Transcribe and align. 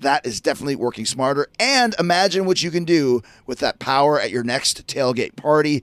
That 0.00 0.26
is 0.26 0.40
definitely 0.40 0.76
working 0.76 1.06
smarter. 1.06 1.48
And 1.58 1.94
imagine 1.98 2.44
what 2.46 2.62
you 2.62 2.70
can 2.70 2.84
do 2.84 3.22
with 3.46 3.58
that 3.60 3.78
power 3.78 4.20
at 4.20 4.30
your 4.30 4.44
next 4.44 4.86
tailgate 4.86 5.36
party. 5.36 5.82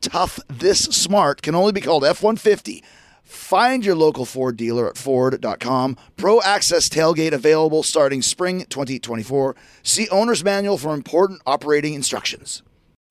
Tough 0.00 0.40
This 0.48 0.80
Smart 0.80 1.42
can 1.42 1.54
only 1.54 1.72
be 1.72 1.80
called 1.80 2.04
F 2.04 2.22
150. 2.22 2.82
Find 3.22 3.84
your 3.84 3.94
local 3.94 4.24
Ford 4.24 4.56
dealer 4.56 4.88
at 4.88 4.98
Ford.com. 4.98 5.96
Pro 6.16 6.40
Access 6.40 6.88
Tailgate 6.88 7.32
available 7.32 7.84
starting 7.84 8.22
spring 8.22 8.64
2024. 8.68 9.54
See 9.84 10.08
Owner's 10.08 10.42
Manual 10.42 10.78
for 10.78 10.94
important 10.94 11.40
operating 11.46 11.94
instructions. 11.94 12.62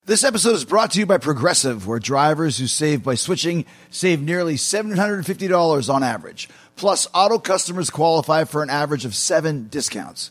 This 0.04 0.24
episode 0.24 0.54
is 0.54 0.64
brought 0.64 0.90
to 0.92 0.98
you 0.98 1.06
by 1.06 1.18
Progressive, 1.18 1.86
where 1.86 1.98
drivers 1.98 2.58
who 2.58 2.66
save 2.66 3.02
by 3.02 3.14
switching 3.14 3.64
save 3.90 4.20
nearly 4.20 4.56
$750 4.56 5.94
on 5.94 6.02
average. 6.02 6.48
Plus, 6.76 7.06
auto 7.14 7.38
customers 7.38 7.90
qualify 7.90 8.44
for 8.44 8.62
an 8.62 8.70
average 8.70 9.04
of 9.04 9.14
seven 9.14 9.68
discounts. 9.68 10.30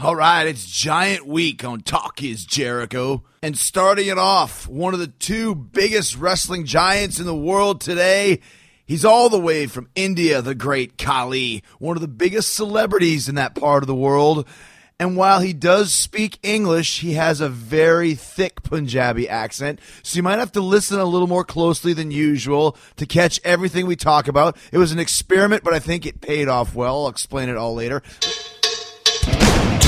All 0.00 0.14
right, 0.14 0.46
it's 0.46 0.64
Giant 0.64 1.26
Week 1.26 1.64
on 1.64 1.80
Talk 1.80 2.22
is 2.22 2.44
Jericho. 2.44 3.24
And 3.42 3.58
starting 3.58 4.06
it 4.06 4.16
off, 4.16 4.68
one 4.68 4.94
of 4.94 5.00
the 5.00 5.08
two 5.08 5.56
biggest 5.56 6.16
wrestling 6.16 6.66
giants 6.66 7.18
in 7.18 7.26
the 7.26 7.34
world 7.34 7.80
today. 7.80 8.38
He's 8.86 9.04
all 9.04 9.28
the 9.28 9.40
way 9.40 9.66
from 9.66 9.88
India, 9.96 10.40
the 10.40 10.54
great 10.54 10.98
Khali, 10.98 11.64
one 11.80 11.96
of 11.96 12.00
the 12.00 12.06
biggest 12.06 12.54
celebrities 12.54 13.28
in 13.28 13.34
that 13.34 13.56
part 13.56 13.82
of 13.82 13.88
the 13.88 13.94
world. 13.94 14.46
And 15.00 15.16
while 15.16 15.40
he 15.40 15.52
does 15.52 15.92
speak 15.92 16.38
English, 16.44 17.00
he 17.00 17.14
has 17.14 17.40
a 17.40 17.48
very 17.48 18.14
thick 18.14 18.62
Punjabi 18.62 19.28
accent. 19.28 19.80
So 20.04 20.16
you 20.16 20.22
might 20.22 20.38
have 20.38 20.52
to 20.52 20.60
listen 20.60 21.00
a 21.00 21.04
little 21.04 21.26
more 21.26 21.44
closely 21.44 21.92
than 21.92 22.12
usual 22.12 22.76
to 22.98 23.04
catch 23.04 23.40
everything 23.42 23.84
we 23.84 23.96
talk 23.96 24.28
about. 24.28 24.58
It 24.70 24.78
was 24.78 24.92
an 24.92 25.00
experiment, 25.00 25.64
but 25.64 25.74
I 25.74 25.80
think 25.80 26.06
it 26.06 26.20
paid 26.20 26.46
off 26.46 26.72
well. 26.72 27.02
I'll 27.02 27.08
explain 27.08 27.48
it 27.48 27.56
all 27.56 27.74
later. 27.74 28.00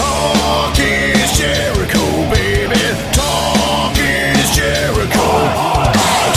Talk 0.00 0.78
is 0.78 1.38
Jericho, 1.38 2.00
baby. 2.30 2.80
Talk 3.12 3.92
is 3.98 4.56
Jericho. 4.56 5.28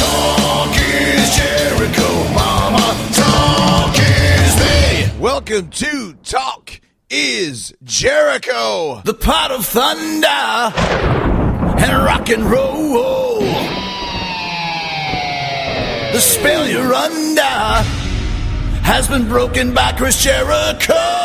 Talk 0.03 0.75
is 0.75 1.35
Jericho, 1.37 2.09
mama. 2.33 2.87
Talk 3.13 3.95
is 3.97 4.53
me. 4.59 5.17
Welcome 5.17 5.69
to 5.69 6.13
Talk 6.23 6.81
is 7.09 7.73
Jericho. 7.83 9.01
The 9.05 9.13
pot 9.13 9.51
of 9.51 9.65
thunder 9.65 10.27
and 11.81 12.03
rock 12.03 12.29
and 12.31 12.43
roll. 12.43 13.39
The 16.11 16.19
spell 16.19 16.67
you're 16.67 16.93
under 16.93 17.41
has 18.83 19.07
been 19.07 19.29
broken 19.29 19.73
by 19.73 19.93
Chris 19.93 20.21
Jericho. 20.21 21.22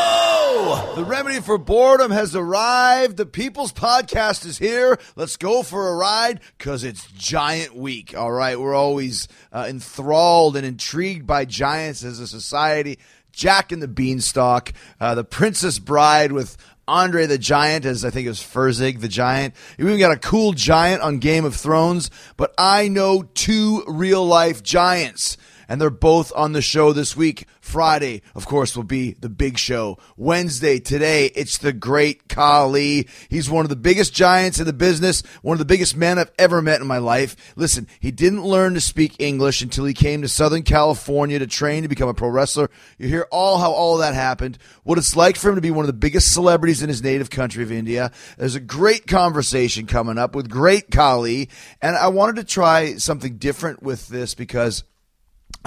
The 0.69 1.05
remedy 1.05 1.41
for 1.41 1.57
boredom 1.57 2.11
has 2.11 2.37
arrived. 2.37 3.17
The 3.17 3.25
People's 3.25 3.73
Podcast 3.73 4.45
is 4.45 4.59
here. 4.59 4.99
Let's 5.17 5.39
go 5.39 5.63
for 5.63 5.89
a 5.89 5.95
ride 5.95 6.41
because 6.59 6.85
it's 6.85 7.11
Giant 7.13 7.75
Week. 7.75 8.15
All 8.15 8.31
right. 8.31 8.61
We're 8.61 8.75
always 8.75 9.29
uh, 9.51 9.65
enthralled 9.67 10.57
and 10.57 10.67
intrigued 10.67 11.27
by 11.27 11.47
giants 11.47 12.05
as 12.05 12.21
a 12.21 12.27
society. 12.27 12.99
Jack 13.33 13.73
and 13.73 13.81
the 13.81 13.89
Beanstalk, 13.89 14.75
uh, 15.01 15.15
the 15.15 15.25
Princess 15.25 15.79
Bride 15.79 16.33
with 16.33 16.59
Andre 16.87 17.25
the 17.25 17.39
Giant, 17.39 17.87
as 17.87 18.05
I 18.05 18.11
think 18.11 18.27
it 18.27 18.31
was 18.31 18.41
Fezzik 18.41 19.01
the 19.01 19.09
Giant. 19.09 19.55
We 19.79 19.87
even 19.87 19.99
got 19.99 20.13
a 20.13 20.19
cool 20.19 20.53
giant 20.53 21.01
on 21.01 21.19
Game 21.19 21.47
of 21.47 21.57
Thrones, 21.57 22.11
but 22.37 22.53
I 22.59 22.89
know 22.89 23.23
two 23.23 23.85
real 23.87 24.27
life 24.27 24.63
giants 24.63 25.39
and 25.69 25.81
they're 25.81 25.91
both 25.91 26.33
on 26.35 26.53
the 26.53 26.63
show 26.63 26.93
this 26.93 27.17
week. 27.17 27.47
Friday, 27.61 28.23
of 28.35 28.47
course, 28.47 28.75
will 28.75 28.85
be 28.85 29.13
the 29.13 29.29
big 29.29 29.59
show. 29.59 29.99
Wednesday, 30.17 30.79
today, 30.79 31.27
it's 31.35 31.59
the 31.59 31.73
great 31.73 32.29
Khali. 32.29 33.07
He's 33.29 33.51
one 33.51 33.65
of 33.65 33.69
the 33.69 33.77
biggest 33.77 34.15
giants 34.15 34.59
in 34.59 34.67
the 34.67 34.73
business, 34.73 35.23
one 35.43 35.55
of 35.55 35.59
the 35.59 35.65
biggest 35.65 35.97
men 35.97 36.19
I've 36.19 36.33
ever 36.39 36.63
met 36.63 36.81
in 36.81 36.87
my 36.87 36.99
life. 36.99 37.37
Listen, 37.57 37.87
he 38.01 38.11
didn't 38.11 38.45
learn 38.45 38.75
to 38.75 38.81
speak 38.81 39.17
English 39.19 39.61
until 39.61 39.85
he 39.85 39.95
came 39.95 40.23
to 40.23 40.29
Southern 40.29 40.63
California 40.63 41.39
to 41.39 41.47
train 41.47 41.83
to 41.83 41.89
become 41.89 42.09
a 42.09 42.15
pro 42.15 42.31
wrestler. 42.31 42.71
You 42.97 43.09
hear 43.09 43.27
all 43.31 43.59
how 43.59 43.73
all 43.73 43.99
that 43.99 44.15
happened, 44.15 44.59
what 44.85 44.99
it's 44.99 45.17
like 45.17 45.37
for 45.37 45.51
him 45.51 45.57
to 45.57 45.61
be 45.61 45.71
one 45.71 45.85
of 45.85 45.89
the 45.89 45.93
biggest 45.93 46.33
celebrities 46.33 46.83
in 46.83 46.89
his 46.89 47.03
native 47.03 47.29
country 47.29 47.63
of 47.63 47.71
India. 47.71 48.11
There's 48.39 48.55
a 48.55 48.61
great 48.61 49.07
conversation 49.07 49.87
coming 49.87 50.17
up 50.17 50.35
with 50.35 50.49
great 50.49 50.91
Khali, 50.91 51.51
and 51.83 51.97
I 51.97 52.09
wanted 52.09 52.37
to 52.37 52.45
try 52.45 52.97
something 52.97 53.37
different 53.37 53.83
with 53.83 54.09
this 54.09 54.35
because 54.35 54.85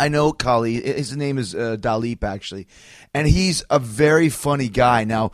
I 0.01 0.07
know 0.07 0.33
Khali. 0.33 0.81
His 0.81 1.15
name 1.15 1.37
is 1.37 1.53
uh, 1.53 1.77
Dalip, 1.79 2.23
actually, 2.23 2.65
and 3.13 3.27
he's 3.27 3.63
a 3.69 3.77
very 3.77 4.29
funny 4.29 4.67
guy. 4.67 5.03
Now, 5.03 5.29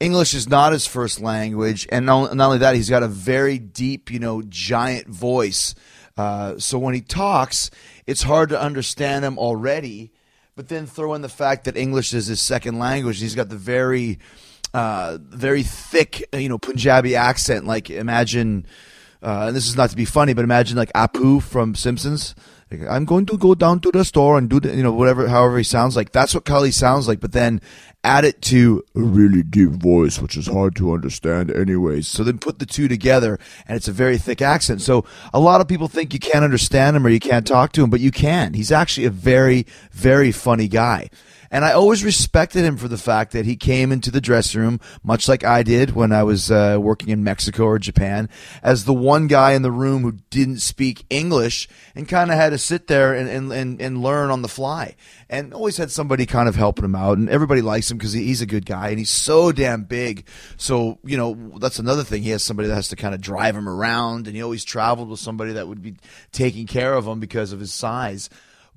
English 0.00 0.34
is 0.34 0.48
not 0.48 0.72
his 0.72 0.84
first 0.84 1.20
language, 1.20 1.86
and 1.92 2.06
not, 2.06 2.34
not 2.34 2.46
only 2.46 2.58
that, 2.58 2.74
he's 2.74 2.90
got 2.90 3.04
a 3.04 3.08
very 3.08 3.60
deep, 3.60 4.10
you 4.10 4.18
know, 4.18 4.42
giant 4.42 5.06
voice. 5.06 5.76
Uh, 6.16 6.58
so 6.58 6.76
when 6.76 6.92
he 6.92 7.00
talks, 7.00 7.70
it's 8.04 8.22
hard 8.22 8.48
to 8.48 8.60
understand 8.60 9.24
him 9.24 9.38
already. 9.38 10.10
But 10.56 10.66
then 10.66 10.86
throw 10.86 11.14
in 11.14 11.22
the 11.22 11.28
fact 11.28 11.66
that 11.66 11.76
English 11.76 12.12
is 12.12 12.26
his 12.26 12.42
second 12.42 12.80
language. 12.80 13.20
He's 13.20 13.36
got 13.36 13.48
the 13.48 13.56
very, 13.56 14.18
uh, 14.74 15.18
very 15.20 15.62
thick, 15.62 16.28
you 16.34 16.48
know, 16.48 16.58
Punjabi 16.58 17.14
accent. 17.14 17.64
Like 17.64 17.90
imagine, 17.90 18.66
uh, 19.22 19.46
and 19.46 19.56
this 19.56 19.68
is 19.68 19.76
not 19.76 19.90
to 19.90 19.96
be 19.96 20.04
funny, 20.04 20.34
but 20.34 20.42
imagine 20.42 20.76
like 20.76 20.92
Apu 20.94 21.40
from 21.40 21.76
Simpsons. 21.76 22.34
Like, 22.70 22.88
I'm 22.88 23.04
going 23.04 23.26
to 23.26 23.36
go 23.36 23.54
down 23.54 23.80
to 23.80 23.90
the 23.90 24.04
store 24.04 24.38
and 24.38 24.48
do 24.48 24.60
the, 24.60 24.74
you 24.74 24.82
know, 24.82 24.92
whatever, 24.92 25.26
however 25.28 25.58
he 25.58 25.64
sounds 25.64 25.96
like. 25.96 26.12
That's 26.12 26.34
what 26.34 26.44
Khali 26.44 26.70
sounds 26.70 27.08
like. 27.08 27.20
But 27.20 27.32
then 27.32 27.60
add 28.02 28.24
it 28.24 28.40
to 28.40 28.82
a 28.94 29.00
really 29.00 29.42
deep 29.42 29.70
voice, 29.70 30.20
which 30.20 30.36
is 30.36 30.46
hard 30.46 30.74
to 30.76 30.92
understand 30.92 31.50
anyways. 31.50 32.08
So 32.08 32.24
then 32.24 32.38
put 32.38 32.58
the 32.58 32.66
two 32.66 32.88
together 32.88 33.38
and 33.66 33.76
it's 33.76 33.88
a 33.88 33.92
very 33.92 34.18
thick 34.18 34.40
accent. 34.40 34.80
So 34.82 35.04
a 35.34 35.40
lot 35.40 35.60
of 35.60 35.68
people 35.68 35.88
think 35.88 36.14
you 36.14 36.20
can't 36.20 36.44
understand 36.44 36.96
him 36.96 37.06
or 37.06 37.10
you 37.10 37.20
can't 37.20 37.46
talk 37.46 37.72
to 37.72 37.84
him, 37.84 37.90
but 37.90 38.00
you 38.00 38.10
can. 38.10 38.54
He's 38.54 38.72
actually 38.72 39.06
a 39.06 39.10
very, 39.10 39.66
very 39.90 40.32
funny 40.32 40.68
guy. 40.68 41.10
And 41.50 41.64
I 41.64 41.72
always 41.72 42.04
respected 42.04 42.64
him 42.64 42.76
for 42.76 42.86
the 42.86 42.96
fact 42.96 43.32
that 43.32 43.44
he 43.44 43.56
came 43.56 43.90
into 43.90 44.12
the 44.12 44.20
dressing 44.20 44.60
room, 44.60 44.80
much 45.02 45.28
like 45.28 45.42
I 45.42 45.64
did 45.64 45.96
when 45.96 46.12
I 46.12 46.22
was 46.22 46.48
uh, 46.48 46.78
working 46.80 47.08
in 47.08 47.24
Mexico 47.24 47.64
or 47.64 47.78
Japan, 47.80 48.28
as 48.62 48.84
the 48.84 48.94
one 48.94 49.26
guy 49.26 49.52
in 49.52 49.62
the 49.62 49.72
room 49.72 50.02
who 50.02 50.12
didn't 50.30 50.58
speak 50.58 51.04
English 51.10 51.68
and 51.96 52.08
kind 52.08 52.30
of 52.30 52.36
had 52.36 52.50
to 52.50 52.58
sit 52.58 52.86
there 52.86 53.14
and, 53.14 53.28
and, 53.28 53.52
and, 53.52 53.82
and 53.82 54.00
learn 54.00 54.30
on 54.30 54.42
the 54.42 54.48
fly. 54.48 54.94
And 55.28 55.52
always 55.52 55.76
had 55.76 55.90
somebody 55.90 56.24
kind 56.24 56.48
of 56.48 56.54
helping 56.54 56.84
him 56.84 56.94
out. 56.94 57.18
And 57.18 57.28
everybody 57.28 57.62
likes 57.62 57.90
him 57.90 57.98
because 57.98 58.12
he, 58.12 58.24
he's 58.26 58.42
a 58.42 58.46
good 58.46 58.64
guy 58.64 58.90
and 58.90 58.98
he's 58.98 59.10
so 59.10 59.50
damn 59.50 59.82
big. 59.82 60.26
So, 60.56 60.98
you 61.04 61.16
know, 61.16 61.58
that's 61.58 61.80
another 61.80 62.04
thing. 62.04 62.22
He 62.22 62.30
has 62.30 62.44
somebody 62.44 62.68
that 62.68 62.74
has 62.76 62.88
to 62.88 62.96
kind 62.96 63.14
of 63.14 63.20
drive 63.20 63.56
him 63.56 63.68
around. 63.68 64.28
And 64.28 64.36
he 64.36 64.42
always 64.42 64.64
traveled 64.64 65.08
with 65.08 65.20
somebody 65.20 65.52
that 65.54 65.66
would 65.66 65.82
be 65.82 65.96
taking 66.30 66.68
care 66.68 66.94
of 66.94 67.08
him 67.08 67.18
because 67.18 67.52
of 67.52 67.58
his 67.58 67.72
size. 67.72 68.30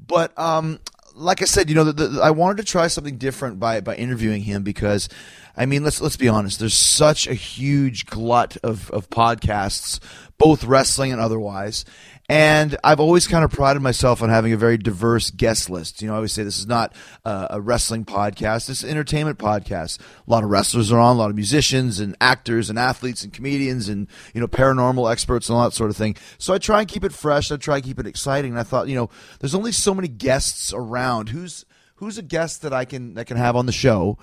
But 0.05 0.37
um, 0.37 0.79
like 1.15 1.41
I 1.41 1.45
said, 1.45 1.69
you 1.69 1.75
know, 1.75 1.83
the, 1.83 2.07
the, 2.07 2.21
I 2.21 2.31
wanted 2.31 2.57
to 2.57 2.63
try 2.63 2.87
something 2.87 3.17
different 3.17 3.59
by 3.59 3.81
by 3.81 3.95
interviewing 3.95 4.43
him 4.43 4.63
because, 4.63 5.09
I 5.55 5.65
mean, 5.65 5.83
let's 5.83 6.01
let's 6.01 6.17
be 6.17 6.29
honest. 6.29 6.59
There's 6.59 6.73
such 6.73 7.27
a 7.27 7.33
huge 7.33 8.05
glut 8.05 8.57
of 8.63 8.89
of 8.91 9.09
podcasts, 9.09 9.99
both 10.37 10.63
wrestling 10.63 11.11
and 11.11 11.21
otherwise, 11.21 11.85
And 12.29 12.77
I've 12.85 13.01
always 13.01 13.27
kind 13.27 13.43
of 13.43 13.51
prided 13.51 13.81
myself 13.81 14.21
on 14.21 14.29
having 14.29 14.53
a 14.53 14.57
very 14.57 14.77
diverse 14.77 15.29
guest 15.29 15.69
list. 15.69 16.01
You 16.01 16.07
know, 16.07 16.13
I 16.13 16.17
always 16.17 16.31
say 16.31 16.43
this 16.43 16.57
is 16.57 16.67
not 16.67 16.95
uh, 17.25 17.47
a 17.49 17.59
wrestling 17.59 18.05
podcast, 18.05 18.67
this 18.67 18.79
is 18.79 18.83
an 18.85 18.91
entertainment 18.91 19.37
podcast. 19.37 19.99
A 19.99 20.31
lot 20.31 20.43
of 20.43 20.49
wrestlers 20.49 20.91
are 20.91 20.99
on, 20.99 21.17
a 21.17 21.19
lot 21.19 21.29
of 21.29 21.35
musicians 21.35 21.99
and 21.99 22.15
actors 22.21 22.69
and 22.69 22.79
athletes 22.79 23.23
and 23.23 23.33
comedians 23.33 23.89
and, 23.89 24.07
you 24.33 24.39
know, 24.39 24.47
paranormal 24.47 25.11
experts 25.11 25.49
and 25.49 25.57
all 25.57 25.63
that 25.65 25.73
sort 25.73 25.89
of 25.89 25.97
thing. 25.97 26.15
So 26.37 26.53
I 26.53 26.59
try 26.59 26.79
and 26.79 26.87
keep 26.87 27.03
it 27.03 27.11
fresh. 27.11 27.51
I 27.51 27.57
try 27.57 27.75
and 27.75 27.83
keep 27.83 27.99
it 27.99 28.07
exciting. 28.07 28.51
And 28.51 28.59
I 28.59 28.63
thought, 28.63 28.87
you 28.87 28.95
know, 28.95 29.09
there's 29.39 29.55
only 29.55 29.73
so 29.73 29.93
many 29.93 30.07
guests 30.07 30.71
around. 30.73 31.29
Who's 31.29 31.65
who's 31.95 32.17
a 32.17 32.23
guest 32.23 32.61
that 32.61 32.73
I 32.73 32.85
can 32.85 33.15
that 33.15 33.25
can 33.25 33.37
have 33.37 33.55
on 33.55 33.65
the 33.65 33.71
show 33.71 34.17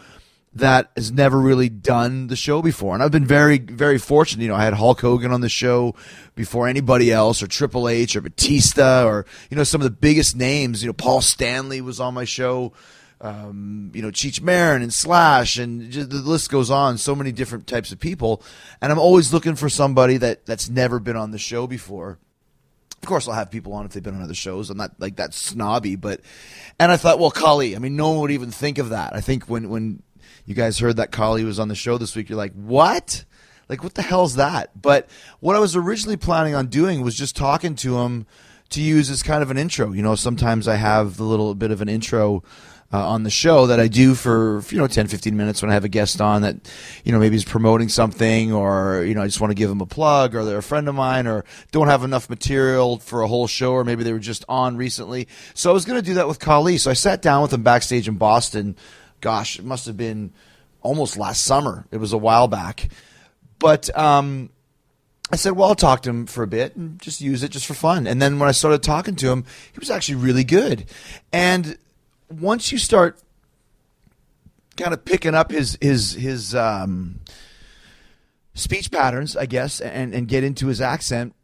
that 0.52 0.90
has 0.96 1.12
never 1.12 1.38
really 1.38 1.68
done 1.68 2.26
the 2.26 2.36
show 2.36 2.60
before. 2.60 2.94
And 2.94 3.02
I've 3.02 3.12
been 3.12 3.24
very, 3.26 3.58
very 3.58 3.98
fortunate. 3.98 4.42
You 4.42 4.48
know, 4.48 4.56
I 4.56 4.64
had 4.64 4.74
Hulk 4.74 5.00
Hogan 5.00 5.32
on 5.32 5.40
the 5.40 5.48
show 5.48 5.94
before 6.34 6.66
anybody 6.66 7.12
else, 7.12 7.42
or 7.42 7.46
Triple 7.46 7.88
H, 7.88 8.16
or 8.16 8.20
Batista, 8.20 9.04
or, 9.06 9.26
you 9.48 9.56
know, 9.56 9.62
some 9.62 9.80
of 9.80 9.84
the 9.84 9.90
biggest 9.90 10.34
names. 10.34 10.82
You 10.82 10.88
know, 10.88 10.92
Paul 10.92 11.20
Stanley 11.20 11.80
was 11.80 12.00
on 12.00 12.14
my 12.14 12.24
show. 12.24 12.72
Um, 13.20 13.92
you 13.94 14.00
know, 14.00 14.08
Cheech 14.08 14.40
Marin 14.40 14.82
and 14.82 14.92
Slash, 14.92 15.58
and 15.58 15.90
just, 15.90 16.08
the 16.08 16.16
list 16.16 16.50
goes 16.50 16.70
on. 16.70 16.98
So 16.98 17.14
many 17.14 17.32
different 17.32 17.66
types 17.66 17.92
of 17.92 18.00
people. 18.00 18.42
And 18.80 18.90
I'm 18.90 18.98
always 18.98 19.32
looking 19.32 19.56
for 19.56 19.68
somebody 19.68 20.16
that, 20.16 20.46
that's 20.46 20.68
never 20.68 20.98
been 20.98 21.16
on 21.16 21.30
the 21.30 21.38
show 21.38 21.66
before. 21.66 22.18
Of 23.02 23.08
course, 23.08 23.28
I'll 23.28 23.34
have 23.34 23.50
people 23.50 23.72
on 23.72 23.86
if 23.86 23.92
they've 23.92 24.02
been 24.02 24.16
on 24.16 24.22
other 24.22 24.34
shows. 24.34 24.68
I'm 24.68 24.76
not 24.76 24.92
like 24.98 25.16
that 25.16 25.32
snobby, 25.32 25.96
but 25.96 26.20
and 26.78 26.92
I 26.92 26.98
thought, 26.98 27.18
well, 27.18 27.30
Khali. 27.30 27.74
I 27.74 27.78
mean, 27.78 27.96
no 27.96 28.10
one 28.10 28.20
would 28.20 28.30
even 28.30 28.50
think 28.50 28.76
of 28.76 28.90
that. 28.90 29.14
I 29.14 29.22
think 29.22 29.48
when 29.48 29.70
when 29.70 30.02
you 30.50 30.56
guys 30.56 30.80
heard 30.80 30.96
that 30.96 31.12
Khali 31.12 31.44
was 31.44 31.60
on 31.60 31.68
the 31.68 31.76
show 31.76 31.96
this 31.96 32.16
week, 32.16 32.28
you're 32.28 32.36
like, 32.36 32.52
what? 32.54 33.24
Like, 33.68 33.84
what 33.84 33.94
the 33.94 34.02
hell's 34.02 34.34
that? 34.34 34.70
But 34.82 35.08
what 35.38 35.54
I 35.54 35.60
was 35.60 35.76
originally 35.76 36.16
planning 36.16 36.56
on 36.56 36.66
doing 36.66 37.02
was 37.02 37.14
just 37.14 37.36
talking 37.36 37.76
to 37.76 37.98
him 38.00 38.26
to 38.70 38.82
use 38.82 39.10
as 39.10 39.22
kind 39.22 39.44
of 39.44 39.52
an 39.52 39.56
intro. 39.56 39.92
You 39.92 40.02
know, 40.02 40.16
sometimes 40.16 40.66
I 40.66 40.74
have 40.74 41.20
a 41.20 41.24
little 41.24 41.54
bit 41.54 41.70
of 41.70 41.80
an 41.80 41.88
intro 41.88 42.42
uh, 42.92 43.08
on 43.08 43.22
the 43.22 43.30
show 43.30 43.68
that 43.68 43.78
I 43.78 43.86
do 43.86 44.16
for, 44.16 44.64
you 44.70 44.78
know, 44.78 44.88
10, 44.88 45.06
15 45.06 45.36
minutes 45.36 45.62
when 45.62 45.70
I 45.70 45.74
have 45.74 45.84
a 45.84 45.88
guest 45.88 46.20
on 46.20 46.42
that, 46.42 46.56
you 47.04 47.12
know, 47.12 47.20
maybe 47.20 47.36
is 47.36 47.44
promoting 47.44 47.88
something 47.88 48.52
or, 48.52 49.04
you 49.04 49.14
know, 49.14 49.22
I 49.22 49.26
just 49.26 49.40
want 49.40 49.52
to 49.52 49.54
give 49.54 49.68
them 49.68 49.80
a 49.80 49.86
plug 49.86 50.34
or 50.34 50.44
they're 50.44 50.58
a 50.58 50.62
friend 50.62 50.88
of 50.88 50.96
mine 50.96 51.28
or 51.28 51.44
don't 51.70 51.86
have 51.86 52.02
enough 52.02 52.28
material 52.28 52.98
for 52.98 53.22
a 53.22 53.28
whole 53.28 53.46
show 53.46 53.72
or 53.72 53.84
maybe 53.84 54.02
they 54.02 54.12
were 54.12 54.18
just 54.18 54.44
on 54.48 54.76
recently. 54.76 55.28
So 55.54 55.70
I 55.70 55.72
was 55.72 55.84
going 55.84 56.00
to 56.00 56.04
do 56.04 56.14
that 56.14 56.26
with 56.26 56.40
Khali. 56.40 56.78
So 56.78 56.90
I 56.90 56.94
sat 56.94 57.22
down 57.22 57.42
with 57.42 57.52
him 57.52 57.62
backstage 57.62 58.08
in 58.08 58.16
Boston. 58.16 58.74
Gosh, 59.20 59.58
it 59.58 59.64
must 59.64 59.86
have 59.86 59.96
been 59.96 60.32
almost 60.82 61.16
last 61.16 61.42
summer. 61.42 61.86
It 61.90 61.98
was 61.98 62.12
a 62.12 62.18
while 62.18 62.48
back. 62.48 62.88
But, 63.58 63.96
um, 63.96 64.50
I 65.32 65.36
said, 65.36 65.52
well, 65.52 65.68
I'll 65.68 65.74
talk 65.76 66.02
to 66.02 66.10
him 66.10 66.26
for 66.26 66.42
a 66.42 66.48
bit 66.48 66.74
and 66.74 67.00
just 67.00 67.20
use 67.20 67.42
it 67.42 67.50
just 67.50 67.66
for 67.66 67.74
fun. 67.74 68.06
And 68.06 68.20
then 68.20 68.38
when 68.38 68.48
I 68.48 68.52
started 68.52 68.82
talking 68.82 69.14
to 69.16 69.30
him, 69.30 69.44
he 69.72 69.78
was 69.78 69.90
actually 69.90 70.16
really 70.16 70.42
good. 70.42 70.86
And 71.32 71.78
once 72.28 72.72
you 72.72 72.78
start 72.78 73.20
kind 74.76 74.92
of 74.92 75.04
picking 75.04 75.34
up 75.34 75.52
his 75.52 75.78
his 75.80 76.14
his 76.14 76.54
um, 76.54 77.20
speech 78.54 78.90
patterns, 78.90 79.36
I 79.36 79.46
guess, 79.46 79.80
and 79.80 80.14
and 80.14 80.26
get 80.26 80.42
into 80.42 80.66
his 80.66 80.80
accent, 80.80 81.34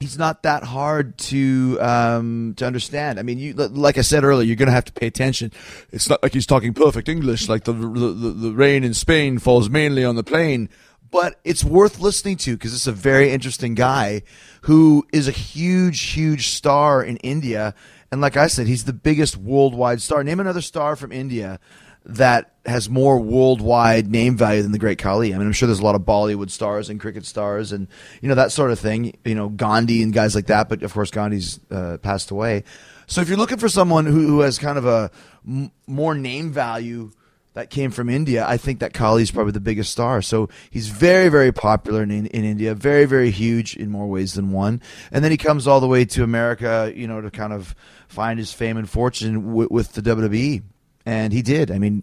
he's 0.00 0.18
not 0.18 0.42
that 0.42 0.64
hard 0.64 1.16
to 1.18 1.78
um, 1.80 2.54
to 2.56 2.66
understand. 2.66 3.18
I 3.18 3.22
mean, 3.22 3.38
you 3.38 3.54
like 3.54 3.98
I 3.98 4.02
said 4.02 4.24
earlier, 4.24 4.46
you're 4.46 4.56
going 4.56 4.68
to 4.68 4.74
have 4.74 4.84
to 4.86 4.92
pay 4.92 5.06
attention. 5.06 5.52
It's 5.90 6.08
not 6.08 6.22
like 6.22 6.32
he's 6.32 6.46
talking 6.46 6.74
perfect 6.74 7.08
English, 7.08 7.48
like 7.48 7.64
the 7.64 7.72
the, 7.72 8.30
the 8.30 8.52
rain 8.52 8.84
in 8.84 8.94
Spain 8.94 9.38
falls 9.38 9.68
mainly 9.68 10.04
on 10.04 10.16
the 10.16 10.24
plain. 10.24 10.68
But 11.10 11.38
it's 11.44 11.62
worth 11.62 12.00
listening 12.00 12.38
to 12.38 12.56
because 12.56 12.74
it's 12.74 12.88
a 12.88 12.92
very 12.92 13.30
interesting 13.30 13.76
guy 13.76 14.22
who 14.62 15.06
is 15.12 15.28
a 15.28 15.30
huge, 15.30 16.00
huge 16.00 16.48
star 16.48 17.04
in 17.04 17.18
India 17.18 17.72
and 18.14 18.20
like 18.20 18.36
I 18.36 18.46
said, 18.46 18.68
he's 18.68 18.84
the 18.84 18.92
biggest 18.92 19.36
worldwide 19.36 20.00
star. 20.00 20.22
Name 20.22 20.38
another 20.38 20.60
star 20.60 20.94
from 20.94 21.10
India 21.10 21.58
that 22.06 22.52
has 22.66 22.88
more 22.88 23.18
worldwide 23.18 24.10
name 24.10 24.36
value 24.36 24.62
than 24.62 24.72
the 24.72 24.78
great 24.78 24.98
Khali. 24.98 25.34
I 25.34 25.38
mean, 25.38 25.46
I'm 25.46 25.52
sure 25.52 25.66
there's 25.66 25.80
a 25.80 25.84
lot 25.84 25.94
of 25.94 26.02
Bollywood 26.02 26.50
stars 26.50 26.88
and 26.88 26.98
cricket 26.98 27.26
stars 27.26 27.72
and 27.72 27.88
you 28.22 28.28
know 28.28 28.34
that 28.34 28.52
sort 28.52 28.70
of 28.70 28.78
thing. 28.78 29.16
You 29.24 29.34
know, 29.34 29.48
Gandhi 29.48 30.02
and 30.02 30.12
guys 30.12 30.34
like 30.34 30.46
that. 30.46 30.68
But 30.68 30.82
of 30.82 30.92
course, 30.92 31.10
Gandhi's 31.10 31.60
uh, 31.70 31.98
passed 31.98 32.30
away. 32.30 32.64
So 33.06 33.20
if 33.20 33.28
you're 33.28 33.38
looking 33.38 33.58
for 33.58 33.68
someone 33.68 34.06
who, 34.06 34.26
who 34.26 34.40
has 34.40 34.58
kind 34.58 34.78
of 34.78 34.86
a 34.86 35.10
m- 35.46 35.70
more 35.86 36.14
name 36.14 36.52
value 36.52 37.10
that 37.52 37.70
came 37.70 37.90
from 37.90 38.08
India, 38.08 38.44
I 38.46 38.56
think 38.56 38.80
that 38.80 38.92
Khali 38.92 39.22
is 39.22 39.30
probably 39.30 39.52
the 39.52 39.60
biggest 39.60 39.92
star. 39.92 40.22
So 40.22 40.48
he's 40.70 40.88
very, 40.88 41.28
very 41.28 41.52
popular 41.52 42.02
in, 42.02 42.10
in 42.10 42.26
India, 42.44 42.74
very, 42.74 43.04
very 43.04 43.30
huge 43.30 43.76
in 43.76 43.90
more 43.90 44.06
ways 44.06 44.34
than 44.34 44.50
one. 44.50 44.80
And 45.12 45.22
then 45.22 45.30
he 45.30 45.36
comes 45.36 45.66
all 45.66 45.80
the 45.80 45.86
way 45.86 46.04
to 46.06 46.24
America, 46.24 46.92
you 46.94 47.06
know, 47.06 47.20
to 47.20 47.30
kind 47.30 47.52
of 47.52 47.74
find 48.08 48.38
his 48.38 48.52
fame 48.52 48.76
and 48.76 48.88
fortune 48.88 49.48
w- 49.48 49.68
with 49.70 49.92
the 49.92 50.02
WWE. 50.02 50.62
And 51.06 51.32
he 51.32 51.42
did. 51.42 51.70
I 51.70 51.78
mean, 51.78 52.02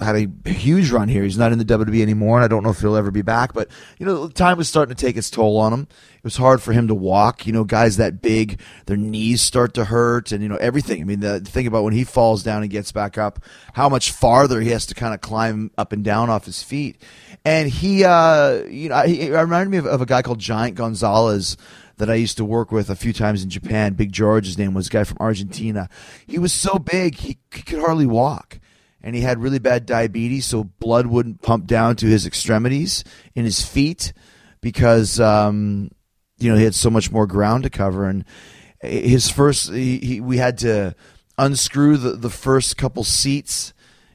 had 0.00 0.16
a 0.16 0.50
huge 0.50 0.90
run 0.90 1.08
here. 1.08 1.22
He's 1.22 1.38
not 1.38 1.52
in 1.52 1.58
the 1.58 1.64
WWE 1.64 2.00
anymore, 2.00 2.36
and 2.36 2.44
I 2.44 2.48
don't 2.48 2.62
know 2.62 2.70
if 2.70 2.80
he'll 2.80 2.96
ever 2.96 3.10
be 3.10 3.22
back. 3.22 3.52
But 3.52 3.68
you 3.98 4.06
know, 4.06 4.28
time 4.28 4.58
was 4.58 4.68
starting 4.68 4.94
to 4.94 5.00
take 5.00 5.16
its 5.16 5.30
toll 5.30 5.56
on 5.58 5.72
him. 5.72 5.88
It 6.16 6.24
was 6.24 6.36
hard 6.36 6.62
for 6.62 6.72
him 6.72 6.88
to 6.88 6.94
walk. 6.94 7.46
You 7.46 7.52
know, 7.52 7.64
guys 7.64 7.96
that 7.96 8.22
big, 8.22 8.60
their 8.86 8.96
knees 8.96 9.40
start 9.40 9.74
to 9.74 9.84
hurt, 9.84 10.32
and 10.32 10.42
you 10.42 10.48
know 10.48 10.56
everything. 10.56 11.00
I 11.00 11.04
mean, 11.04 11.20
the, 11.20 11.40
thing 11.40 11.66
about 11.66 11.84
when 11.84 11.94
he 11.94 12.04
falls 12.04 12.42
down 12.42 12.62
and 12.62 12.70
gets 12.70 12.92
back 12.92 13.18
up, 13.18 13.40
how 13.74 13.88
much 13.88 14.12
farther 14.12 14.60
he 14.60 14.70
has 14.70 14.86
to 14.86 14.94
kind 14.94 15.14
of 15.14 15.20
climb 15.20 15.70
up 15.78 15.92
and 15.92 16.04
down 16.04 16.30
off 16.30 16.44
his 16.44 16.62
feet. 16.62 17.00
And 17.44 17.68
he, 17.68 18.04
uh, 18.04 18.64
you 18.64 18.88
know, 18.88 19.02
he, 19.02 19.16
he 19.16 19.30
reminded 19.30 19.70
me 19.70 19.78
of, 19.78 19.86
of 19.86 20.00
a 20.02 20.06
guy 20.06 20.22
called 20.22 20.38
Giant 20.38 20.76
Gonzalez 20.76 21.56
that 21.98 22.10
I 22.10 22.14
used 22.14 22.36
to 22.38 22.44
work 22.44 22.72
with 22.72 22.90
a 22.90 22.96
few 22.96 23.12
times 23.12 23.42
in 23.42 23.50
Japan. 23.50 23.94
Big 23.94 24.12
George, 24.12 24.46
his 24.46 24.58
name 24.58 24.74
was, 24.74 24.88
a 24.88 24.90
guy 24.90 25.04
from 25.04 25.18
Argentina. 25.20 25.88
He 26.26 26.38
was 26.38 26.52
so 26.52 26.78
big 26.78 27.16
he, 27.16 27.38
he 27.54 27.62
could 27.62 27.80
hardly 27.80 28.06
walk. 28.06 28.60
And 29.00 29.14
he 29.14 29.22
had 29.22 29.38
really 29.38 29.60
bad 29.60 29.86
diabetes, 29.86 30.46
so 30.46 30.64
blood 30.64 31.06
wouldn't 31.06 31.42
pump 31.42 31.66
down 31.66 31.94
to 31.96 32.06
his 32.06 32.26
extremities 32.26 33.04
in 33.34 33.44
his 33.44 33.64
feet 33.64 34.12
because, 34.60 35.20
um, 35.20 35.90
you 36.38 36.50
know, 36.50 36.58
he 36.58 36.64
had 36.64 36.74
so 36.74 36.90
much 36.90 37.12
more 37.12 37.26
ground 37.26 37.62
to 37.62 37.70
cover. 37.70 38.06
And 38.06 38.24
his 38.80 39.30
first, 39.30 39.72
he, 39.72 39.98
he, 39.98 40.20
we 40.20 40.38
had 40.38 40.58
to 40.58 40.96
unscrew 41.38 41.96
the, 41.96 42.10
the 42.12 42.30
first 42.30 42.76
couple 42.76 43.04
seats 43.04 43.72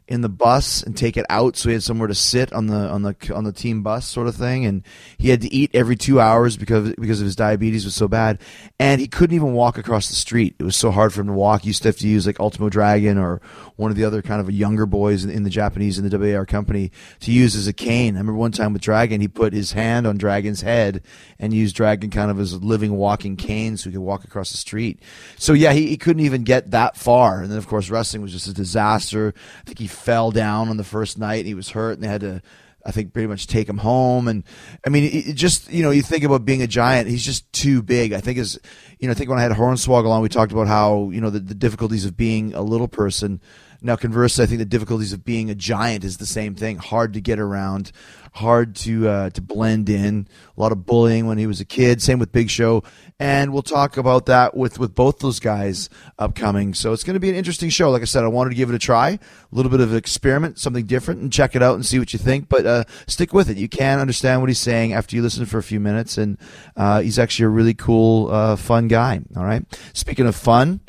in 0.08 0.22
the 0.22 0.30
bus 0.30 0.84
and 0.84 0.98
take 0.98 1.16
it 1.16 1.26
out 1.30 1.56
so 1.56 1.70
he 1.70 1.74
had 1.74 1.84
somewhere 1.84 2.08
to 2.08 2.16
sit 2.16 2.52
on 2.52 2.68
the 2.68 2.76
on 2.76 3.04
the 3.04 3.16
on 3.34 3.46
the 3.46 3.54
team 3.54 3.84
bus 3.84 4.06
sort 4.06 4.28
of 4.28 4.36
thing. 4.36 4.66
And 4.66 4.84
he 5.18 5.30
had 5.30 5.42
to 5.42 5.54
eat 5.54 5.72
every 5.74 5.96
2 5.96 6.20
hours 6.20 6.58
because 6.58 6.94
because 6.96 7.22
of 7.22 7.26
his 7.26 7.36
diabetes 7.36 7.86
was 7.86 7.96
so 7.96 8.08
bad. 8.08 8.40
And 8.80 9.00
he 9.00 9.08
couldn't 9.08 9.36
even 9.36 9.54
walk 9.54 9.78
across 9.78 10.10
the 10.10 10.16
street. 10.16 10.56
It 10.60 10.64
was 10.64 10.76
so 10.76 10.92
hard 10.92 11.14
for 11.14 11.22
him 11.22 11.28
to 11.28 11.34
walk. 11.34 11.62
He 11.62 11.68
used 11.68 11.84
to 11.84 11.88
have 11.90 11.98
to 11.98 12.08
use 12.08 12.28
like 12.28 12.40
Ultimo 12.40 12.70
Dragon 12.70 13.18
or 13.18 13.42
one 13.76 13.92
of 13.92 13.98
the 13.98 14.04
other 14.04 14.22
kind 14.22 14.42
of 14.42 14.52
younger 14.52 14.86
boys 14.86 15.24
in, 15.24 15.30
in 15.30 15.44
the 15.44 15.50
Japanese 15.50 15.98
in 15.98 16.08
the 16.08 16.18
WAR 16.18 16.46
company 16.46 16.92
to 17.22 17.32
use 17.32 17.56
as 17.56 17.68
a 17.68 17.74
cane. 17.74 18.16
I 18.16 18.20
remember 18.20 18.40
one 18.40 18.52
time 18.52 18.74
with 18.74 18.82
Dragon 18.82 19.22
he 19.22 19.28
put 19.28 19.54
his 19.54 19.72
hand 19.72 20.06
on 20.06 20.18
Dragon's 20.18 20.62
head 20.62 21.02
and 21.40 21.54
used 21.54 21.76
Dragon 21.76 22.10
kind 22.10 22.30
of 22.30 22.40
as 22.40 22.54
a 22.54 22.58
living 22.58 22.96
walking 22.98 23.38
cane 23.38 23.78
so 23.78 23.90
he 23.90 23.94
could 23.94 24.02
walk 24.02 24.26
across 24.26 24.52
the 24.52 24.58
street. 24.58 25.02
So 25.38 25.54
yeah 25.54 25.72
he, 25.72 25.88
he 25.88 25.98
couldn't 25.98 26.26
even 26.26 26.44
get 26.44 26.72
that 26.72 26.98
far. 26.98 27.42
And 27.42 27.50
then 27.50 27.58
of 27.58 27.68
course 27.68 27.90
wrestling 27.90 28.22
was 28.22 28.32
just 28.32 28.48
a 28.48 28.54
disaster. 28.54 29.34
I 29.62 29.64
think 29.66 29.80
he 29.80 29.88
fell 29.94 30.32
down 30.32 30.70
on 30.70 30.78
the 30.78 30.84
first 30.84 31.18
night. 31.18 31.40
And 31.40 31.48
he 31.48 31.54
was 31.54 31.70
hurt, 31.70 31.94
and 31.94 32.04
they 32.04 32.08
had 32.08 32.22
to, 32.22 32.42
I 32.86 32.92
think, 32.92 33.14
pretty 33.14 33.28
much 33.28 33.48
take 33.48 33.68
him 33.70 33.78
home. 33.78 34.28
And 34.28 34.44
I 34.86 34.90
mean, 34.90 35.10
it 35.14 35.34
just 35.34 35.72
you 35.72 35.84
know, 35.84 35.92
you 35.92 36.02
think 36.02 36.24
about 36.24 36.46
being 36.46 36.62
a 36.62 36.68
giant. 36.68 37.10
He's 37.10 37.26
just 37.26 37.52
too 37.54 37.82
big. 37.82 38.14
I 38.14 38.22
think 38.22 38.38
is, 38.38 38.60
you 39.00 39.08
know, 39.08 39.12
I 39.12 39.16
think 39.16 39.30
when 39.30 39.40
I 39.40 39.44
had 39.44 39.52
Hornswoggle 39.52 40.10
on, 40.10 40.22
we 40.22 40.30
talked 40.30 40.52
about 40.52 40.68
how 40.68 41.10
you 41.12 41.22
know 41.22 41.30
the, 41.30 41.40
the 41.40 41.56
difficulties 41.56 42.06
of 42.06 42.18
being 42.18 42.54
a 42.54 42.62
little 42.62 42.88
person. 42.88 43.42
Now, 43.86 43.98
conversely, 43.98 44.44
I 44.44 44.48
think 44.48 44.60
the 44.60 44.66
difficulties 44.66 45.12
of 45.12 45.26
being 45.26 45.50
a 45.50 45.56
giant 45.56 46.06
is 46.06 46.16
the 46.16 46.26
same 46.26 46.56
thing. 46.56 46.78
Hard 46.78 47.12
to 47.14 47.22
get 47.22 47.38
around, 47.38 47.92
hard 48.32 48.78
to 48.78 49.10
uh, 49.10 49.30
to 49.32 49.42
blend 49.42 49.90
in. 49.90 50.26
A 50.56 50.62
lot 50.62 50.72
of 50.72 50.86
bullying 50.86 51.28
when 51.28 51.38
he 51.38 51.46
was 51.46 51.60
a 51.60 51.66
kid. 51.66 52.02
Same 52.02 52.18
with 52.18 52.32
Big 52.32 52.50
Show, 52.50 52.84
and 53.20 53.52
we'll 53.52 53.62
talk 53.62 53.98
about 53.98 54.26
that 54.28 54.56
with 54.56 54.80
with 54.80 54.96
both 54.96 55.20
those 55.20 55.42
guys 55.42 55.90
upcoming. 56.18 56.74
So 56.74 56.94
it's 56.94 57.04
going 57.04 57.16
to 57.16 57.20
be 57.20 57.30
an 57.30 57.36
interesting 57.36 57.70
show. 57.70 57.92
Like 57.92 58.02
I 58.02 58.06
said, 58.06 58.24
I 58.24 58.30
wanted 58.30 58.52
to 58.52 58.56
give 58.56 58.70
it 58.70 58.76
a 58.76 58.80
try, 58.80 59.10
a 59.10 59.20
little 59.52 59.70
bit 59.70 59.82
of 59.82 59.92
an 59.92 59.98
experiment, 59.98 60.60
something 60.60 60.86
different, 60.86 61.20
and 61.20 61.32
check 61.32 61.54
it 61.54 61.62
out 61.62 61.76
and 61.76 61.86
see 61.86 62.00
what 62.00 62.14
you 62.14 62.20
think. 62.20 62.48
But 62.48 62.66
uh, 62.66 62.84
stick 63.08 63.34
with 63.34 63.50
it. 63.50 63.58
You 63.58 63.68
can 63.68 64.00
understand 64.00 64.40
what 64.40 64.50
he's 64.50 64.60
saying 64.60 64.94
after 64.94 65.14
you 65.18 65.22
listen 65.22 65.46
for 65.46 65.58
a 65.58 65.64
few 65.64 65.82
minutes, 65.82 66.18
and 66.18 66.38
uh, 66.78 67.02
he's 67.02 67.20
actually 67.20 67.46
a 67.46 67.50
really 67.50 67.74
cool, 67.74 68.32
uh, 68.32 68.56
fun 68.56 68.88
guy. 68.88 69.20
All 69.36 69.44
right. 69.44 69.66
Speaking 69.92 70.26
of 70.26 70.38
fun. 70.38 70.80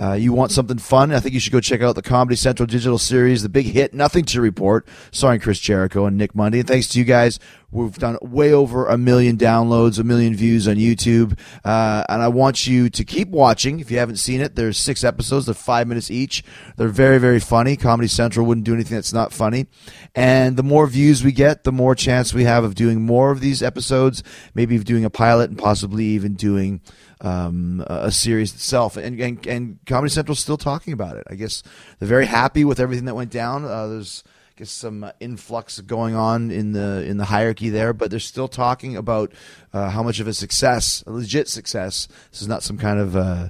Uh, 0.00 0.12
you 0.12 0.32
want 0.32 0.50
something 0.50 0.78
fun? 0.78 1.12
I 1.12 1.20
think 1.20 1.34
you 1.34 1.40
should 1.40 1.52
go 1.52 1.60
check 1.60 1.82
out 1.82 1.94
the 1.94 2.02
Comedy 2.02 2.36
Central 2.36 2.66
digital 2.66 2.98
series, 2.98 3.42
the 3.42 3.48
big 3.48 3.66
hit, 3.66 3.92
Nothing 3.92 4.24
to 4.26 4.40
Report, 4.40 4.88
starring 5.12 5.40
Chris 5.40 5.58
Jericho 5.58 6.06
and 6.06 6.16
Nick 6.16 6.34
Mundy. 6.34 6.60
And 6.60 6.68
thanks 6.68 6.88
to 6.88 6.98
you 6.98 7.04
guys 7.04 7.38
We've 7.72 7.96
done 7.96 8.18
way 8.20 8.52
over 8.52 8.86
a 8.86 8.98
million 8.98 9.36
downloads, 9.36 10.00
a 10.00 10.04
million 10.04 10.34
views 10.34 10.66
on 10.66 10.74
YouTube, 10.74 11.38
uh, 11.64 12.04
and 12.08 12.20
I 12.20 12.26
want 12.26 12.66
you 12.66 12.90
to 12.90 13.04
keep 13.04 13.28
watching. 13.28 13.78
If 13.78 13.92
you 13.92 13.98
haven't 13.98 14.16
seen 14.16 14.40
it, 14.40 14.56
there's 14.56 14.76
six 14.76 15.04
episodes. 15.04 15.46
They're 15.46 15.54
five 15.54 15.86
minutes 15.86 16.10
each. 16.10 16.42
They're 16.76 16.88
very, 16.88 17.18
very 17.18 17.38
funny. 17.38 17.76
Comedy 17.76 18.08
Central 18.08 18.44
wouldn't 18.44 18.64
do 18.64 18.74
anything 18.74 18.96
that's 18.96 19.12
not 19.12 19.32
funny. 19.32 19.68
And 20.16 20.56
the 20.56 20.64
more 20.64 20.88
views 20.88 21.22
we 21.22 21.30
get, 21.30 21.62
the 21.62 21.70
more 21.70 21.94
chance 21.94 22.34
we 22.34 22.42
have 22.42 22.64
of 22.64 22.74
doing 22.74 23.02
more 23.02 23.30
of 23.30 23.40
these 23.40 23.62
episodes. 23.62 24.24
Maybe 24.52 24.74
of 24.74 24.84
doing 24.84 25.04
a 25.04 25.10
pilot 25.10 25.50
and 25.50 25.58
possibly 25.58 26.06
even 26.06 26.34
doing 26.34 26.80
um, 27.20 27.84
a 27.86 28.10
series 28.10 28.54
itself. 28.54 28.96
And, 28.96 29.20
and, 29.20 29.46
and 29.46 29.78
Comedy 29.86 30.10
Central's 30.10 30.40
still 30.40 30.56
talking 30.56 30.92
about 30.92 31.16
it. 31.16 31.24
I 31.28 31.34
guess 31.34 31.62
they're 31.98 32.08
very 32.08 32.26
happy 32.26 32.64
with 32.64 32.80
everything 32.80 33.04
that 33.06 33.14
went 33.14 33.30
down. 33.30 33.64
Uh, 33.64 33.86
there's 33.88 34.24
I 34.26 34.60
guess 34.60 34.70
some 34.70 35.10
influx 35.20 35.80
going 35.80 36.14
on 36.14 36.50
in 36.50 36.72
the 36.72 37.04
in 37.06 37.16
the 37.16 37.24
hierarchy 37.24 37.70
there, 37.70 37.92
but 37.92 38.10
they're 38.10 38.20
still 38.20 38.48
talking 38.48 38.96
about 38.96 39.32
uh, 39.72 39.90
how 39.90 40.02
much 40.02 40.20
of 40.20 40.26
a 40.26 40.34
success, 40.34 41.02
a 41.06 41.12
legit 41.12 41.48
success. 41.48 42.08
This 42.30 42.42
is 42.42 42.48
not 42.48 42.62
some 42.62 42.76
kind 42.76 43.00
of 43.00 43.16
uh, 43.16 43.48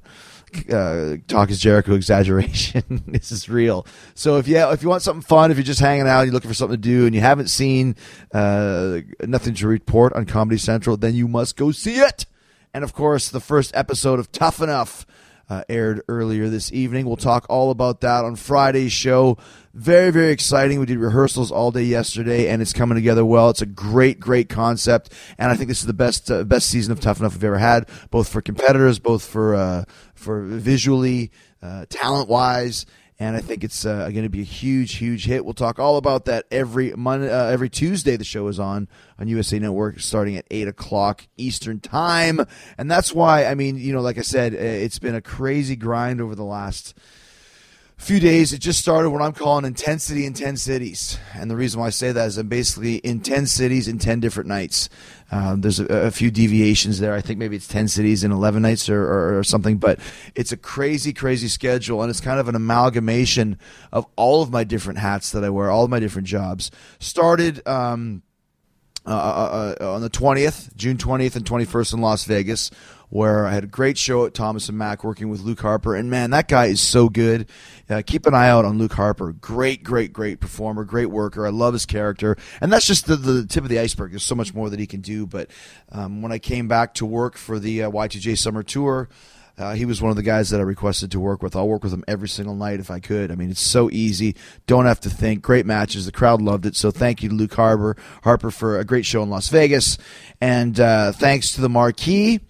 uh, 0.73 1.17
talk 1.29 1.51
is 1.51 1.61
Jericho 1.61 1.95
exaggeration. 1.97 3.03
this 3.09 3.33
is 3.33 3.49
real. 3.49 3.87
So 4.15 4.37
if 4.39 4.49
you 4.49 4.59
if 4.71 4.83
you 4.83 4.89
want 4.89 5.03
something 5.03 5.23
fun, 5.23 5.51
if 5.51 5.57
you're 5.57 5.65
just 5.65 5.81
hanging 5.81 6.07
out, 6.07 6.23
you're 6.23 6.33
looking 6.33 6.51
for 6.51 6.55
something 6.55 6.81
to 6.81 6.89
do, 6.89 7.07
and 7.07 7.15
you 7.15 7.21
haven't 7.21 7.49
seen 7.49 7.97
uh, 8.33 9.01
nothing 9.23 9.55
to 9.55 9.67
report 9.67 10.13
on 10.15 10.27
Comedy 10.27 10.59
Central, 10.59 10.97
then 10.97 11.15
you 11.15 11.29
must 11.29 11.57
go 11.57 11.71
see 11.71 11.97
it. 11.97 12.27
And 12.73 12.85
of 12.85 12.93
course, 12.93 13.29
the 13.29 13.41
first 13.41 13.73
episode 13.75 14.21
of 14.21 14.31
Tough 14.31 14.61
Enough 14.61 15.05
uh, 15.49 15.65
aired 15.69 16.03
earlier 16.09 16.49
this 16.49 16.73
evening. 16.73 17.05
We'll 17.05 17.17
talk 17.17 17.45
all 17.49 17.73
about 17.73 18.01
that 18.03 18.25
on 18.25 18.37
Friday's 18.37 18.93
show. 18.93 19.37
Very, 19.75 20.11
very 20.11 20.31
exciting. 20.31 20.79
We 20.79 20.87
did 20.87 20.99
rehearsals 20.99 21.51
all 21.51 21.73
day 21.73 21.83
yesterday, 21.83 22.49
and 22.49 22.63
it's 22.63 22.73
coming 22.73 22.95
together 22.95 23.25
well. 23.25 23.51
It's 23.51 23.61
a 23.61 23.67
great, 23.67 24.21
great 24.21 24.49
concept, 24.49 25.13
and 25.39 25.51
I 25.51 25.57
think 25.57 25.67
this 25.67 25.81
is 25.81 25.87
the 25.87 25.93
best 25.93 26.31
uh, 26.31 26.45
best 26.45 26.69
season 26.69 26.93
of 26.93 27.01
Tough 27.01 27.19
Enough 27.19 27.35
we've 27.35 27.45
ever 27.45 27.59
had, 27.59 27.89
both 28.11 28.29
for 28.29 28.41
competitors, 28.41 29.01
both 29.01 29.25
for 29.25 29.57
uh, 29.57 29.85
for 30.15 30.43
visually, 30.43 31.33
uh, 31.63 31.87
talent 31.89 32.29
wise 32.29 32.87
and 33.21 33.37
I 33.37 33.41
think 33.41 33.63
it's 33.63 33.85
uh, 33.85 34.09
going 34.09 34.23
to 34.23 34.31
be 34.31 34.41
a 34.41 34.45
huge, 34.45 34.97
huge 34.97 35.27
hit. 35.27 35.45
We'll 35.45 35.53
talk 35.53 35.79
all 35.79 35.99
about 35.99 36.25
that 36.25 36.47
every 36.51 36.95
Monday, 36.97 37.31
uh, 37.31 37.49
every 37.49 37.69
Tuesday. 37.69 38.17
The 38.17 38.25
show 38.25 38.49
is 38.49 38.59
on 38.59 38.89
on 39.19 39.29
USA 39.29 39.59
Network 39.59 40.01
starting 40.01 40.37
at 40.37 40.47
eight 40.51 40.67
o'clock 40.67 41.29
Eastern 41.37 41.81
time, 41.81 42.41
and 42.79 42.91
that's 42.91 43.15
why 43.15 43.45
I 43.45 43.55
mean, 43.55 43.77
you 43.77 43.93
know, 43.93 44.01
like 44.01 44.17
I 44.17 44.23
said, 44.23 44.55
it's 44.55 44.99
been 44.99 45.15
a 45.15 45.21
crazy 45.21 45.77
grind 45.77 46.23
over 46.23 46.35
the 46.35 46.45
last 46.45 46.99
few 48.01 48.19
days. 48.19 48.53
It 48.53 48.59
just 48.59 48.81
started 48.81 49.11
what 49.11 49.23
I'm 49.23 49.33
calling 49.33 49.65
intensity 49.65 50.25
in 50.25 50.33
10 50.33 50.57
cities. 50.57 51.19
And 51.35 51.51
the 51.51 51.57
reason 51.57 51.81
why 51.81 51.89
I 51.89 51.91
say 51.91 52.13
that 52.13 52.27
is 52.27 52.39
I'm 52.39 52.49
basically 52.49 52.97
in 52.97 53.21
10 53.21 53.47
cities 53.47 53.89
in 53.89 53.99
10 53.99 54.21
different 54.21 54.49
nights. 54.49 54.89
Um, 55.31 55.61
there's 55.61 55.79
a, 55.79 55.87
a, 55.87 56.11
few 56.11 56.31
deviations 56.31 56.99
there. 56.99 57.15
I 57.15 57.21
think 57.21 57.39
maybe 57.39 57.55
it's 57.55 57.69
10 57.69 57.89
cities 57.89 58.25
in 58.25 58.33
11 58.33 58.63
nights 58.63 58.89
or, 58.89 59.01
or, 59.01 59.39
or, 59.39 59.45
something, 59.45 59.79
but 59.79 60.01
it's 60.35 60.51
a 60.51 60.57
crazy, 60.57 61.13
crazy 61.13 61.47
schedule. 61.47 62.03
And 62.03 62.11
it's 62.11 62.21
kind 62.21 62.41
of 62.41 62.49
an 62.49 62.57
amalgamation 62.57 63.59
of 63.93 64.07
all 64.17 64.43
of 64.43 64.51
my 64.51 64.65
different 64.65 64.99
hats 64.99 65.31
that 65.31 65.45
I 65.45 65.51
wear, 65.51 65.71
all 65.71 65.85
of 65.85 65.91
my 65.91 66.01
different 66.01 66.27
jobs. 66.27 66.71
Started. 66.99 67.67
Um, 67.69 68.23
uh, 69.07 69.13
uh, 69.13 69.75
uh, 69.81 69.95
on 69.95 70.03
the 70.03 70.11
20th, 70.11 70.77
June 70.77 70.99
20th 70.99 71.35
and 71.35 71.47
21st 71.47 71.95
in 71.95 72.01
Las 72.03 72.25
Vegas, 72.25 72.71
where 73.11 73.45
I 73.45 73.53
had 73.53 73.65
a 73.65 73.69
great 73.69 73.99
show 73.99 74.25
at 74.25 74.35
Thomas 74.35 74.69
and 74.69 74.79
Mack 74.79 75.05
working 75.05 75.29
with 75.29 75.41
Luke 75.41 75.61
Harper. 75.61 75.95
And 75.97 76.09
man, 76.09 76.31
that 76.31 76.49
guy 76.49 76.67
is 76.67 76.81
so 76.81 77.09
good. 77.09 77.49
Uh, 77.89 78.03
keep 78.07 78.25
an 78.25 78.35
eye 78.35 78.49
out 78.49 78.65
on 78.65 78.79
Luke 78.79 78.93
Harper. 78.93 79.33
Great, 79.33 79.83
great, 79.83 80.13
great 80.13 80.41
performer, 80.41 80.85
great 80.85 81.07
worker. 81.07 81.45
I 81.45 81.51
love 81.51 81.73
his 81.73 81.87
character. 81.87 82.37
And 82.61 82.73
that's 82.73 82.87
just 82.87 83.07
the, 83.07 83.17
the 83.17 83.47
tip 83.47 83.65
of 83.65 83.69
the 83.69 83.81
iceberg. 83.81 84.13
There's 84.13 84.23
so 84.23 84.37
much 84.37 84.55
more 84.55 84.71
that 84.71 84.79
he 84.79 84.87
can 84.87 85.01
do. 85.01 85.27
But 85.27 85.51
um, 85.91 86.23
when 86.23 86.31
I 86.31 86.39
came 86.39 86.69
back 86.69 86.95
to 86.95 87.07
work 87.07 87.37
for 87.37 87.59
the 87.59 87.83
uh, 87.83 87.91
Y2J 87.91 88.39
Summer 88.39 88.63
Tour, 88.63 89.09
uh, 89.59 89.75
he 89.75 89.85
was 89.85 90.01
one 90.01 90.11
of 90.11 90.17
the 90.17 90.23
guys 90.23 90.51
that 90.51 90.61
I 90.61 90.63
requested 90.63 91.11
to 91.11 91.21
work 91.21 91.43
with. 91.43 91.57
I'll 91.57 91.69
work 91.69 91.83
with 91.83 91.93
him 91.93 92.05
every 92.07 92.29
single 92.29 92.55
night 92.55 92.81
if 92.81 92.91
I 92.93 93.01
could. 93.01 93.33
I 93.33 93.35
mean, 93.35 93.51
it's 93.51 93.61
so 93.61 93.91
easy. 93.91 94.37
Don't 94.67 94.87
have 94.87 95.01
to 95.01 95.11
think. 95.11 95.43
Great 95.43 95.67
matches. 95.67 96.07
The 96.07 96.13
crowd 96.13 96.41
loved 96.41 96.65
it. 96.65 96.77
So 96.77 96.91
thank 96.91 97.23
you 97.23 97.29
to 97.29 97.35
Luke 97.35 97.55
Harper, 97.55 97.97
Harper 98.23 98.51
for 98.51 98.79
a 98.79 98.85
great 98.85 99.05
show 99.05 99.23
in 99.23 99.29
Las 99.29 99.49
Vegas. 99.49 99.99
And 100.41 100.79
uh, 100.79 101.13
thanks 101.13 101.53
to 101.57 101.61
the 101.61 101.69
Marquee 101.69 102.41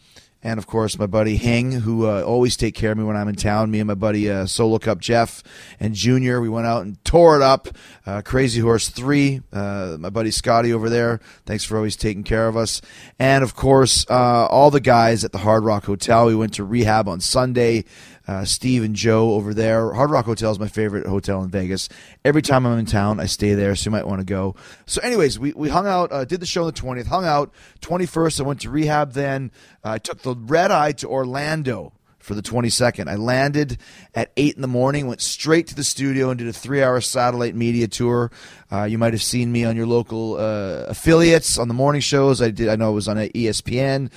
and 0.42 0.58
of 0.58 0.66
course 0.66 0.98
my 0.98 1.06
buddy 1.06 1.36
Hing, 1.36 1.72
who 1.72 2.06
uh, 2.06 2.22
always 2.22 2.56
take 2.56 2.74
care 2.74 2.92
of 2.92 2.98
me 2.98 3.04
when 3.04 3.16
I'm 3.16 3.28
in 3.28 3.36
town. 3.36 3.70
Me 3.70 3.80
and 3.80 3.88
my 3.88 3.94
buddy 3.94 4.30
uh, 4.30 4.46
Solo 4.46 4.78
Cup 4.78 4.98
Jeff 5.00 5.42
and 5.78 5.94
Junior, 5.94 6.40
we 6.40 6.48
went 6.48 6.66
out 6.66 6.82
and 6.82 7.02
tore 7.04 7.36
it 7.36 7.42
up. 7.42 7.68
Uh, 8.06 8.22
Crazy 8.22 8.60
Horse 8.60 8.88
Three, 8.88 9.42
uh, 9.52 9.96
my 9.98 10.10
buddy 10.10 10.30
Scotty 10.30 10.72
over 10.72 10.88
there. 10.88 11.20
Thanks 11.46 11.64
for 11.64 11.76
always 11.76 11.96
taking 11.96 12.24
care 12.24 12.48
of 12.48 12.56
us, 12.56 12.80
and 13.18 13.44
of 13.44 13.54
course 13.54 14.06
uh, 14.08 14.46
all 14.46 14.70
the 14.70 14.80
guys 14.80 15.24
at 15.24 15.32
the 15.32 15.38
Hard 15.38 15.64
Rock 15.64 15.84
Hotel. 15.84 16.26
We 16.26 16.34
went 16.34 16.54
to 16.54 16.64
rehab 16.64 17.08
on 17.08 17.20
Sunday 17.20 17.84
uh, 18.30 18.44
Steve 18.44 18.84
and 18.84 18.94
Joe 18.94 19.32
over 19.32 19.52
there. 19.52 19.92
Hard 19.92 20.10
Rock 20.12 20.24
Hotel 20.24 20.52
is 20.52 20.60
my 20.60 20.68
favorite 20.68 21.04
hotel 21.04 21.42
in 21.42 21.50
Vegas. 21.50 21.88
Every 22.24 22.42
time 22.42 22.64
I'm 22.64 22.78
in 22.78 22.86
town, 22.86 23.18
I 23.18 23.26
stay 23.26 23.54
there, 23.54 23.74
so 23.74 23.88
you 23.88 23.90
might 23.90 24.06
want 24.06 24.20
to 24.20 24.24
go. 24.24 24.54
So, 24.86 25.00
anyways, 25.02 25.36
we, 25.40 25.52
we 25.52 25.68
hung 25.68 25.88
out, 25.88 26.12
uh, 26.12 26.24
did 26.24 26.38
the 26.38 26.46
show 26.46 26.62
on 26.62 26.68
the 26.68 26.72
20th, 26.72 27.06
hung 27.06 27.24
out 27.24 27.52
21st. 27.80 28.40
I 28.40 28.42
went 28.44 28.60
to 28.60 28.70
rehab 28.70 29.14
then. 29.14 29.50
I 29.82 29.98
took 29.98 30.22
the 30.22 30.36
red 30.36 30.70
eye 30.70 30.92
to 30.92 31.08
Orlando 31.08 31.92
for 32.20 32.34
the 32.34 32.42
22nd. 32.42 33.08
I 33.08 33.16
landed 33.16 33.78
at 34.14 34.30
8 34.36 34.54
in 34.54 34.62
the 34.62 34.68
morning, 34.68 35.06
went 35.06 35.20
straight 35.20 35.66
to 35.68 35.74
the 35.74 35.82
studio 35.82 36.30
and 36.30 36.38
did 36.38 36.46
a 36.46 36.52
three 36.52 36.82
hour 36.82 37.00
satellite 37.00 37.54
media 37.54 37.88
tour. 37.88 38.30
Uh, 38.70 38.84
you 38.84 38.98
might 38.98 39.12
have 39.12 39.22
seen 39.22 39.50
me 39.50 39.64
on 39.64 39.74
your 39.74 39.86
local 39.86 40.34
uh, 40.34 40.84
affiliates 40.86 41.58
on 41.58 41.66
the 41.66 41.74
morning 41.74 42.00
shows. 42.00 42.40
I 42.40 42.50
did. 42.50 42.68
I 42.68 42.76
know 42.76 42.90
it 42.90 42.94
was 42.94 43.08
on 43.08 43.16
ESPN. 43.16 44.10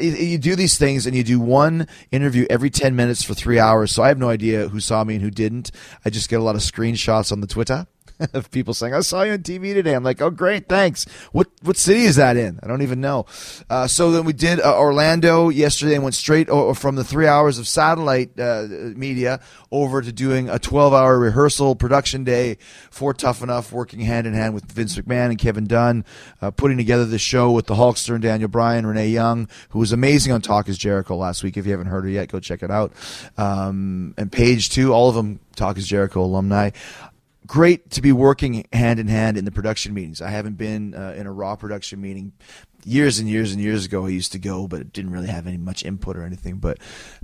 you 0.00 0.38
do 0.38 0.56
these 0.56 0.78
things 0.78 1.06
and 1.06 1.14
you 1.14 1.24
do 1.24 1.38
one 1.38 1.86
interview 2.10 2.46
every 2.48 2.70
10 2.70 2.96
minutes 2.96 3.22
for 3.22 3.34
three 3.34 3.58
hours. 3.58 3.92
So 3.92 4.02
I 4.02 4.08
have 4.08 4.18
no 4.18 4.30
idea 4.30 4.68
who 4.68 4.80
saw 4.80 5.04
me 5.04 5.16
and 5.16 5.22
who 5.22 5.30
didn't. 5.30 5.70
I 6.04 6.10
just 6.10 6.30
get 6.30 6.40
a 6.40 6.42
lot 6.42 6.54
of 6.54 6.62
screenshots 6.62 7.30
on 7.30 7.40
the 7.40 7.46
Twitter. 7.46 7.86
of 8.32 8.50
people 8.50 8.74
saying, 8.74 8.94
"I 8.94 9.00
saw 9.00 9.22
you 9.22 9.32
on 9.32 9.38
TV 9.38 9.74
today." 9.74 9.94
I'm 9.94 10.04
like, 10.04 10.20
"Oh, 10.22 10.30
great, 10.30 10.68
thanks." 10.68 11.04
What 11.32 11.48
what 11.62 11.76
city 11.76 12.02
is 12.02 12.16
that 12.16 12.36
in? 12.36 12.60
I 12.62 12.66
don't 12.66 12.82
even 12.82 13.00
know. 13.00 13.26
Uh, 13.68 13.86
so 13.86 14.10
then 14.10 14.24
we 14.24 14.32
did 14.32 14.60
uh, 14.60 14.78
Orlando 14.78 15.48
yesterday 15.48 15.94
and 15.94 16.02
went 16.02 16.14
straight 16.14 16.48
o- 16.48 16.74
from 16.74 16.94
the 16.94 17.04
three 17.04 17.26
hours 17.26 17.58
of 17.58 17.66
satellite 17.66 18.38
uh, 18.38 18.66
media 18.94 19.40
over 19.70 20.00
to 20.00 20.12
doing 20.12 20.48
a 20.48 20.58
12 20.58 20.94
hour 20.94 21.18
rehearsal 21.18 21.74
production 21.74 22.22
day 22.24 22.56
for 22.90 23.12
Tough 23.12 23.42
Enough, 23.42 23.72
working 23.72 24.00
hand 24.00 24.26
in 24.26 24.34
hand 24.34 24.54
with 24.54 24.70
Vince 24.70 24.96
McMahon 24.96 25.30
and 25.30 25.38
Kevin 25.38 25.66
Dunn, 25.66 26.04
uh, 26.40 26.50
putting 26.52 26.76
together 26.76 27.04
the 27.04 27.18
show 27.18 27.50
with 27.50 27.66
the 27.66 27.74
Hulkster 27.74 28.14
and 28.14 28.22
Daniel 28.22 28.48
Bryan, 28.48 28.86
Renee 28.86 29.08
Young, 29.08 29.48
who 29.70 29.80
was 29.80 29.92
amazing 29.92 30.32
on 30.32 30.40
Talk 30.40 30.68
Is 30.68 30.78
Jericho 30.78 31.16
last 31.16 31.42
week. 31.42 31.56
If 31.56 31.66
you 31.66 31.72
haven't 31.72 31.88
heard 31.88 32.04
her 32.04 32.10
yet, 32.10 32.28
go 32.28 32.38
check 32.38 32.62
it 32.62 32.70
out. 32.70 32.92
Um, 33.36 34.14
and 34.16 34.30
Paige 34.30 34.70
too, 34.70 34.92
all 34.92 35.08
of 35.08 35.14
them 35.16 35.40
Talk 35.56 35.76
Is 35.76 35.86
Jericho 35.86 36.22
alumni 36.22 36.70
great 37.46 37.90
to 37.90 38.02
be 38.02 38.12
working 38.12 38.66
hand 38.72 38.98
in 38.98 39.08
hand 39.08 39.36
in 39.36 39.44
the 39.44 39.50
production 39.50 39.94
meetings. 39.94 40.20
I 40.22 40.30
haven't 40.30 40.56
been 40.56 40.94
uh, 40.94 41.14
in 41.16 41.26
a 41.26 41.32
raw 41.32 41.56
production 41.56 42.00
meeting 42.00 42.32
years 42.84 43.18
and 43.18 43.28
years 43.28 43.52
and 43.52 43.60
years 43.60 43.84
ago. 43.84 44.06
I 44.06 44.10
used 44.10 44.32
to 44.32 44.38
go, 44.38 44.66
but 44.66 44.80
it 44.80 44.92
didn't 44.92 45.10
really 45.10 45.28
have 45.28 45.46
any 45.46 45.56
much 45.56 45.84
input 45.84 46.16
or 46.16 46.22
anything. 46.24 46.58
But 46.58 46.78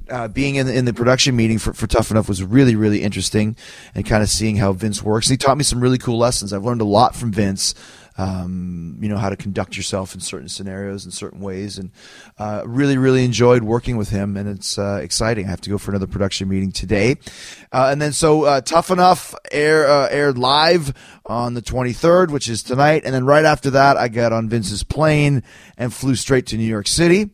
uh, 0.09 0.29
being 0.29 0.57
in 0.57 0.67
the, 0.67 0.75
in 0.75 0.85
the 0.85 0.95
production 0.95 1.37
meeting 1.37 1.59
for, 1.59 1.73
for 1.73 1.87
Tough 1.87 2.11
Enough 2.11 2.29
was 2.29 2.43
really 2.43 2.77
really 2.77 3.03
interesting, 3.03 3.57
and 3.95 4.05
kind 4.05 4.23
of 4.23 4.29
seeing 4.29 4.57
how 4.57 4.73
Vince 4.73 5.03
works. 5.03 5.29
And 5.29 5.35
he 5.35 5.37
taught 5.39 5.59
me 5.59 5.65
some 5.65 5.81
really 5.81 5.99
cool 5.99 6.19
lessons. 6.19 6.53
I've 6.53 6.65
learned 6.65 6.81
a 6.81 6.85
lot 6.87 7.15
from 7.15 7.33
Vince 7.33 7.75
um, 8.21 8.99
you 9.01 9.09
know 9.09 9.17
how 9.17 9.31
to 9.31 9.37
conduct 9.37 9.79
yourself 9.79 10.15
in 10.15 10.21
certain 10.21 10.49
scenarios 10.49 11.07
in 11.07 11.11
certain 11.11 11.41
ways, 11.41 11.79
and 11.79 11.91
uh, 12.39 12.63
really 12.67 12.99
really 12.99 13.25
enjoyed 13.25 13.63
working 13.63 13.97
with 13.97 14.11
him, 14.11 14.37
and 14.37 14.47
it's 14.47 14.79
uh, 14.79 15.01
exciting. 15.03 15.47
I 15.47 15.51
have 15.51 15.63
to 15.63 15.71
go 15.71 15.79
for 15.79 15.91
another 15.91 16.07
production 16.07 16.47
meeting 16.49 16.71
today, 16.71 17.17
uh, 17.73 17.89
and 17.91 18.01
then 18.01 18.13
so 18.13 18.45
uh, 18.45 18.61
Tough 18.61 18.91
Enough 18.91 19.35
air 19.51 19.89
uh, 19.89 20.09
aired 20.09 20.37
live 20.37 20.93
on 21.25 21.55
the 21.55 21.63
23rd, 21.63 22.31
which 22.31 22.49
is 22.49 22.63
tonight, 22.63 23.03
and 23.07 23.15
then 23.15 23.25
right 23.25 23.47
after 23.47 23.71
that, 23.71 23.97
I 23.97 24.09
got 24.09 24.35
on 24.35 24.51
Vince's 24.51 24.83
plane 24.83 25.43
and 25.79 25.93
flew 25.93 26.15
straight 26.15 26.47
to 26.49 26.59
New 26.59 26.65
York 26.65 26.89
City. 26.89 27.31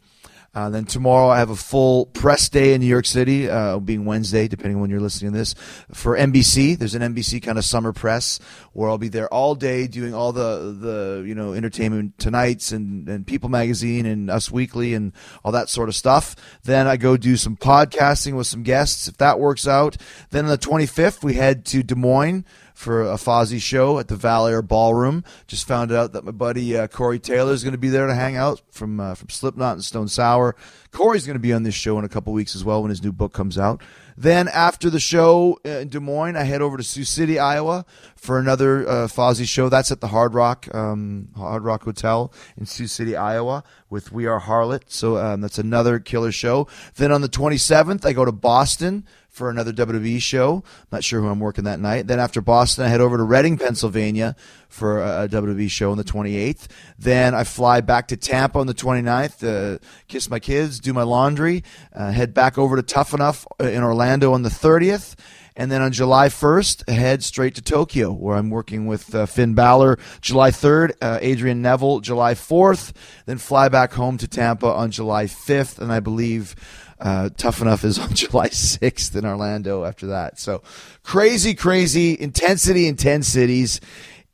Uh, 0.56 0.70
then 0.70 0.86
tomorrow 0.86 1.28
I 1.28 1.36
have 1.36 1.50
a 1.50 1.56
full 1.56 2.06
press 2.06 2.48
day 2.48 2.72
in 2.72 2.80
New 2.80 2.86
York 2.86 3.04
City, 3.04 3.46
uh, 3.46 3.78
being 3.78 4.06
Wednesday, 4.06 4.48
depending 4.48 4.76
on 4.76 4.80
when 4.80 4.88
you're 4.88 5.00
listening 5.00 5.32
to 5.32 5.38
this, 5.38 5.54
for 5.92 6.16
NBC. 6.16 6.78
There's 6.78 6.94
an 6.94 7.02
NBC 7.14 7.42
kind 7.42 7.58
of 7.58 7.64
summer 7.66 7.92
press 7.92 8.40
where 8.72 8.88
I'll 8.88 8.96
be 8.96 9.08
there 9.08 9.28
all 9.28 9.54
day 9.54 9.86
doing 9.86 10.14
all 10.14 10.32
the 10.32 10.75
the 10.80 11.25
you 11.26 11.34
know 11.34 11.52
entertainment 11.52 12.18
tonights 12.18 12.72
and 12.72 13.06
and 13.06 13.26
People 13.26 13.50
Magazine 13.50 14.06
and 14.06 14.30
Us 14.30 14.50
Weekly 14.50 14.94
and 14.94 15.12
all 15.44 15.52
that 15.52 15.68
sort 15.68 15.90
of 15.90 15.94
stuff. 15.94 16.34
Then 16.64 16.86
I 16.86 16.96
go 16.96 17.18
do 17.18 17.36
some 17.36 17.58
podcasting 17.58 18.34
with 18.34 18.46
some 18.46 18.62
guests 18.62 19.08
if 19.08 19.18
that 19.18 19.38
works 19.38 19.68
out. 19.68 19.98
Then 20.30 20.46
on 20.46 20.50
the 20.50 20.56
25th 20.56 21.22
we 21.22 21.34
head 21.34 21.66
to 21.66 21.82
Des 21.82 21.94
Moines 21.94 22.46
for 22.76 23.02
a 23.02 23.14
Fozzy 23.16 23.61
show 23.61 23.99
at 23.99 24.09
the 24.09 24.16
Valley 24.16 24.61
Ballroom. 24.61 25.25
Just 25.47 25.66
found 25.66 25.90
out 25.90 26.12
that 26.12 26.25
my 26.25 26.30
buddy 26.30 26.76
uh, 26.76 26.87
Corey 26.87 27.18
Taylor 27.18 27.52
is 27.52 27.64
going 27.64 27.73
to 27.73 27.78
be 27.78 27.88
there 27.88 28.06
to 28.06 28.14
hang 28.14 28.37
out 28.37 28.61
from 28.71 29.00
uh, 29.00 29.14
from 29.14 29.30
Slipknot 29.30 29.73
and 29.73 29.85
Stone 29.85 30.09
Sour. 30.09 30.54
Corey's 30.92 31.26
going 31.26 31.37
to 31.37 31.40
be 31.40 31.54
on 31.54 31.62
this 31.62 31.75
show 31.75 31.99
in 31.99 32.04
a 32.04 32.09
couple 32.09 32.35
weeks 32.35 32.54
as 32.54 32.64
well 32.64 32.83
when 32.83 32.90
his 32.90 33.02
new 33.02 33.12
book 33.12 33.33
comes 33.33 33.56
out. 33.59 33.83
Then 34.16 34.49
after 34.49 34.88
the 34.90 35.00
show 35.00 35.59
uh, 35.64 35.71
in 35.71 35.88
Des 35.88 36.00
Moines, 36.00 36.37
I 36.37 36.45
head 36.45 36.62
over 36.62 36.76
to 36.76 36.83
Sioux 36.83 37.04
City, 37.04 37.38
Iowa, 37.38 37.85
for 38.14 38.38
another 38.38 38.87
uh, 38.87 39.06
Fozzy 39.06 39.47
show. 39.47 39.68
That's 39.68 39.90
at 39.90 40.00
the 40.00 40.09
Hard 40.09 40.35
Rock 40.35 40.75
um, 40.75 41.28
Hard 41.35 41.64
Rock 41.64 41.85
Hotel 41.85 42.33
in 42.59 42.66
Sioux 42.66 42.87
City, 42.87 43.16
Iowa, 43.16 43.64
with 43.88 44.12
We 44.12 44.26
Are 44.26 44.40
Harlot. 44.40 44.85
So 44.88 45.16
um, 45.16 45.40
that's 45.40 45.59
another 45.59 45.99
killer 45.99 46.33
show. 46.33 46.66
Then 46.97 47.11
on 47.11 47.23
the 47.23 47.28
27th, 47.28 48.04
I 48.04 48.12
go 48.12 48.26
to 48.26 48.33
Boston 48.33 49.06
for 49.36 49.50
another 49.50 49.70
WWE 49.70 50.20
show. 50.20 50.64
Not 50.90 51.04
sure 51.04 51.20
who 51.20 51.28
I'm 51.28 51.40
working 51.40 51.64
that 51.64 51.78
night. 51.78 52.06
Then 52.06 52.18
after 52.18 52.40
Boston, 52.40 52.86
I 52.86 52.88
head 52.88 53.02
over 53.02 53.18
to 53.18 53.22
Reading, 53.22 53.58
Pennsylvania 53.58 54.34
for 54.70 55.02
a 55.02 55.28
WWE 55.28 55.70
show 55.70 55.90
on 55.90 55.98
the 55.98 56.04
28th. 56.04 56.68
Then 56.98 57.34
I 57.34 57.44
fly 57.44 57.82
back 57.82 58.08
to 58.08 58.16
Tampa 58.16 58.58
on 58.58 58.66
the 58.66 58.74
29th, 58.74 59.76
uh, 59.76 59.78
kiss 60.08 60.30
my 60.30 60.38
kids, 60.38 60.80
do 60.80 60.94
my 60.94 61.02
laundry, 61.02 61.64
uh, 61.92 62.12
head 62.12 62.32
back 62.32 62.56
over 62.56 62.76
to 62.76 62.82
Tough 62.82 63.12
Enough 63.12 63.46
uh, 63.60 63.64
in 63.64 63.82
Orlando 63.82 64.32
on 64.32 64.42
the 64.42 64.48
30th. 64.48 65.14
And 65.58 65.72
then 65.72 65.80
on 65.80 65.90
July 65.92 66.28
1st, 66.28 66.90
head 66.90 67.24
straight 67.24 67.54
to 67.54 67.62
Tokyo, 67.62 68.12
where 68.12 68.36
I'm 68.36 68.50
working 68.50 68.86
with 68.86 69.14
uh, 69.14 69.24
Finn 69.24 69.54
Balor 69.54 69.98
July 70.20 70.50
3rd, 70.50 70.92
uh, 71.00 71.18
Adrian 71.22 71.62
Neville 71.62 72.00
July 72.00 72.34
4th, 72.34 72.92
then 73.24 73.38
fly 73.38 73.70
back 73.70 73.94
home 73.94 74.18
to 74.18 74.28
Tampa 74.28 74.66
on 74.66 74.90
July 74.90 75.24
5th, 75.24 75.78
and 75.78 75.90
I 75.90 76.00
believe 76.00 76.54
uh, 77.00 77.30
Tough 77.36 77.60
Enough 77.60 77.84
is 77.84 77.98
on 77.98 78.10
July 78.14 78.48
6th 78.48 79.16
in 79.16 79.24
Orlando 79.24 79.84
after 79.84 80.08
that. 80.08 80.38
So 80.38 80.62
crazy, 81.02 81.54
crazy 81.54 82.18
intensity 82.18 82.86
in 82.86 82.96
10 82.96 83.22
cities. 83.22 83.80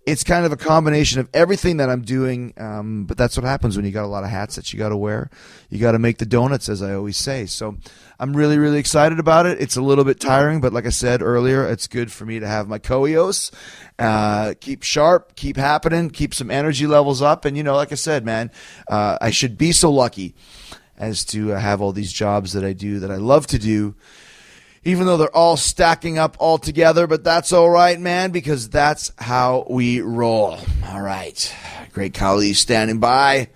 It's 0.04 0.24
kind 0.24 0.44
of 0.44 0.50
a 0.50 0.56
combination 0.56 1.20
of 1.20 1.28
everything 1.32 1.76
that 1.76 1.88
I'm 1.88 2.02
doing, 2.02 2.54
um, 2.56 3.04
but 3.04 3.16
that's 3.16 3.36
what 3.36 3.44
happens 3.44 3.76
when 3.76 3.86
you 3.86 3.92
got 3.92 4.04
a 4.04 4.08
lot 4.08 4.24
of 4.24 4.30
hats 4.30 4.56
that 4.56 4.72
you 4.72 4.78
got 4.78 4.88
to 4.88 4.96
wear. 4.96 5.30
You 5.70 5.78
got 5.78 5.92
to 5.92 6.00
make 6.00 6.18
the 6.18 6.26
donuts, 6.26 6.68
as 6.68 6.82
I 6.82 6.94
always 6.94 7.16
say. 7.16 7.46
So 7.46 7.76
I'm 8.18 8.36
really, 8.36 8.58
really 8.58 8.80
excited 8.80 9.20
about 9.20 9.46
it. 9.46 9.60
It's 9.60 9.76
a 9.76 9.80
little 9.80 10.02
bit 10.02 10.18
tiring, 10.18 10.60
but 10.60 10.72
like 10.72 10.86
I 10.86 10.90
said 10.90 11.22
earlier, 11.22 11.64
it's 11.64 11.86
good 11.86 12.10
for 12.10 12.26
me 12.26 12.40
to 12.40 12.48
have 12.48 12.66
my 12.66 12.80
coios. 12.80 13.52
Uh, 13.96 14.54
keep 14.60 14.82
sharp, 14.82 15.36
keep 15.36 15.56
happening, 15.56 16.10
keep 16.10 16.34
some 16.34 16.50
energy 16.50 16.88
levels 16.88 17.22
up. 17.22 17.44
And, 17.44 17.56
you 17.56 17.62
know, 17.62 17.76
like 17.76 17.92
I 17.92 17.96
said, 17.96 18.24
man, 18.24 18.50
uh, 18.88 19.18
I 19.20 19.30
should 19.30 19.56
be 19.56 19.70
so 19.70 19.92
lucky 19.92 20.34
as 20.96 21.24
to 21.26 21.52
uh, 21.52 21.58
have 21.58 21.80
all 21.80 21.92
these 21.92 22.12
jobs 22.12 22.52
that 22.52 22.64
I 22.64 22.72
do 22.72 23.00
that 23.00 23.10
I 23.10 23.16
love 23.16 23.46
to 23.48 23.58
do, 23.58 23.94
even 24.84 25.06
though 25.06 25.16
they're 25.16 25.36
all 25.36 25.56
stacking 25.56 26.18
up 26.18 26.36
all 26.38 26.58
together. 26.58 27.06
But 27.06 27.24
that's 27.24 27.52
all 27.52 27.70
right, 27.70 27.98
man, 27.98 28.30
because 28.30 28.68
that's 28.68 29.12
how 29.18 29.66
we 29.68 30.00
roll. 30.00 30.58
All 30.86 31.02
right. 31.02 31.54
Great 31.92 32.14
Khali 32.14 32.54
standing 32.54 32.98
by, 32.98 33.48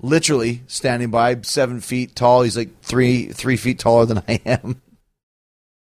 literally 0.00 0.62
standing 0.66 1.10
by, 1.10 1.40
seven 1.42 1.80
feet 1.80 2.16
tall. 2.16 2.42
He's 2.42 2.56
like 2.56 2.80
three 2.82 3.26
three 3.28 3.56
feet 3.56 3.78
taller 3.78 4.06
than 4.06 4.18
I 4.28 4.40
am. 4.44 4.80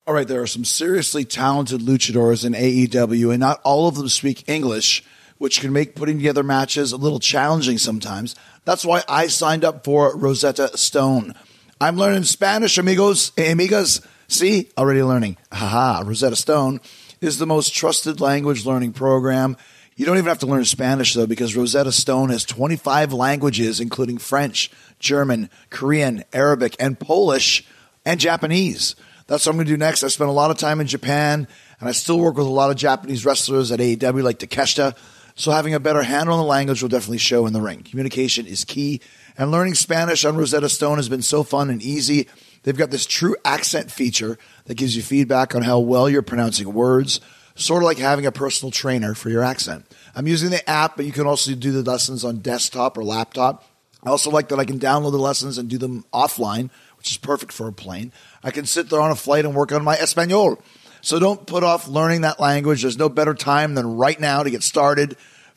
All 0.04 0.14
right, 0.14 0.26
there 0.26 0.42
are 0.42 0.48
some 0.48 0.64
seriously 0.64 1.24
talented 1.24 1.80
luchadors 1.80 2.44
in 2.44 2.54
AEW, 2.54 3.30
and 3.30 3.38
not 3.38 3.60
all 3.62 3.86
of 3.86 3.94
them 3.94 4.08
speak 4.08 4.48
English, 4.48 5.04
which 5.38 5.60
can 5.60 5.72
make 5.72 5.94
putting 5.94 6.16
together 6.16 6.42
matches 6.42 6.90
a 6.90 6.96
little 6.96 7.20
challenging 7.20 7.78
sometimes. 7.78 8.34
That's 8.64 8.84
why 8.84 9.02
I 9.08 9.26
signed 9.26 9.64
up 9.64 9.84
for 9.84 10.16
Rosetta 10.16 10.76
Stone. 10.76 11.34
I'm 11.80 11.96
learning 11.96 12.24
Spanish, 12.24 12.78
amigos, 12.78 13.32
amigas. 13.32 14.06
See, 14.28 14.70
already 14.78 15.02
learning. 15.02 15.36
Haha, 15.52 16.04
Rosetta 16.06 16.36
Stone 16.36 16.80
is 17.20 17.38
the 17.38 17.46
most 17.46 17.74
trusted 17.74 18.20
language 18.20 18.64
learning 18.64 18.92
program. 18.92 19.56
You 19.96 20.06
don't 20.06 20.16
even 20.16 20.28
have 20.28 20.38
to 20.40 20.46
learn 20.46 20.64
Spanish 20.64 21.14
though, 21.14 21.26
because 21.26 21.56
Rosetta 21.56 21.90
Stone 21.90 22.30
has 22.30 22.44
25 22.44 23.12
languages, 23.12 23.80
including 23.80 24.18
French, 24.18 24.70
German, 25.00 25.50
Korean, 25.70 26.24
Arabic, 26.32 26.76
and 26.78 26.98
Polish, 26.98 27.66
and 28.04 28.20
Japanese. 28.20 28.94
That's 29.26 29.46
what 29.46 29.52
I'm 29.52 29.56
going 29.56 29.66
to 29.66 29.72
do 29.72 29.76
next. 29.76 30.04
I 30.04 30.08
spent 30.08 30.30
a 30.30 30.32
lot 30.32 30.50
of 30.50 30.58
time 30.58 30.80
in 30.80 30.86
Japan, 30.86 31.48
and 31.80 31.88
I 31.88 31.92
still 31.92 32.18
work 32.20 32.36
with 32.36 32.46
a 32.46 32.50
lot 32.50 32.70
of 32.70 32.76
Japanese 32.76 33.24
wrestlers 33.24 33.72
at 33.72 33.80
AEW, 33.80 34.22
like 34.22 34.38
Takeshita. 34.38 34.96
So 35.42 35.50
having 35.50 35.74
a 35.74 35.80
better 35.80 36.04
handle 36.04 36.36
on 36.36 36.40
the 36.40 36.46
language 36.46 36.82
will 36.82 36.88
definitely 36.88 37.18
show 37.18 37.46
in 37.46 37.52
the 37.52 37.60
ring. 37.60 37.82
Communication 37.82 38.46
is 38.46 38.64
key, 38.64 39.00
and 39.36 39.50
learning 39.50 39.74
Spanish 39.74 40.24
on 40.24 40.36
Rosetta 40.36 40.68
Stone 40.68 40.98
has 40.98 41.08
been 41.08 41.20
so 41.20 41.42
fun 41.42 41.68
and 41.68 41.82
easy. 41.82 42.28
They've 42.62 42.76
got 42.76 42.92
this 42.92 43.06
true 43.06 43.34
accent 43.44 43.90
feature 43.90 44.38
that 44.66 44.76
gives 44.76 44.94
you 44.94 45.02
feedback 45.02 45.56
on 45.56 45.62
how 45.62 45.80
well 45.80 46.08
you're 46.08 46.22
pronouncing 46.22 46.72
words, 46.72 47.20
sort 47.56 47.82
of 47.82 47.86
like 47.86 47.98
having 47.98 48.24
a 48.24 48.30
personal 48.30 48.70
trainer 48.70 49.16
for 49.16 49.30
your 49.30 49.42
accent. 49.42 49.84
I'm 50.14 50.28
using 50.28 50.50
the 50.50 50.70
app, 50.70 50.94
but 50.94 51.06
you 51.06 51.12
can 51.12 51.26
also 51.26 51.56
do 51.56 51.72
the 51.72 51.90
lessons 51.90 52.24
on 52.24 52.36
desktop 52.36 52.96
or 52.96 53.02
laptop. 53.02 53.64
I 54.04 54.10
also 54.10 54.30
like 54.30 54.48
that 54.50 54.60
I 54.60 54.64
can 54.64 54.78
download 54.78 55.10
the 55.10 55.18
lessons 55.18 55.58
and 55.58 55.68
do 55.68 55.76
them 55.76 56.04
offline, 56.14 56.70
which 56.98 57.10
is 57.10 57.16
perfect 57.16 57.50
for 57.50 57.66
a 57.66 57.72
plane. 57.72 58.12
I 58.44 58.52
can 58.52 58.64
sit 58.64 58.90
there 58.90 59.00
on 59.00 59.10
a 59.10 59.16
flight 59.16 59.44
and 59.44 59.56
work 59.56 59.72
on 59.72 59.82
my 59.82 59.96
Espanol. 59.96 60.62
So 61.00 61.18
don't 61.18 61.48
put 61.48 61.64
off 61.64 61.88
learning 61.88 62.20
that 62.20 62.38
language. 62.38 62.82
There's 62.82 62.96
no 62.96 63.08
better 63.08 63.34
time 63.34 63.74
than 63.74 63.96
right 63.96 64.20
now 64.20 64.44
to 64.44 64.50
get 64.50 64.62
started. 64.62 65.16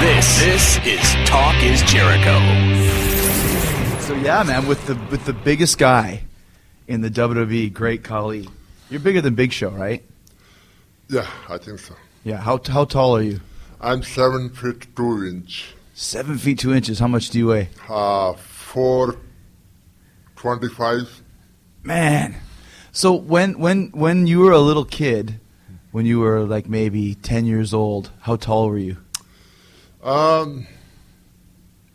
This, 0.00 0.38
this 0.40 0.76
is 0.86 1.28
Talk 1.28 1.54
is 1.62 1.82
Jericho. 1.82 2.38
So 4.00 4.14
yeah, 4.14 4.42
man, 4.42 4.66
with 4.66 4.84
the 4.86 4.94
with 5.10 5.24
the 5.24 5.32
biggest 5.32 5.78
guy 5.78 6.22
in 6.86 7.00
the 7.00 7.08
WWE, 7.10 7.72
Great 7.72 8.04
Khali. 8.04 8.48
You're 8.90 9.00
bigger 9.00 9.20
than 9.20 9.34
Big 9.34 9.52
Show, 9.52 9.70
right? 9.70 10.02
Yeah, 11.08 11.26
I 11.48 11.58
think 11.58 11.78
so. 11.78 11.94
Yeah. 12.22 12.36
How 12.36 12.60
how 12.66 12.84
tall 12.84 13.16
are 13.16 13.22
you? 13.22 13.40
I'm 13.80 14.02
seven 14.02 14.50
feet 14.50 14.94
two 14.94 15.24
inch. 15.26 15.74
Seven 15.94 16.38
feet 16.38 16.58
two 16.58 16.74
inches. 16.74 16.98
How 16.98 17.08
much 17.08 17.30
do 17.30 17.38
you 17.38 17.46
weigh? 17.48 17.68
Uh, 17.88 18.34
four 18.34 19.16
twenty-five. 20.36 21.22
Man. 21.82 22.36
So 22.92 23.12
when 23.14 23.58
when 23.58 23.90
when 23.92 24.26
you 24.26 24.40
were 24.40 24.52
a 24.52 24.60
little 24.60 24.84
kid, 24.84 25.40
when 25.92 26.04
you 26.04 26.20
were 26.20 26.40
like 26.44 26.68
maybe 26.68 27.14
ten 27.14 27.46
years 27.46 27.72
old, 27.72 28.10
how 28.20 28.36
tall 28.36 28.68
were 28.68 28.78
you? 28.78 28.98
Um, 30.04 30.66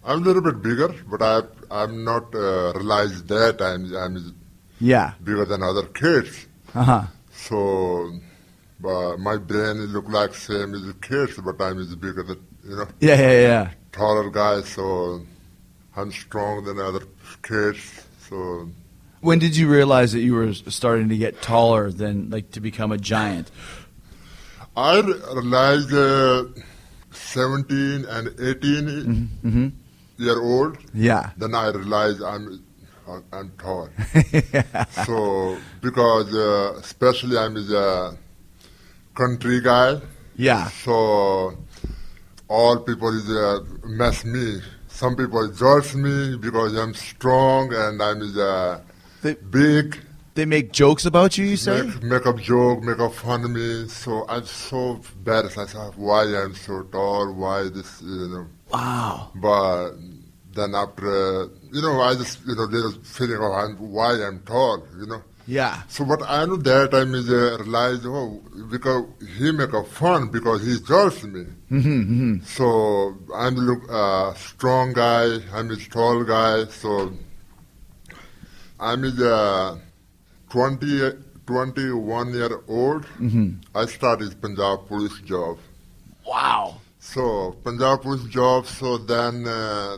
I'm 0.04 0.18
a 0.22 0.26
little 0.26 0.42
bit 0.42 0.62
bigger, 0.62 0.94
but 1.10 1.22
I 1.22 1.42
I'm 1.70 2.04
not 2.04 2.34
uh, 2.34 2.74
realized 2.76 3.28
that 3.28 3.62
I'm 3.62 3.94
I'm 3.96 4.36
Yeah. 4.80 5.14
bigger 5.24 5.46
than 5.46 5.62
other 5.62 5.84
kids. 5.84 6.48
Uh 6.74 6.84
huh. 6.84 7.04
So, 7.32 8.12
but 8.80 9.18
my 9.18 9.38
brain 9.38 9.78
look 9.94 10.10
like 10.10 10.34
same 10.34 10.74
as 10.74 10.86
the 10.86 10.94
kids, 10.94 11.38
but 11.38 11.62
I'm 11.62 11.78
is 11.80 11.94
bigger 11.96 12.24
than 12.24 12.40
you 12.68 12.76
know 12.78 12.88
Yeah, 13.00 13.16
yeah, 13.16 13.32
yeah. 13.42 13.70
taller 13.92 14.30
guy. 14.32 14.62
So 14.62 15.22
I'm 15.96 16.12
strong 16.12 16.64
than 16.66 16.80
other 16.80 17.04
kids. 17.44 17.80
So 18.28 18.70
When 19.22 19.38
did 19.38 19.56
you 19.56 19.70
realize 19.70 20.14
that 20.14 20.22
you 20.22 20.34
were 20.34 20.54
starting 20.54 21.10
to 21.10 21.18
get 21.18 21.42
taller 21.44 21.92
than 21.92 22.32
like 22.32 22.52
to 22.52 22.60
become 22.60 22.92
a 22.92 22.98
giant? 22.98 23.52
I 24.76 25.02
realized 25.02 25.94
uh, 25.94 26.46
17 27.34 28.06
and 28.06 28.28
18 28.40 29.72
year 30.18 30.40
old. 30.42 30.78
Yeah. 30.94 31.30
Then 31.38 31.54
I 31.56 31.70
realized 31.70 32.22
I'm 32.22 32.64
I'm 33.34 33.52
tall. 33.58 33.90
yeah. 34.54 34.86
So 35.06 35.58
because 35.82 36.34
uh, 36.34 36.78
especially 36.80 37.38
I'm 37.38 37.56
a 37.58 38.16
country 39.16 39.62
guy, 39.62 40.00
Yeah. 40.36 40.70
so 40.70 41.58
all 42.48 42.78
people 42.80 43.10
is 43.18 43.30
uh, 43.30 43.60
mess 43.86 44.24
me. 44.26 44.62
Some 44.88 45.16
people 45.16 45.48
judge 45.52 45.96
me 45.96 46.38
because 46.38 46.76
I'm 46.76 46.94
strong 46.94 47.74
and 47.74 48.02
I'm 48.02 48.22
uh, 48.38 48.80
They- 49.24 49.36
big. 49.36 49.98
They 50.36 50.46
make 50.46 50.72
jokes 50.72 51.06
about 51.06 51.38
you. 51.38 51.46
You 51.46 51.58
say? 51.58 51.82
Make, 51.82 52.04
make 52.04 52.26
up 52.26 52.40
joke, 52.40 52.82
make 52.84 53.00
up 53.00 53.14
fun 53.14 53.44
of 53.44 53.52
me. 53.52 53.88
So 53.88 54.26
I'm 54.30 54.46
so 54.46 55.02
embarrassed 55.16 55.58
myself. 55.58 55.98
Why 55.98 56.24
I'm 56.24 56.56
so 56.56 56.84
tall? 56.84 57.34
Why 57.34 57.64
this? 57.70 58.02
You 58.02 58.28
know. 58.30 58.48
Wow. 58.72 59.32
But 59.36 59.92
then 60.54 60.76
after, 60.76 61.08
uh, 61.44 61.48
you 61.72 61.82
know, 61.82 62.02
I 62.02 62.14
just 62.16 62.46
you 62.48 62.56
know 62.56 62.64
little 62.64 62.92
feeling 63.04 63.38
of 63.38 63.52
I'm, 63.52 63.76
why 63.92 64.14
I'm 64.24 64.40
tall. 64.42 64.86
You 65.00 65.08
know. 65.08 65.22
Yeah. 65.48 65.82
So 65.88 66.04
what 66.04 66.22
I 66.28 66.46
know 66.46 66.58
that 66.58 66.92
time 66.92 67.16
is 67.16 67.28
uh, 67.28 67.58
realized, 67.60 68.04
oh, 68.06 68.40
because 68.70 69.06
he 69.40 69.52
make 69.52 69.74
a 69.74 69.84
fun 69.84 70.30
because 70.30 70.64
he 70.64 70.78
judged 70.80 71.24
me. 71.24 71.46
Mm-hmm, 71.72 72.44
So 72.44 73.18
I'm 73.34 73.56
a 73.58 73.60
look, 73.60 73.82
uh, 73.90 74.34
strong 74.36 74.94
guy. 74.94 75.40
I'm 75.52 75.72
a 75.72 75.76
tall 75.76 76.24
guy. 76.24 76.66
So 76.66 77.14
I'm 78.80 79.04
a 79.04 79.08
uh, 79.26 79.78
20, 80.50 81.12
21 81.46 82.34
year 82.34 82.62
old. 82.68 83.06
I 83.76 83.86
started 83.86 84.42
Punjab 84.42 84.88
police 84.88 85.20
job. 85.22 85.58
Wow. 86.26 86.82
So 87.00 87.56
Punjab 87.64 88.02
police 88.02 88.24
job. 88.26 88.66
So 88.66 88.98
then 88.98 89.48
uh, 89.48 89.98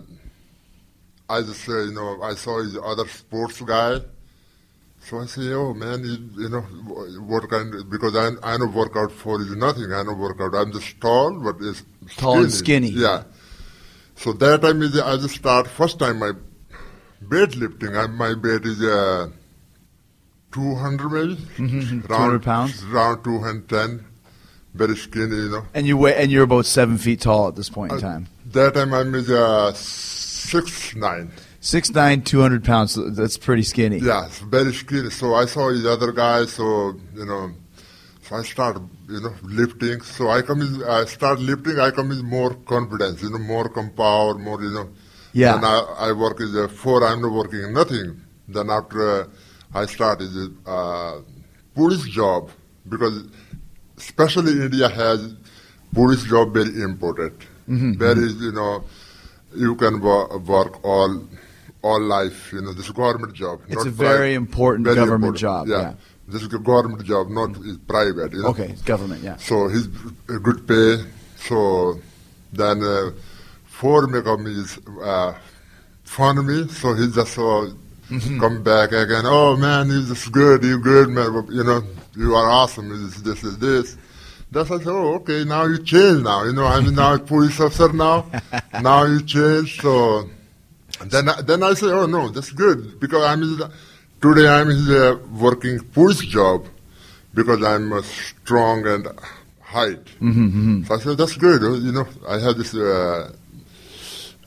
I 1.29 1.41
just 1.41 1.67
uh, 1.67 1.81
you 1.81 1.93
know 1.93 2.21
I 2.21 2.35
saw 2.35 2.61
his 2.61 2.77
other 2.77 3.07
sports 3.07 3.61
guy. 3.61 3.99
So 5.03 5.19
I 5.19 5.25
say, 5.25 5.51
oh 5.53 5.73
man, 5.73 6.03
you, 6.03 6.43
you 6.43 6.49
know 6.49 6.61
what 6.61 7.49
kind? 7.49 7.73
Because 7.89 8.15
I 8.15 8.29
I 8.43 8.57
know 8.57 8.67
workout 8.67 9.11
for 9.11 9.41
is 9.41 9.55
nothing. 9.55 9.91
I 9.91 10.03
know 10.03 10.13
workout. 10.13 10.53
I'm 10.53 10.71
just 10.71 10.99
tall, 11.01 11.39
but 11.39 11.55
it's 11.61 11.83
Tall 12.17 12.43
and 12.43 12.51
skinny. 12.51 12.89
Yeah. 12.89 13.23
So 14.15 14.33
that 14.33 14.61
time 14.61 14.81
is 14.83 14.99
I 14.99 15.17
just 15.17 15.35
start 15.35 15.67
first 15.67 15.97
time 15.97 16.19
my 16.19 16.33
weightlifting. 17.27 17.97
I, 17.97 18.07
my 18.07 18.33
weight 18.33 18.65
is 18.65 18.81
uh, 18.83 19.29
200 20.51 21.09
maybe. 21.09 21.35
Mhm, 21.57 22.07
200 22.07 22.09
Round- 22.09 22.43
pounds? 22.43 22.83
Around 22.91 23.23
210. 23.23 24.05
Very 24.73 24.95
skinny, 24.95 25.35
you 25.35 25.49
know. 25.49 25.65
And 25.73 25.85
you 25.85 25.97
weigh, 25.97 26.15
and 26.15 26.31
you're 26.31 26.43
about 26.45 26.65
seven 26.65 26.97
feet 26.97 27.19
tall 27.21 27.49
at 27.49 27.55
this 27.57 27.69
point 27.69 27.91
in 27.91 27.99
time. 27.99 28.27
That 28.53 28.73
time 28.73 28.93
I 28.93 29.03
was 29.03 29.29
uh, 29.29 29.73
six 29.73 30.95
nine. 30.95 31.31
Six 31.59 31.91
nine, 31.91 32.21
two 32.21 32.39
hundred 32.41 32.63
pounds. 32.63 32.97
That's 33.15 33.37
pretty 33.37 33.63
skinny. 33.63 33.97
Yeah, 33.99 34.29
very 34.49 34.73
skinny. 34.73 35.09
So 35.09 35.35
I 35.35 35.45
saw 35.45 35.71
the 35.73 35.91
other 35.91 36.13
guy. 36.13 36.45
So 36.45 36.95
you 37.13 37.25
know, 37.25 37.51
so 38.23 38.37
I 38.37 38.43
start 38.43 38.81
you 39.09 39.19
know 39.19 39.33
lifting. 39.43 39.99
So 40.01 40.29
I 40.29 40.41
come 40.41 40.61
in, 40.61 40.83
I 40.85 41.03
start 41.03 41.39
lifting. 41.39 41.77
I 41.77 41.91
come 41.91 42.07
with 42.09 42.23
more 42.23 42.53
confidence. 42.53 43.21
You 43.21 43.29
know, 43.29 43.39
more 43.39 43.67
power, 43.69 44.35
more 44.35 44.61
you 44.63 44.71
know. 44.71 44.89
Yeah. 45.33 45.55
And 45.55 45.65
I, 45.65 45.79
I 46.07 46.11
work 46.13 46.39
with 46.39 46.53
the 46.53 46.69
four. 46.69 47.05
I'm 47.05 47.21
not 47.21 47.31
working 47.33 47.73
nothing. 47.73 48.21
Then 48.47 48.69
after 48.69 49.21
uh, 49.23 49.27
I 49.73 49.85
started 49.85 50.29
the 50.33 50.53
uh, 50.65 51.21
police 51.75 52.03
job 52.03 52.49
because 52.89 53.23
especially 53.97 54.53
India 54.53 54.89
has 54.89 55.33
police 55.93 56.23
job 56.23 56.53
very 56.53 56.81
important. 56.81 57.39
Mm-hmm, 57.69 57.93
Very 57.93 58.27
you 58.45 58.51
know 58.51 58.83
you 59.55 59.75
can 59.75 60.01
wo- 60.01 60.37
work 60.45 60.83
all 60.83 61.23
all 61.83 62.01
life. 62.01 62.51
You 62.51 62.61
know 62.61 62.73
this 62.73 62.89
government 62.89 63.33
job. 63.33 63.61
It's 63.67 63.85
a 63.85 63.89
very 63.89 64.33
important 64.33 64.85
very 64.85 64.95
government 64.95 65.35
important. 65.37 65.39
job, 65.39 65.67
yeah. 65.67 65.93
this 66.27 66.41
is 66.41 66.53
a 66.53 66.59
government 66.59 67.03
job, 67.05 67.29
not 67.29 67.55
is 67.65 67.77
private. 67.77 68.33
You 68.33 68.41
know? 68.43 68.49
Okay, 68.49 68.75
government. 68.85 69.23
Yeah. 69.23 69.37
So 69.37 69.67
he's 69.67 69.87
a 70.29 70.39
good 70.39 70.67
pay. 70.67 71.03
So 71.37 71.99
then 72.51 72.83
uh, 72.83 73.11
four 73.65 74.07
make 74.07 74.25
of 74.25 74.39
me 74.39 74.51
is 74.51 74.79
uh, 75.01 75.33
fun 76.03 76.45
me. 76.45 76.67
So 76.67 76.93
he 76.93 77.09
just 77.11 77.37
uh, 77.37 77.67
Mm-hmm. 78.11 78.39
come 78.41 78.61
back 78.61 78.91
again. 78.91 79.23
Oh 79.25 79.55
man, 79.55 79.89
he's 79.89 80.09
just 80.09 80.31
good. 80.31 80.63
You 80.63 80.79
good 80.79 81.09
man. 81.09 81.47
You 81.49 81.63
know, 81.63 81.81
you 82.15 82.35
are 82.35 82.49
awesome. 82.49 82.89
This, 82.89 82.99
is 83.15 83.23
this 83.23 83.43
is 83.43 83.57
this. 83.57 83.97
That's 84.51 84.69
I 84.69 84.79
said. 84.79 84.87
Oh, 84.87 85.15
okay. 85.15 85.45
Now 85.45 85.63
you 85.63 85.81
change. 85.81 86.21
Now 86.23 86.43
you 86.43 86.51
know. 86.51 86.65
I'm 86.65 86.93
now 86.93 87.17
police 87.17 87.57
officer 87.59 87.91
now. 87.93 88.25
now 88.81 89.05
you 89.05 89.21
change. 89.23 89.79
So 89.79 90.29
then, 91.05 91.29
I, 91.29 91.41
then 91.41 91.63
I 91.63 91.73
say, 91.73 91.87
oh 91.87 92.05
no, 92.05 92.27
that's 92.29 92.51
good 92.51 92.99
because 92.99 93.23
I'm 93.23 93.41
today 94.21 94.47
I'm 94.47 94.69
uh, 94.69 95.15
working 95.39 95.79
police 95.79 96.19
job 96.19 96.65
because 97.33 97.63
I'm 97.63 97.93
uh, 97.93 98.01
strong 98.01 98.85
and 98.87 99.07
height. 99.61 100.03
Mm-hmm, 100.19 100.83
So 100.83 100.95
I 100.95 100.99
said 100.99 101.17
that's 101.17 101.37
good. 101.37 101.61
You 101.61 101.93
know, 101.93 102.07
I 102.27 102.39
have 102.39 102.57
this 102.57 102.75
uh, 102.75 103.31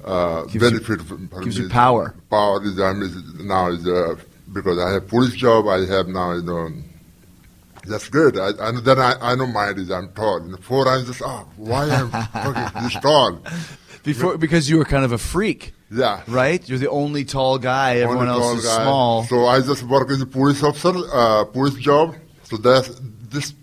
uh, 0.05 0.45
you- 0.51 0.61
benefit. 0.61 1.01
for- 1.03 1.19
for 1.19 1.40
gives 1.43 1.59
you 1.59 1.69
power. 1.69 2.14
Power 2.31 2.62
is 2.64 2.79
I'm 2.79 3.01
now 3.47 3.69
is 3.71 3.87
uh, 3.87 4.17
because 4.53 4.79
I 4.79 4.93
have 4.95 5.09
police 5.09 5.35
job. 5.35 5.67
I 5.69 5.85
have 5.87 6.09
now 6.09 6.33
you 6.33 6.43
know. 6.43 6.71
That's 7.87 8.09
good. 8.09 8.38
I, 8.38 8.51
and 8.69 8.79
then 8.79 8.99
I, 8.99 9.14
I 9.21 9.35
know 9.35 9.47
mine 9.47 9.79
is 9.79 9.90
I'm 9.90 10.09
tall. 10.14 10.40
You 10.45 10.53
know, 10.53 10.57
four 10.59 10.88
I'm 10.88 11.05
just 11.05 11.21
oh 11.25 11.47
why 11.57 11.88
I'm 11.90 12.09
fucking 12.11 12.83
this 12.83 12.95
tall. 13.01 13.38
Before 14.05 14.37
because 14.38 14.69
you 14.71 14.77
were 14.79 14.85
kind 14.85 15.05
of 15.05 15.12
a 15.12 15.19
freak, 15.19 15.73
Yeah. 15.90 16.21
right? 16.29 16.67
You're 16.69 16.79
the 16.79 16.90
only 16.90 17.25
tall 17.25 17.59
guy. 17.59 17.97
Everyone 17.99 18.29
Only 18.29 18.43
else 18.43 18.59
is 18.59 18.64
guy. 18.67 18.83
small. 18.85 19.25
So 19.25 19.47
I 19.47 19.61
just 19.62 19.83
work 19.85 20.11
as 20.11 20.21
a 20.21 20.27
police 20.27 20.62
officer, 20.62 20.93
uh, 21.12 21.45
police 21.45 21.75
job. 21.75 22.14
So 22.43 22.59
that's 22.59 22.90
this 23.31 23.55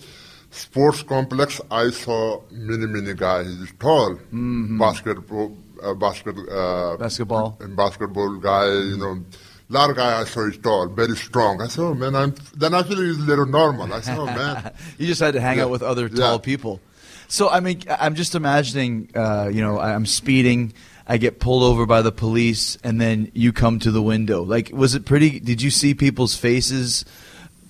sports 0.50 1.04
complex. 1.04 1.62
I 1.70 1.92
saw 1.92 2.42
many 2.52 2.86
many 2.88 3.14
guys. 3.14 3.46
He's 3.48 3.72
tall, 3.80 4.18
basketball, 4.32 5.56
uh, 5.82 5.94
basket, 5.94 6.36
uh. 6.50 6.98
Basketball. 6.98 7.58
and 7.60 7.76
basketball 7.76 8.38
guy. 8.38 8.66
You 8.72 8.98
know, 8.98 9.24
lot 9.70 9.90
of 9.90 9.96
guy 9.96 10.20
I 10.22 10.24
saw 10.26 10.48
is 10.48 10.58
tall, 10.58 10.88
very 10.88 11.16
strong. 11.16 11.62
I 11.62 11.68
said, 11.68 11.82
oh 11.84 11.94
man, 11.94 12.16
I'm. 12.16 12.36
Then 12.56 12.74
I 12.74 12.84
feel 12.84 12.98
he's 13.02 13.18
a 13.18 13.22
little 13.22 13.46
normal. 13.46 13.94
I 13.94 14.02
said, 14.02 14.18
oh 14.18 14.26
man. 14.26 14.72
you 14.98 15.08
just 15.08 15.22
had 15.22 15.34
to 15.34 15.42
hang 15.42 15.58
Yeah. 15.58 15.64
out 15.66 15.70
with 15.72 15.82
other 15.84 16.08
Yeah. 16.08 16.16
tall 16.16 16.40
people. 16.40 16.80
So 17.28 17.50
I 17.50 17.60
mean, 17.62 17.82
I'm 17.90 18.16
just 18.16 18.36
imagining. 18.36 19.10
Uh, 19.16 19.50
you 19.52 19.62
know, 19.62 19.80
I'm 19.80 20.06
speeding. 20.06 20.74
I 21.08 21.18
get 21.18 21.40
pulled 21.40 21.64
over 21.64 21.86
by 21.86 22.02
the 22.02 22.12
police, 22.12 22.78
and 22.84 23.02
then 23.02 23.32
you 23.34 23.52
come 23.52 23.80
to 23.80 23.92
the 23.92 24.02
window. 24.02 24.44
Like, 24.44 24.70
was 24.72 24.96
it 24.96 25.06
pretty? 25.06 25.40
Did 25.40 25.62
you 25.62 25.70
see 25.72 25.94
people's 25.94 26.36
faces 26.36 27.04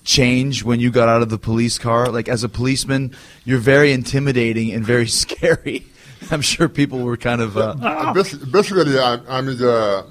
change 0.04 0.64
when 0.64 0.80
you 0.80 0.90
got 0.90 1.08
out 1.08 1.22
of 1.22 1.28
the 1.30 1.38
police 1.38 1.78
car? 1.78 2.08
Like, 2.08 2.28
as 2.28 2.44
a 2.44 2.48
policeman, 2.48 3.14
you're 3.44 3.58
very 3.58 3.92
intimidating 3.92 4.72
and 4.72 4.84
very 4.84 5.06
scary. 5.22 5.86
I'm 6.30 6.40
sure 6.40 6.68
people 6.68 7.00
were 7.00 7.16
kind 7.16 7.40
of. 7.40 7.56
Uh, 7.56 7.74
Uh, 7.82 8.12
Basically, 8.14 8.98
I'm, 8.98 9.22
I'm 9.28 9.48
in 9.48 9.58
the, 9.58 10.04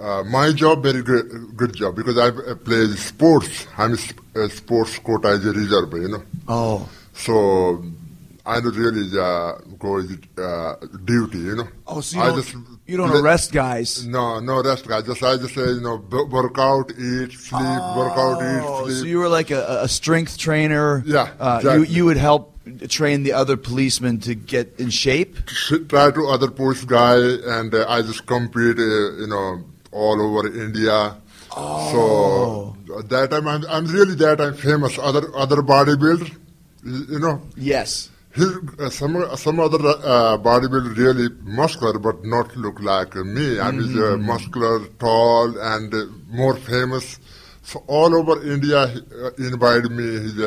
uh, 0.00 0.22
my 0.24 0.52
job 0.52 0.82
very 0.82 1.02
good, 1.02 1.56
good 1.56 1.74
job 1.74 1.96
because 1.96 2.18
I 2.18 2.28
uh, 2.28 2.54
play 2.56 2.86
sports. 2.96 3.66
I'm 3.78 3.92
a, 3.92 3.96
sp- 3.96 4.20
a 4.34 4.48
sports 4.48 4.98
quota 4.98 5.28
as 5.28 5.44
a 5.46 5.52
reserve, 5.52 5.92
you 5.92 6.08
know. 6.08 6.22
oh, 6.48 6.88
So 7.12 7.84
I 8.46 8.60
don't 8.60 8.76
really 8.76 9.08
uh, 9.18 9.52
go 9.78 9.98
uh, 9.98 10.76
duty, 11.04 11.38
you 11.38 11.56
know. 11.56 11.68
oh, 11.86 12.00
so 12.00 12.16
you 12.16 12.22
I 12.22 12.26
don't, 12.28 12.54
you 12.86 12.96
don't 12.98 13.10
arrest 13.10 13.52
guys. 13.52 14.06
No, 14.06 14.40
no 14.40 14.62
rest. 14.62 14.86
guys. 14.86 15.04
just 15.04 15.22
I 15.22 15.36
just 15.38 15.54
say 15.54 15.66
you 15.66 15.80
know 15.80 15.96
work 16.10 16.58
out, 16.58 16.90
eat, 16.90 17.32
sleep, 17.32 17.80
work 17.96 18.16
out, 18.18 18.42
eat, 18.42 18.84
sleep. 18.84 18.96
so 18.98 19.04
you 19.04 19.18
were 19.18 19.28
like 19.30 19.50
a, 19.50 19.82
a 19.82 19.88
strength 19.88 20.36
trainer. 20.36 21.02
Yeah, 21.06 21.32
uh, 21.40 21.56
exactly. 21.60 21.88
you 21.88 21.94
you 21.94 22.04
would 22.04 22.18
help 22.18 22.53
train 22.88 23.22
the 23.24 23.32
other 23.32 23.56
policemen 23.56 24.20
to 24.20 24.34
get 24.34 24.74
in 24.78 24.90
shape. 24.90 25.36
Try 25.88 26.10
to 26.10 26.26
other 26.28 26.50
police 26.50 26.84
guy, 26.84 27.16
and 27.16 27.74
uh, 27.74 27.84
I 27.88 28.02
just 28.02 28.26
compete, 28.26 28.78
uh, 28.78 29.16
you 29.22 29.26
know, 29.28 29.64
all 29.92 30.20
over 30.20 30.48
India. 30.48 31.16
Oh. 31.56 32.74
So 32.88 33.02
that 33.02 33.30
time 33.30 33.46
I'm, 33.48 33.64
I'm 33.68 33.86
really 33.86 34.14
that 34.16 34.40
I'm 34.40 34.54
famous. 34.54 34.98
Other 34.98 35.24
other 35.36 35.62
bodybuilder, 35.62 36.30
you 36.84 37.18
know, 37.20 37.40
Yes. 37.56 38.10
he, 38.34 38.44
uh, 38.80 38.90
some 38.90 39.14
some 39.36 39.60
other 39.60 39.78
uh, 39.86 40.36
bodybuilder 40.38 40.96
really 40.96 41.28
muscular 41.42 41.98
but 41.98 42.24
not 42.24 42.56
look 42.56 42.80
like 42.80 43.14
me. 43.14 43.60
I'm 43.60 43.78
Mm-hmm. 43.78 44.02
uh, 44.02 44.16
muscular, 44.16 44.86
tall, 44.98 45.56
and 45.58 45.94
uh, 45.94 46.06
more 46.30 46.56
famous. 46.56 47.18
So 47.62 47.82
all 47.86 48.14
over 48.14 48.42
India, 48.42 48.88
he, 48.88 48.98
uh, 49.24 49.30
invited 49.38 49.90
me 49.92 50.04
his 50.04 50.38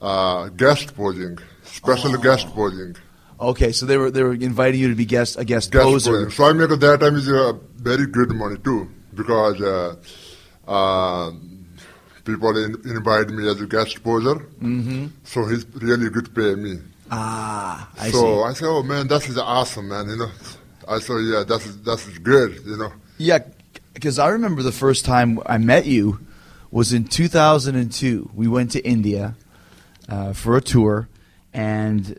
uh, 0.00 0.48
guest 0.50 0.94
posing, 0.96 1.38
special 1.64 2.14
Oh. 2.14 2.18
guest 2.18 2.46
posing. 2.54 2.96
Okay, 3.40 3.70
so 3.72 3.86
they 3.86 3.96
were 3.96 4.10
they 4.10 4.22
were 4.22 4.34
inviting 4.34 4.80
you 4.80 4.88
to 4.88 4.94
be 4.96 5.04
guest 5.04 5.38
a 5.38 5.44
guest, 5.44 5.70
Guest 5.70 5.84
poser. 5.84 6.10
posing. 6.10 6.30
So 6.30 6.44
I 6.44 6.52
make 6.52 6.70
at 6.70 6.80
that 6.80 7.00
time 7.00 7.16
is 7.16 7.28
uh, 7.28 7.52
very 7.76 8.06
good 8.06 8.30
money 8.32 8.56
too 8.58 8.88
because 9.14 9.60
uh, 9.60 9.94
uh, 10.66 11.30
people 12.24 12.56
in, 12.56 12.74
invite 12.84 13.28
me 13.30 13.48
as 13.48 13.60
a 13.60 13.66
guest 13.66 14.02
poser. 14.02 14.34
Mm-hmm. 14.60 15.06
So 15.24 15.46
he's 15.46 15.64
really 15.76 16.10
good 16.10 16.34
pay 16.34 16.54
me. 16.56 16.78
Ah, 17.10 17.88
I 17.98 18.10
so 18.10 18.20
see. 18.20 18.42
I 18.50 18.52
said, 18.54 18.66
"Oh 18.68 18.82
man, 18.82 19.06
that 19.08 19.26
is 19.28 19.38
awesome, 19.38 19.88
man." 19.88 20.08
You 20.08 20.16
know, 20.16 20.30
I 20.88 20.98
said, 20.98 21.18
"Yeah, 21.24 21.44
that's 21.46 21.76
that's 21.76 22.06
good." 22.18 22.60
You 22.66 22.76
know, 22.76 22.92
Yeah, 23.18 23.38
because 23.94 24.18
I 24.18 24.28
remember 24.28 24.62
the 24.62 24.72
first 24.72 25.04
time 25.04 25.40
I 25.46 25.58
met 25.58 25.86
you 25.86 26.18
was 26.70 26.92
in 26.92 27.04
2002. 27.04 28.30
We 28.34 28.46
went 28.48 28.72
to 28.72 28.84
India 28.84 29.36
uh, 30.08 30.32
for 30.32 30.56
a 30.56 30.60
tour, 30.60 31.08
and 31.52 32.18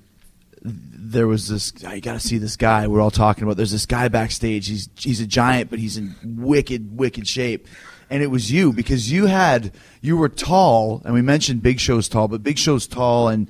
there 0.62 1.28
was 1.28 1.48
this. 1.48 1.74
I 1.86 2.00
got 2.00 2.14
to 2.14 2.20
see 2.20 2.38
this 2.38 2.56
guy. 2.58 2.88
We're 2.88 3.02
all 3.02 3.12
talking 3.12 3.44
about. 3.44 3.58
There's 3.58 3.72
this 3.72 3.86
guy 3.86 4.08
backstage. 4.10 4.68
He's 4.68 4.90
he's 4.98 5.22
a 5.22 5.28
giant, 5.28 5.70
but 5.70 5.80
he's 5.80 5.98
in 5.98 6.16
wicked 6.24 6.98
wicked 6.98 7.28
shape. 7.28 7.68
And 8.12 8.24
it 8.24 8.28
was 8.28 8.52
you 8.52 8.74
because 8.74 9.12
you 9.12 9.28
had 9.28 9.72
you 10.02 10.18
were 10.18 10.30
tall, 10.30 11.02
and 11.06 11.14
we 11.14 11.22
mentioned 11.22 11.62
Big 11.62 11.80
Show's 11.80 12.10
tall, 12.10 12.28
but 12.28 12.42
Big 12.44 12.58
Show's 12.58 12.88
tall, 12.88 13.28
and 13.28 13.48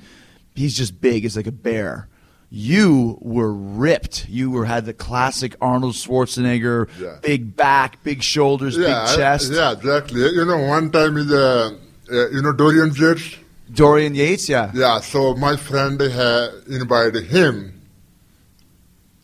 he's 0.56 0.76
just 0.76 1.00
big. 1.02 1.24
He's 1.24 1.38
like 1.38 1.48
a 1.48 1.52
bear. 1.52 2.08
You 2.52 3.18
were 3.22 3.54
ripped. 3.54 4.28
You 4.28 4.50
were 4.52 4.66
had 4.66 4.86
the 4.86 4.94
classic 4.94 5.56
Arnold 5.62 5.94
Schwarzenegger, 5.94 6.90
Yeah. 7.00 7.18
big 7.22 7.56
back, 7.56 8.04
big 8.04 8.24
shoulders, 8.24 8.76
yeah, 8.76 8.86
big 8.86 8.94
I- 8.96 9.16
chest. 9.16 9.52
yeah, 9.54 9.72
exactly. 9.72 10.22
You 10.22 10.46
know, 10.46 10.58
one 10.66 10.92
time 10.92 11.16
is 11.18 11.32
uh, 11.32 11.72
uh, 12.12 12.30
you 12.32 12.42
know 12.42 12.52
Dorian 12.52 12.92
Yates. 12.96 13.38
Dorian 13.74 14.16
Yates, 14.16 14.50
yeah. 14.50 14.72
Yeah, 14.74 15.00
so 15.02 15.36
my 15.36 15.56
friend 15.58 16.00
had 16.02 16.50
invited 16.68 17.26
him. 17.26 17.76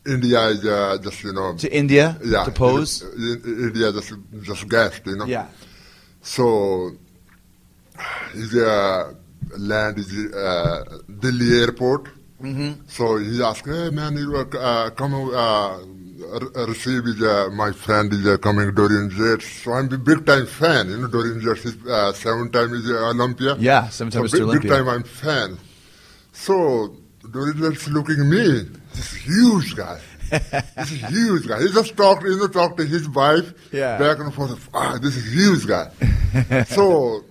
India 0.06 0.40
is 0.50 0.64
uh, 0.64 0.98
just 1.02 1.24
you 1.24 1.34
know 1.34 1.56
To 1.58 1.68
India 1.76 2.16
yeah 2.24 2.44
to 2.46 2.52
pose. 2.52 3.02
in- 3.02 3.42
in- 3.44 3.60
India 3.70 3.92
just 3.92 4.14
just 4.44 4.70
guest 4.70 5.02
you 5.08 5.16
know 5.18 5.26
Yeah. 5.26 5.48
So 6.22 6.92
his 8.34 8.54
uh, 8.56 9.14
land 9.58 9.98
is 9.98 10.12
uh, 10.34 10.84
Delhi 11.20 11.60
airport. 11.62 12.04
Mm-hmm. 12.42 12.72
So 12.88 13.18
he 13.18 13.42
asked, 13.42 13.66
"Hey 13.66 13.90
man, 13.90 14.16
you 14.18 14.36
uh, 14.38 14.90
come 14.92 15.14
uh, 15.34 15.80
receive 16.68 17.04
his, 17.06 17.22
uh, 17.22 17.50
my 17.54 17.72
friend 17.72 18.12
is 18.14 18.26
uh, 18.26 18.38
coming 18.38 18.74
Dorian 18.74 19.10
Yates." 19.16 19.48
So 19.64 19.74
I'm 19.74 19.92
a 19.94 19.98
big 19.98 20.26
time 20.26 20.46
fan. 20.46 20.90
You 20.90 20.98
know, 20.98 21.08
Dorian 21.08 21.42
Yates 21.42 21.66
is 21.66 21.76
uh, 21.88 22.14
seven 22.14 22.52
time 22.52 22.74
is 22.74 22.90
uh, 22.90 23.10
Olympia. 23.10 23.56
Yeah, 23.58 23.90
seven-time 23.90 24.28
so 24.28 24.28
Mr. 24.28 24.40
big, 24.40 24.42
Olympia. 24.44 24.70
Big 24.72 24.78
time 24.80 24.88
I'm 24.90 25.04
fan. 25.04 25.58
So 26.34 26.96
Dorian 27.32 27.58
Yates 27.64 27.88
looking 27.90 28.20
at 28.20 28.26
me, 28.26 28.70
this 28.94 29.14
huge 29.14 29.76
guy. 29.76 30.00
this 30.30 30.92
is 30.92 31.02
huge 31.10 31.48
guy. 31.48 31.62
He 31.62 31.72
just 31.72 31.96
talked, 31.96 32.24
you 32.24 32.38
know, 32.38 32.48
talked 32.48 32.78
to 32.78 32.86
his 32.86 33.08
wife 33.10 33.54
Yeah. 33.72 33.98
back 34.00 34.20
and 34.20 34.34
forth. 34.34 34.70
Ah, 34.74 34.98
this 35.02 35.16
is 35.16 35.32
huge 35.34 35.68
guy. 35.68 35.90
so 36.68 37.24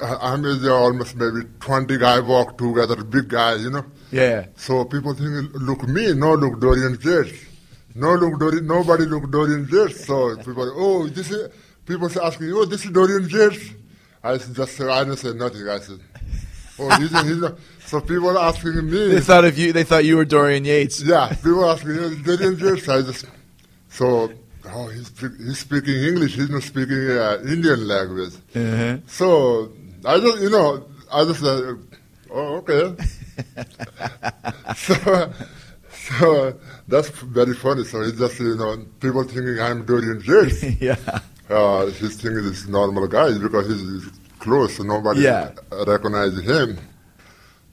I- 0.00 0.18
I'm 0.32 0.44
uh, 0.44 0.68
almost 0.70 1.16
maybe 1.16 1.46
20 1.60 1.98
guy 1.98 2.20
walk 2.20 2.58
together, 2.58 3.02
big 3.02 3.28
guy, 3.28 3.56
you 3.56 3.70
know. 3.70 3.84
Yeah. 4.12 4.46
So 4.56 4.84
people 4.84 5.14
think, 5.14 5.50
look 5.54 5.86
me, 5.88 6.14
no 6.14 6.34
look 6.34 6.60
Dorian 6.60 6.96
Yates. 7.02 7.44
No 7.96 8.12
look 8.14 8.38
Dorian, 8.38 8.66
nobody 8.66 9.06
look 9.06 9.30
Dorian 9.30 9.66
Yates. 9.72 10.04
So 10.04 10.36
people, 10.36 10.70
oh, 10.76 11.06
this 11.08 11.30
is, 11.30 11.50
people 11.86 12.10
say, 12.10 12.20
asking, 12.22 12.52
oh, 12.52 12.66
this 12.66 12.84
is 12.84 12.90
Dorian 12.90 13.26
Yates. 13.28 13.70
I 14.22 14.36
said, 14.36 14.54
just 14.54 14.80
I 14.80 15.04
didn't 15.04 15.16
say 15.16 15.32
nothing. 15.32 15.66
I 15.66 15.78
said, 15.78 16.00
oh, 16.78 17.00
he's, 17.00 17.14
a, 17.14 17.24
he's 17.24 17.42
a, 17.42 17.56
so 17.86 18.00
people 18.02 18.36
are 18.36 18.48
asking 18.48 18.84
me. 18.84 19.08
They 19.08 19.20
thought 19.20 19.46
if 19.46 19.56
you 19.56 19.72
they 19.72 19.84
thought 19.84 20.04
you 20.04 20.16
were 20.16 20.26
Dorian 20.26 20.66
Yates. 20.66 21.00
Yeah, 21.00 21.28
people 21.28 21.64
ask 21.70 21.86
me, 21.86 21.96
"Oh, 21.98 22.14
Dorian 22.22 22.58
Yates. 22.58 22.86
I 22.86 23.00
just, 23.00 23.24
so, 23.88 24.30
oh, 24.66 24.88
he's, 24.88 25.10
he's 25.18 25.58
speaking 25.58 25.94
English, 25.94 26.34
he's 26.34 26.50
not 26.50 26.64
speaking 26.64 27.10
uh, 27.10 27.42
Indian 27.46 27.88
language. 27.88 28.34
Uh-huh. 28.54 28.98
So, 29.06 29.72
I 30.04 30.20
just, 30.20 30.42
you 30.42 30.50
know, 30.50 30.84
I 31.10 31.24
just 31.24 31.40
said, 31.40 31.78
oh, 32.30 32.56
okay. 32.56 32.94
so, 34.76 35.32
so, 36.18 36.58
that's 36.88 37.08
very 37.10 37.54
funny. 37.54 37.84
So, 37.84 38.00
it's 38.02 38.18
just, 38.18 38.38
you 38.40 38.56
know, 38.56 38.76
people 39.00 39.24
thinking 39.24 39.58
I'm 39.60 39.84
Dorian 39.84 40.22
Yates. 40.24 40.62
yeah. 40.80 40.96
uh, 41.50 41.86
he's 41.86 42.16
thinking 42.20 42.44
this 42.44 42.66
normal 42.68 43.06
guy 43.08 43.36
because 43.38 43.66
he's, 43.68 43.80
he's 44.04 44.12
close, 44.38 44.78
nobody 44.80 45.20
Yeah. 45.22 45.52
recognizes 45.86 46.42
him. 46.44 46.78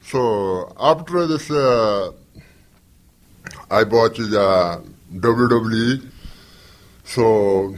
So 0.01 0.73
after 0.79 1.27
this, 1.27 1.49
uh, 1.49 2.11
I 3.71 3.83
bought 3.83 4.15
the 4.15 4.39
uh, 4.39 4.81
WWE. 5.13 6.09
So 7.05 7.75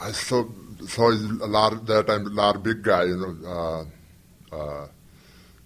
I 0.00 0.12
saw 0.12 0.44
saw 0.86 1.10
a 1.10 1.46
lot 1.46 1.84
that 1.86 2.06
time 2.06 2.26
a 2.26 2.30
lot 2.30 2.62
big 2.62 2.82
guy, 2.82 3.04
you 3.04 3.16
know, 3.16 3.84
uh, 4.52 4.56
uh, 4.56 4.86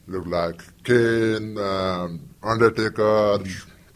look 0.07 0.27
like 0.27 0.63
Kane, 0.85 1.57
um, 1.59 2.21
Undertaker, 2.43 3.39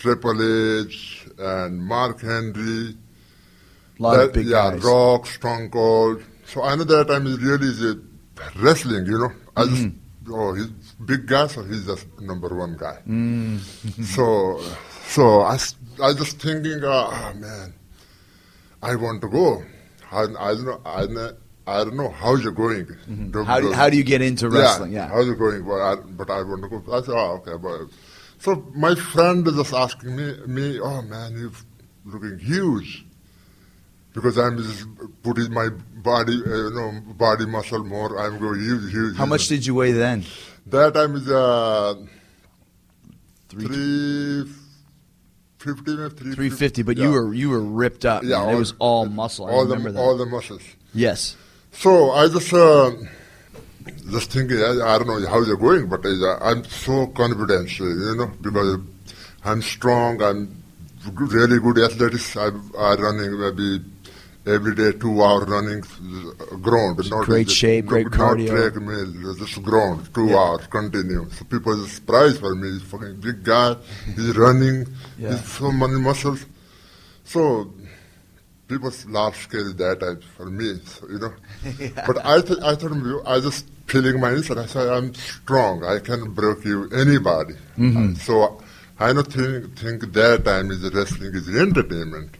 Triple 0.04 0.82
H, 0.82 1.26
and 1.38 1.82
Mark 1.82 2.20
Henry. 2.20 2.94
A 3.98 4.02
lot 4.02 4.20
of 4.20 4.34
big 4.34 4.44
yeah, 4.44 4.72
guys. 4.72 4.84
Rock, 4.84 5.24
Stone 5.24 5.70
Cold. 5.70 6.22
So 6.44 6.62
I 6.62 6.76
know 6.76 6.84
that 6.84 7.08
time 7.08 7.26
is 7.26 7.40
really 7.40 7.68
is 7.68 7.82
a 7.82 7.98
wrestling, 8.56 9.06
you 9.06 9.18
know. 9.18 9.32
I 9.56 9.64
just 9.64 9.84
Mm-hmm. 9.84 10.34
oh 10.34 10.52
he's 10.52 10.66
big 11.06 11.26
guy, 11.26 11.46
so 11.46 11.62
he's 11.62 11.86
just 11.86 12.06
number 12.20 12.54
one 12.54 12.76
guy. 12.76 12.98
Mm. 13.08 13.60
so 14.14 14.60
so 15.06 15.40
I, 15.40 15.56
I 16.02 16.12
just 16.12 16.38
thinking, 16.38 16.84
uh, 16.84 17.08
oh 17.10 17.32
man, 17.38 17.72
I 18.82 18.96
want 18.96 19.22
to 19.22 19.28
go. 19.28 19.62
I, 20.12 20.24
I 20.38 20.52
don't 20.52 20.66
know 20.66 20.80
I 20.84 21.00
don't 21.00 21.14
know, 21.14 21.32
I 21.66 21.78
don't 21.84 21.96
know 21.96 22.10
how 22.10 22.34
you're 22.34 22.52
going. 22.52 22.84
Mm-hmm. 22.84 23.42
How 23.44 23.58
do, 23.58 23.72
how 23.72 23.88
do 23.88 23.96
you 23.96 24.04
get 24.04 24.20
into 24.20 24.50
wrestling? 24.50 24.92
Yeah. 24.92 25.08
How's 25.08 25.28
it 25.28 25.38
going? 25.38 25.64
But 25.64 25.80
I, 25.80 25.94
but 25.96 26.28
I 26.28 26.42
want 26.42 26.62
to 26.62 26.68
go. 26.68 26.92
I 26.92 27.00
said, 27.00 27.14
oh, 27.16 27.40
okay. 27.40 27.56
But, 27.56 27.88
so 28.44 28.62
my 28.74 28.94
friend 28.94 29.46
is 29.48 29.54
just 29.54 29.72
asking 29.72 30.14
me, 30.16 30.36
me, 30.46 30.78
oh 30.78 31.00
man, 31.02 31.32
you're 31.38 31.50
looking 32.04 32.38
huge. 32.38 33.04
Because 34.12 34.36
I'm 34.38 34.58
just 34.58 34.86
putting 35.22 35.52
my 35.52 35.70
body, 35.96 36.34
uh, 36.46 36.54
you 36.54 36.70
know, 36.74 37.00
body 37.14 37.46
muscle 37.46 37.82
more. 37.82 38.16
I'm 38.18 38.38
going 38.38 38.60
huge, 38.60 38.92
huge. 38.92 39.16
How 39.16 39.26
much 39.26 39.48
did 39.48 39.66
you 39.66 39.74
weigh 39.74 39.92
then? 39.92 40.24
That 40.66 40.94
time 40.94 41.16
is 41.16 41.28
uh, 41.28 41.94
Three- 43.48 43.66
three 43.66 44.44
fifty, 45.58 45.96
three 45.96 46.34
350, 46.34 46.82
but 46.82 46.96
yeah. 46.96 47.04
you 47.04 47.10
were 47.12 47.34
you 47.34 47.48
were 47.48 47.60
ripped 47.60 48.04
up. 48.04 48.22
yeah, 48.22 48.44
man. 48.44 48.54
it 48.54 48.58
was 48.58 48.74
all 48.78 49.06
muscle. 49.06 49.46
I 49.46 49.52
all 49.52 49.64
remember 49.64 49.90
the 49.90 49.94
that. 49.98 50.00
all 50.04 50.16
the 50.16 50.26
muscles. 50.26 50.62
yes. 50.92 51.36
So 51.72 52.10
I 52.12 52.28
just 52.28 52.52
uh, 52.52 52.92
just 54.10 54.30
thinking, 54.32 54.58
I, 54.58 54.94
I 54.94 54.98
don't 54.98 55.06
know 55.06 55.26
how 55.28 55.44
they're 55.44 55.56
going, 55.56 55.88
but 55.88 56.04
I'm 56.40 56.64
so 56.64 57.06
confident, 57.08 57.78
you 57.78 58.14
know, 58.16 58.30
because 58.40 58.78
I'm 59.44 59.62
strong. 59.62 60.22
I'm 60.22 60.62
really 61.16 61.58
good 61.60 61.78
athletics. 61.78 62.36
I'm, 62.36 62.70
I'm 62.78 62.98
running 63.00 63.38
maybe 63.38 63.84
every 64.46 64.74
day 64.74 64.92
two 64.92 65.22
hour 65.22 65.44
running 65.44 65.82
uh, 65.82 66.56
ground. 66.56 66.98
Not 67.10 67.24
great 67.26 67.46
just- 67.48 67.58
shape, 67.58 67.86
great 67.86 68.06
cardio. 68.08 68.48
treadmill, 68.48 69.34
just 69.36 69.62
ground, 69.62 70.08
two 70.14 70.26
Yeah. 70.28 70.36
hours 70.36 70.66
continue. 70.68 71.28
So 71.30 71.44
people 71.44 71.82
are 71.84 71.88
surprised 71.88 72.40
for 72.40 72.54
me. 72.54 72.72
He's 72.72 72.82
fucking 72.82 73.20
big 73.20 73.42
guy. 73.44 73.76
He's 74.16 74.36
running. 74.36 74.86
Yeah. 75.18 75.30
He's 75.36 75.44
so 75.52 75.70
many 75.70 75.94
muscles. 76.00 76.44
So 77.24 77.72
people 78.68 78.90
large 79.08 79.36
scale 79.36 79.72
that 79.74 80.00
time 80.00 80.20
for 80.36 80.46
me, 80.46 80.78
so, 80.84 81.06
you 81.08 81.18
know. 81.18 81.32
But 82.06 82.24
I, 82.24 82.40
th- 82.40 82.60
I 82.62 82.74
thought 82.74 83.22
I 83.26 83.40
just 83.40 83.66
feeling 83.86 84.20
my 84.20 84.32
inside. 84.32 84.58
I 84.58 84.66
said 84.66 84.88
I'm 84.88 85.14
strong. 85.14 85.84
I 85.84 85.98
can 85.98 86.32
break 86.32 86.64
you 86.64 86.88
anybody. 86.90 87.54
Mm-hmm. 87.78 88.14
So 88.14 88.60
I 88.98 89.12
don't 89.12 89.30
think 89.30 89.76
think 89.78 90.12
that 90.12 90.44
time 90.44 90.70
is 90.70 90.82
wrestling 90.92 91.34
is 91.34 91.48
entertainment. 91.48 92.30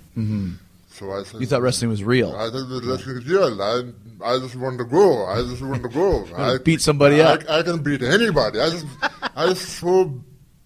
So 0.91 1.11
I 1.13 1.23
said 1.23 1.35
Mm-hmm. 1.35 1.41
You 1.41 1.47
thought 1.47 1.63
wrestling 1.63 1.91
was 1.91 2.03
real. 2.05 2.33
I 2.37 2.49
thought 2.51 2.85
wrestling 2.85 3.17
is 3.19 3.27
real. 3.29 3.61
I 3.63 3.83
I 4.25 4.39
just 4.39 4.57
want 4.57 4.79
to 4.79 4.85
go. 4.85 5.27
I 5.27 5.43
just 5.43 5.61
want 5.63 5.83
to 5.83 5.89
go. 5.89 6.27
I 6.37 6.57
beat 6.59 6.81
somebody 6.81 7.21
I, 7.21 7.35
up. 7.35 7.41
I 7.51 7.63
can 7.63 7.83
beat 7.83 8.03
anybody. 8.03 8.61
I 8.61 8.71
just 8.71 8.87
I 9.37 9.47
just 9.49 9.69
so 9.81 10.15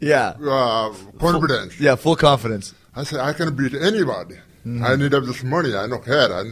Yeah. 0.01 0.35
uh, 0.41 0.93
confident. 1.19 1.81
Yeah, 1.81 1.97
full 1.97 2.15
confidence. 2.17 2.75
I 2.95 3.03
said, 3.05 3.21
I 3.21 3.33
can 3.33 3.55
beat 3.57 3.75
anybody. 3.75 4.37
Mm-hmm. 4.67 4.85
I 4.85 4.97
need 4.97 5.13
this 5.13 5.43
money. 5.43 5.75
I 5.75 5.87
don't 5.87 6.05
care. 6.05 6.29
I, 6.33 6.43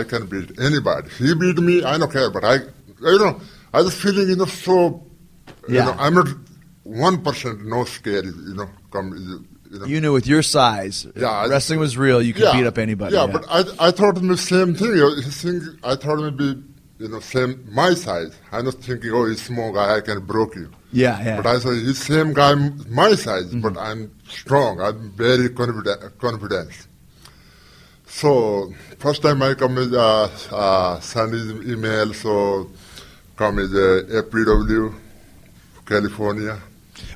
I 0.00 0.02
can 0.04 0.26
beat 0.26 0.58
anybody. 0.60 1.08
He 1.18 1.34
beat 1.34 1.58
me. 1.58 1.82
I 1.84 1.98
don't 1.98 2.10
care. 2.12 2.30
But 2.30 2.44
I, 2.44 2.54
you 3.02 3.18
know, 3.18 3.40
I 3.72 3.82
was 3.82 3.94
feeling, 3.94 4.28
you 4.28 4.36
know, 4.36 4.46
so, 4.46 5.04
you 5.68 5.76
Yeah. 5.76 5.84
know, 5.86 5.94
I'm 5.98 6.14
not 6.14 6.28
one 6.82 7.22
percent 7.22 7.64
no 7.66 7.84
scared. 7.84 8.24
You 8.26 8.54
know, 8.54 8.68
come, 8.90 9.12
you 9.70 9.78
know. 9.78 9.86
You 9.86 10.00
knew 10.00 10.12
with 10.12 10.26
your 10.26 10.42
size, 10.42 11.06
Yeah, 11.14 11.28
I- 11.28 11.46
wrestling 11.46 11.78
was 11.78 11.96
real. 11.96 12.20
You 12.20 12.32
could 12.32 12.42
yeah, 12.42 12.52
beat 12.52 12.66
up 12.66 12.76
anybody. 12.78 13.14
Yeah, 13.14 13.26
but 13.28 13.44
I, 13.48 13.60
I 13.88 13.90
thought 13.92 14.16
the 14.16 14.36
same 14.36 14.74
thing. 14.74 14.88
You 14.96 15.22
think, 15.22 15.62
I 15.84 15.94
thought 15.94 16.18
maybe, 16.18 16.60
you 16.98 17.08
know, 17.08 17.20
same 17.20 17.64
my 17.70 17.94
size. 17.94 18.36
I'm 18.50 18.64
not 18.64 18.74
thinking, 18.82 19.10
oh, 19.12 19.26
he's 19.26 19.40
small 19.42 19.72
guy. 19.72 19.96
I 19.98 20.00
can 20.00 20.24
broke 20.26 20.56
you. 20.56 20.70
yeah, 20.90 21.22
yeah. 21.22 21.36
But 21.36 21.46
I 21.46 21.58
said, 21.60 21.74
he's 21.74 21.98
same 22.04 22.32
guy 22.32 22.54
my 22.88 23.14
size, 23.14 23.44
Mm-hmm. 23.46 23.60
but 23.60 23.76
I'm 23.78 24.10
strong. 24.28 24.80
I'm 24.80 25.12
very 25.12 25.48
confident. 25.50 26.18
confident. 26.18 26.70
So 28.10 28.74
first 28.98 29.22
time 29.22 29.40
I 29.42 29.54
come 29.54 29.76
with 29.76 29.94
uh, 29.94 30.28
uh, 30.50 31.00
send 31.00 31.32
his 31.32 31.52
email. 31.64 32.12
So 32.12 32.68
come 33.36 33.56
with 33.56 33.72
uh, 33.72 34.22
APW, 34.22 34.92
California. 35.86 36.58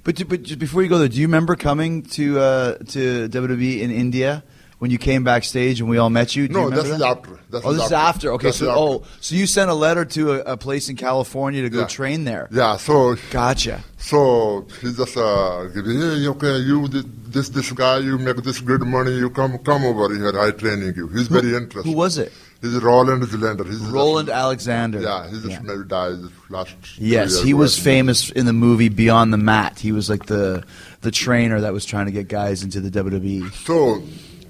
But, 0.05 0.27
but 0.29 0.59
before 0.59 0.83
you 0.83 0.89
go 0.89 0.99
there, 0.99 1.09
do 1.09 1.21
you 1.21 1.27
remember 1.27 1.57
coming 1.57 2.03
to 2.17 2.39
uh, 2.39 2.79
to 2.95 3.29
WWE 3.29 3.81
in 3.81 3.91
India 3.91 4.45
when 4.85 4.91
you 4.91 4.99
came 4.99 5.25
backstage 5.25 5.81
and 5.81 5.89
we 5.89 5.97
all 5.97 6.11
met 6.11 6.37
you? 6.37 6.47
Do 6.47 6.53
No, 6.53 6.65
remember 6.65 6.83
that's 6.89 6.99
that? 7.01 7.09
after. 7.17 7.39
That's 7.49 7.65
oh, 7.65 7.73
this 7.73 7.87
is 7.87 7.93
after. 7.93 8.33
Okay, 8.33 8.49
That's 8.49 8.59
so 8.59 8.69
after. 8.69 8.79
oh, 8.81 9.03
so 9.23 9.35
you 9.35 9.47
sent 9.47 9.71
a 9.71 9.75
letter 9.75 10.05
to 10.05 10.33
a, 10.35 10.53
a 10.53 10.57
place 10.59 10.91
in 10.91 10.97
California 10.97 11.63
to 11.63 11.71
go 11.71 11.81
Yeah. 11.81 11.87
train 11.87 12.25
there. 12.25 12.49
Yeah. 12.53 12.77
So 12.77 13.17
Gotcha. 13.31 13.83
So 13.97 14.67
he 14.83 14.93
just 14.93 15.17
uh, 15.17 15.65
give 15.75 15.87
me, 15.87 15.97
hey, 15.97 16.29
okay, 16.29 16.59
you 16.59 16.87
this 16.89 17.49
this 17.49 17.73
guy, 17.73 17.99
you 18.01 18.19
make 18.19 18.37
this 18.45 18.61
good 18.61 18.83
money, 18.83 19.13
you 19.17 19.31
come 19.31 19.57
come 19.59 19.85
over 19.87 20.15
here, 20.15 20.39
I 20.39 20.51
training 20.51 20.93
you. 20.95 21.09
He's 21.09 21.29
very 21.29 21.55
interested. 21.57 21.89
Who 21.91 21.97
was 21.97 22.19
it? 22.19 22.31
He's 22.61 22.75
Roland 22.83 23.23
Alexander. 23.23 23.65
He's 23.65 23.81
Roland 23.81 24.29
Just, 24.29 24.39
Alexander. 24.39 25.01
yeah, 25.01 25.27
he 25.31 25.37
just 25.37 25.49
Yeah. 25.49 25.61
maybe 25.63 25.85
died 25.87 26.17
last. 26.51 26.75
Yes, 26.99 27.41
he 27.43 27.53
was 27.55 27.79
famous 27.79 28.31
in 28.31 28.45
the 28.47 28.53
movie 28.55 28.89
Beyond 28.91 29.33
the 29.33 29.39
Mat. 29.39 29.79
He 29.79 29.93
was 29.93 30.09
like 30.11 30.27
the 30.27 30.65
the 31.03 31.11
trainer 31.11 31.61
that 31.61 31.73
was 31.73 31.85
trying 31.85 32.07
to 32.07 32.13
get 32.13 32.29
guys 32.29 32.63
into 32.63 32.81
the. 32.81 32.91
WWE. 32.91 33.53
So 33.67 34.03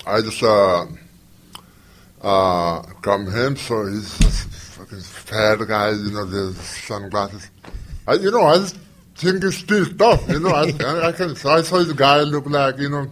I 0.07 0.21
just 0.21 0.43
uh, 0.43 0.87
uh, 2.23 2.83
come 3.03 3.31
him. 3.31 3.57
So 3.57 3.87
he's 3.87 4.19
just 4.19 4.49
fucking 4.49 5.01
fat 5.01 5.59
guys, 5.67 6.01
you 6.03 6.13
know, 6.13 6.25
the 6.25 6.53
sunglasses. 6.55 7.51
I, 8.07 8.15
you 8.15 8.31
know, 8.31 8.43
I 8.43 8.59
just 8.59 8.77
think 9.17 9.43
it's 9.45 9.59
still 9.59 9.87
tough. 9.95 10.29
You 10.29 10.41
know, 10.41 10.51
I, 10.51 10.73
I, 10.81 11.09
I 11.09 11.13
can. 11.13 11.37
So 11.37 11.51
I 11.51 11.63
saw 11.63 11.79
this 11.79 11.93
guy 11.93 12.21
look 12.21 12.47
like, 12.47 12.79
you 12.79 12.91
know, 12.91 13.07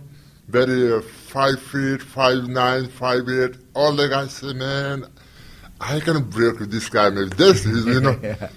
very 0.49 0.93
uh, 0.93 1.01
five 1.01 1.61
feet, 1.61 2.03
five 2.03 2.49
nine, 2.49 2.89
five 2.89 3.29
eight. 3.29 3.57
All 3.75 3.93
the 3.95 4.09
guys 4.09 4.33
say, 4.33 4.53
man, 4.53 5.07
I 5.81 6.01
can 6.01 6.23
break 6.29 6.61
with 6.61 6.71
this 6.71 6.89
guy. 6.89 7.09
Maybe 7.11 7.31
this 7.31 7.65
is, 7.65 7.87
you 7.87 8.01
know. 8.01 8.19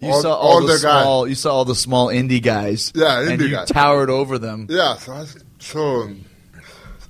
You 0.00 0.10
all, 0.10 0.20
saw 0.20 0.34
all, 0.34 0.60
the, 0.60 0.66
the 0.66 0.72
guys. 0.72 0.80
small. 0.80 1.28
You 1.28 1.34
saw 1.34 1.54
all 1.54 1.64
the 1.64 1.74
small 1.74 2.08
indie 2.08 2.42
guys. 2.42 2.92
Yeah, 2.94 3.20
and 3.20 3.40
indie 3.40 3.48
you 3.48 3.54
guys. 3.54 3.68
towered 3.68 4.10
over 4.10 4.36
them. 4.36 4.66
Yeah, 4.68 4.96
so, 4.96 5.12
I, 5.12 5.26
so 5.60 6.08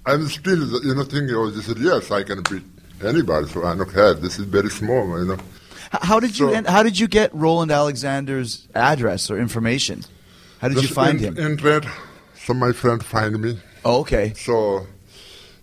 I'm 0.07 0.27
still, 0.29 0.59
you 0.85 0.95
know, 0.95 1.05
thinking, 1.05 1.35
oh, 1.35 1.51
this 1.51 1.69
is, 1.69 1.79
yes, 1.81 2.11
I 2.11 2.23
can 2.23 2.43
beat 2.43 2.63
anybody. 3.05 3.47
So 3.49 3.65
I 3.65 3.77
don't 3.77 3.91
care. 3.93 4.15
This 4.15 4.39
is 4.39 4.47
very 4.47 4.71
small, 4.71 5.19
you 5.21 5.27
know. 5.27 5.39
How 5.93 6.19
did 6.21 6.31
you 6.39 6.49
So- 6.49 6.53
end, 6.55 6.67
How 6.67 6.83
did 6.83 6.99
you 6.99 7.07
get 7.07 7.33
Roland 7.35 7.71
Alexander's 7.71 8.67
address 8.75 9.31
or 9.31 9.39
information? 9.39 10.05
How 10.61 10.69
did 10.69 10.83
you 10.83 10.89
find 10.89 11.19
in- 11.21 11.37
him? 11.37 11.53
Internet. 11.53 11.85
So 12.45 12.55
my 12.55 12.73
friend 12.73 13.05
find 13.05 13.41
me. 13.41 13.59
oh, 13.85 14.01
okay. 14.01 14.33
So, 14.37 14.87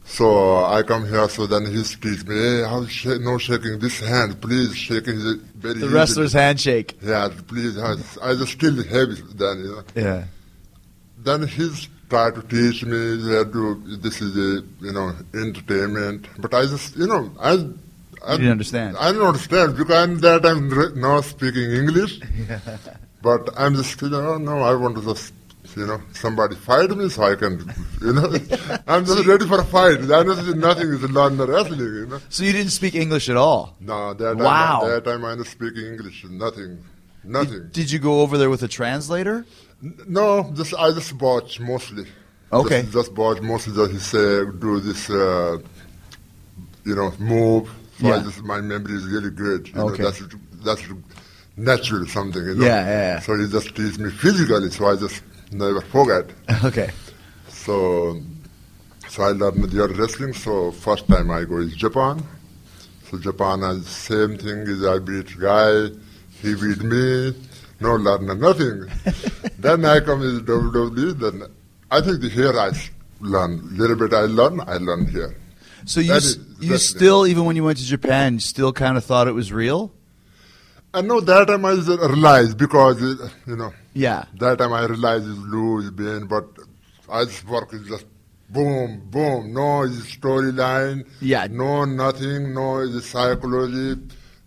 so 0.06 0.63
I 0.65 0.84
come 0.84 1.08
here. 1.08 1.28
So 1.30 1.45
then 1.47 1.65
he 1.65 1.84
teach 1.84 2.25
me, 2.25 2.36
hey, 2.36 2.63
how 2.63 2.86
sh- 2.86 3.06
no 3.19 3.38
shaking 3.38 3.80
this 3.80 3.99
hand, 3.99 4.39
please 4.41 4.75
shaking 4.75 5.15
it 5.19 5.39
very 5.58 5.73
The 5.73 5.80
easily." 5.80 5.93
wrestler's 5.93 6.34
handshake. 6.34 6.97
Yeah, 7.02 7.30
please. 7.47 7.78
I, 7.78 7.95
I 8.23 8.36
just 8.36 8.54
still 8.54 8.75
heavy 8.84 9.21
then, 9.36 9.60
you 9.60 9.71
know. 9.75 9.84
Yeah. 9.95 10.23
Then 11.17 11.47
he's 11.47 11.89
tried 12.10 12.36
to 12.36 12.41
teach 12.43 12.84
me 12.86 13.00
that 13.30 13.52
to, 13.54 13.98
this 13.98 14.22
is 14.22 14.36
a 14.36 14.63
you 14.86 14.91
know 14.91 15.13
entertainment, 15.34 16.28
but 16.39 16.54
I 16.54 16.65
just 16.65 16.95
you 16.98 17.08
know 17.08 17.32
I. 17.39 17.54
I 18.22 18.34
You 18.34 18.38
didn't 18.39 18.52
understand. 18.52 18.98
I 19.00 19.13
don't 19.13 19.26
understand 19.26 19.78
because 19.78 19.95
I'm 19.95 20.19
that 20.19 20.45
I'm 20.45 20.69
re- 20.69 20.91
not 20.95 21.24
speaking 21.24 21.72
English, 21.72 22.19
but 23.22 23.50
I'm 23.58 23.76
just 23.76 24.02
you 24.02 24.10
know 24.10 24.38
no 24.38 24.60
I 24.60 24.76
want 24.76 24.95
to 24.98 25.04
just 25.04 25.34
you 25.78 25.86
know 25.88 26.02
somebody 26.13 26.56
fight 26.56 26.89
me 26.89 27.08
so 27.08 27.24
I 27.24 27.36
can 27.36 27.54
you 28.02 28.12
know 28.12 28.28
I'm 28.88 29.06
just 29.06 29.26
ready 29.26 29.48
for 29.48 29.60
a 29.62 29.63
fight. 29.63 30.00
I 30.02 30.24
know 30.24 30.36
nothing 30.67 30.89
is 30.89 31.02
learn 31.10 31.38
the 31.38 31.48
wrestling 31.48 31.80
you 31.80 32.06
know. 32.08 32.19
So 32.28 32.43
you 32.43 32.52
didn't 32.52 32.72
speak 32.72 32.93
English 32.95 33.30
at 33.30 33.38
all. 33.38 33.78
No, 33.80 34.13
that 34.13 34.36
Wow. 34.36 34.80
time, 34.82 34.89
that 34.89 35.04
time 35.06 35.24
I'm 35.24 35.38
not 35.38 35.48
speaking 35.48 35.86
English. 35.86 36.26
Nothing, 36.30 36.80
nothing. 37.24 37.69
Did 37.72 37.89
you 37.89 38.00
go 38.00 38.19
over 38.19 38.38
there 38.38 38.50
with 38.50 38.63
a 38.63 38.67
translator? 38.67 39.45
No, 40.08 40.52
just 40.56 40.74
I 40.76 40.92
just 40.92 41.13
watch 41.13 41.60
mostly. 41.60 42.06
Okay. 42.52 42.82
Just, 42.82 42.94
just 42.94 43.13
watch 43.13 43.42
mostly. 43.42 43.74
Just 43.76 43.92
he 43.92 43.98
say 44.00 44.46
do 44.60 44.80
this, 44.82 45.10
uh, 45.10 45.58
you 46.86 46.96
know, 46.96 47.13
move. 47.20 47.70
So 48.00 48.08
I 48.08 48.18
Yeah. 48.18 48.24
just 48.24 48.44
my 48.44 48.60
memory 48.62 48.96
is 48.96 49.06
really 49.06 49.30
good. 49.32 49.68
You 49.70 49.82
Okay. 49.82 50.04
know, 50.04 50.10
that's 50.12 50.22
that's 50.65 50.84
natural 51.56 52.06
something. 52.08 52.44
You 52.46 52.56
know. 52.56 52.65
Yeah, 52.65 52.86
yeah, 52.86 53.02
yeah. 53.13 53.20
So 53.22 53.38
he 53.38 53.48
just 53.48 53.76
teach 53.76 53.98
me 54.00 54.10
physically, 54.10 54.70
so 54.70 54.88
I 54.88 54.96
just 54.98 55.24
never 55.52 55.82
forget. 55.82 56.26
okay. 56.65 56.89
So, 57.48 58.22
so 59.08 59.24
I 59.24 59.30
learned 59.32 59.63
the 59.63 59.88
wrestling. 59.98 60.34
So 60.34 60.72
first 60.72 61.08
time 61.08 61.32
I 61.32 61.44
go 61.46 61.58
is 61.58 61.76
Japan. 61.76 62.22
So 63.10 63.18
Japan 63.18 63.62
has 63.62 63.88
same 63.88 64.38
thing 64.38 64.60
is 64.68 64.86
I 64.86 65.00
beat 65.00 65.38
guy, 65.39 65.89
he 66.42 66.54
beat 66.54 66.82
me, 66.84 67.34
no 67.80 67.96
learn 67.96 68.39
nothing. 68.39 68.86
then 69.60 69.86
I 69.86 70.00
come 70.00 70.20
with 70.20 70.46
WWE. 70.48 71.20
Then 71.20 71.44
I 71.92 72.02
think 72.02 72.22
the 72.22 72.30
here 72.30 72.58
I 72.60 72.72
learn 73.22 73.60
A 73.60 73.78
little 73.82 73.96
bit. 73.96 74.13
I 74.13 74.22
learn. 74.22 74.62
I 74.62 74.78
learn 74.78 75.08
here. 75.08 75.36
So 75.86 76.00
you 76.00 76.13
is- 76.13 76.39
you 76.60 76.78
still 76.78 77.26
even 77.26 77.46
when 77.46 77.56
you 77.56 77.63
went 77.63 77.78
to 77.80 77.86
Japan, 77.86 78.34
you 78.36 78.39
still 78.42 78.74
kind 78.74 78.98
of 78.98 79.06
thought 79.06 79.28
it 79.28 79.34
was 79.34 79.52
real? 79.54 79.92
I 80.94 81.02
know 81.02 81.22
that 81.22 81.48
time 81.48 81.63
I 81.65 81.72
realized 81.72 82.58
because 82.58 83.02
uh, 83.02 83.30
you 83.46 83.56
know 83.56 83.72
Yeah. 83.94 84.26
that 84.39 84.58
time 84.58 84.74
I 84.74 84.86
realized 84.86 85.26
it's 85.28 85.38
lose 85.39 85.89
being, 85.92 86.26
but 86.28 86.46
I 87.10 87.26
just 87.26 87.48
work 87.48 87.74
is 87.74 87.88
just 87.88 88.06
boom, 88.50 89.08
boom. 89.10 89.54
No 89.54 89.84
is 89.84 90.00
storyline. 90.02 91.08
Yeah. 91.22 91.48
No 91.50 91.86
nothing. 91.86 92.54
No 92.54 92.80
is 92.80 93.06
psychology. 93.06 94.02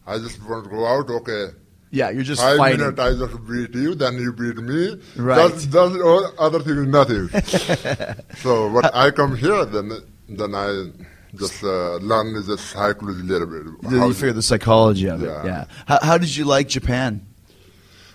I 0.07 0.19
just 0.19 0.43
want 0.43 0.65
to 0.65 0.71
go 0.71 0.85
out. 0.87 1.09
Okay. 1.09 1.47
Yeah, 1.93 2.09
you're 2.09 2.23
just 2.25 2.41
Five 2.41 2.57
fighting. 2.57 2.81
minutes 2.81 2.99
I 2.99 3.11
just 3.13 3.37
beat 3.47 3.75
you, 3.75 3.95
then 3.95 4.15
you 4.15 4.33
beat 4.33 4.57
me. 4.57 4.99
Right. 5.15 5.37
That's, 5.37 5.67
that's 5.67 5.95
all 6.01 6.33
other 6.39 6.61
thing 6.61 6.79
is 6.79 6.87
nothing. 6.89 7.29
so 8.39 8.71
when 8.71 8.87
I 8.87 9.11
come 9.11 9.37
here, 9.37 9.67
then 9.67 9.93
then 10.27 10.55
I 10.55 10.69
just 11.37 11.63
uh, 11.63 11.97
learn 11.97 12.33
the 12.33 12.57
psychology 12.57 13.21
a 13.21 13.25
little 13.25 13.47
bit. 13.47 13.91
How- 13.91 14.07
you 14.09 14.15
figure 14.15 14.33
the 14.33 14.43
psychology 14.43 15.07
of 15.09 15.23
it. 15.23 15.27
Yeah. 15.27 15.45
Yeah. 15.45 15.65
How, 15.87 15.99
how 16.03 16.17
did 16.19 16.35
you 16.35 16.47
like 16.47 16.69
Japan? 16.69 17.27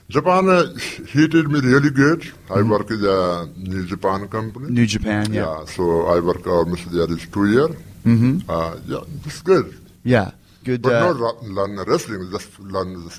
Japan 0.09 0.49
uh, 0.49 0.73
treated 1.11 1.47
me 1.51 1.59
really 1.59 1.91
good. 1.91 2.25
I 2.49 2.61
work 2.63 2.89
in 2.89 3.01
the 3.01 3.51
New 3.57 3.85
Japan 3.85 4.27
company. 4.29 4.65
Mm-hmm. 4.67 4.73
New 4.73 4.85
Japan, 4.87 5.33
yeah. 5.33 5.41
Yeah, 5.59 5.65
so 5.65 6.07
I 6.07 6.19
work 6.19 6.47
almost 6.47 6.89
there 6.91 7.11
is 7.11 7.27
two 7.27 7.45
years. 7.51 7.75
Mm-hmm. 8.05 8.49
Uh, 8.49 8.77
yeah, 8.87 9.25
it's 9.25 9.41
good. 9.41 9.77
Yeah. 10.03 10.31
Good. 10.63 10.81
But 10.81 10.93
uh, 10.93 11.13
not 11.13 11.43
learn 11.43 11.77
wrestling, 11.85 12.29
just 12.31 12.57
learn 12.59 13.09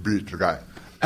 beat 0.00 0.30
the 0.30 0.36
guy. 0.36 0.58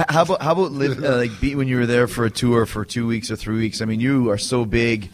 how 0.08 0.22
about 0.22 0.42
how 0.42 0.52
about 0.52 0.72
live, 0.72 1.02
uh, 1.04 1.16
like 1.16 1.40
be, 1.40 1.54
when 1.54 1.68
you 1.68 1.76
were 1.78 1.86
there 1.86 2.06
for 2.08 2.24
a 2.24 2.30
tour 2.30 2.66
for 2.66 2.84
two 2.84 3.06
weeks 3.06 3.30
or 3.30 3.36
three 3.36 3.56
weeks? 3.56 3.80
I 3.80 3.84
mean, 3.84 4.00
you 4.00 4.30
are 4.30 4.38
so 4.38 4.64
big 4.64 5.10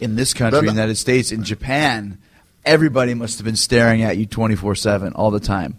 in 0.00 0.16
this 0.16 0.34
country, 0.34 0.60
Then- 0.60 0.74
United 0.74 0.96
States, 0.96 1.32
in 1.32 1.44
Japan. 1.44 2.18
Everybody 2.64 3.14
must 3.14 3.38
have 3.38 3.44
been 3.44 3.56
staring 3.56 4.02
at 4.02 4.16
you 4.18 4.26
twenty 4.26 4.54
four 4.54 4.74
seven 4.74 5.12
all 5.14 5.30
the 5.30 5.40
time. 5.40 5.78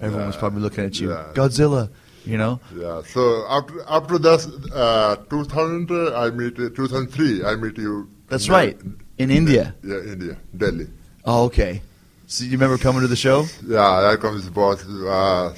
Everyone 0.00 0.26
was 0.26 0.36
probably 0.36 0.60
looking 0.60 0.84
at 0.84 1.00
you, 1.00 1.10
Yeah. 1.10 1.24
Godzilla. 1.34 1.90
You 2.24 2.36
know. 2.36 2.60
Yeah, 2.76 3.00
so 3.06 3.46
after 3.48 3.82
after 3.88 4.18
that, 4.18 4.40
uh, 4.74 5.16
2000, 5.30 5.90
uh, 5.90 6.14
I 6.14 6.28
meet, 6.30 6.58
uh, 6.58 6.68
2003, 6.76 7.42
I 7.42 7.56
meet 7.56 7.78
you. 7.78 8.10
That's 8.28 8.46
in, 8.46 8.52
right. 8.52 8.78
In 9.16 9.30
India. 9.30 9.74
Yeah, 9.82 9.96
India, 10.12 10.36
Delhi. 10.54 10.88
Oh, 11.24 11.44
okay. 11.44 11.80
So 12.26 12.44
you 12.44 12.50
remember 12.50 12.76
coming 12.76 13.00
to 13.00 13.08
the 13.08 13.16
show? 13.16 13.46
Yeah, 13.66 13.80
I 14.12 14.16
come 14.16 14.34
with 14.34 14.52
boss, 14.52 14.84
uh, 14.86 15.54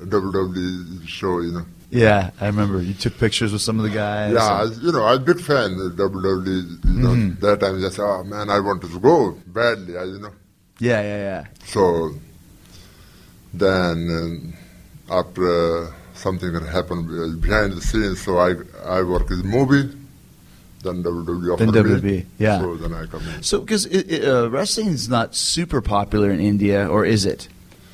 WWE 0.00 1.06
show, 1.06 1.40
you 1.40 1.52
know. 1.52 1.66
Yeah, 1.90 2.30
I 2.40 2.46
remember. 2.46 2.82
You 2.82 2.92
took 2.94 3.16
pictures 3.18 3.50
with 3.52 3.62
some 3.62 3.78
of 3.78 3.84
the 3.84 3.90
guys. 3.90 4.34
Yeah, 4.34 4.62
and- 4.64 4.76
you 4.82 4.92
know, 4.92 5.04
I'm 5.04 5.16
a 5.22 5.24
big 5.24 5.40
fan 5.40 5.72
of 5.80 5.92
WWE. 5.96 6.84
You 6.84 7.00
know, 7.00 7.08
Mm-hmm. 7.10 7.40
that 7.44 7.60
time 7.60 7.82
I 7.84 7.88
said, 7.88 8.02
oh 8.04 8.24
man, 8.24 8.50
I 8.50 8.60
wanted 8.60 8.90
to 8.90 9.00
go 9.00 9.38
badly, 9.46 9.94
you 9.94 10.18
know. 10.18 10.32
yeah, 10.78 11.00
yeah, 11.00 11.16
yeah. 11.28 11.44
So 11.64 12.12
then 13.54 13.96
um, 14.10 14.54
after 15.10 15.84
uh, 15.86 15.92
something 16.14 16.52
that 16.52 16.64
happened 16.64 17.08
uh, 17.10 17.36
behind 17.40 17.72
the 17.72 17.80
scenes, 17.80 18.20
so 18.22 18.38
I 18.38 18.54
I 18.84 19.02
work 19.02 19.30
in 19.30 19.40
movie. 19.46 19.94
Then 20.82 21.02
WWE 21.02 21.58
Then 21.58 21.68
offered 21.70 21.86
WWE, 21.86 22.02
me. 22.04 22.26
yeah. 22.38 22.60
So 22.60 22.76
then 22.76 22.94
I 22.94 23.06
come 23.06 23.22
in. 23.34 23.42
So, 23.42 23.58
because 23.60 23.84
uh, 23.86 24.48
wrestling 24.48 24.88
is 24.88 25.08
not 25.08 25.34
super 25.34 25.80
popular 25.80 26.30
in 26.30 26.38
India, 26.38 26.86
or 26.88 27.04
is 27.04 27.24
it? 27.26 27.48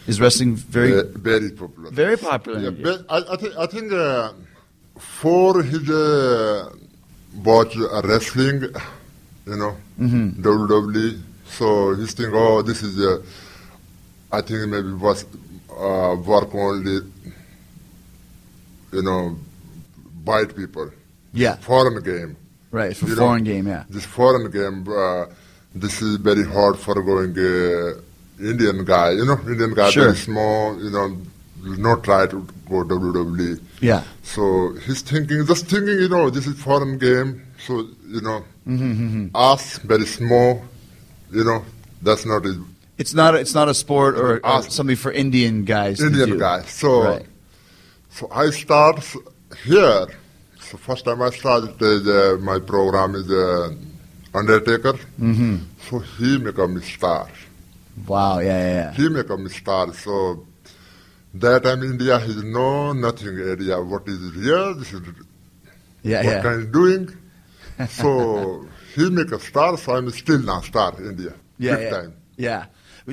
Is 0.06 0.20
wrestling 0.20 0.54
very, 0.56 0.92
Ve- 1.02 1.18
very 1.30 1.50
popular. 1.50 1.90
very 1.90 2.16
popular? 2.18 2.58
Yeah, 2.60 2.70
but 2.70 3.06
I, 3.08 3.18
I 3.32 3.36
think 3.36 3.52
I 3.56 3.66
think 3.66 3.92
uh, 3.92 4.32
for 4.98 5.62
his 5.62 5.88
uh, 5.88 6.70
watch 7.42 7.74
uh, 7.76 8.02
wrestling, 8.04 8.62
you 9.46 9.56
know, 9.56 9.76
Mhm. 9.98 10.42
WWE. 10.42 11.20
So 11.48 11.94
he's 11.94 12.12
thinking, 12.14 12.34
oh, 12.36 12.62
this 12.62 12.82
is 12.82 12.98
uh, 13.00 13.22
I 14.32 14.40
think 14.42 14.68
maybe 14.68 14.92
was 14.92 15.24
uh, 15.70 16.16
work 16.32 16.54
only, 16.54 17.00
you 18.92 19.02
know, 19.02 19.36
white 20.24 20.54
people. 20.54 20.90
Yeah, 21.32 21.56
Foreign 21.56 22.02
game. 22.02 22.36
right. 22.70 22.96
For 22.96 23.06
you 23.06 23.14
know, 23.16 23.22
foreign 23.22 23.44
game, 23.44 23.66
yeah. 23.68 23.84
This 23.88 24.04
foreign 24.04 24.50
game, 24.50 24.86
uh, 24.88 25.26
this 25.74 26.00
is 26.02 26.16
very 26.16 26.44
hard 26.44 26.78
for 26.78 26.94
going 27.02 27.32
uh, 27.38 28.00
Indian 28.40 28.84
guy. 28.84 29.10
You 29.12 29.24
know, 29.24 29.38
Indian 29.46 29.74
guy 29.74 29.90
Sure. 29.90 30.04
very 30.04 30.16
small. 30.16 30.80
You 30.82 30.90
know, 30.90 31.16
not 31.78 32.04
try 32.04 32.26
to 32.26 32.46
go 32.68 32.84
WWE. 32.84 33.60
Yeah. 33.80 34.02
So 34.22 34.74
he's 34.86 35.02
thinking, 35.02 35.46
just 35.46 35.66
thinking, 35.66 35.98
you 35.98 36.08
know, 36.08 36.30
this 36.30 36.46
is 36.46 36.58
foreign 36.60 36.98
game. 36.98 37.42
So 37.66 37.86
you 38.08 38.20
know, 38.20 38.44
Mm-hmm. 38.66 39.26
us 39.34 39.78
very 39.78 40.06
small. 40.06 40.64
You 41.30 41.44
know, 41.44 41.64
that's 42.02 42.24
not 42.24 42.44
his 42.44 42.56
It's 42.96 43.12
not. 43.14 43.34
A, 43.34 43.38
it's 43.38 43.54
not 43.54 43.68
a 43.68 43.74
sport 43.74 44.14
or, 44.16 44.36
or 44.36 44.40
Awesome. 44.46 44.70
something 44.70 44.96
for 44.96 45.12
Indian 45.12 45.64
guys. 45.64 46.00
Indian 46.00 46.30
do. 46.30 46.38
guy. 46.38 46.62
So 46.62 47.02
Right. 47.04 47.26
so 48.10 48.28
I 48.32 48.50
start 48.50 49.04
here. 49.64 50.06
So 50.60 50.78
first 50.78 51.04
time 51.04 51.20
I 51.22 51.30
started 51.30 51.76
uh, 51.82 52.38
my 52.40 52.58
program 52.58 53.14
is 53.16 53.30
uh, 53.30 53.74
Undertaker. 54.34 54.94
Mm-hmm. 55.20 55.56
So 55.88 55.98
he 56.00 56.38
become 56.38 56.76
a 56.78 56.82
star. 56.82 57.28
Wow. 58.06 58.38
Yeah, 58.40 58.46
yeah, 58.58 58.74
yeah. 58.74 58.92
He 58.92 59.08
become 59.08 59.46
a 59.46 59.50
star. 59.50 59.92
So 59.94 60.46
that 61.34 61.62
time 61.62 61.82
India 61.82 62.18
has 62.18 62.42
no 62.42 62.92
nothing 62.92 63.38
area. 63.38 63.80
What 63.80 64.08
is 64.08 64.20
here? 64.34 64.74
This 64.74 64.92
is 64.92 65.00
Yeah, 66.02 66.22
what 66.24 66.32
yeah. 66.32 66.42
kind 66.42 66.62
of 66.62 66.72
doing? 66.72 67.08
so 67.88 68.66
he 68.94 69.10
make 69.10 69.32
a 69.32 69.40
star. 69.40 69.76
So 69.78 69.94
I'm 69.96 70.10
still 70.10 70.38
not 70.40 70.64
star 70.64 70.94
India. 71.00 71.34
yeah, 71.58 71.78
yeah. 71.78 71.90
time. 71.90 72.14
Yeah. 72.36 72.64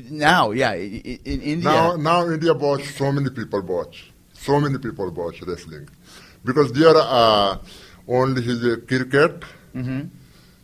Now, 0.10 0.52
yeah, 0.52 0.72
i- 0.72 1.02
i- 1.12 1.20
in 1.26 1.42
India. 1.42 1.70
Now, 1.70 1.96
now 1.98 2.30
India 2.30 2.54
watch 2.54 2.86
so 2.96 3.12
many 3.12 3.30
people 3.30 3.62
watch, 3.62 4.12
so 4.34 4.60
many 4.60 4.78
people 4.78 5.10
watch 5.12 5.42
wrestling, 5.42 5.90
because 6.46 6.72
there 6.72 6.96
are 6.96 7.60
only 8.08 8.42
his 8.42 8.64
uh, 8.64 8.78
cricket. 8.88 9.44
Mm-hmm. 9.76 10.02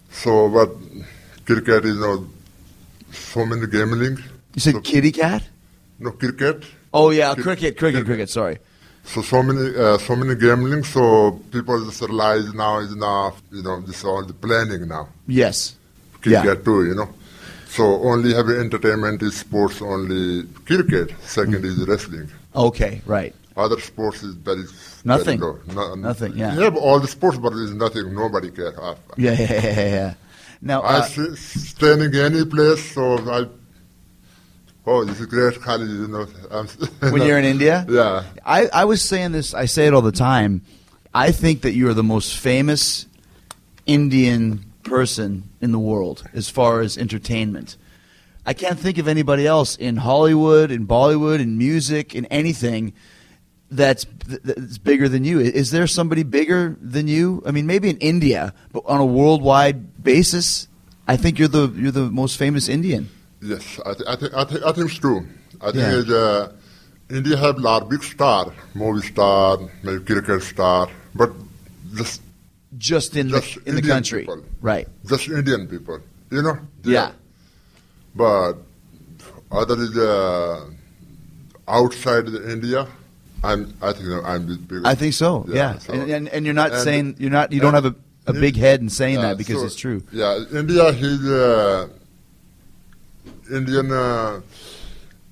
So, 0.09 0.49
but 0.49 0.69
cricket 1.45 1.85
is 1.85 1.97
not 1.97 2.21
so 3.11 3.45
many 3.45 3.67
gambling. 3.67 4.17
you 4.53 4.61
said 4.61 4.73
so, 4.73 4.81
kitty 4.81 5.11
cat? 5.11 5.43
no 5.99 6.11
cricket. 6.11 6.63
Oh 6.93 7.09
yeah, 7.11 7.33
Cri- 7.33 7.43
cricket, 7.43 7.77
cricket, 7.77 8.05
cricket. 8.05 8.29
Sorry. 8.29 8.57
So 9.03 9.21
so 9.21 9.41
many 9.43 9.75
uh, 9.75 9.97
so 9.97 10.15
many 10.15 10.35
gambling. 10.35 10.83
So 10.83 11.31
people 11.51 11.83
just 11.85 12.01
realize 12.01 12.53
now 12.53 12.79
is 12.79 12.95
now 12.95 13.33
you 13.51 13.63
know 13.63 13.81
this 13.81 14.03
all 14.03 14.23
the 14.25 14.33
planning 14.33 14.87
now. 14.87 15.09
Yes. 15.27 15.75
cricket 16.21 16.43
Yeah. 16.45 16.55
too, 16.55 16.85
you 16.85 16.95
know. 16.95 17.09
So 17.69 17.83
only 17.83 18.33
have 18.33 18.49
entertainment 18.49 19.21
is 19.21 19.35
sports 19.37 19.81
only 19.81 20.43
cricket. 20.65 21.11
Second 21.23 21.63
is 21.65 21.77
wrestling. 21.87 22.29
Okay. 22.55 23.01
Right. 23.05 23.33
Other 23.55 23.79
sports 23.79 24.23
is 24.23 24.35
very 24.35 24.63
Nothing. 25.03 25.39
Very. 25.39 25.53
No- 25.75 25.95
Nothing, 25.95 26.37
yeah. 26.37 26.53
You 26.53 26.61
have 26.61 26.75
all 26.77 26.99
the 26.99 27.07
sports, 27.07 27.37
but 27.37 27.51
there's 27.51 27.73
nothing. 27.73 28.13
Nobody 28.13 28.51
care. 28.51 28.73
Yeah, 29.17 29.31
yeah, 29.33 29.51
yeah, 29.51 29.71
yeah. 29.99 30.13
Now, 30.61 30.81
I 30.81 30.97
uh, 30.97 31.01
see 31.03 31.35
standing 31.35 32.13
any 32.15 32.45
place, 32.45 32.93
so 32.93 33.17
I. 33.29 33.47
Oh, 34.85 35.03
this 35.03 35.19
is 35.19 35.25
great 35.25 35.61
college, 35.61 35.89
you 35.89 36.07
know. 36.07 36.27
I'm, 36.49 36.67
when 37.11 37.21
you're 37.23 37.37
in 37.37 37.45
India, 37.45 37.85
Yeah. 37.89 38.23
I, 38.45 38.67
I 38.67 38.85
was 38.85 39.01
saying 39.01 39.33
this. 39.33 39.53
I 39.53 39.65
say 39.65 39.87
it 39.87 39.93
all 39.93 40.01
the 40.01 40.13
time. 40.13 40.61
I 41.13 41.31
think 41.31 41.61
that 41.61 41.73
you 41.73 41.89
are 41.89 41.93
the 41.93 42.03
most 42.03 42.37
famous 42.37 43.05
Indian 43.85 44.63
person 44.83 45.49
in 45.61 45.71
the 45.71 45.79
world 45.79 46.23
as 46.33 46.49
far 46.49 46.79
as 46.81 46.97
entertainment. 46.97 47.75
I 48.45 48.53
can't 48.53 48.79
think 48.79 48.97
of 48.97 49.09
anybody 49.09 49.45
else 49.45 49.75
in 49.75 49.97
Hollywood, 49.97 50.71
in 50.71 50.87
Bollywood, 50.87 51.41
in 51.41 51.57
music, 51.57 52.15
in 52.15 52.25
anything 52.27 52.93
that's 53.69 54.05
that's 54.27 54.77
bigger 54.77 55.09
than 55.09 55.23
you. 55.23 55.39
Is 55.39 55.71
there 55.71 55.87
somebody 55.87 56.23
bigger 56.23 56.75
than 56.81 57.07
you? 57.07 57.41
I 57.45 57.51
mean, 57.51 57.65
maybe 57.67 57.89
in 57.89 57.97
India, 57.97 58.53
but 58.71 58.83
on 58.85 58.99
a 59.01 59.05
worldwide 59.05 60.03
basis, 60.03 60.67
I 61.07 61.17
think 61.17 61.37
you're 61.39 61.47
the 61.49 61.67
you're 61.75 61.91
the 61.91 62.09
most 62.09 62.37
famous 62.37 62.67
Indian. 62.69 63.09
Yes, 63.41 63.79
I, 63.85 63.93
th- 63.93 64.07
I 64.07 64.15
think 64.15 64.33
I 64.33 64.43
think 64.45 64.63
I 64.63 64.71
think 64.71 64.89
it's 64.89 64.99
true. 64.99 65.27
I 65.61 65.65
think 65.71 65.75
Yeah. 65.77 65.99
it's, 65.99 66.09
uh, 66.09 66.51
India 67.09 67.37
have 67.37 67.57
a 67.57 67.61
lot 67.61 67.89
big 67.89 68.03
star, 68.03 68.53
movie 68.73 69.05
star, 69.07 69.57
maybe 69.83 70.03
cricket 70.03 70.41
star, 70.43 70.87
but 71.15 71.31
just 71.95 72.21
Just 72.77 73.15
in 73.15 73.29
Just 73.29 73.55
the 73.55 73.69
in 73.69 73.75
the 73.75 73.81
country, 73.81 74.21
people. 74.21 74.43
right? 74.61 74.87
just 75.09 75.27
Indian 75.29 75.67
people, 75.67 75.99
you 76.29 76.41
know. 76.43 76.57
Yeah. 76.83 77.07
are- 77.07 77.13
But 78.15 78.53
other 79.51 79.77
is 79.81 79.95
uh, 79.97 80.69
outside 81.67 82.25
the 82.27 82.51
India, 82.51 82.87
I'm 83.43 83.73
I 83.81 83.91
think 83.93 84.09
I'm 84.25 84.47
the 84.47 84.57
biggest. 84.57 84.85
I 84.85 84.95
think 84.95 85.13
so. 85.13 85.45
Yeah, 85.47 85.77
so- 85.79 85.93
and, 85.93 86.09
and 86.11 86.27
and 86.29 86.45
you're 86.45 86.53
not 86.55 86.71
and- 86.71 86.81
saying 86.81 87.15
you're 87.19 87.29
not 87.31 87.51
you 87.51 87.59
don't 87.59 87.73
have 87.73 87.85
a, 87.85 87.95
a 88.25 88.33
big 88.33 88.55
head 88.55 88.81
in 88.81 88.89
saying 88.89 89.15
yeah, 89.15 89.21
that 89.29 89.37
because 89.37 89.59
so- 89.59 89.65
it's 89.65 89.75
true. 89.75 90.03
Yeah, 90.11 90.43
India, 90.53 90.91
he's 90.93 91.25
uh, 91.25 91.87
Indian. 93.51 93.91
Uh, 93.91 94.41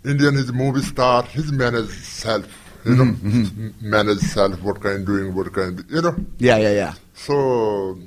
Indian 0.06 0.36
is 0.36 0.50
a 0.50 0.54
movie 0.54 0.82
star. 0.82 1.24
He's 1.24 1.52
managed 1.52 1.90
self. 2.04 2.46
You 2.86 2.96
know, 2.96 3.04
Mm-hmm, 3.06 3.90
manage 3.90 4.20
self. 4.20 4.62
What 4.62 4.80
kind 4.82 5.04
doing? 5.06 5.34
What 5.34 5.52
kind? 5.52 5.84
You 5.90 6.02
know. 6.04 6.16
Yeah, 6.38 6.58
yeah, 6.58 6.72
yeah. 6.74 6.94
So 7.16 7.98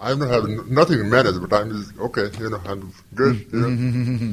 I 0.00 0.08
don't 0.10 0.28
have 0.28 0.48
nothing 0.68 1.08
managed, 1.08 1.40
but 1.40 1.52
I'm 1.52 1.70
just, 1.70 1.96
okay. 1.98 2.28
You 2.40 2.50
know, 2.50 2.60
I'm 2.66 2.92
good. 3.14 3.46
You 3.52 3.58
know. 3.60 3.68
Mm-hmm. 3.68 4.32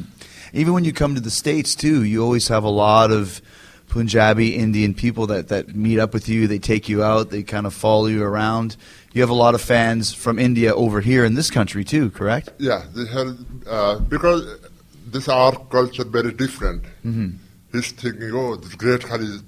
Even 0.54 0.72
when 0.72 0.84
you 0.84 0.92
come 0.92 1.14
to 1.14 1.20
the 1.20 1.30
states 1.30 1.76
too, 1.76 2.02
you 2.02 2.22
always 2.24 2.48
have 2.48 2.64
a 2.64 2.68
lot 2.70 3.12
of 3.12 3.40
Punjabi 3.88 4.54
Indian 4.54 4.94
people 4.94 5.26
that 5.28 5.48
that 5.48 5.74
meet 5.74 5.98
up 5.98 6.12
with 6.12 6.28
you. 6.28 6.46
They 6.46 6.58
take 6.58 6.88
you 6.88 7.02
out. 7.02 7.30
They 7.30 7.42
kind 7.42 7.66
of 7.66 7.74
follow 7.74 8.06
you 8.06 8.22
around. 8.22 8.76
You 9.12 9.22
have 9.22 9.30
a 9.30 9.34
lot 9.34 9.54
of 9.54 9.60
fans 9.60 10.12
from 10.14 10.38
India 10.38 10.74
over 10.74 11.00
here 11.00 11.24
in 11.24 11.34
this 11.34 11.50
country 11.50 11.84
too, 11.84 12.10
correct? 12.10 12.50
Yeah, 12.58 12.84
they 12.94 13.06
have, 13.06 13.38
uh, 13.66 13.98
because 14.00 14.42
this 15.06 15.28
our 15.28 15.52
culture 15.70 16.04
very 16.04 16.32
different. 16.32 16.82
Mm-hmm. 17.04 17.28
He's 17.72 17.90
thinking, 17.92 18.30
oh, 18.34 18.56
this 18.56 18.74
great 18.74 19.02
Khali 19.04 19.24
is 19.24 19.42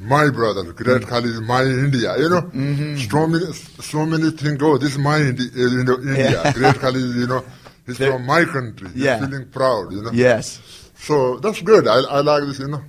my 0.00 0.28
brother. 0.30 0.72
Great 0.72 1.06
Khali 1.06 1.28
is 1.30 1.40
my 1.40 1.62
India. 1.62 2.16
You 2.18 2.28
know, 2.28 2.42
Mm-hmm. 2.42 2.96
so 3.08 3.26
many, 3.26 3.52
so 3.52 4.04
many 4.06 4.30
think, 4.32 4.62
oh, 4.62 4.78
this 4.78 4.92
is 4.92 4.98
my 4.98 5.18
Indi- 5.18 5.50
uh, 5.54 5.68
you 5.76 5.84
know, 5.84 5.96
India. 5.98 6.42
Yeah. 6.42 6.52
Great 6.60 6.76
Khali 6.76 7.00
is, 7.00 7.16
you 7.16 7.26
know, 7.28 7.44
he's 7.86 7.98
They're- 7.98 8.12
from 8.12 8.26
my 8.26 8.44
country. 8.44 8.88
He's 8.90 9.02
Yeah. 9.04 9.20
feeling 9.20 9.46
proud. 9.48 9.92
You 9.92 10.02
know. 10.02 10.10
Yes. 10.12 10.60
So 10.96 11.38
that's 11.38 11.62
good. 11.62 11.86
I, 11.86 12.00
I 12.00 12.20
like 12.20 12.42
this. 12.44 12.58
You 12.58 12.68
know. 12.68 12.82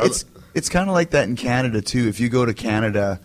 It's 0.00 0.24
it's 0.54 0.68
kind 0.68 0.88
of 0.88 0.94
like 0.94 1.10
that 1.10 1.28
in 1.28 1.36
Canada 1.36 1.80
too. 1.82 2.08
If 2.08 2.20
you 2.20 2.28
go 2.28 2.44
to 2.44 2.54
Canada, 2.54 3.20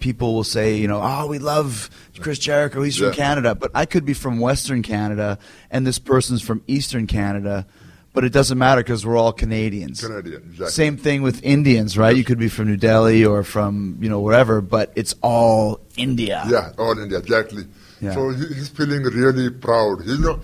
people 0.00 0.34
will 0.34 0.44
say, 0.44 0.76
you 0.76 0.88
know, 0.88 1.00
oh, 1.02 1.26
we 1.26 1.38
love 1.38 1.88
Chris 2.20 2.38
Jericho. 2.38 2.82
He's 2.82 2.96
from 2.96 3.08
Yeah. 3.08 3.12
Canada, 3.14 3.54
but 3.54 3.70
I 3.74 3.86
could 3.86 4.04
be 4.04 4.14
from 4.14 4.40
Western 4.40 4.82
Canada, 4.82 5.38
and 5.70 5.86
this 5.86 5.98
person's 5.98 6.42
from 6.42 6.62
Eastern 6.66 7.06
Canada. 7.06 7.66
But 8.14 8.24
it 8.24 8.32
doesn't 8.34 8.58
matter 8.58 8.82
because 8.82 9.06
we're 9.06 9.16
all 9.16 9.32
Canadians. 9.32 10.02
Canadian, 10.04 10.42
exactly. 10.42 10.66
Same 10.68 10.98
thing 10.98 11.22
with 11.22 11.42
Indians, 11.42 11.96
right? 11.96 12.14
You 12.14 12.24
could 12.24 12.38
be 12.38 12.48
from 12.48 12.66
New 12.68 12.76
Delhi 12.76 13.24
or 13.24 13.42
from 13.42 13.96
you 14.02 14.08
know 14.10 14.20
wherever, 14.20 14.60
but 14.60 14.92
it's 14.96 15.14
all 15.22 15.80
India. 15.96 16.44
Yeah, 16.46 16.72
all 16.76 16.98
India, 16.98 17.16
exactly. 17.18 17.64
Yeah. 18.02 18.12
So 18.12 18.28
he, 18.30 18.46
he's 18.48 18.68
feeling 18.68 19.02
really 19.04 19.48
proud. 19.48 20.04
You 20.04 20.18
know, 20.18 20.40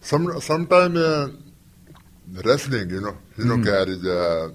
some 0.00 0.40
sometime 0.40 0.96
uh, 0.96 1.28
wrestling, 2.44 2.90
you 2.90 3.00
know, 3.00 3.16
you 3.36 3.44
know, 3.44 3.56
Mm-hmm. 3.56 3.64
carries 3.64 4.04
uh, 4.06 4.48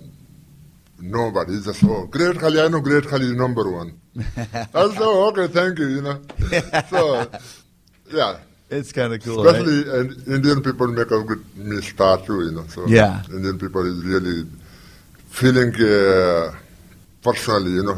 nobody. 1.03 1.53
He's 1.53 1.65
just 1.65 1.83
oh, 1.83 2.05
great 2.07 2.39
Khali, 2.39 2.61
I 2.61 2.67
know 2.67 2.79
great 2.79 3.05
Khali 3.07 3.25
is 3.25 3.33
number 3.33 3.69
one. 3.69 3.99
I 4.17 4.23
said, 4.53 5.01
oh, 5.01 5.29
okay, 5.29 5.47
thank 5.51 5.79
you. 5.79 5.87
You 5.87 6.01
know, 6.01 6.21
so 6.89 7.29
yeah. 8.11 8.37
It's 8.69 8.91
kind 8.91 9.13
of 9.13 9.21
cool. 9.21 9.43
right? 9.43 9.53
Especially 9.55 9.89
uh, 9.89 10.35
Indian 10.35 10.63
people 10.63 10.87
make 10.87 11.11
a 11.11 11.21
good 11.21 11.57
me 11.57 11.81
star 11.81 12.17
too, 12.25 12.45
you 12.45 12.51
know. 12.51 12.65
So 12.67 12.87
Yeah. 12.87 13.21
Indian 13.29 13.59
people 13.59 13.85
is 13.85 14.03
really 14.03 14.49
feeling 15.29 15.75
uh, 15.75 16.55
personally, 17.23 17.71
you 17.71 17.83
know, 17.83 17.95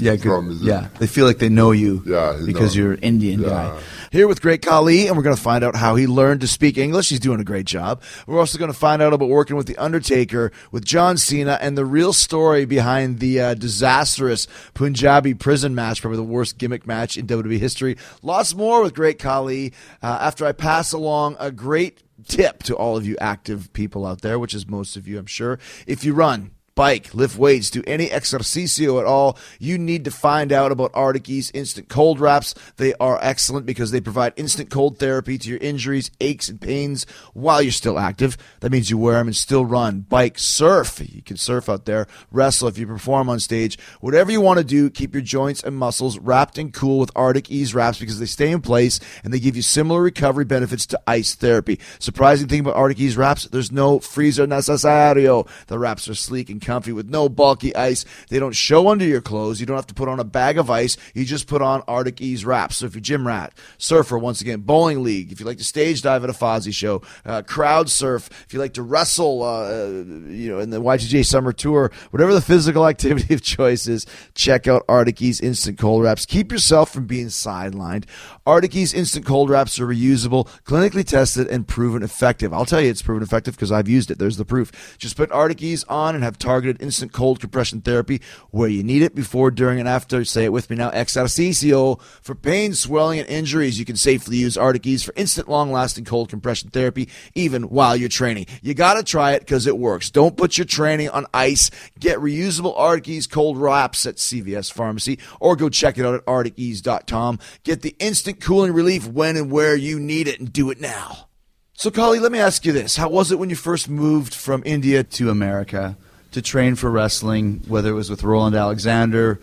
Yeah, 0.00 0.16
from 0.16 0.58
yeah. 0.62 0.88
They 0.98 1.06
feel 1.06 1.26
like 1.26 1.38
they 1.38 1.48
know 1.48 1.72
you 1.72 2.02
Yeah, 2.06 2.38
you 2.38 2.46
because 2.46 2.76
know. 2.76 2.82
you're 2.82 2.92
an 2.92 2.98
Indian 3.00 3.40
Yeah. 3.40 3.48
guy. 3.48 3.78
Here 4.12 4.28
with 4.28 4.40
Great 4.40 4.62
Khali, 4.62 5.06
and 5.08 5.16
we're 5.16 5.22
going 5.22 5.34
to 5.36 5.42
find 5.42 5.64
out 5.64 5.74
how 5.76 5.96
he 5.96 6.06
learned 6.06 6.40
to 6.42 6.46
speak 6.46 6.78
English. 6.78 7.08
He's 7.08 7.20
doing 7.20 7.40
a 7.40 7.44
great 7.44 7.66
job. 7.66 8.00
We're 8.26 8.38
also 8.38 8.58
going 8.58 8.70
to 8.72 8.78
find 8.78 9.02
out 9.02 9.12
about 9.12 9.28
working 9.28 9.56
with 9.56 9.66
The 9.66 9.76
Undertaker, 9.78 10.52
with 10.70 10.84
John 10.84 11.16
Cena, 11.16 11.58
and 11.60 11.76
the 11.76 11.84
real 11.84 12.12
story 12.12 12.64
behind 12.64 13.18
the 13.18 13.40
uh, 13.40 13.54
disastrous 13.54 14.46
Punjabi 14.74 15.34
prison 15.34 15.74
match, 15.74 16.00
probably 16.00 16.16
the 16.18 16.22
worst 16.22 16.58
gimmick 16.58 16.86
match 16.86 17.16
in 17.16 17.26
WWE 17.26 17.58
history. 17.58 17.96
Lots 18.22 18.54
more 18.54 18.82
with 18.82 18.94
Great 18.94 19.18
Khali 19.18 19.72
uh, 20.02 20.06
after 20.20 20.46
I 20.46 20.52
pass 20.52 20.92
along 20.92 21.36
a 21.40 21.50
great 21.50 22.02
tip 22.28 22.62
to 22.64 22.74
all 22.74 22.96
of 22.96 23.06
you 23.06 23.16
active 23.20 23.72
people 23.72 24.06
out 24.06 24.22
there, 24.22 24.38
which 24.38 24.54
is 24.54 24.66
most 24.68 24.96
of 24.96 25.06
you, 25.06 25.18
I'm 25.18 25.26
sure. 25.26 25.58
If 25.86 26.04
you 26.04 26.14
run, 26.14 26.50
bike, 26.76 27.14
lift 27.14 27.38
weights, 27.38 27.70
do 27.70 27.82
any 27.86 28.10
exercicio 28.10 29.00
at 29.00 29.06
all, 29.06 29.36
you 29.58 29.78
need 29.78 30.04
to 30.04 30.10
find 30.10 30.52
out 30.52 30.70
about 30.70 30.90
Arctic 30.94 31.28
Instant 31.28 31.88
Cold 31.88 32.20
Wraps. 32.20 32.54
They 32.76 32.92
are 33.00 33.18
excellent 33.22 33.64
because 33.64 33.90
they 33.90 34.00
provide 34.00 34.34
instant 34.36 34.70
cold 34.70 34.98
therapy 34.98 35.38
to 35.38 35.48
your 35.48 35.58
injuries, 35.58 36.10
aches, 36.20 36.50
and 36.50 36.60
pains 36.60 37.06
while 37.32 37.62
you're 37.62 37.72
still 37.72 37.98
active. 37.98 38.36
That 38.60 38.70
means 38.70 38.90
you 38.90 38.98
wear 38.98 39.14
them 39.14 39.28
and 39.28 39.34
still 39.34 39.64
run, 39.64 40.00
bike, 40.00 40.38
surf. 40.38 41.00
You 41.02 41.22
can 41.22 41.38
surf 41.38 41.68
out 41.68 41.86
there, 41.86 42.06
wrestle 42.30 42.68
if 42.68 42.76
you 42.76 42.86
perform 42.86 43.30
on 43.30 43.40
stage. 43.40 43.78
Whatever 44.00 44.30
you 44.30 44.42
want 44.42 44.58
to 44.58 44.64
do, 44.64 44.90
keep 44.90 45.14
your 45.14 45.22
joints 45.22 45.62
and 45.62 45.74
muscles 45.74 46.18
wrapped 46.18 46.58
and 46.58 46.74
cool 46.74 46.98
with 46.98 47.10
Arctic 47.16 47.50
Ease 47.50 47.74
Wraps 47.74 47.98
because 47.98 48.20
they 48.20 48.26
stay 48.26 48.52
in 48.52 48.60
place 48.60 49.00
and 49.24 49.32
they 49.32 49.40
give 49.40 49.56
you 49.56 49.62
similar 49.62 50.02
recovery 50.02 50.44
benefits 50.44 50.84
to 50.86 51.00
ice 51.06 51.34
therapy. 51.34 51.80
Surprising 51.98 52.48
thing 52.48 52.60
about 52.60 52.76
Arctic 52.76 53.00
Ease 53.00 53.16
Wraps, 53.16 53.44
there's 53.44 53.72
no 53.72 53.98
freezer 53.98 54.46
necesario. 54.46 55.46
The 55.68 55.78
wraps 55.78 56.06
are 56.08 56.14
sleek 56.14 56.50
and 56.50 56.60
comfy 56.66 56.92
with 56.92 57.08
no 57.08 57.28
bulky 57.28 57.74
ice. 57.74 58.04
They 58.28 58.38
don't 58.38 58.54
show 58.54 58.88
under 58.88 59.04
your 59.04 59.20
clothes. 59.20 59.60
You 59.60 59.66
don't 59.66 59.76
have 59.76 59.86
to 59.86 59.94
put 59.94 60.08
on 60.08 60.20
a 60.20 60.24
bag 60.24 60.58
of 60.58 60.68
ice. 60.68 60.96
You 61.14 61.24
just 61.24 61.46
put 61.46 61.62
on 61.62 61.82
Arctic 61.88 62.20
Ease 62.20 62.44
wraps. 62.44 62.78
So 62.78 62.86
if 62.86 62.94
you're 62.94 63.00
gym 63.00 63.26
rat, 63.26 63.54
surfer, 63.78 64.18
once 64.18 64.40
again, 64.40 64.60
bowling 64.60 65.02
league, 65.02 65.32
if 65.32 65.40
you 65.40 65.46
like 65.46 65.58
to 65.58 65.64
stage 65.64 66.02
dive 66.02 66.24
at 66.24 66.30
a 66.30 66.32
Fozzy 66.32 66.74
show, 66.74 67.02
uh, 67.24 67.42
crowd 67.42 67.88
surf, 67.88 68.28
if 68.46 68.52
you 68.52 68.58
like 68.58 68.74
to 68.74 68.82
wrestle, 68.82 69.42
uh, 69.42 69.88
you 70.28 70.48
know, 70.50 70.58
in 70.58 70.70
the 70.70 70.80
Y2J 70.80 71.24
summer 71.24 71.52
tour, 71.52 71.92
whatever 72.10 72.34
the 72.34 72.40
physical 72.40 72.86
activity 72.88 73.32
of 73.32 73.42
choice 73.42 73.86
is, 73.86 74.04
check 74.34 74.66
out 74.66 74.84
Arctic 74.88 75.22
Ease 75.22 75.40
instant 75.40 75.78
cold 75.78 76.02
wraps. 76.02 76.26
Keep 76.26 76.50
yourself 76.50 76.92
from 76.92 77.06
being 77.06 77.26
sidelined. 77.26 78.04
Arctic 78.44 78.74
Ease 78.74 78.92
instant 78.92 79.24
cold 79.24 79.50
wraps 79.50 79.78
are 79.78 79.86
reusable, 79.86 80.48
clinically 80.64 81.04
tested, 81.04 81.46
and 81.46 81.68
proven 81.68 82.02
effective. 82.02 82.52
I'll 82.52 82.64
tell 82.64 82.80
you 82.80 82.90
it's 82.90 83.02
proven 83.02 83.22
effective 83.22 83.54
because 83.54 83.70
I've 83.70 83.88
used 83.88 84.10
it. 84.10 84.18
There's 84.18 84.36
the 84.36 84.44
proof. 84.44 84.96
Just 84.98 85.16
put 85.16 85.30
Arctic 85.30 85.62
Ease 85.62 85.84
on 85.84 86.14
and 86.14 86.24
have 86.24 86.38
target 86.38 86.55
targeted 86.56 86.80
instant 86.80 87.12
cold 87.12 87.38
compression 87.38 87.82
therapy 87.82 88.18
where 88.50 88.70
you 88.70 88.82
need 88.82 89.02
it 89.02 89.14
before, 89.14 89.50
during, 89.50 89.78
and 89.78 89.86
after. 89.86 90.24
Say 90.24 90.44
it 90.44 90.52
with 90.52 90.70
me 90.70 90.76
now. 90.76 90.90
Exercicio. 90.90 92.00
For 92.22 92.34
pain, 92.34 92.72
swelling, 92.72 93.18
and 93.18 93.28
injuries, 93.28 93.78
you 93.78 93.84
can 93.84 93.96
safely 93.96 94.38
use 94.38 94.56
Arctic 94.56 94.86
Ease 94.86 95.02
for 95.02 95.12
instant, 95.16 95.50
long 95.50 95.70
lasting 95.70 96.06
cold 96.06 96.30
compression 96.30 96.70
therapy, 96.70 97.10
even 97.34 97.64
while 97.64 97.94
you're 97.94 98.08
training. 98.08 98.46
You 98.62 98.72
got 98.72 98.94
to 98.94 99.02
try 99.02 99.32
it 99.32 99.40
because 99.40 99.66
it 99.66 99.76
works. 99.76 100.10
Don't 100.10 100.38
put 100.38 100.56
your 100.56 100.64
training 100.64 101.10
on 101.10 101.26
ice. 101.34 101.70
Get 102.00 102.20
reusable 102.20 102.72
Arctic 102.74 103.08
Ease 103.10 103.26
cold 103.26 103.58
wraps 103.58 104.06
at 104.06 104.16
CVS 104.16 104.72
Pharmacy 104.72 105.18
or 105.38 105.56
go 105.56 105.68
check 105.68 105.98
it 105.98 106.06
out 106.06 106.14
at 106.14 106.24
arcticease.com. 106.24 107.38
Get 107.64 107.82
the 107.82 107.94
instant 107.98 108.40
cooling 108.40 108.72
relief 108.72 109.06
when 109.06 109.36
and 109.36 109.50
where 109.50 109.76
you 109.76 110.00
need 110.00 110.26
it 110.26 110.40
and 110.40 110.50
do 110.50 110.70
it 110.70 110.80
now. 110.80 111.26
So, 111.74 111.90
Khali, 111.90 112.18
let 112.18 112.32
me 112.32 112.38
ask 112.38 112.64
you 112.64 112.72
this. 112.72 112.96
How 112.96 113.10
was 113.10 113.30
it 113.30 113.38
when 113.38 113.50
you 113.50 113.56
first 113.56 113.90
moved 113.90 114.34
from 114.34 114.62
India 114.64 115.04
to 115.04 115.28
America 115.28 115.98
to 116.36 116.42
train 116.42 116.74
for 116.76 116.90
wrestling, 116.90 117.62
whether 117.66 117.88
it 117.88 117.94
was 117.94 118.10
with 118.10 118.22
Roland 118.22 118.54
Alexander 118.54 119.40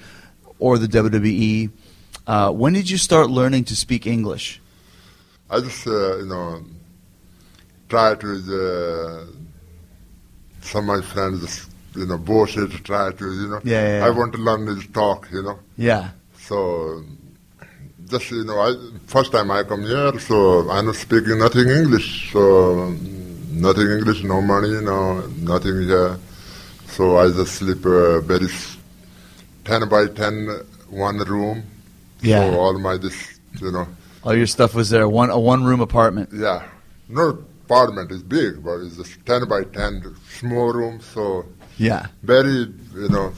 or 0.59 0.77
the 0.77 0.87
WWE? 0.87 1.71
Uh, 2.27 2.51
when 2.51 2.73
did 2.73 2.87
you 2.89 2.97
start 2.97 3.29
learning 3.29 3.63
to 3.65 3.75
speak 3.75 4.05
English? 4.05 4.61
I 5.49 5.59
just, 5.59 5.87
uh, 5.87 6.17
you 6.17 6.25
know, 6.25 6.63
try 7.89 8.13
to, 8.13 8.29
uh, 8.29 9.25
some 10.61 10.87
of 10.87 10.97
my 10.97 11.01
friends 11.01 11.67
you 11.95 12.05
know, 12.05 12.17
bullshit, 12.17 12.71
try 12.83 13.11
to, 13.11 13.25
you 13.25 13.47
know. 13.49 13.59
Yeah, 13.63 13.81
yeah, 13.81 13.97
yeah. 13.99 14.05
I 14.05 14.09
want 14.09 14.33
to 14.33 14.39
learn 14.39 14.65
to 14.65 14.87
talk, 14.93 15.29
you 15.31 15.43
know. 15.43 15.59
Yeah. 15.77 16.09
So, 16.37 17.03
just, 18.07 18.31
you 18.31 18.43
know, 18.43 18.59
I, 18.59 18.73
first 19.07 19.31
time 19.31 19.51
I 19.51 19.63
come 19.63 19.83
here, 19.83 20.19
so 20.19 20.69
I'm 20.69 20.85
not 20.87 20.95
speaking 20.95 21.39
nothing 21.39 21.69
English. 21.69 22.31
So, 22.33 22.95
nothing 23.51 23.89
English, 23.97 24.23
no 24.23 24.41
money, 24.41 24.81
no, 24.81 25.21
nothing 25.41 25.81
here. 25.83 26.17
So 26.95 27.17
I 27.17 27.27
just 27.29 27.55
sleep 27.55 27.85
uh, 27.85 28.19
very 28.21 28.45
s- 28.45 28.77
10 29.65 29.89
by 29.89 30.07
10, 30.07 30.47
one 30.89 31.17
room. 31.19 31.63
Yeah. 32.21 32.39
So 32.51 32.59
all 32.59 32.77
my, 32.79 32.97
this, 32.97 33.39
you 33.59 33.71
know, 33.71 33.87
All 34.23 34.35
your 34.35 34.47
stuff 34.47 34.75
was 34.75 34.89
there, 34.89 35.07
one 35.09 35.29
a 35.31 35.39
one 35.39 35.63
room 35.63 35.81
apartment. 35.81 36.29
yeah. 36.33 36.63
No 37.09 37.29
apartment 37.65 38.11
is 38.11 38.21
big, 38.23 38.63
but 38.63 38.75
it's 38.83 38.97
just 38.97 39.25
10 39.25 39.47
by 39.49 39.63
10, 39.63 40.15
small 40.39 40.71
room. 40.71 41.01
So 41.01 41.45
Yeah. 41.77 42.07
very, 42.21 42.67
you 42.95 43.09
know, 43.09 43.33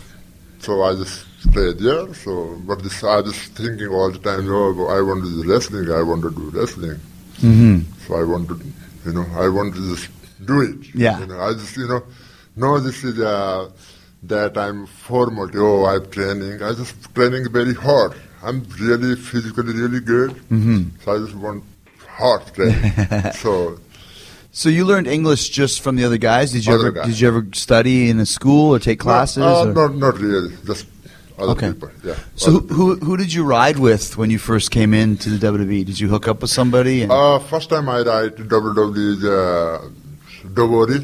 so 0.59 0.83
I 0.83 0.93
just 0.95 1.25
stayed 1.49 1.77
there. 1.79 2.13
So, 2.13 2.59
but 2.67 2.83
this, 2.83 3.03
I 3.03 3.21
was 3.21 3.37
thinking 3.59 3.87
all 3.87 4.11
the 4.11 4.19
time, 4.19 4.45
oh, 4.49 4.87
I 4.87 5.01
want 5.01 5.23
to 5.23 5.29
do 5.43 5.49
wrestling, 5.51 5.89
I 5.91 6.01
want 6.01 6.21
to 6.23 6.31
do 6.31 6.49
wrestling. 6.51 6.99
Mm-hmm. 7.39 7.79
So 8.05 8.15
I 8.19 8.23
want 8.23 8.47
to, 8.49 8.59
you 9.05 9.13
know, 9.13 9.25
I 9.37 9.47
want 9.47 9.73
to 9.75 9.95
just 9.95 10.09
do 10.45 10.61
it. 10.61 10.93
Yeah. 10.93 11.19
You 11.19 11.27
know, 11.27 11.39
I 11.39 11.53
just, 11.53 11.75
you 11.77 11.87
know, 11.87 12.03
no, 12.55 12.79
this 12.79 13.03
is 13.03 13.19
uh, 13.19 13.69
that 14.23 14.57
I'm 14.57 14.85
formal. 14.87 15.49
Oh, 15.55 15.85
I'm 15.85 16.09
training. 16.09 16.61
I 16.61 16.73
just 16.73 16.95
training 17.13 17.51
very 17.51 17.73
hard. 17.73 18.13
I'm 18.43 18.63
really 18.79 19.15
physically 19.15 19.73
really 19.73 19.99
good. 19.99 20.31
Mm-hmm. 20.49 20.81
So 21.03 21.15
I 21.15 21.17
just 21.19 21.35
want 21.35 21.63
hard 22.07 22.41
training. 22.53 22.91
so 23.43 23.79
So 24.51 24.69
you 24.69 24.85
learned 24.85 25.07
English 25.07 25.49
just 25.49 25.81
from 25.81 25.95
the 25.97 26.05
other 26.05 26.17
guys? 26.17 26.51
Did 26.53 26.65
you 26.65 26.73
ever 26.73 26.91
guys. 26.91 27.07
did 27.07 27.19
you 27.19 27.27
ever 27.27 27.45
study 27.53 28.09
in 28.09 28.19
a 28.19 28.25
school 28.25 28.73
or 28.73 28.79
take 28.79 28.99
classes? 28.99 29.37
No, 29.37 29.61
uh, 29.61 29.65
not, 29.65 29.95
not 29.95 30.17
really. 30.19 30.55
Just 30.65 30.85
other 31.37 31.51
Okay. 31.51 31.73
people. 31.73 31.89
Yeah. 32.03 32.15
So 32.35 32.51
who, 32.51 32.59
who 32.75 32.85
who 33.05 33.17
did 33.17 33.33
you 33.33 33.43
ride 33.43 33.77
with 33.79 34.15
when 34.17 34.29
you 34.29 34.39
first 34.39 34.71
came 34.71 34.93
into 34.93 35.29
the 35.29 35.39
WWE? 35.45 35.83
Did 35.85 35.99
you 35.99 36.07
hook 36.07 36.27
up 36.31 36.41
with 36.41 36.51
somebody? 36.51 37.03
And, 37.03 37.11
Uh, 37.11 37.39
first 37.39 37.69
time 37.69 37.89
I 37.89 37.99
ride 38.13 38.35
WWE 38.37 38.97
is 39.17 39.23
uh, 39.25 39.89
Dovori, 40.57 40.99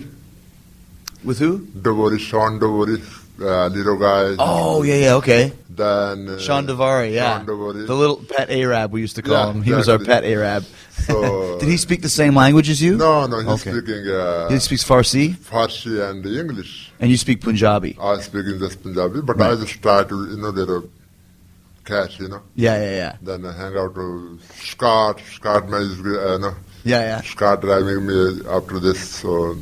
with 1.24 1.40
who? 1.40 1.60
Dovori, 1.60 2.20
Sean 2.20 2.60
Dovori, 2.60 3.00
uh, 3.40 3.68
little 3.68 3.98
guy. 3.98 4.36
Oh 4.40 4.84
yeah 4.84 4.96
yeah 4.96 5.14
okay. 5.16 5.54
Then 5.74 6.28
uh, 6.28 6.38
Shawn 6.38 6.68
Daivari, 6.68 7.14
yeah, 7.14 7.38
Shawn 7.38 7.46
Daivari. 7.48 7.88
the 7.88 7.96
little 7.96 8.18
pet 8.18 8.50
Arab 8.52 8.92
we 8.92 9.00
used 9.02 9.16
to 9.16 9.22
call 9.22 9.34
Yeah, 9.34 9.52
him. 9.54 9.62
He 9.64 9.72
was 9.74 9.88
our 9.88 9.98
pet 10.00 10.24
Arab. 10.26 10.66
So- 11.08 11.58
did 11.60 11.70
he 11.70 11.78
speak 11.78 12.02
the 12.02 12.10
same 12.10 12.36
language 12.36 12.70
as 12.70 12.82
you? 12.82 12.98
No, 12.98 13.26
no, 13.26 13.40
he's 13.40 13.48
Okay. 13.68 13.72
speaking 13.72 14.06
uh, 14.10 14.50
He 14.50 14.60
speaks 14.60 14.84
Farsi, 14.84 15.34
Farsi 15.38 16.02
and 16.10 16.26
English. 16.26 16.92
and 17.00 17.10
you 17.10 17.16
speak 17.18 17.40
Punjabi. 17.42 17.98
I 18.02 18.20
speak 18.20 18.46
in 18.48 18.60
just 18.60 18.84
Punjabi, 18.84 19.22
but 19.22 19.38
Right. 19.38 19.52
I 19.52 19.56
just 19.56 19.82
try 19.82 20.04
to, 20.04 20.16
you 20.30 20.38
know, 20.38 20.50
little 20.50 20.90
catch, 21.86 22.20
you 22.20 22.28
know. 22.28 22.42
Yeah 22.56 22.76
yeah 22.84 22.92
yeah 23.02 23.16
Then 23.22 23.46
I 23.46 23.54
hang 23.54 23.76
out 23.78 23.96
with 23.96 24.44
Scott. 24.62 25.22
Scott, 25.34 25.70
my, 25.70 25.78
uh, 25.78 26.38
no, 26.38 26.54
yeah 26.84 27.02
yeah. 27.12 27.22
Scott 27.22 27.62
driving 27.62 28.06
me 28.06 28.42
up 28.50 28.68
to 28.68 28.80
this, 28.80 29.00
so 29.22 29.56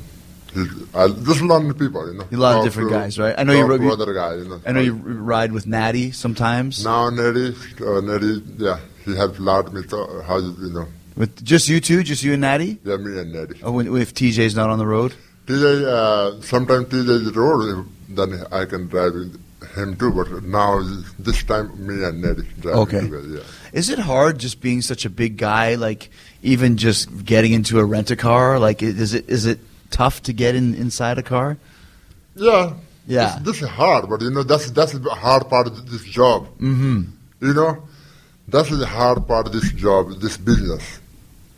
I 0.95 1.07
just 1.07 1.41
learn 1.41 1.73
people, 1.73 2.11
you 2.11 2.17
know. 2.19 2.25
A 2.31 2.35
lot 2.37 2.57
of 2.59 2.63
different 2.63 2.89
to- 2.89 2.95
guys, 2.95 3.19
right? 3.19 3.35
I 3.37 3.43
know 3.43 3.53
you 3.53 3.61
talk 3.61 3.69
wrote- 3.69 3.81
you- 3.81 3.91
other 3.91 4.13
guys, 4.13 4.43
you 4.43 4.49
know. 4.49 4.61
I 4.65 4.71
know 4.71 4.79
you 4.81 4.93
ride 4.93 5.51
with 5.51 5.67
Natty 5.67 6.11
sometimes. 6.11 6.83
Now 6.83 7.09
Natty, 7.09 7.55
uh, 7.85 8.01
Neri, 8.01 8.41
yeah, 8.57 8.79
he 9.05 9.15
helped 9.15 9.39
a 9.39 9.43
lot 9.43 9.73
me 9.73 9.83
to, 9.83 10.23
how, 10.27 10.37
you 10.39 10.71
know, 10.73 10.87
With 11.15 11.43
just 11.43 11.67
you 11.69 11.79
two, 11.79 12.01
just 12.03 12.23
you 12.23 12.33
and 12.33 12.41
Natty. 12.41 12.79
yeah, 12.83 12.97
me 12.97 13.19
and 13.19 13.33
Neri. 13.33 13.59
Oh, 13.63 13.71
when, 13.71 13.95
if 13.97 14.13
TJ's 14.13 14.55
not 14.55 14.69
on 14.69 14.79
the 14.79 14.87
road. 14.87 15.13
TJ, 15.47 15.83
uh, 15.85 16.41
sometimes 16.41 16.87
TJ 16.87 17.09
is 17.27 17.35
road, 17.35 17.85
then 18.09 18.43
I 18.51 18.65
can 18.65 18.87
drive 18.87 19.13
him 19.75 19.95
too, 19.97 20.11
but 20.11 20.43
now 20.43 20.81
this 21.19 21.43
time 21.43 21.71
me 21.85 22.03
and 22.03 22.21
Natty 22.21 22.43
driving 22.61 22.81
Okay. 22.81 22.99
together, 23.01 23.27
yeah. 23.27 23.39
Is 23.73 23.89
it 23.89 23.99
hard 23.99 24.39
just 24.39 24.61
being 24.61 24.81
such 24.81 25.05
a 25.05 25.09
big 25.09 25.37
guy? 25.37 25.75
Like 25.75 26.09
even 26.41 26.77
just 26.77 27.23
getting 27.25 27.51
into 27.53 27.79
a 27.79 27.85
rent 27.85 28.09
a 28.09 28.15
car. 28.15 28.57
Like 28.59 28.81
is 28.81 29.13
it 29.13 29.25
is 29.29 29.45
it 29.45 29.59
tough 29.89 30.21
to 30.23 30.33
get 30.33 30.55
in 30.55 30.73
inside 30.75 31.17
a 31.17 31.23
car? 31.23 31.57
Yeah. 32.35 32.73
Yeah. 33.07 33.39
This, 33.39 33.59
this 33.59 33.61
is 33.63 33.69
hard, 33.69 34.09
but 34.09 34.21
you 34.21 34.29
know 34.29 34.43
that's 34.43 34.69
that's 34.71 34.91
the 34.93 35.09
hard 35.09 35.49
part 35.49 35.67
of 35.67 35.89
this 35.89 36.03
job. 36.03 36.47
Mm-hmm. 36.59 37.01
You 37.41 37.53
know, 37.53 37.83
that's 38.47 38.69
the 38.69 38.85
hard 38.85 39.25
part 39.27 39.47
of 39.47 39.53
this 39.53 39.71
job, 39.73 40.19
this 40.21 40.37
business. 40.37 40.99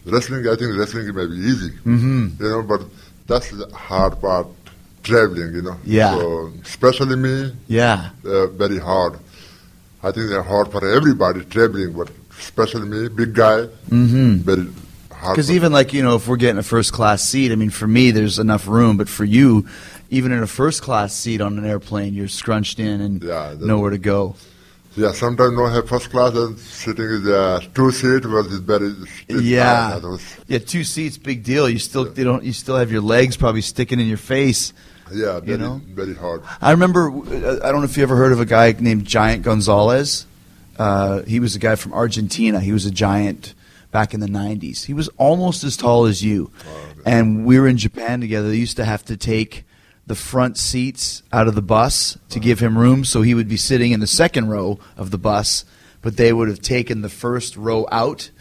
Wrestling, 0.05 0.47
I 0.47 0.55
think 0.55 0.77
wrestling 0.77 1.13
may 1.13 1.27
be 1.27 1.35
easy. 1.51 1.69
Mm-hmm. 1.85 2.41
You 2.43 2.49
know, 2.49 2.61
but 2.63 2.81
that's 3.27 3.51
the 3.51 3.67
hard 3.75 4.19
part. 4.21 4.47
Traveling, 5.03 5.55
you 5.55 5.63
know. 5.63 5.77
Yeah. 5.83 6.15
So 6.15 6.53
especially 6.63 7.15
me, 7.15 7.55
Yeah. 7.67 8.11
uh, 8.23 8.45
very 8.47 8.77
hard. 8.77 9.13
I 10.03 10.11
think 10.11 10.29
they're 10.29 10.43
hard 10.43 10.71
for 10.71 10.87
everybody 10.87 11.43
traveling, 11.45 11.93
but 11.93 12.11
especially 12.39 12.87
me, 12.87 13.07
big 13.09 13.33
guy, 13.33 13.65
Mm-hmm. 13.89 14.33
very. 14.49 14.67
Because 15.29 15.51
even 15.51 15.71
like 15.71 15.93
you 15.93 16.03
know, 16.03 16.15
if 16.15 16.27
we're 16.27 16.37
getting 16.37 16.57
a 16.57 16.63
first 16.63 16.93
class 16.93 17.23
seat, 17.23 17.51
I 17.51 17.55
mean, 17.55 17.69
for 17.69 17.87
me, 17.87 18.11
there's 18.11 18.39
enough 18.39 18.67
room, 18.67 18.97
but 18.97 19.07
for 19.07 19.23
you, 19.25 19.67
even 20.09 20.31
in 20.31 20.41
a 20.43 20.47
first 20.47 20.81
class 20.81 21.13
seat 21.13 21.41
on 21.41 21.57
an 21.57 21.65
airplane, 21.65 22.13
you're 22.13 22.27
scrunched 22.27 22.79
in 22.79 23.01
and 23.01 23.23
Yeah, 23.23 23.55
nowhere 23.59 23.91
to 23.91 23.97
go. 23.97 24.35
yeah, 24.97 25.11
sometimes 25.13 25.53
no 25.55 25.67
have 25.67 25.87
first 25.87 26.09
class 26.09 26.33
and 26.35 26.57
sitting 26.59 27.05
in 27.05 27.23
the 27.23 27.65
two 27.73 27.91
seat 27.91 28.25
was 28.25 28.47
very. 28.59 28.93
Yeah. 29.29 29.99
Ah, 30.03 30.17
Yeah, 30.47 30.57
two 30.59 30.83
seats, 30.83 31.17
big 31.17 31.43
deal. 31.43 31.69
You 31.69 31.79
still 31.79 32.11
you 32.17 32.23
don't 32.23 32.43
you 32.43 32.53
still 32.53 32.75
have 32.77 32.91
your 32.91 33.01
legs 33.01 33.37
probably 33.37 33.61
sticking 33.61 33.99
in 33.99 34.07
your 34.07 34.17
face. 34.17 34.73
yeah, 35.13 35.39
very, 35.39 35.57
know? 35.59 35.81
very 35.93 36.15
hard. 36.15 36.41
I 36.61 36.71
remember. 36.71 37.09
uh, 37.11 37.59
I 37.63 37.71
don't 37.71 37.81
know 37.81 37.85
if 37.85 37.95
you 37.97 38.03
ever 38.03 38.15
heard 38.15 38.31
of 38.31 38.39
a 38.39 38.45
guy 38.45 38.73
named 38.79 39.05
Giant 39.05 39.43
Gonzalez. 39.43 40.25
Uh, 40.79 41.21
he 41.23 41.39
was 41.39 41.55
a 41.55 41.59
guy 41.59 41.75
from 41.75 41.93
Argentina. 41.93 42.59
He 42.59 42.71
was 42.71 42.85
a 42.85 42.91
giant 42.91 43.53
back 43.91 44.13
in 44.13 44.19
the 44.19 44.27
'90s. 44.27 44.85
He 44.85 44.93
was 44.93 45.09
almost 45.17 45.63
as 45.63 45.77
tall 45.77 46.05
as 46.05 46.23
you, 46.23 46.51
and 47.05 47.45
we 47.45 47.59
were 47.59 47.67
in 47.67 47.77
Japan 47.77 48.21
together. 48.21 48.49
They 48.49 48.57
used 48.57 48.77
to 48.77 48.85
have 48.85 49.05
to 49.05 49.17
take 49.17 49.65
the 50.07 50.15
front 50.15 50.57
seats 50.57 51.23
out 51.31 51.47
of 51.47 51.55
the 51.55 51.61
bus 51.61 52.17
to 52.29 52.39
give 52.39 52.59
him 52.59 52.77
room, 52.77 53.05
so 53.05 53.21
he 53.21 53.35
would 53.35 53.47
be 53.47 53.57
sitting 53.57 53.91
in 53.91 53.99
the 53.99 54.07
second 54.07 54.49
row 54.49 54.79
of 54.97 55.11
the 55.11 55.17
bus. 55.17 55.65
But 56.01 56.17
they 56.17 56.33
would 56.33 56.47
have 56.47 56.61
taken 56.61 57.01
the 57.01 57.09
first 57.09 57.55
row 57.55 57.87
out 57.91 58.31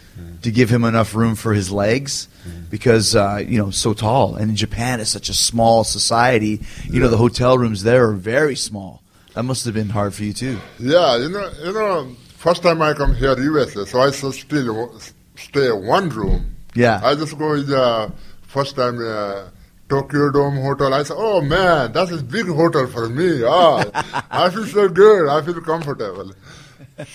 to 0.42 0.50
give 0.50 0.70
him 0.70 0.84
enough 0.84 1.14
room 1.14 1.34
for 1.34 1.52
his 1.54 1.70
legs 1.70 2.28
because 2.70 3.14
uh, 3.14 3.42
you 3.46 3.58
know 3.58 3.70
so 3.70 3.92
tall. 3.92 4.36
And 4.36 4.56
Japan 4.56 5.00
is 5.00 5.08
such 5.08 5.28
a 5.28 5.34
small 5.34 5.84
society. 5.84 6.60
You 6.84 7.00
know 7.00 7.08
the 7.08 7.16
hotel 7.16 7.58
rooms 7.58 7.82
there 7.82 8.08
are 8.08 8.14
very 8.14 8.56
small. 8.56 9.02
That 9.34 9.44
must 9.44 9.64
have 9.64 9.74
been 9.74 9.90
hard 9.90 10.14
for 10.14 10.24
you 10.24 10.32
too. 10.32 10.58
Yeah, 10.78 11.16
you 11.16 11.28
know, 11.28 11.50
you 11.62 11.72
know, 11.72 12.16
first 12.36 12.62
time 12.62 12.82
I 12.82 12.94
come 12.94 13.14
here, 13.14 13.34
the 13.34 13.42
USA, 13.42 13.84
so 13.84 14.00
I 14.00 14.10
still 14.10 14.32
still 14.32 14.92
stay 15.40 15.66
in 15.68 15.86
one 15.86 16.08
room. 16.10 16.56
Yeah. 16.74 17.00
I 17.02 17.14
just 17.14 17.36
go 17.38 17.54
in 17.54 17.66
the 17.66 18.12
first 18.42 18.76
time 18.76 18.98
uh, 19.00 19.48
Tokyo 19.88 20.30
Dome 20.30 20.56
Hotel. 20.62 20.94
I 20.94 21.02
say, 21.02 21.14
oh 21.16 21.40
man, 21.40 21.92
that's 21.92 22.12
a 22.12 22.22
big 22.22 22.46
hotel 22.46 22.86
for 22.86 23.08
me. 23.08 23.42
Ah, 23.44 23.84
I 24.30 24.50
feel 24.50 24.66
so 24.66 24.88
good. 24.88 25.28
I 25.28 25.42
feel 25.42 25.60
comfortable. 25.60 26.32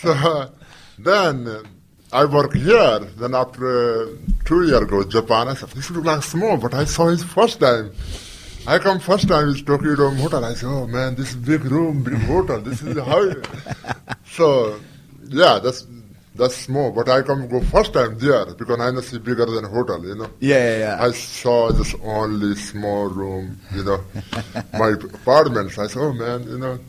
So 0.01 0.13
uh, 0.13 0.49
then 0.97 1.47
I 2.11 2.25
work 2.25 2.55
here. 2.55 2.99
Then 3.19 3.35
after 3.35 4.07
uh, 4.07 4.15
two 4.45 4.63
years 4.65 4.81
ago, 4.81 5.03
Japan, 5.03 5.47
I 5.47 5.53
said, 5.53 5.69
this 5.69 5.91
look 5.91 6.05
like 6.05 6.23
small, 6.23 6.57
but 6.57 6.73
I 6.73 6.85
saw 6.85 7.09
it 7.09 7.19
first 7.19 7.59
time. 7.59 7.91
I 8.65 8.79
come 8.79 8.99
first 8.99 9.27
time 9.27 9.49
is 9.49 9.61
Tokyo 9.61 9.95
Dome 9.95 10.17
Hotel. 10.17 10.43
I 10.43 10.55
say, 10.55 10.65
oh 10.65 10.87
man, 10.87 11.13
this 11.13 11.29
is 11.29 11.35
big 11.35 11.65
room, 11.65 12.01
big 12.01 12.15
hotel. 12.15 12.61
This 12.61 12.81
is 12.81 12.97
how. 12.97 13.31
so, 14.25 14.79
yeah, 15.27 15.59
that's 15.59 15.85
that's 16.35 16.55
small. 16.55 16.91
But 16.91 17.09
I 17.09 17.21
come 17.21 17.47
go 17.47 17.61
first 17.61 17.93
time 17.93 18.17
there 18.19 18.45
because 18.53 18.79
I 18.79 18.91
know 18.91 18.99
it's 18.99 19.11
bigger 19.17 19.45
than 19.45 19.65
hotel, 19.65 20.03
you 20.05 20.15
know. 20.15 20.29
Yeah, 20.39 20.57
yeah, 20.57 20.77
yeah. 20.79 21.03
I 21.03 21.11
saw 21.11 21.71
this 21.71 21.95
only 22.03 22.55
small 22.55 23.07
room, 23.07 23.59
you 23.73 23.83
know, 23.83 24.03
my 24.73 24.89
apartments. 24.89 25.77
I 25.77 25.87
said, 25.87 26.01
oh 26.01 26.13
man, 26.13 26.43
you 26.43 26.57
know, 26.57 26.79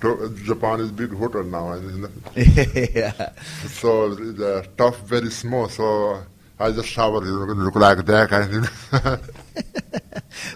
to- 0.00 0.36
Japan 0.44 0.80
is 0.80 0.90
big 0.92 1.12
hotel 1.14 1.42
now, 1.44 1.74
you 1.74 1.98
know, 1.98 2.10
yeah. 2.36 3.30
so 3.66 4.14
the 4.14 4.66
tough 4.76 5.00
very 5.00 5.30
small. 5.30 5.68
So 5.68 6.22
I 6.60 6.70
just 6.70 6.88
shower, 6.88 7.24
you 7.24 7.46
know, 7.46 7.52
look 7.54 7.74
like 7.76 8.04
that 8.04 8.28
kind 8.28 8.66
of. 8.66 9.30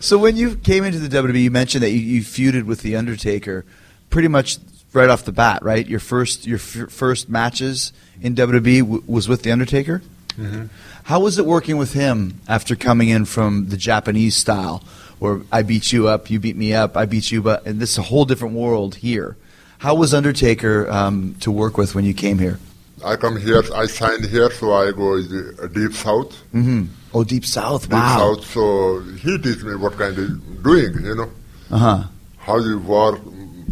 So 0.01 0.18
when 0.18 0.37
you 0.37 0.57
came 0.57 0.85
into 0.85 0.99
the 0.99 1.09
WWE, 1.09 1.43
you 1.43 1.51
mentioned 1.51 1.83
that 1.83 1.91
you, 1.91 1.99
you 1.99 2.20
feuded 2.22 2.64
with 2.64 2.83
the 2.83 2.97
Undertaker, 2.97 3.64
pretty 4.11 4.29
much 4.29 4.59
right 4.93 5.09
off 5.09 5.24
the 5.24 5.33
bat, 5.33 5.62
right? 5.62 5.87
Your 5.87 6.01
first 6.01 6.47
your 6.47 6.59
f- 6.59 6.91
first 6.91 7.29
matches 7.29 7.93
in 8.22 8.34
WWE 8.34 8.80
w- 8.80 9.02
was 9.06 9.28
with 9.28 9.42
the 9.42 9.50
Undertaker. 9.52 10.02
Mm-hmm. 10.38 10.66
How 11.04 11.20
was 11.20 11.38
it 11.38 11.46
working 11.46 11.76
with 11.78 11.92
him 11.94 12.40
after 12.48 12.76
coming 12.76 13.08
in 13.08 13.24
from 13.24 13.68
the 13.70 13.76
Japanese 13.76 14.36
style, 14.36 14.82
where 15.18 15.40
I 15.50 15.62
beat 15.62 15.92
you 15.92 16.06
up, 16.08 16.30
you 16.30 16.38
beat 16.38 16.56
me 16.56 16.74
up, 16.74 16.96
I 16.96 17.06
beat 17.06 17.30
you, 17.32 17.42
but 17.42 17.66
and 17.66 17.80
this 17.80 17.92
is 17.92 17.98
a 17.98 18.02
whole 18.02 18.24
different 18.24 18.54
world 18.54 18.96
here. 18.96 19.36
How 19.78 19.94
was 19.94 20.12
Undertaker 20.14 20.88
um, 20.90 21.34
to 21.40 21.50
work 21.50 21.76
with 21.78 21.94
when 21.94 22.04
you 22.04 22.14
came 22.14 22.38
here? 22.38 22.58
I 23.04 23.16
come 23.16 23.36
here, 23.40 23.62
I 23.74 23.86
signed 23.86 24.24
here, 24.26 24.50
so 24.50 24.72
I 24.72 24.90
go 24.92 25.20
deep 25.68 25.92
south. 25.92 26.32
Mm-hmm. 26.52 26.84
Oh, 27.14 27.24
Deep 27.24 27.46
South! 27.46 27.82
Deep 27.84 27.92
Wow. 27.92 28.34
south, 28.34 28.44
so 28.46 29.00
he 29.22 29.38
teach 29.38 29.62
me 29.62 29.74
what 29.76 29.96
kind 29.96 30.18
of 30.18 30.62
doing, 30.62 30.92
you 31.04 31.14
know, 31.14 31.30
Uh 31.70 31.78
huh. 31.78 32.04
how 32.36 32.58
you 32.58 32.78
work, 32.80 33.18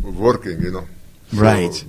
working, 0.03 0.63
you 0.63 0.71
know. 0.73 0.87
So 1.33 1.37
Right. 1.43 1.85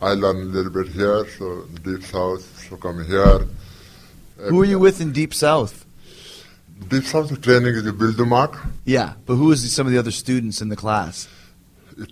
I 0.00 0.14
learn 0.14 0.36
a 0.36 0.44
little 0.44 0.70
bit 0.70 0.88
here, 0.92 1.26
so 1.38 1.64
deep 1.82 2.04
south, 2.04 2.68
so 2.68 2.76
come 2.76 3.04
here. 3.04 3.46
Who 4.36 4.62
are 4.62 4.64
you 4.64 4.78
with 4.78 5.00
in 5.00 5.12
Deep 5.12 5.34
South? 5.34 5.84
Deep 6.86 7.02
south 7.02 7.40
training 7.42 7.74
is 7.74 7.90
Bill 7.90 8.24
Mark. 8.24 8.56
Yeah, 8.84 9.14
but 9.26 9.34
who 9.34 9.50
is 9.50 9.74
some 9.74 9.86
of 9.86 9.92
the 9.92 9.98
other 9.98 10.12
students 10.12 10.60
in 10.62 10.68
the 10.68 10.76
class? 10.76 11.28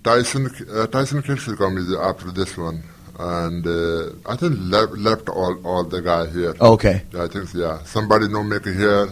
Tyson 0.02 0.50
uh, 0.72 0.88
Tyson 0.88 1.22
come 1.22 1.78
is 1.78 1.94
after 1.94 2.32
this 2.32 2.56
one, 2.56 2.82
and 3.20 3.64
uh, 3.64 4.10
I 4.28 4.34
think 4.34 4.56
left, 4.58 4.92
left 4.94 5.28
all 5.28 5.56
all 5.64 5.84
the 5.84 6.02
guy 6.02 6.26
here. 6.26 6.56
Okay. 6.60 7.02
I 7.16 7.28
think 7.28 7.54
yeah. 7.54 7.84
Somebody 7.84 8.26
no 8.26 8.42
make 8.42 8.64
here. 8.64 9.08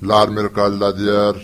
Lar 0.00 0.26
Miracle 0.26 0.92
there. 0.92 1.34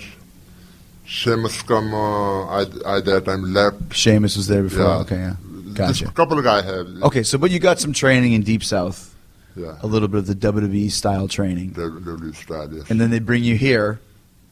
Sheamus 1.04 1.62
come. 1.62 1.94
Uh, 1.94 2.46
I 2.46 2.60
I 2.84 3.00
that 3.00 3.26
time 3.26 3.54
left. 3.54 3.94
Sheamus 3.94 4.36
was 4.36 4.48
there 4.48 4.64
before. 4.64 4.80
Yeah. 4.80 4.98
Okay, 5.02 5.16
yeah. 5.16 5.36
Just 5.74 6.00
Gotcha. 6.00 6.08
a 6.08 6.12
couple 6.12 6.38
of 6.38 6.44
guy 6.44 6.62
have. 6.62 6.86
Okay, 7.02 7.22
so 7.22 7.38
but 7.38 7.50
you 7.50 7.58
got 7.58 7.78
some 7.80 7.92
training 7.92 8.32
in 8.34 8.42
Deep 8.42 8.62
South, 8.64 9.14
Yeah. 9.56 9.76
a 9.82 9.86
little 9.86 10.08
bit 10.08 10.18
of 10.18 10.26
the 10.26 10.34
WWE 10.34 10.90
style 10.90 11.28
training, 11.28 11.72
WWE 11.72 12.34
style. 12.34 12.68
Yes. 12.72 12.90
and 12.90 13.00
then 13.00 13.10
they 13.10 13.18
bring 13.18 13.44
you 13.44 13.56
here. 13.56 14.00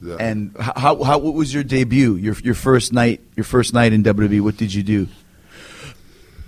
yeah. 0.02 0.16
And 0.18 0.56
how 0.58 1.02
how 1.02 1.18
what 1.18 1.34
was 1.34 1.52
your 1.52 1.62
debut? 1.64 2.14
Your 2.14 2.34
your 2.42 2.54
first 2.54 2.92
night 2.92 3.20
your 3.36 3.44
first 3.44 3.74
night 3.74 3.92
in 3.92 4.02
WWE. 4.02 4.40
What 4.40 4.56
did 4.56 4.72
you 4.72 4.82
do? 4.82 5.06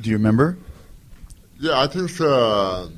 Do 0.00 0.10
you 0.10 0.16
remember? 0.16 0.56
yeah, 1.60 1.78
I 1.80 1.86
think 1.86 2.10
uh, 2.20 2.88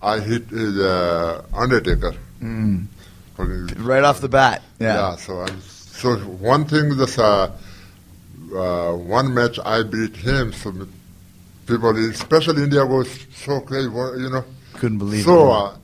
I 0.00 0.20
hit 0.20 0.44
uh, 0.52 1.42
Undertaker. 1.52 2.14
Mm. 2.40 2.86
Right 3.78 4.04
off 4.04 4.20
the 4.20 4.28
bat. 4.28 4.62
Yeah. 4.78 4.94
Yeah. 5.10 5.16
so 5.16 5.40
I'm, 5.40 5.60
so 5.60 6.16
one 6.18 6.64
thing 6.66 6.96
that's 6.96 7.18
uh, 7.18 7.50
uh, 8.54 8.92
one 8.92 9.34
match 9.34 9.58
I 9.64 9.82
beat 9.82 10.16
him. 10.16 10.52
So 10.52 10.72
people, 11.70 11.96
especially 12.10 12.62
India, 12.64 12.84
was 12.84 13.08
so 13.34 13.60
crazy. 13.60 13.88
You 14.24 14.30
know. 14.34 14.44
Couldn't 14.74 14.98
believe 14.98 15.24
So 15.24 15.36
it. 15.50 15.52
uh, 15.52 15.76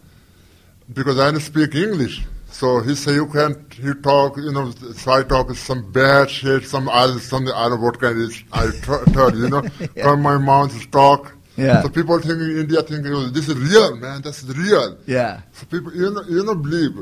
because 0.92 1.18
I 1.18 1.30
don't 1.30 1.40
speak 1.40 1.74
English, 1.74 2.24
so 2.50 2.80
he 2.80 2.94
say 2.94 3.14
you 3.14 3.26
can't. 3.26 3.58
He 3.74 3.92
talk. 3.94 4.36
You 4.36 4.52
know. 4.52 4.70
So 5.02 5.12
I 5.12 5.22
talk 5.22 5.50
some 5.54 5.90
bad 5.92 6.30
shit. 6.30 6.64
Some 6.66 6.88
other 6.88 7.18
something. 7.20 7.52
I 7.54 7.68
don't 7.68 7.78
know 7.80 7.84
what 7.86 8.00
kind 8.00 8.20
of. 8.20 8.30
I 8.52 8.70
tell 9.12 9.34
you 9.36 9.48
know. 9.48 9.62
Yeah. 9.96 10.04
From 10.04 10.22
my 10.22 10.36
mouth 10.38 10.74
is 10.76 10.86
talk. 10.86 11.32
Yeah. 11.56 11.82
So 11.82 11.88
people 11.88 12.18
think 12.20 12.38
in 12.46 12.58
India 12.64 12.82
think 12.82 13.06
oh, 13.06 13.28
this 13.28 13.48
is 13.48 13.56
real, 13.56 13.96
man. 13.96 14.20
That's 14.22 14.42
real. 14.44 14.98
Yeah. 15.06 15.40
So 15.52 15.64
people, 15.66 15.90
you 15.94 16.10
know, 16.10 16.22
you 16.28 16.44
know, 16.44 16.54
believe 16.54 16.92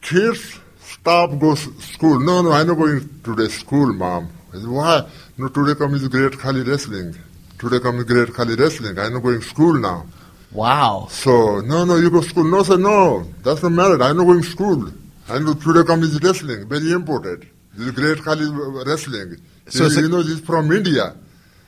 kids 0.00 0.58
stop 0.80 1.38
go 1.38 1.52
s- 1.52 1.68
school. 1.80 2.18
No, 2.20 2.42
no, 2.42 2.50
I'm 2.52 2.66
not 2.66 2.74
going 2.74 3.08
today 3.22 3.48
school, 3.48 3.92
mom. 3.92 4.28
Why? 4.52 5.06
No, 5.38 5.48
today 5.48 5.74
come 5.78 5.94
is 5.94 6.06
great 6.08 6.38
Khali 6.38 6.62
wrestling. 6.62 7.16
Today 7.64 7.80
come 7.80 7.96
is 7.96 8.04
great 8.04 8.28
wrestling. 8.58 8.98
I'm 8.98 9.14
not 9.14 9.22
going 9.22 9.40
school 9.40 9.72
now. 9.72 10.04
Wow. 10.52 11.08
So 11.10 11.60
no, 11.60 11.86
no, 11.86 11.96
you 11.96 12.10
go 12.10 12.20
to 12.20 12.28
school. 12.28 12.44
No, 12.44 12.62
sir, 12.62 12.76
no, 12.76 13.22
that's 13.42 13.62
not 13.62 13.72
matter. 13.72 14.02
I'm 14.02 14.18
not 14.18 14.24
going 14.24 14.42
to 14.42 14.46
school. 14.46 14.92
Know 15.30 15.54
today 15.54 15.82
come 15.86 16.02
is 16.02 16.22
wrestling, 16.22 16.68
very 16.68 16.92
important. 16.92 17.44
This 17.72 17.86
is 17.86 17.92
great 17.92 18.22
Khali 18.22 18.44
wrestling. 18.84 19.38
So 19.68 19.86
you, 19.86 20.02
like- 20.02 20.10
know, 20.10 20.22
this 20.22 20.32
is 20.32 20.40
from 20.40 20.70
India. 20.72 21.16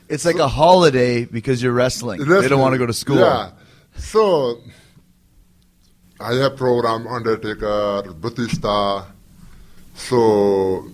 It's 0.07 0.23
like 0.23 0.35
a 0.37 0.47
holiday 0.47 1.25
because 1.25 1.63
you're 1.63 1.73
wrestling. 1.73 2.23
They 2.23 2.47
don't 2.47 2.61
want 2.61 2.73
to 2.73 2.77
go 2.77 2.85
to 2.85 2.93
school. 2.93 3.17
Yeah. 3.17 3.49
So 3.97 4.61
I 6.19 6.35
have 6.35 6.57
program 6.57 7.07
Undertaker, 7.07 8.03
Batista. 8.13 9.03
So 9.95 10.85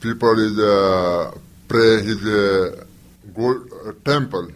people 0.00 0.38
is 0.40 0.58
uh, 0.58 1.38
pray 1.68 2.02
his 2.02 2.26
uh, 2.26 2.84
go 3.40 3.88
uh, 3.88 3.92
temple, 4.04 4.48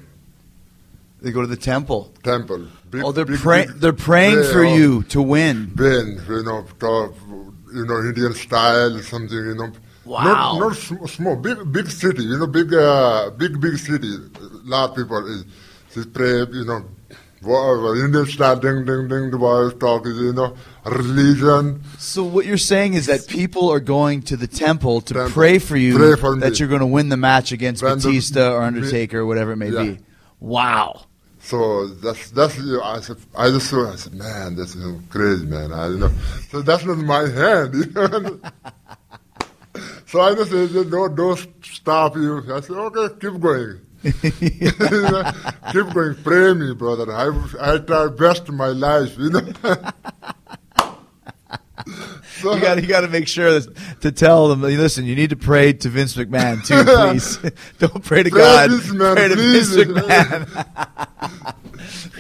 They 1.23 1.33
go 1.33 1.41
to 1.41 1.47
the 1.47 1.57
temple. 1.57 2.13
temple. 2.23 2.67
Big- 2.91 3.03
Oh, 3.05 3.13
they're 3.13 3.25
big- 3.25 3.39
pray- 3.41 3.67
big 3.67 3.77
they're 3.81 3.93
praying 4.09 4.35
prayer 4.37 4.53
for 4.53 4.65
of 4.65 4.77
you 4.79 5.03
to 5.15 5.23
win. 5.23 5.57
Ben, 5.75 6.21
you 6.29 6.43
know, 6.43 6.65
top, 6.79 7.15
you 7.75 7.85
know, 7.87 7.99
Indian 8.11 8.35
style, 8.35 8.99
something, 9.01 9.37
you 9.51 9.55
know. 9.55 9.73
Wow. 10.05 10.23
Not, 10.25 10.61
not 10.61 10.77
sm- 10.77 11.07
small, 11.07 11.37
big, 11.37 11.59
big 11.73 11.89
city, 11.91 12.25
you 12.25 12.37
know, 12.39 12.47
big, 12.47 12.73
uh, 12.75 13.31
big, 13.31 13.59
big 13.61 13.79
city. 13.79 14.13
A 14.15 14.69
lot 14.69 14.91
of 14.91 14.97
people 14.97 15.27
is, 15.35 15.45
is 15.97 16.07
pray, 16.07 16.41
you 16.53 16.65
know, 16.67 16.85
whatever, 17.45 18.05
Indian 18.05 18.27
style, 18.27 18.57
ding, 18.57 18.85
ding, 18.85 19.09
ding, 19.09 19.31
the 19.31 19.39
boys 19.39 19.75
talk, 19.75 20.07
is, 20.07 20.17
you 20.19 20.33
know, 20.33 20.57
religion. 20.85 21.83
So 21.99 22.25
what 22.25 22.47
you're 22.47 22.57
saying 22.59 22.95
is 22.95 23.07
that 23.07 23.27
people 23.29 23.71
are 23.71 23.81
going 23.81 24.23
to 24.23 24.37
the 24.37 24.47
temple 24.47 25.01
to 25.03 25.15
Temple. 25.15 25.31
pray 25.33 25.59
for 25.59 25.77
you 25.77 25.97
Pray 25.97 26.17
for 26.17 26.37
that 26.37 26.53
me. 26.53 26.57
you're 26.59 26.69
going 26.69 26.81
to 26.81 26.87
win 26.87 27.09
the 27.09 27.17
match 27.17 27.53
against 27.53 27.83
Batista 27.83 28.53
or 28.53 28.63
Undertaker 28.63 29.21
or 29.21 29.27
whatever 29.27 29.53
it 29.53 29.57
may 29.57 29.71
Yeah. 29.71 29.85
be. 29.85 29.99
Wow. 30.41 31.07
So 31.41 31.87
that's 31.89 32.31
that's 32.31 32.57
you 32.59 32.79
know, 32.79 32.83
I 32.83 33.01
said 33.01 33.17
I 33.37 33.49
just 33.51 33.69
saw 33.69 33.93
I 33.93 33.97
said 33.97 34.15
man 34.15 34.57
this 34.57 34.75
is 34.75 35.01
crazy 35.11 35.45
man 35.45 35.73
I 35.75 35.89
you 35.89 35.99
know 35.99 36.11
so 36.49 36.63
that's 36.63 36.87
not 36.87 36.97
my 36.97 37.29
hand 37.29 37.75
you 37.75 37.91
know 37.93 38.41
so 40.07 40.21
I 40.23 40.35
just 40.35 40.51
said 40.51 40.91
don't 40.91 41.15
don't 41.15 41.47
stop 41.63 42.17
you 42.17 42.39
I 42.51 42.61
said 42.61 42.77
okay 42.77 43.15
keep 43.21 43.39
going 43.41 43.79
keep 44.13 45.93
going 45.95 46.15
pray 46.23 46.55
me 46.55 46.73
brother 46.75 47.11
I 47.13 47.31
I 47.61 47.79
try 47.79 48.09
best 48.09 48.49
of 48.49 48.55
my 48.55 48.69
life 48.69 49.17
you 49.19 49.31
know 49.31 49.41
so 52.41 52.55
You 52.55 52.61
got 52.61 52.81
you 52.83 52.89
got 52.89 53.01
to 53.03 53.09
make 53.09 53.29
sure 53.29 53.61
that, 53.61 54.01
to 54.03 54.13
tell 54.13 54.49
them. 54.49 54.63
Listen, 54.63 55.05
you 55.05 55.15
need 55.15 55.31
to 55.31 55.37
pray 55.37 55.73
to 55.73 55.89
Vince 55.89 56.15
McMahon 56.17 56.65
too, 56.65 56.85
please. 57.11 57.39
Don't 57.79 58.05
pray 58.05 58.23
to 58.23 58.31
Pray 58.31 58.41
God. 58.41 58.71
McMahon, 58.71 59.15
pray 59.17 59.29
to. 59.29 59.37
Vince 59.37 59.77
McMahon. 59.77 60.67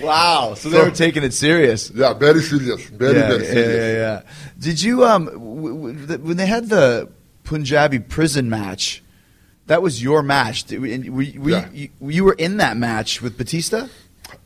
wow. 0.02 0.54
So 0.54 0.68
they 0.70 0.82
were 0.82 0.90
taking 0.90 1.22
it 1.22 1.34
serious. 1.34 1.90
yeah 1.90 2.14
very 2.14 2.40
serious 2.42 2.84
very 2.88 3.18
yeah, 3.18 3.28
very 3.28 3.44
yeah, 3.44 3.52
serious 3.52 3.82
yeah, 3.82 3.92
yeah. 3.92 4.22
Did 4.58 4.82
you 4.82 5.04
um 5.04 5.26
w- 5.26 5.92
w- 5.92 6.18
when 6.18 6.36
they 6.36 6.46
had 6.46 6.68
the 6.68 7.08
Punjabi 7.44 7.98
prison 8.00 8.48
match? 8.48 9.02
That 9.66 9.80
was 9.82 10.02
your 10.02 10.22
match. 10.22 10.64
Did- 10.64 10.82
and 10.84 11.14
Were, 11.16 11.22
you- 11.22 11.40
were, 11.40 11.50
Yeah. 11.50 11.68
you, 11.72 11.88
you 12.00 12.24
were 12.24 12.34
in 12.38 12.58
that 12.58 12.76
match 12.76 13.22
with 13.22 13.36
Batista. 13.38 13.88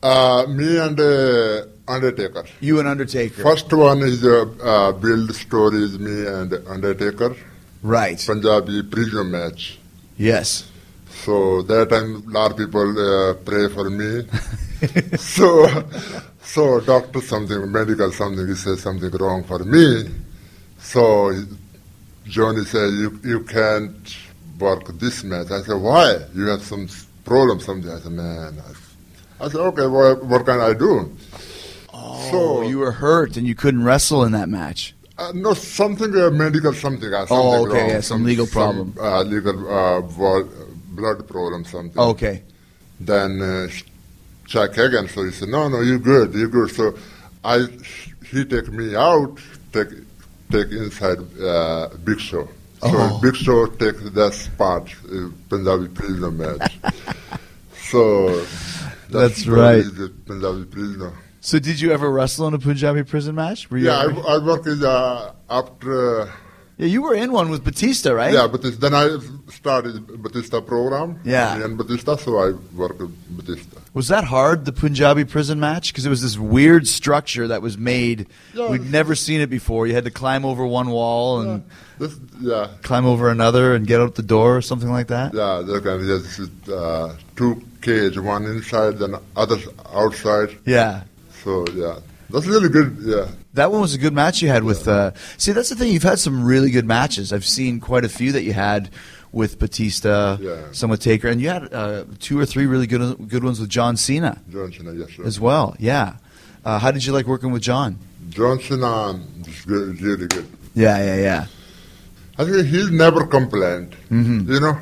uh, 0.03 0.45
me 0.47 0.77
and 0.77 0.99
uh, 0.99 1.63
Undertaker 1.87 2.43
You 2.61 2.79
and 2.79 2.87
Undertaker. 2.87 3.41
First 3.41 3.71
one 3.73 3.99
is 4.01 4.23
uh, 4.23 4.45
uh, 4.63 4.91
build 4.93 5.33
stories 5.35 5.97
me 5.99 6.25
and 6.27 6.53
Undertaker 6.67 7.35
Right. 7.81 8.19
Punjabi 8.25 8.83
prison 8.83 9.31
match. 9.31 9.79
Yes. 10.17 10.69
So 11.25 11.61
that 11.63 11.89
time 11.89 12.23
a 12.27 12.31
lot 12.31 12.51
of 12.51 12.57
people 12.57 12.87
uh, 12.91 13.33
pray 13.43 13.67
for 13.69 13.89
me. 13.89 14.23
so 15.17 15.67
so 16.43 16.79
doctor 16.81 17.21
something 17.21 17.71
medical 17.71 18.11
something 18.11 18.47
he 18.47 18.55
says 18.55 18.81
something 18.81 19.11
wrong 19.11 19.43
for 19.43 19.59
me. 19.59 20.09
So 20.79 21.31
Johnny 22.25 22.63
said 22.65 22.89
you 22.93 23.19
you 23.23 23.39
can't 23.43 23.95
work 24.59 24.87
this 24.99 25.23
match. 25.23 25.51
I 25.51 25.61
said 25.61 25.81
why? 25.81 26.19
You 26.35 26.47
have 26.47 26.61
some 26.61 26.87
problem 27.25 27.59
something. 27.59 27.89
I 27.91 27.99
said 27.99 28.11
man. 28.11 28.57
I, 29.39 29.45
I 29.45 29.49
said 29.49 29.61
okay. 29.61 29.87
What, 29.87 30.23
what 30.25 30.45
can 30.45 30.59
I 30.59 30.73
do? 30.73 31.15
Oh, 31.93 32.29
So- 32.31 32.61
you 32.69 32.79
were 32.79 32.91
hurt 32.91 33.37
and 33.37 33.47
you 33.47 33.55
couldn't 33.55 33.83
wrestle 33.83 34.23
in 34.23 34.31
that 34.33 34.49
match. 34.49 34.93
Uh, 35.17 35.33
no, 35.35 35.53
something 35.53 36.15
uh, 36.15 36.29
medical, 36.29 36.73
something. 36.73 37.13
Uh, 37.13 37.25
something 37.25 37.37
Oh, 37.37 37.67
okay, 37.67 37.81
wrong, 37.81 37.89
yeah, 37.89 37.99
some 37.99 38.23
legal 38.23 38.47
problem. 38.47 38.93
Some, 38.95 39.05
uh, 39.05 39.21
legal 39.23 39.57
uh, 39.69 39.99
blood 40.95 41.27
problem, 41.27 41.65
something. 41.65 41.99
Okay. 41.99 42.41
Then 43.01 43.41
uh, 43.41 43.67
Chuck 44.47 44.73
Hagan. 44.75 45.09
So 45.09 45.25
he 45.25 45.31
said, 45.31 45.49
no, 45.49 45.67
no, 45.67 45.81
you're 45.81 45.99
good, 45.99 46.33
you're 46.33 46.47
good. 46.47 46.71
So 46.71 46.97
I, 47.43 47.67
he 48.31 48.45
take 48.45 48.69
me 48.69 48.95
out, 48.95 49.37
take, 49.73 49.89
take 50.51 50.71
inside 50.71 51.17
uh, 51.41 51.89
Big 52.05 52.19
Show. 52.21 52.47
So 52.81 52.87
Oh. 52.91 53.19
Big 53.21 53.35
Show 53.35 53.65
takes 53.67 54.01
that 54.11 54.33
spot, 54.33 54.89
uh, 55.11 55.29
Punjabi 55.49 55.87
prisoner 55.89 56.31
match. 56.31 56.77
so 57.91 58.45
That's 59.09 59.45
where 59.45 59.81
right. 59.81 59.85
Punjabi 60.25 60.65
prisoner. 60.65 61.13
So 61.41 61.57
did 61.59 61.79
you 61.79 61.91
ever 61.91 62.09
wrestle 62.11 62.47
in 62.47 62.53
a 62.53 62.59
Punjabi 62.59 63.03
prison 63.03 63.35
match? 63.35 63.69
Were 63.71 63.77
you 63.77 63.85
Yeah, 63.87 64.03
ever- 64.03 64.21
I, 64.27 64.35
I 64.35 64.37
work 64.39 64.65
in 64.67 64.83
uh, 64.83 65.31
after. 65.49 66.21
Uh, 66.21 66.31
yeah, 66.77 66.85
you 66.87 67.01
were 67.01 67.13
in 67.13 67.33
one 67.33 67.49
with 67.49 67.65
Batista, 67.65 68.11
right? 68.13 68.31
Yeah, 68.33 68.47
but 68.47 68.61
then 68.79 68.93
I 68.93 69.17
started 69.51 70.21
Batista 70.23 70.61
program. 70.61 71.19
Yeah. 71.25 71.61
And 71.61 71.77
Batista, 71.77 72.15
so 72.15 72.37
I 72.37 72.51
work 72.73 72.97
with 72.99 73.11
Batista. 73.35 73.79
Was 73.93 74.07
that 74.07 74.23
hard, 74.23 74.63
the 74.63 74.71
Punjabi 74.71 75.25
prison 75.25 75.59
match? 75.59 75.91
Because 75.91 76.05
it 76.05 76.09
was 76.09 76.21
this 76.21 76.37
weird 76.37 76.87
structure 76.87 77.49
that 77.49 77.61
was 77.61 77.77
made. 77.77 78.27
Yeah. 78.53 78.69
We'd 78.69 78.89
never 78.89 79.13
seen 79.15 79.41
it 79.41 79.49
before. 79.49 79.87
You 79.87 79.93
had 79.93 80.05
to 80.05 80.11
climb 80.11 80.45
over 80.45 80.65
one 80.65 80.89
wall 80.89 81.41
and 81.41 81.63
This, 81.99 82.15
yeah, 82.39 82.69
climb 82.81 83.05
over 83.05 83.29
another 83.29 83.75
and 83.75 83.85
get 83.85 83.99
out 83.99 84.15
the 84.15 84.23
door 84.23 84.55
or 84.57 84.61
something 84.61 84.89
like 84.89 85.07
that. 85.07 85.33
yeah. 85.33 85.61
Can 85.81 86.07
there's 86.07 86.39
uh, 86.69 87.15
two 87.35 87.61
cage, 87.81 88.17
one 88.17 88.45
inside 88.45 89.01
and 89.01 89.15
other 89.35 89.57
outside. 89.93 90.57
Yeah. 90.65 91.03
So 91.43 91.65
yeah, 91.73 91.99
that's 92.29 92.45
really 92.47 92.69
good. 92.69 92.97
Yeah, 93.01 93.27
That 93.53 93.71
one 93.71 93.81
was 93.81 93.93
a 93.93 93.97
good 93.97 94.13
match 94.13 94.41
you 94.41 94.47
had 94.49 94.63
with. 94.63 94.87
Uh, 94.87 95.11
see, 95.37 95.51
that's 95.51 95.69
the 95.69 95.75
thing. 95.75 95.91
You've 95.91 96.03
had 96.03 96.19
some 96.19 96.43
really 96.45 96.71
good 96.71 96.85
matches. 96.85 97.33
I've 97.33 97.45
seen 97.45 97.79
quite 97.79 98.05
a 98.05 98.09
few 98.09 98.31
that 98.31 98.43
you 98.43 98.53
had 98.53 98.89
with 99.31 99.59
Batista, 99.59 100.37
Yeah. 100.41 100.67
some 100.71 100.89
with 100.89 101.01
Taker, 101.01 101.27
and 101.27 101.39
you 101.41 101.49
had 101.49 101.71
uh, 101.73 102.05
two 102.19 102.39
or 102.39 102.45
three 102.45 102.65
really 102.65 102.87
good 102.87 103.27
good 103.29 103.43
ones 103.43 103.59
with 103.59 103.69
John 103.69 103.95
Cena 103.97 104.39
John 104.49 104.71
Cena, 104.71 104.93
yes, 104.93 105.09
sir. 105.15 105.23
as 105.25 105.39
well. 105.39 105.75
Yeah. 105.79 106.15
Uh, 106.65 106.79
how 106.79 106.91
did 106.91 107.05
you 107.05 107.13
like 107.13 107.25
working 107.27 107.51
with 107.51 107.61
John? 107.61 107.97
John 108.29 108.59
Cena 108.59 109.19
is 109.47 109.65
really 109.67 110.27
good. 110.27 110.45
Yeah, 110.75 110.97
yeah, 111.03 111.15
yeah, 111.17 111.45
I 112.39 112.45
think 112.45 112.67
he's 112.67 112.89
never 112.89 113.27
complained. 113.27 113.91
Mm-hmm. 114.09 114.51
You 114.51 114.59
know, 114.61 114.79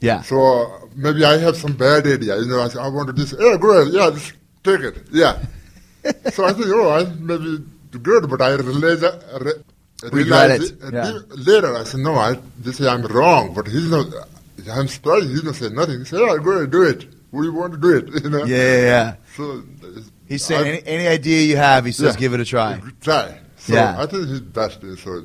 yeah. 0.00 0.20
so 0.20 0.36
uh, 0.38 0.86
maybe 0.94 1.24
I 1.24 1.38
have 1.38 1.56
some 1.56 1.72
bad 1.72 2.06
idea. 2.06 2.36
You 2.36 2.46
know, 2.46 2.60
I 2.60 2.68
say 2.68 2.78
I 2.78 2.88
want 2.88 3.06
to 3.08 3.14
this. 3.14 3.34
Yeah, 3.38 3.56
great. 3.56 3.88
Yeah, 3.90 4.10
just 4.10 4.34
take 4.62 4.80
it. 4.80 4.96
Yeah. 5.10 5.40
so 6.30 6.44
I 6.44 6.52
think, 6.52 6.66
oh, 6.68 6.90
I 6.90 7.04
maybe 7.18 7.64
good, 8.02 8.28
but 8.28 8.42
I 8.42 8.54
realize, 8.56 9.02
uh, 9.02 9.38
re, 9.40 9.52
realize 10.12 10.70
it, 10.70 10.82
uh, 10.84 10.90
yeah. 10.92 11.18
later. 11.36 11.74
I 11.74 11.84
said, 11.84 12.00
no, 12.00 12.14
I 12.16 12.38
this 12.58 12.80
I'm 12.82 13.02
wrong, 13.02 13.54
but 13.54 13.66
he's 13.66 13.90
not. 13.90 14.06
I'm 14.70 14.88
sorry. 14.88 15.26
He's 15.26 15.44
not 15.44 15.54
saying 15.54 15.74
nothing. 15.74 16.00
He 16.00 16.04
said, 16.04 16.20
yeah, 16.20 16.36
go 16.36 16.50
ahead, 16.50 16.70
do 16.70 16.82
it. 16.82 17.06
We 17.32 17.48
want 17.48 17.72
to 17.72 17.78
do 17.78 17.96
it. 17.96 18.04
You 18.24 18.30
know. 18.30 18.44
Yeah, 18.44 18.56
yeah, 18.56 18.80
yeah. 18.80 19.14
So 19.36 19.62
He's 20.26 20.44
saying 20.44 20.66
I- 20.66 20.68
any, 20.68 20.86
any 20.86 21.06
idea 21.06 21.40
you 21.42 21.56
have, 21.56 21.86
he 21.86 21.92
says, 21.92 22.14
Yeah. 22.14 22.20
give 22.20 22.34
it 22.34 22.40
a 22.40 22.44
try. 22.44 22.80
Try. 23.00 23.38
So 23.56 23.72
Yeah. 23.72 23.96
I 23.98 24.04
think 24.06 24.28
he's 24.28 24.40
best. 24.40 24.80
So 25.02 25.24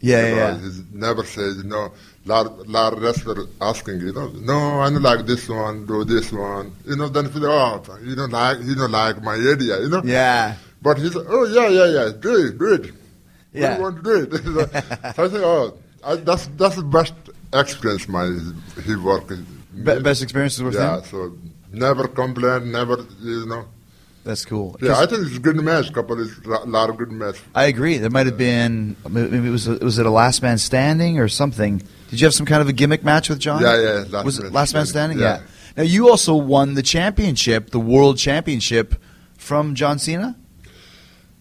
Yeah, 0.00 0.26
you 0.28 0.30
know, 0.34 0.36
yeah, 0.36 0.52
yeah. 0.54 0.60
He's 0.60 0.82
never 0.92 1.24
says, 1.24 1.56
you 1.58 1.64
know, 1.64 1.92
lot, 2.24 2.68
lot 2.68 2.92
of 2.92 3.02
wrestlers 3.02 3.48
asking, 3.60 4.00
you 4.00 4.12
know, 4.12 4.28
no, 4.28 4.80
I 4.80 4.90
don't 4.90 5.02
like 5.02 5.26
this 5.26 5.48
one, 5.48 5.86
do 5.86 6.04
this 6.04 6.30
one. 6.32 6.72
You 6.86 6.96
know, 6.96 7.08
then 7.08 7.28
feel, 7.30 7.46
oh, 7.46 7.82
you 8.04 8.14
don't 8.14 8.30
like, 8.30 8.58
you 8.62 8.74
don't 8.76 8.92
like 8.92 9.22
my 9.22 9.34
idea, 9.34 9.80
you 9.80 9.88
know. 9.88 10.02
Yeah. 10.04 10.54
But 10.80 10.98
he 10.98 11.08
said, 11.10 11.26
oh, 11.28 11.44
yeah, 11.46 11.68
yeah, 11.68 11.86
yeah, 12.04 12.12
do 12.20 12.46
it, 12.46 12.58
do 12.58 12.74
it. 12.74 12.94
Yeah. 13.52 13.76
We 13.76 13.82
want 13.82 13.96
to 13.96 14.02
do 14.02 14.36
it. 14.36 14.44
so 15.16 15.24
I 15.24 15.28
think, 15.28 15.42
oh, 15.42 15.78
I, 16.04 16.14
that's, 16.16 16.46
that's 16.56 16.76
the 16.76 16.82
best 16.84 17.14
experience 17.52 18.08
my, 18.08 18.26
he 18.84 18.94
worked. 18.94 19.30
Be- 19.30 19.98
best 20.00 20.22
experiences 20.22 20.62
with 20.62 20.74
Yeah, 20.74 20.98
him? 20.98 21.04
so 21.04 21.36
never 21.72 22.06
complain, 22.06 22.70
never, 22.70 23.04
you 23.20 23.46
know. 23.46 23.64
That's 24.28 24.44
cool. 24.44 24.76
Yeah, 24.82 25.00
I 25.00 25.06
think 25.06 25.26
it's 25.26 25.38
a 25.38 25.40
good 25.40 25.56
match. 25.56 25.90
Couple 25.90 26.20
is 26.20 26.36
a 26.44 26.50
lot 26.66 26.90
of 26.90 26.98
good 26.98 27.10
match. 27.10 27.40
I 27.54 27.64
agree. 27.64 27.96
There 27.96 28.10
might 28.10 28.26
have 28.26 28.36
been, 28.36 28.94
maybe 29.08 29.38
it 29.38 29.50
was, 29.50 29.66
was 29.66 29.98
it 29.98 30.04
a 30.04 30.10
last 30.10 30.42
man 30.42 30.58
standing 30.58 31.18
or 31.18 31.28
something? 31.28 31.80
Did 32.10 32.20
you 32.20 32.26
have 32.26 32.34
some 32.34 32.44
kind 32.44 32.60
of 32.60 32.68
a 32.68 32.74
gimmick 32.74 33.02
match 33.02 33.30
with 33.30 33.38
John? 33.38 33.62
Yeah, 33.62 33.80
yeah, 33.80 34.04
last 34.10 34.26
was 34.26 34.38
it 34.38 34.42
man 34.42 34.52
last 34.52 34.74
man 34.74 34.84
standing, 34.84 35.16
standing? 35.16 35.46
yeah. 35.48 35.72
Now 35.78 35.82
you 35.84 36.10
also 36.10 36.34
won 36.34 36.74
the 36.74 36.82
championship, 36.82 37.70
the 37.70 37.80
world 37.80 38.18
championship, 38.18 38.96
from 39.38 39.74
John 39.74 39.98
Cena. 39.98 40.36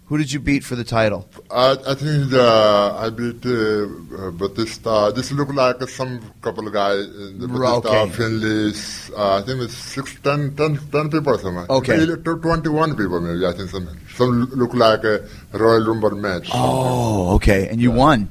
Who 0.07 0.17
did 0.17 0.31
you 0.31 0.39
beat 0.39 0.63
for 0.63 0.75
the 0.75 0.85
title? 0.85 1.27
I, 1.51 1.75
I 1.85 1.93
think 1.93 2.31
uh, 2.31 2.95
I 2.95 3.09
beat 3.09 3.45
uh, 3.45 3.51
uh, 3.51 4.31
Batista. 4.31 5.11
This 5.11 5.33
look 5.33 5.53
like 5.53 5.81
some 5.89 6.21
couple 6.41 6.65
of 6.65 6.73
guys 6.73 7.05
in 7.05 7.39
the 7.39 7.47
Batista, 7.49 8.03
okay. 8.03 8.11
Finlay's. 8.13 9.11
Uh, 9.11 9.39
I 9.39 9.41
think 9.41 9.61
it's 9.63 9.73
six, 9.73 10.17
ten, 10.23 10.55
ten, 10.55 10.77
ten 10.91 11.09
people 11.09 11.33
or 11.33 11.39
something. 11.39 11.65
Okay. 11.69 11.97
Maybe 11.97 12.21
21 12.21 12.95
people 12.95 13.19
maybe, 13.19 13.45
I 13.45 13.51
think 13.51 13.69
some. 13.69 13.89
Some 14.15 14.45
look 14.55 14.73
like 14.73 15.03
a 15.03 15.27
Royal 15.51 15.85
Rumble 15.85 16.11
match. 16.11 16.49
Oh, 16.53 17.35
okay. 17.35 17.67
And 17.67 17.81
you 17.81 17.91
won. 17.91 18.29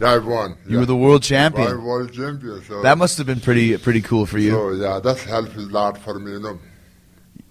Yeah, 0.00 0.12
I 0.12 0.18
won. 0.18 0.56
You 0.66 0.74
yeah. 0.74 0.78
were 0.78 0.86
the 0.86 0.96
world 0.96 1.24
champion. 1.24 1.66
I 1.66 1.74
world 1.74 2.12
champion. 2.12 2.62
So, 2.64 2.82
That 2.82 2.98
must 2.98 3.18
have 3.18 3.26
been 3.26 3.40
pretty 3.40 3.76
pretty 3.78 4.00
cool 4.00 4.26
for 4.26 4.38
you. 4.38 4.50
so 4.52 4.70
yeah, 4.72 5.00
that's 5.02 5.24
helped 5.24 5.56
a 5.56 5.60
lot 5.60 5.98
for 5.98 6.18
me, 6.18 6.32
you 6.32 6.40
know. 6.40 6.58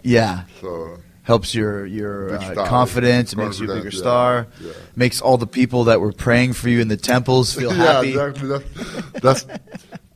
Yeah. 0.01 0.43
So 0.61 0.97
Helps 1.25 1.55
your 1.55 1.87
your 1.87 2.35
uh, 2.35 2.67
confidence. 2.67 3.33
It 3.33 3.37
makes 3.37 3.59
you 3.59 3.69
a 3.69 3.75
bigger 3.75 3.89
yeah, 3.89 3.99
star. 3.99 4.47
yeah. 4.61 4.71
Makes 4.95 5.21
all 5.21 5.37
the 5.37 5.47
people 5.47 5.85
that 5.85 5.99
were 5.99 6.11
praying 6.13 6.53
for 6.53 6.69
you 6.69 6.81
in 6.81 6.87
the 6.87 6.97
temples 6.97 7.51
feel 7.51 7.75
yeah, 7.75 7.93
happy. 7.93 8.09
exactly. 8.09 8.47
That's, 8.47 9.43
that's 9.43 9.45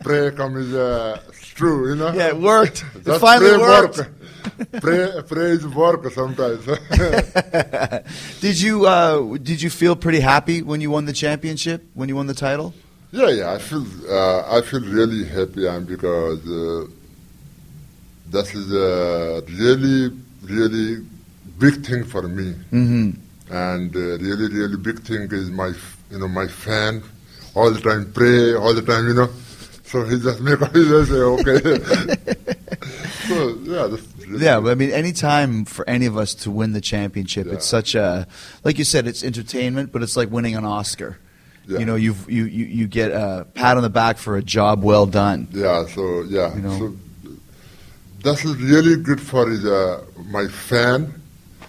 prayer 0.01 0.32
comes 0.32 0.72
uh, 0.72 1.20
true, 1.55 1.89
you 1.89 1.95
know. 1.95 2.14
Yeah, 2.14 2.28
it 2.28 2.38
worked. 2.38 2.86
It 2.95 3.20
finally 3.20 3.57
worked. 3.57 3.97
Work. 3.97 4.12
pray, 4.82 5.22
praise 5.28 5.68
work 5.68 6.12
sometimes. 6.12 6.64
Did 8.39 8.62
you 8.62 8.86
uh, 8.86 9.38
did 9.38 9.64
you 9.64 9.72
feel 9.72 9.95
pretty 9.95 10.20
happy 10.20 10.62
when 10.62 10.80
you 10.80 10.91
won 10.91 11.05
the 11.05 11.14
championship? 11.14 11.84
When 11.95 12.07
you 12.07 12.16
won 12.16 12.28
the 12.28 12.36
title? 12.36 12.74
yeah, 13.12 13.30
yeah. 13.30 13.53
I 13.53 13.57
feel 13.57 13.86
uh, 14.07 14.57
I 14.57 14.62
feel 14.62 14.82
really 14.82 15.26
happy 15.26 15.66
and 15.66 15.88
because 15.88 16.45
uh, 16.47 16.86
is 18.32 18.72
a 18.72 19.41
really 19.49 20.29
really 20.50 21.06
big 21.58 21.86
thing 21.86 22.04
for 22.04 22.24
me. 22.24 22.54
Mm-hmm. 22.72 23.10
and 23.54 23.95
uh, 23.95 24.00
really, 24.00 24.47
really 24.54 24.78
big 24.78 25.00
thing 25.02 25.28
is 25.32 25.50
my, 25.50 25.72
you 26.12 26.20
know, 26.20 26.28
my 26.28 26.47
fan. 26.47 27.04
All 27.56 27.72
the 27.72 27.80
time 27.82 28.12
pray, 28.14 28.54
all 28.56 28.74
the 28.74 28.82
time, 28.82 29.08
you 29.08 29.14
know. 29.16 29.30
So 29.84 30.04
he 30.06 30.20
just 30.20 30.39
make 30.41 30.60
he 30.74 30.84
just 30.88 31.10
say 31.10 31.18
okay. 31.18 31.60
so 33.28 33.58
yeah, 33.64 33.88
that's 33.88 34.28
really 34.28 34.45
Yeah, 34.45 34.60
but 34.60 34.72
I 34.72 34.76
mean, 34.76 34.91
any 34.91 35.12
time 35.12 35.66
for 35.66 35.88
any 35.89 36.06
of 36.06 36.16
us 36.18 36.36
to 36.36 36.52
win 36.52 36.74
the 36.74 36.82
championship, 36.82 37.47
it's 37.47 37.66
such 37.66 37.95
a, 37.95 38.28
like 38.64 38.78
you 38.78 38.86
said, 38.86 39.08
it's 39.08 39.24
entertainment, 39.24 39.91
but 39.91 40.04
it's 40.04 40.16
like 40.16 40.30
winning 40.30 40.56
an 40.56 40.64
Oscar. 40.66 41.18
Yeah. 41.68 41.80
You 41.80 41.86
know, 41.86 41.95
you've, 41.95 42.30
you 42.30 42.45
you 42.45 42.66
you 42.66 42.88
get 42.88 43.12
a 43.12 43.45
pat 43.54 43.78
on 43.78 43.84
the 43.84 43.89
back 43.89 44.18
for 44.18 44.38
a 44.38 44.41
job 44.43 44.84
well 44.84 45.06
done. 45.06 45.47
yeah. 45.52 45.86
So 45.88 46.22
yeah, 46.24 46.56
You 46.56 46.62
know. 46.62 46.78
so 46.80 46.95
that's 48.24 48.46
really 48.46 48.96
good 48.98 49.22
for 49.22 49.50
his, 49.50 49.66
uh, 49.66 50.04
my 50.28 50.48
fan. 50.48 51.14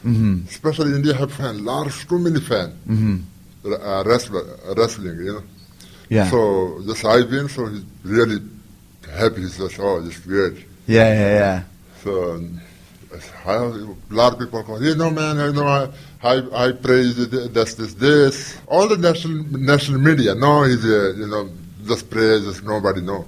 Mm-hmm. 0.05 0.47
Especially 0.49 0.95
India 0.95 1.15
have 1.15 1.33
fan, 1.33 1.65
large, 1.65 2.09
too 2.09 2.19
many 2.19 2.41
fan. 2.41 2.71
Mm-hmm. 2.89 3.17
Uh, 3.73 4.03
wrestler, 4.05 4.59
wrestling, 4.77 5.19
you 5.19 5.33
know. 5.35 5.43
Yeah. 6.09 6.31
So 6.31 6.81
just 6.87 7.05
I 7.05 7.21
win, 7.21 7.49
so 7.49 7.67
he's 7.67 7.85
really 8.03 8.41
happy. 9.15 9.43
He 9.43 9.49
says, 9.49 9.79
"Oh, 9.79 10.05
it's 10.05 10.19
great." 10.21 10.55
yeah, 10.87 11.13
yeah, 11.13 11.31
yeah. 11.41 11.63
So 12.03 12.41
a 13.13 13.95
lot 14.11 14.33
of 14.33 14.39
people 14.39 14.63
go, 14.63 14.79
you 14.79 14.95
know, 14.95 15.11
man, 15.11 15.37
you 15.37 15.53
know, 15.53 15.67
I, 15.67 15.89
I, 16.23 16.67
I 16.69 16.73
praise 16.73 17.17
this, 17.29 17.75
this, 17.75 17.95
this. 17.95 18.57
All 18.67 18.89
the 18.89 18.97
national 18.97 19.45
national 19.59 20.01
media, 20.01 20.35
no, 20.35 20.65
he's, 20.65 20.85
uh, 20.85 21.15
you 21.17 21.27
know, 21.27 21.51
just 21.87 22.09
praise, 22.11 22.45
just 22.45 22.63
nobody 22.65 23.01
know. 23.01 23.25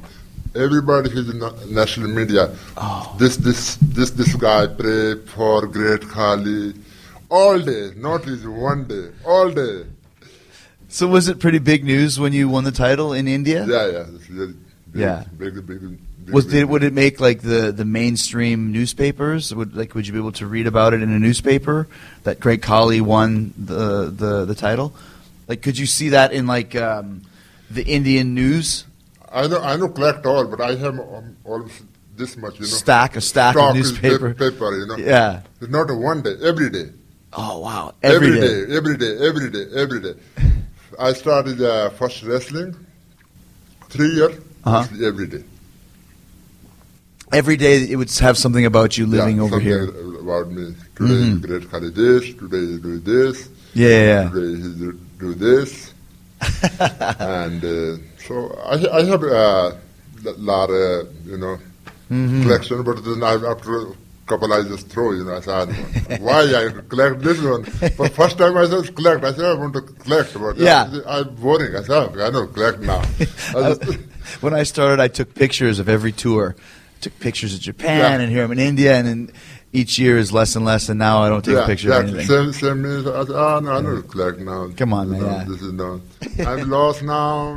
Everybody 0.55 1.11
is 1.11 1.31
in 1.31 1.39
the 1.39 1.51
national 1.71 2.09
media. 2.09 2.55
Oh. 2.77 3.17
This, 3.19 3.37
this, 3.39 3.77
this, 3.77 4.11
this 4.11 4.35
guy 4.37 4.67
pray 4.67 5.17
for 5.25 5.67
Great 5.67 6.03
Khali 6.09 6.75
all 7.31 7.59
day, 7.59 7.93
not 7.97 8.27
is 8.27 8.47
one 8.47 8.85
day, 8.87 9.09
all 9.25 9.51
day. 9.51 9.85
So 10.89 11.07
was 11.07 11.29
it 11.29 11.41
pretty 11.41 11.59
big 11.59 11.85
news 11.85 12.21
when 12.21 12.35
you 12.35 12.51
won 12.51 12.65
the 12.65 12.71
title 12.73 13.15
in 13.15 13.27
India? 13.27 13.65
Yeah, 13.67 13.87
yeah, 13.87 14.07
really 14.29 14.53
big, 14.93 15.01
Yeah. 15.01 15.25
big, 15.39 15.55
big, 15.67 15.81
big, 15.81 15.99
Was 16.31 16.45
did 16.45 16.67
would 16.67 16.83
it 16.83 16.93
make 16.93 17.19
like 17.19 17.41
the, 17.41 17.73
the 17.73 17.87
mainstream 17.87 18.73
newspapers? 18.73 19.55
Would 19.55 19.75
like 19.75 19.95
would 19.95 20.07
you 20.07 20.13
be 20.13 20.19
able 20.19 20.33
to 20.33 20.47
read 20.47 20.67
about 20.67 20.93
it 20.93 21.03
in 21.03 21.11
a 21.11 21.19
newspaper 21.19 21.89
that 22.25 22.41
Great 22.41 22.61
Khali 22.61 23.01
won 23.01 23.55
the, 23.57 24.13
the 24.15 24.45
the 24.45 24.55
title? 24.55 24.93
Like 25.49 25.63
could 25.63 25.79
you 25.79 25.87
see 25.87 26.11
that 26.11 26.35
in 26.35 26.47
like 26.47 26.77
um, 26.77 27.23
the 27.71 27.85
Indian 27.85 28.35
news 28.35 28.85
I 29.33 29.47
know, 29.47 29.61
I 29.61 29.77
know, 29.77 29.89
collect 29.89 30.27
all, 30.27 30.45
but 30.47 30.61
I 30.61 30.75
have 30.77 30.99
um, 30.99 31.37
almost 31.45 31.83
this 32.17 32.37
much, 32.37 32.55
you 32.57 32.61
know. 32.61 32.67
stack 32.67 33.17
a 33.17 33.21
stack 33.21 33.55
stock 33.55 33.71
of 33.71 33.77
newspaper? 33.77 34.35
pa- 34.35 34.51
paper, 34.51 34.77
you 34.79 34.87
know. 34.87 34.97
Yeah. 34.99 35.41
It's 35.61 35.71
not 35.71 35.91
a 35.91 35.95
one 35.95 36.23
day, 36.23 36.37
every 36.43 36.69
day. 36.71 36.91
Oh 37.35 37.61
wow! 37.61 37.95
every 38.03 38.29
Every 38.29 38.41
day. 38.41 38.67
day. 38.67 38.77
every 38.77 38.97
day, 38.99 39.13
every 39.29 39.51
day, 39.51 39.65
every 39.75 40.01
day. 40.01 40.15
I 41.01 41.15
started 41.15 41.63
uh, 41.63 41.89
first 41.91 42.23
wrestling, 42.25 42.77
three 43.89 44.11
years, 44.11 44.37
Uh-huh. 44.65 44.87
every 45.09 45.27
day. 45.27 45.43
Every 47.33 47.57
day 47.57 47.85
it 47.91 47.97
would 47.97 48.11
have 48.19 48.37
something 48.37 48.67
about 48.67 48.99
you 48.99 49.07
living 49.07 49.39
yeah, 49.39 49.43
over 49.45 49.59
here. 49.59 49.87
Mm-hmm. 49.87 50.29
about 50.29 50.51
me. 50.53 50.75
Today 50.95 51.15
is 51.33 51.39
great 51.39 51.71
holidays. 51.71 52.35
Today 52.35 52.59
you 52.73 52.79
do 52.79 52.99
this. 52.99 53.49
Yeah. 53.73 54.29
Today 54.29 54.99
do 55.19 55.33
this. 55.33 55.95
and 57.19 57.65
uh, 57.65 57.97
so 58.27 58.53
I, 58.65 58.99
I 58.99 59.05
have 59.05 59.23
a 59.23 59.79
lot 60.39 60.71
of, 60.71 61.27
you 61.27 61.37
know, 61.39 61.59
Mm-hmm. 62.11 62.43
collection, 62.43 62.83
but 62.83 63.03
then 63.07 63.23
I, 63.23 63.33
after 63.51 63.87
a 63.89 63.93
couple 64.27 64.53
I 64.53 64.61
just 64.65 64.87
throw, 64.89 65.13
you 65.13 65.25
know, 65.25 65.35
I 65.37 65.41
said, 65.41 66.21
why 66.21 66.41
I 66.43 66.69
collect 66.87 67.21
this 67.23 67.41
one? 67.41 67.65
For 67.65 68.07
first 68.11 68.37
time 68.37 68.55
I 68.55 68.67
said 68.67 68.95
collect, 68.95 69.25
I 69.25 69.33
said 69.33 69.47
I 69.47 69.55
want 69.55 69.73
to 69.73 69.81
collect, 69.81 70.35
but 70.35 70.59
uh, 70.59 70.63
Yeah. 70.63 70.93
I, 71.07 71.21
I'm 71.21 71.35
boring. 71.37 71.75
I 71.75 71.83
said, 71.83 72.19
I 72.21 72.29
don't 72.31 72.53
collect 72.53 72.81
now. 72.81 73.01
I 73.57 73.75
just, 73.75 73.83
when 74.43 74.53
I 74.53 74.65
started, 74.65 75.01
I 75.01 75.09
took 75.09 75.35
pictures 75.35 75.79
of 75.79 75.89
every 75.89 76.13
tour. 76.13 76.55
I 76.59 77.01
took 77.01 77.19
pictures 77.19 77.55
of 77.55 77.61
Japan, 77.61 77.97
Yeah. 77.99 78.21
and 78.21 78.31
here 78.31 78.45
I'm 78.45 78.53
in 78.53 78.59
India, 78.59 78.95
and 78.95 79.07
then 79.09 79.31
each 79.73 79.99
year 79.99 80.19
is 80.19 80.33
less 80.33 80.55
and 80.57 80.65
less, 80.65 80.89
and 80.89 80.99
now 80.99 81.23
I 81.23 81.29
don't 81.29 81.45
take 81.45 81.57
a 81.57 81.65
picture 81.67 81.93
of 81.93 82.09
exactly. 82.09 82.19
anything. 82.21 82.53
Same, 82.53 82.69
same 82.69 82.83
means, 82.83 83.07
I 83.07 83.25
said, 83.25 83.35
oh, 83.35 83.61
no, 83.61 83.73
I 83.73 83.83
don't 83.83 84.03
collect 84.09 84.39
now. 84.41 84.69
Come 84.77 84.93
on, 84.93 85.11
man, 85.11 85.21
yeah. 85.23 85.45
This 85.49 85.63
is 85.63 85.73
no. 85.73 86.01
I'm 86.47 86.69
lost 86.69 87.03
now, 87.03 87.55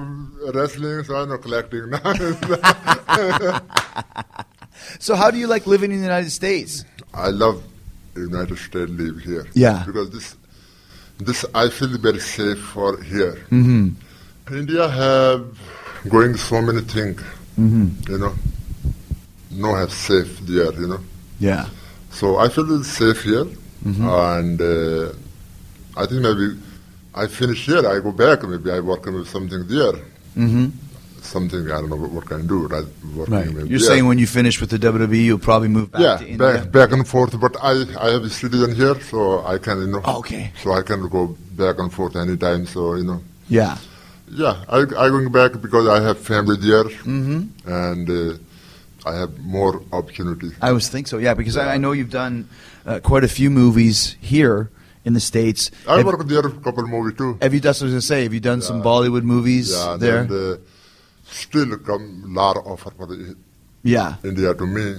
wrestling, 0.54 1.04
so 1.04 1.16
I'm 1.16 1.30
not 1.30 1.42
collecting 1.42 1.90
now. 1.90 3.60
So, 5.00 5.16
how 5.16 5.32
do 5.32 5.38
you 5.38 5.48
like 5.48 5.66
living 5.68 5.92
in 5.92 5.98
the 5.98 6.04
United 6.04 6.32
States? 6.32 6.86
I 7.14 7.30
love 7.30 7.64
United 8.16 8.58
States 8.58 8.92
live 8.92 9.20
here. 9.20 9.46
Yeah. 9.54 9.84
Because 9.86 10.10
this, 10.12 10.36
this 11.18 11.46
I 11.56 11.70
feel 11.70 11.98
very 11.98 12.20
safe 12.20 12.60
for 12.60 13.02
here. 13.02 13.34
Mm-hmm. 13.52 13.90
India 14.54 14.88
have 14.88 15.58
going 16.10 16.36
so 16.38 16.62
many 16.62 16.82
things, 16.82 17.22
Mm-hmm. 17.60 18.12
you 18.12 18.18
know. 18.20 18.34
No 19.52 19.74
have 19.76 19.92
safe 19.94 20.40
there, 20.42 20.74
you 20.74 20.88
know. 20.88 21.00
Yeah. 21.40 21.68
So 22.20 22.26
I 22.38 22.48
feel 22.50 22.68
it's 22.80 22.90
safe 23.04 23.22
here, 23.32 23.46
Mm-hmm. 23.86 24.08
and 24.38 24.58
uh, 24.62 26.02
I 26.02 26.04
think 26.08 26.20
maybe 26.28 26.48
I 27.14 27.28
finish 27.28 27.66
here. 27.70 27.84
I 27.94 28.00
go 28.08 28.12
back. 28.12 28.42
Maybe 28.54 28.72
I 28.72 28.80
work 28.80 29.06
with 29.06 29.28
something 29.36 29.62
there. 29.68 29.94
Mm-hmm. 30.44 30.66
Something 31.22 31.64
I 31.76 31.78
don't 31.82 31.90
know 31.90 31.96
what, 32.04 32.12
what 32.18 32.26
can 32.26 32.48
do. 32.48 32.58
Right, 32.68 32.86
Right. 33.36 33.46
You're 33.54 33.68
there. 33.68 33.80
saying 33.80 34.06
when 34.10 34.18
you 34.24 34.28
finish 34.28 34.60
with 34.62 34.70
the 34.72 34.80
WWE, 34.80 35.24
you'll 35.28 35.40
probably 35.52 35.68
move 35.78 35.92
back 35.92 36.02
yeah, 36.02 36.18
to 36.18 36.24
India. 36.34 36.38
back 36.46 36.72
back 36.78 36.90
and 36.96 37.08
forth. 37.14 37.34
But 37.46 37.54
I 37.62 37.74
I 38.06 38.08
have 38.16 38.24
a 38.24 38.30
citizen 38.42 38.72
here, 38.82 38.98
so 39.12 39.46
I 39.54 39.58
can 39.66 39.78
you 39.82 39.88
know. 39.94 40.02
Oh, 40.06 40.20
okay. 40.20 40.52
So 40.64 40.68
I 40.80 40.82
can 40.90 41.08
go 41.18 41.22
back 41.64 41.76
and 41.80 41.92
forth 41.98 42.16
anytime. 42.16 42.66
So 42.66 42.96
you 42.96 43.04
know. 43.10 43.20
Yeah. 43.50 43.78
Yeah, 44.32 44.56
I 44.68 44.80
I 44.82 45.06
going 45.14 45.32
back 45.32 45.52
because 45.66 45.86
I 45.88 46.00
have 46.08 46.18
family 46.32 46.58
there, 46.70 46.86
Mm-hmm. 47.14 47.70
and 47.88 48.06
uh, 48.10 48.38
I 49.06 49.14
have 49.16 49.38
more 49.40 49.82
opportunity. 49.92 50.50
I 50.62 50.72
was 50.72 50.90
think 50.90 51.08
so. 51.08 51.18
Yeah, 51.18 51.34
because 51.36 51.58
I, 51.58 51.76
I 51.76 51.78
know 51.78 51.92
you've 51.92 52.10
done 52.10 52.50
uh, 52.86 53.00
quite 53.02 53.24
a 53.24 53.28
few 53.28 53.50
movies 53.50 54.18
here 54.20 54.72
in 55.06 55.14
the 55.14 55.20
states. 55.20 55.70
I 55.88 55.98
have, 55.98 56.06
worked 56.06 56.28
there 56.28 56.40
a 56.46 56.52
couple 56.52 56.84
of 56.84 56.90
movies 56.90 57.16
too. 57.18 57.38
have 57.42 57.54
you? 57.54 57.60
That's 57.60 57.80
what 57.82 57.86
I 57.86 57.94
was 57.94 57.94
gonna 57.94 58.02
say. 58.14 58.24
Have 58.24 58.34
you 58.34 58.40
done 58.40 58.62
some 58.62 58.82
Bollywood 58.82 59.24
movies 59.24 59.72
Yeah, 59.72 59.98
there? 60.00 60.22
and 60.22 60.32
uh, 60.32 60.58
still 61.26 61.78
come 61.78 62.24
lot 62.34 62.58
of 62.58 62.66
offer 62.68 62.92
for 62.98 63.06
the 63.06 63.36
yeah. 63.84 64.16
India 64.24 64.54
to 64.56 64.66
me. 64.66 64.96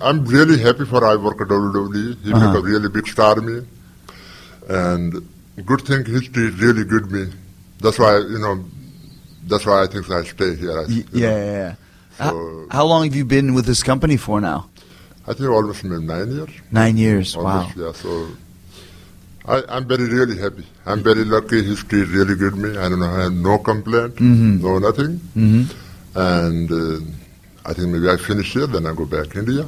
I'm 0.00 0.24
really 0.24 0.58
happy 0.58 0.84
for 0.84 1.04
I 1.04 1.14
work 1.16 1.40
at 1.40 1.48
WWE. 1.48 2.22
He 2.24 2.32
Uh-huh. 2.32 2.58
a 2.58 2.62
really 2.62 2.88
big 2.88 3.06
star 3.06 3.36
me, 3.36 3.66
and 4.68 5.14
good 5.64 5.82
thing 5.82 6.04
history 6.04 6.50
really 6.50 6.84
good 6.84 7.10
me. 7.10 7.24
That's 7.80 7.98
why 7.98 8.16
you 8.18 8.38
know. 8.38 8.64
That's 9.46 9.64
why 9.64 9.82
I 9.84 9.86
think 9.86 10.10
I 10.10 10.24
stay 10.24 10.56
here. 10.56 10.72
I, 10.78 10.82
Y- 10.82 10.88
you 10.88 11.04
yeah, 11.12 11.30
yeah, 11.36 11.52
yeah. 11.52 11.74
How, 12.18 12.66
how 12.70 12.84
long 12.84 13.04
have 13.04 13.14
you 13.14 13.24
been 13.24 13.54
with 13.54 13.66
this 13.66 13.82
company 13.82 14.16
for 14.16 14.40
now? 14.40 14.68
I 15.26 15.34
think 15.34 15.48
almost 15.50 15.84
nine 15.84 16.30
years. 16.30 16.50
Nine 16.72 16.96
years. 16.96 17.36
Wow. 17.36 17.70
Yeah, 17.76 17.92
so 17.92 18.28
I, 19.46 19.62
I'm 19.68 19.86
very 19.86 20.06
really 20.06 20.38
happy. 20.38 20.66
I'm 20.86 21.02
very 21.02 21.24
lucky. 21.24 21.62
History 21.62 22.04
really 22.04 22.34
good 22.34 22.56
me. 22.56 22.70
I 22.76 22.88
don't 22.88 23.00
know. 23.00 23.06
I 23.10 23.22
have 23.24 23.32
no 23.32 23.58
complaint, 23.58 24.16
Mhm. 24.16 24.60
no 24.62 24.78
nothing. 24.78 25.18
hmm 25.34 25.62
And 26.14 26.72
uh, 26.72 27.00
I 27.68 27.72
think 27.74 27.88
maybe 27.88 28.08
I 28.08 28.16
finish 28.16 28.52
here, 28.54 28.66
then 28.66 28.86
I 28.86 28.94
go 28.94 29.04
back 29.04 29.36
India. 29.36 29.66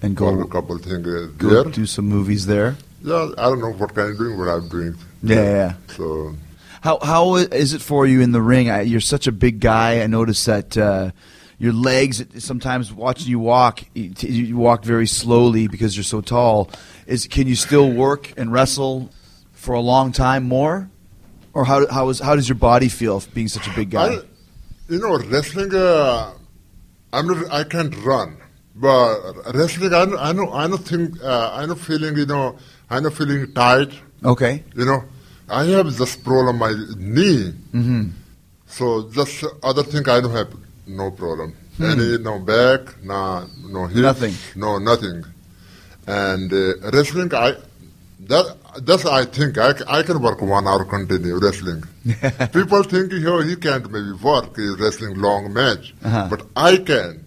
And 0.00 0.16
Go 0.16 0.40
a 0.40 0.46
couple 0.46 0.78
things 0.78 1.06
uh, 1.06 1.26
go 1.36 1.48
there. 1.50 1.64
do 1.72 1.84
some 1.84 2.06
movies 2.08 2.46
there. 2.46 2.76
Yeah, 3.02 3.30
I 3.36 3.42
don't 3.50 3.60
know 3.60 3.72
what 3.72 3.94
kind 3.94 4.10
of 4.10 4.16
doing, 4.18 4.38
what 4.38 4.48
I'm 4.48 4.68
doing. 4.68 4.94
Yeah, 5.22 5.34
yeah. 5.36 5.50
yeah. 5.52 5.72
So 5.96 6.34
How 6.80 6.98
how 7.02 7.34
is 7.36 7.72
it 7.74 7.82
for 7.82 8.06
you 8.06 8.20
in 8.22 8.30
the 8.30 8.40
ring? 8.40 8.70
I, 8.70 8.82
you're 8.82 9.00
such 9.02 9.26
a 9.26 9.32
big 9.32 9.58
guy. 9.58 10.00
I 10.02 10.06
noticed 10.06 10.46
that 10.46 10.76
uh, 10.78 11.10
your 11.58 11.72
legs. 11.72 12.24
Sometimes 12.38 12.92
watching 12.92 13.28
you 13.28 13.38
walk, 13.38 13.82
you, 13.94 14.12
you 14.22 14.56
walk 14.56 14.84
very 14.84 15.06
slowly 15.06 15.66
because 15.68 15.96
you're 15.96 16.04
so 16.04 16.20
tall. 16.20 16.70
Is 17.06 17.26
can 17.26 17.46
you 17.48 17.54
still 17.56 17.90
work 17.92 18.32
and 18.36 18.52
wrestle 18.52 19.10
for 19.52 19.74
a 19.74 19.80
long 19.80 20.12
time 20.12 20.44
more, 20.44 20.88
or 21.52 21.64
how 21.64 21.86
how 21.88 22.08
is 22.08 22.20
how 22.20 22.36
does 22.36 22.48
your 22.48 22.56
body 22.58 22.88
feel 22.88 23.22
being 23.34 23.48
such 23.48 23.66
a 23.66 23.74
big 23.74 23.90
guy? 23.90 24.06
I, 24.06 24.20
you 24.88 24.98
know, 24.98 25.18
wrestling. 25.18 25.74
Uh, 25.74 26.32
I'm 27.12 27.26
not. 27.26 27.50
I 27.52 27.64
can't 27.64 27.94
run, 28.04 28.36
but 28.76 29.34
wrestling. 29.54 29.92
I 29.94 30.04
know. 30.04 30.18
I 30.18 30.32
know. 30.32 30.52
I 30.52 30.66
know. 30.66 30.76
Think. 30.76 31.22
Uh, 31.22 31.50
I 31.52 31.66
know. 31.66 31.74
Feeling. 31.74 32.16
You 32.16 32.26
know. 32.26 32.56
I 32.90 33.00
know. 33.00 33.10
Feeling 33.10 33.52
tight. 33.52 33.92
okay. 34.24 34.62
You 34.76 34.84
know. 34.84 35.04
I 35.50 35.64
have 35.64 35.96
this 35.96 36.14
problem 36.14 36.60
on 36.62 36.74
my 36.76 36.94
knee. 36.98 37.52
hmm 37.72 38.08
So 38.66 39.08
just 39.10 39.44
other 39.62 39.82
thing 39.82 40.06
I 40.06 40.20
don't 40.20 40.32
have 40.32 40.52
no 40.88 41.10
problem. 41.10 41.54
Any 41.80 42.18
no 42.18 42.38
back, 42.40 42.80
no 43.04 43.46
no 43.66 43.86
hips, 43.86 44.00
Nothing. 44.00 44.34
no 44.56 44.78
nothing. 44.78 45.24
And 46.06 46.52
uh, 46.52 46.90
wrestling, 46.90 47.32
I 47.34 47.54
that 48.20 48.56
that's 48.82 49.04
I 49.06 49.24
think 49.26 49.58
I, 49.58 49.74
I 49.86 50.02
can 50.02 50.20
work 50.20 50.40
one 50.42 50.66
hour 50.66 50.84
continue 50.84 51.38
wrestling. 51.38 51.84
People 52.52 52.82
think 52.82 53.12
oh, 53.26 53.40
he 53.42 53.54
can't 53.56 53.88
maybe 53.90 54.12
work 54.12 54.56
wrestling 54.56 55.14
long 55.20 55.52
match, 55.52 55.94
Uh-huh. 56.02 56.26
but 56.30 56.42
I 56.56 56.78
can. 56.78 57.24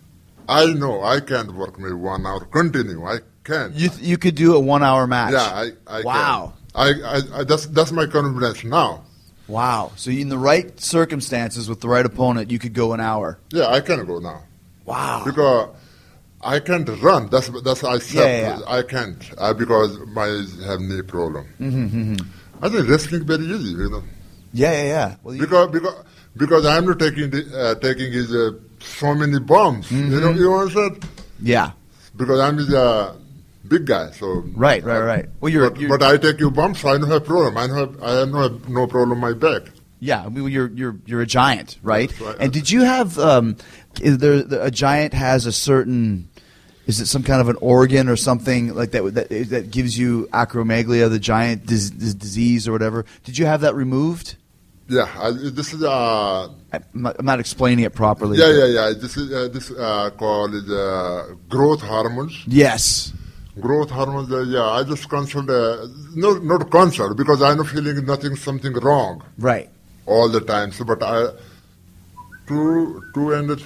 I 0.50 0.66
know 0.74 1.02
I 1.04 1.22
can't 1.22 1.54
work 1.54 1.80
maybe 1.80 1.94
one 1.94 2.26
hour 2.26 2.44
continue. 2.46 3.06
I 3.06 3.20
can. 3.46 3.72
You 3.74 3.88
th- 3.90 4.02
you 4.02 4.18
could 4.18 4.36
do 4.36 4.56
a 4.56 4.60
one 4.60 4.84
hour 4.84 5.08
match. 5.08 5.32
yeah, 5.34 5.64
I, 5.64 5.66
I 5.88 6.02
Wow. 6.02 6.54
can. 6.54 6.58
I, 6.74 6.88
I, 7.16 7.40
I 7.40 7.44
that's 7.46 7.68
that's 7.68 7.92
my 7.94 8.06
confidence 8.06 8.64
now. 8.66 9.04
Wow. 9.52 9.92
So 9.98 10.12
in 10.12 10.30
the 10.30 10.38
right 10.38 10.80
circumstances 10.80 11.68
with 11.70 11.82
the 11.82 11.90
right 11.90 12.06
opponent, 12.06 12.50
you 12.52 12.58
could 12.58 12.74
go 12.74 12.94
an 12.94 13.02
hour. 13.02 13.38
Yeah, 13.52 13.68
I 13.68 13.82
can 13.82 14.06
go 14.06 14.20
now. 14.20 14.44
Wow. 14.86 15.24
because 15.26 15.70
I 16.44 16.60
can't 16.60 16.88
run. 17.02 17.30
That's 17.30 17.50
that's 17.62 17.84
I 17.84 18.00
said 18.00 18.44
Yeah, 18.44 18.60
yeah, 18.60 18.66
I 18.68 18.82
can't 18.82 19.32
uh, 19.38 19.54
because 19.54 20.00
my 20.08 20.28
have 20.66 20.80
knee 20.80 21.02
problem. 21.04 21.46
Mm-hmm, 21.60 22.16
I 22.64 22.70
think 22.70 22.90
wrestling 22.90 23.26
very 23.28 23.44
easy, 23.46 23.72
you 23.72 23.90
know, 23.90 24.04
Yeah, 24.54 24.72
yeah, 24.72 24.84
yeah. 24.84 25.16
Well, 25.24 25.38
because 25.38 25.70
because 25.72 26.06
because 26.36 26.66
I'm 26.66 26.86
not 26.86 27.00
taking 27.00 27.30
the, 27.30 27.42
uh, 27.54 27.76
taking 27.80 28.12
his 28.12 28.34
uh, 28.34 28.52
so 28.80 29.14
many 29.14 29.40
bombs. 29.40 29.92
You 29.92 30.20
know, 30.20 30.32
you 30.32 30.54
understand? 30.54 31.06
yeah. 31.42 31.72
Because 32.16 32.40
I'm 32.40 32.58
his 32.58 32.74
uh, 32.74 33.16
big 33.68 33.86
guy, 33.86 34.12
so 34.12 34.44
Right, 34.56 34.84
right, 34.84 35.00
right. 35.02 35.26
Well, 35.40 35.52
you're, 35.52 35.70
but, 35.70 35.80
you're 35.80 35.90
but 35.98 36.04
I 36.04 36.18
take 36.18 36.40
you 36.40 36.52
bumps. 36.52 36.82
so 36.82 36.90
I 36.90 36.98
don't 36.98 37.10
have 37.10 37.26
problem. 37.26 37.58
I 37.58 37.68
have 37.78 38.02
I 38.04 38.26
don't 38.26 38.34
have 38.34 38.70
no 38.70 38.88
problem 38.88 39.20
my 39.20 39.34
back. 39.34 39.64
yeah. 40.00 40.24
I 40.26 40.30
mean, 40.30 40.48
you're 40.50 40.70
you're 40.70 40.96
you're 41.06 41.22
a 41.22 41.26
giant, 41.28 41.78
right? 41.84 42.12
And 42.40 42.52
did 42.52 42.70
you 42.70 42.82
have 42.84 43.18
um, 43.20 43.58
is 44.02 44.18
there 44.20 44.44
a 44.62 44.72
giant 44.72 45.14
has 45.14 45.46
a 45.46 45.52
certain 45.52 46.28
is 46.88 47.00
it 47.00 47.06
some 47.06 47.24
kind 47.24 47.40
of 47.40 47.48
an 47.48 47.58
organ 47.62 48.10
or 48.10 48.16
something 48.16 48.74
like 48.74 48.92
that 48.92 49.04
that 49.14 49.30
that 49.50 49.72
gives 49.72 49.98
you 49.98 50.28
acromegalia, 50.34 51.10
the 51.10 51.20
giant 51.20 51.66
dis- 51.66 51.92
dis- 51.92 52.16
disease 52.16 52.68
or 52.68 52.72
whatever? 52.72 53.06
Did 53.24 53.38
you 53.38 53.46
have 53.46 53.62
that 53.62 53.76
removed? 53.76 54.36
Yeah, 54.90 55.08
I, 55.18 55.32
this 55.32 55.72
is 55.74 55.84
uh, 55.84 56.50
I'm 56.74 56.84
not, 56.94 57.16
I'm 57.20 57.26
not 57.26 57.40
explaining 57.40 57.86
it 57.86 57.94
properly. 57.96 58.38
yeah, 58.40 58.52
yeah, 58.52 58.66
yeah. 58.66 58.94
This 59.00 59.16
is 59.16 59.32
uh, 59.32 59.48
this 59.48 59.72
uh, 59.72 60.10
called 60.18 60.54
uh, 60.70 61.36
growth 61.48 61.82
hormones. 61.82 62.44
Yes. 62.46 63.14
Growth 63.60 63.90
hormones, 63.90 64.30
yeah, 64.50 64.64
I 64.64 64.84
just 64.84 65.10
consult, 65.10 65.50
uh, 65.50 65.88
no, 66.16 66.36
not 66.36 66.70
consult, 66.72 67.18
because 67.18 67.42
I'm 67.42 67.64
feeling 67.66 68.06
nothing, 68.06 68.36
something 68.36 68.74
wrong 68.74 69.24
Right. 69.38 69.70
all 70.06 70.30
the 70.30 70.40
time. 70.42 70.72
So, 70.72 70.86
but 70.86 71.04
I, 71.04 71.28
two, 72.48 73.04
two 73.14 73.34
and, 73.34 73.52
a- 73.52 73.58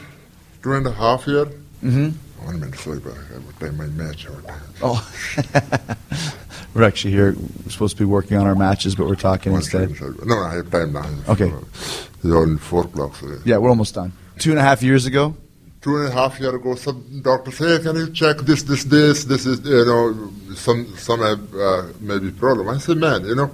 two 0.63 0.73
and 0.73 0.87
a 0.87 0.91
half 0.91 1.27
year. 1.27 1.45
Mm-hmm. 1.83 2.09
One 2.45 2.59
minute, 2.59 2.79
sorry, 2.79 2.99
but 2.99 3.13
I 3.13 3.33
have 3.33 3.59
time 3.59 3.77
my 3.77 3.85
match. 3.87 4.27
Oh. 4.81 4.99
we're 6.73 6.83
actually 6.83 7.11
here. 7.11 7.33
We're 7.63 7.71
supposed 7.71 7.97
to 7.97 8.01
be 8.03 8.05
working 8.05 8.37
on 8.37 8.45
our 8.45 8.55
matches, 8.55 8.93
but 8.95 9.07
we're 9.07 9.15
talking 9.15 9.51
One 9.51 9.61
instead. 9.61 9.89
second. 9.91 10.19
No, 10.25 10.39
I 10.43 10.55
have 10.55 10.69
time 10.69 10.93
now. 10.93 11.09
Okay. 11.29 11.51
It's 11.51 12.09
only 12.25 12.57
four 12.57 12.83
o'clock. 12.83 13.15
So 13.15 13.39
Yeah, 13.45 13.57
we're 13.57 13.69
almost 13.69 13.95
done. 13.95 14.11
Two 14.37 14.51
and 14.51 14.59
a 14.59 14.63
half 14.63 14.83
years 14.83 15.05
ago. 15.05 15.35
Two 15.85 15.97
and 15.97 16.07
a 16.07 16.11
half 16.11 16.39
year 16.39 16.55
ago, 16.55 16.73
some 16.73 16.99
doctor 17.21 17.51
say, 17.51 17.77
"Can 17.85 17.95
you 17.95 18.09
check 18.21 18.37
this, 18.49 18.63
this, 18.63 18.83
this? 18.85 19.23
This 19.25 19.45
is, 19.45 19.59
you 19.63 19.85
know, 19.85 20.31
some, 20.55 20.81
some 20.97 21.19
have 21.19 21.43
uh, 21.53 21.83
maybe 21.99 22.31
problem." 22.31 22.69
I 22.69 22.79
said, 22.79 22.97
"Man, 22.97 23.23
you 23.23 23.35
know, 23.35 23.51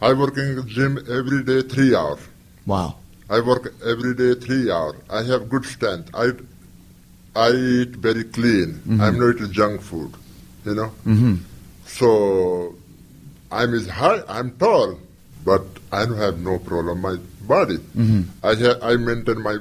I 0.00 0.14
work 0.14 0.38
in 0.38 0.66
gym 0.66 0.98
every 1.18 1.44
day 1.50 1.60
three 1.74 1.94
hours." 1.94 2.20
Wow. 2.64 2.96
I 3.28 3.40
work 3.40 3.74
every 3.92 4.14
day 4.14 4.32
three 4.46 4.70
hours. 4.70 4.96
I 5.10 5.22
have 5.30 5.50
good 5.50 5.66
strength. 5.66 6.08
I 6.14 6.26
I 7.36 7.50
eat 7.50 7.92
very 8.08 8.24
clean. 8.24 8.80
I'm 9.02 9.18
not 9.20 9.36
eating 9.36 9.52
junk 9.52 9.82
food, 9.82 10.12
you 10.64 10.74
know. 10.74 10.90
Mm-hmm. 11.06 11.34
So 11.86 12.74
I'm 13.50 13.74
is 13.74 13.88
high. 13.88 14.20
I'm 14.26 14.52
tall, 14.64 14.98
but 15.44 15.64
I 15.92 16.06
don't 16.06 16.22
have 16.26 16.38
no 16.40 16.58
problem 16.58 17.02
my 17.02 17.16
body. 17.54 17.78
I 18.42 18.54
ha- 18.62 18.78
I 18.90 18.96
maintain 18.96 19.42
my 19.50 19.58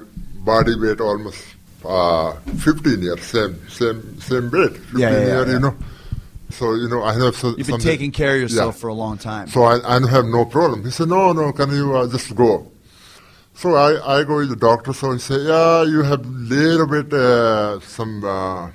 body 0.52 0.76
weight 0.84 1.02
almost 1.02 1.42
uh, 1.86 2.34
15 2.58 3.02
years, 3.02 3.22
same 3.24 3.56
same 3.70 4.20
same 4.22 4.50
weight, 4.52 4.74
15 4.78 5.00
Yeah, 5.00 5.10
yeah, 5.12 5.18
years, 5.26 5.48
yeah. 5.48 5.54
you 5.54 5.60
know. 5.60 5.76
So 6.50 6.76
you 6.76 6.90
know 6.90 7.04
I 7.04 7.14
have 7.14 7.36
so, 7.36 7.56
You've 7.58 7.68
been 7.68 7.80
taking 7.80 8.12
care 8.12 8.36
of 8.36 8.42
yourself 8.42 8.78
for 8.78 8.90
a 8.90 8.94
long 8.94 9.18
time. 9.18 9.48
so 9.48 9.64
I, 9.64 9.80
I 9.96 10.08
have 10.10 10.26
no 10.26 10.46
problem. 10.46 10.84
He 10.84 10.92
said, 10.92 11.08
no, 11.08 11.32
no, 11.32 11.52
can 11.54 11.70
you 11.72 11.96
uh, 11.96 12.08
just 12.08 12.36
go? 12.36 12.68
So 13.54 13.76
I, 13.76 14.18
I 14.20 14.24
go 14.24 14.38
with 14.38 14.50
the 14.50 14.56
doctor. 14.56 14.92
So 14.94 15.12
he 15.14 15.20
said, 15.20 15.42
yeah, 15.42 15.84
you 15.84 16.02
have 16.04 16.26
little 16.26 16.88
bit 16.88 17.14
uh, 17.14 17.80
some 17.82 18.24
uh, 18.24 18.70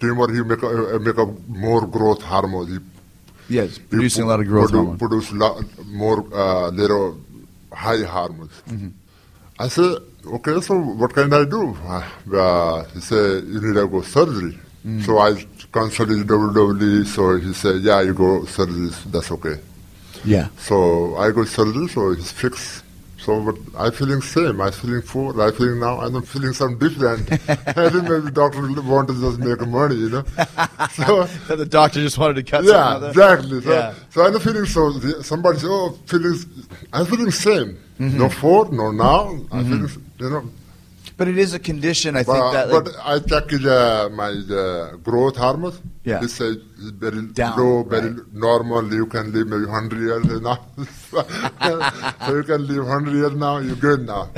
tumor. 0.00 0.32
You 0.34 0.44
make 0.44 0.62
a, 0.62 0.96
uh, 0.96 0.98
make 0.98 1.16
a 1.18 1.26
more 1.48 1.86
growth 1.86 2.22
hormone. 2.22 2.68
You, 2.72 2.80
yes, 3.48 3.78
producing 3.78 4.24
a 4.24 4.26
lot 4.26 4.40
of 4.40 4.46
growth 4.46 4.70
produ- 4.70 4.74
hormone. 4.74 4.98
Produce 4.98 5.32
lot 5.32 5.62
more 5.86 6.18
uh, 6.34 6.68
little 6.70 7.18
high 7.72 8.02
hormones. 8.02 8.52
Mm-hmm. 8.68 8.88
I 9.58 9.68
said, 9.68 9.98
okay, 10.36 10.60
so 10.60 10.78
what 10.78 11.14
can 11.14 11.32
I 11.32 11.44
do? 11.44 11.76
Uh, 11.86 12.84
he 12.94 13.00
said, 13.00 13.44
you 13.44 13.60
need 13.60 13.74
to 13.74 13.86
go 13.88 14.02
surgery. 14.02 14.58
Mm. 14.86 15.04
So 15.04 15.18
I 15.18 15.34
consulted 15.72 16.26
WWE. 16.26 17.06
So 17.06 17.36
he 17.38 17.52
said, 17.52 17.82
yeah, 17.82 18.00
you 18.02 18.14
go 18.14 18.44
surgery. 18.46 18.90
That's 19.06 19.30
okay. 19.32 19.60
Yeah. 20.24 20.48
So 20.58 21.16
I 21.16 21.30
go 21.30 21.44
surgery, 21.44 21.88
so 21.88 22.10
it's 22.10 22.32
fixed. 22.32 22.84
So 23.18 23.40
but 23.42 23.56
I 23.76 23.90
feeling 23.90 24.20
same. 24.22 24.60
I 24.60 24.70
feeling 24.70 25.02
full. 25.02 25.40
I 25.42 25.50
feeling 25.50 25.80
now. 25.80 26.00
I'm 26.00 26.22
feeling 26.22 26.52
some 26.52 26.78
different. 26.78 27.30
I 27.32 27.90
think 27.90 28.08
maybe 28.08 28.30
doctor 28.30 28.60
want 28.82 29.08
to 29.08 29.20
just 29.20 29.38
make 29.40 29.60
money, 29.66 29.96
you 29.96 30.08
know. 30.10 30.24
So 30.92 31.24
the 31.56 31.66
doctor 31.66 32.00
just 32.00 32.16
wanted 32.16 32.34
to 32.36 32.42
cut 32.44 32.64
something 32.64 32.74
yeah, 32.74 32.98
there. 32.98 33.10
exactly. 33.10 33.60
So, 33.62 33.70
Yeah. 33.72 33.94
so 34.10 34.24
I'm 34.24 34.38
feeling 34.40 34.64
so. 34.66 34.90
Somebody 35.22 35.58
say, 35.58 35.66
oh, 35.68 35.98
feeling. 36.06 36.38
I'm 36.92 37.06
feeling 37.06 37.30
same. 37.32 37.78
Mm-hmm. 37.98 38.18
No 38.18 38.28
four, 38.28 38.70
no 38.70 38.92
now. 38.92 39.36
I'm 39.50 39.64
feeling, 39.64 39.90
you 40.18 40.30
know. 40.30 40.50
But 41.18 41.26
it 41.26 41.36
is 41.36 41.52
a 41.52 41.58
condition, 41.58 42.14
I 42.14 42.22
think, 42.22 42.38
But, 42.38 42.52
that 42.52 42.68
like, 42.70 42.84
but 42.84 42.94
I 43.04 43.18
check 43.18 43.52
it, 43.52 43.66
uh, 43.66 44.08
my 44.12 44.28
uh, 44.28 44.96
growth 45.02 45.36
hormone. 45.36 45.74
Yeah. 46.04 46.20
It's 46.22 46.38
very 46.38 47.22
Down, 47.32 47.58
low, 47.58 47.82
very 47.82 48.10
right. 48.10 48.32
normal. 48.32 48.94
You 48.94 49.04
can 49.06 49.32
live 49.32 49.48
maybe 49.48 49.64
100 49.66 49.98
years 49.98 50.40
now. 50.48 50.64
so 51.10 52.36
you 52.36 52.42
can 52.44 52.66
live 52.68 52.84
100 52.86 53.12
years 53.14 53.32
now, 53.32 53.58
you're 53.58 53.74
good 53.74 54.06
now. 54.06 54.30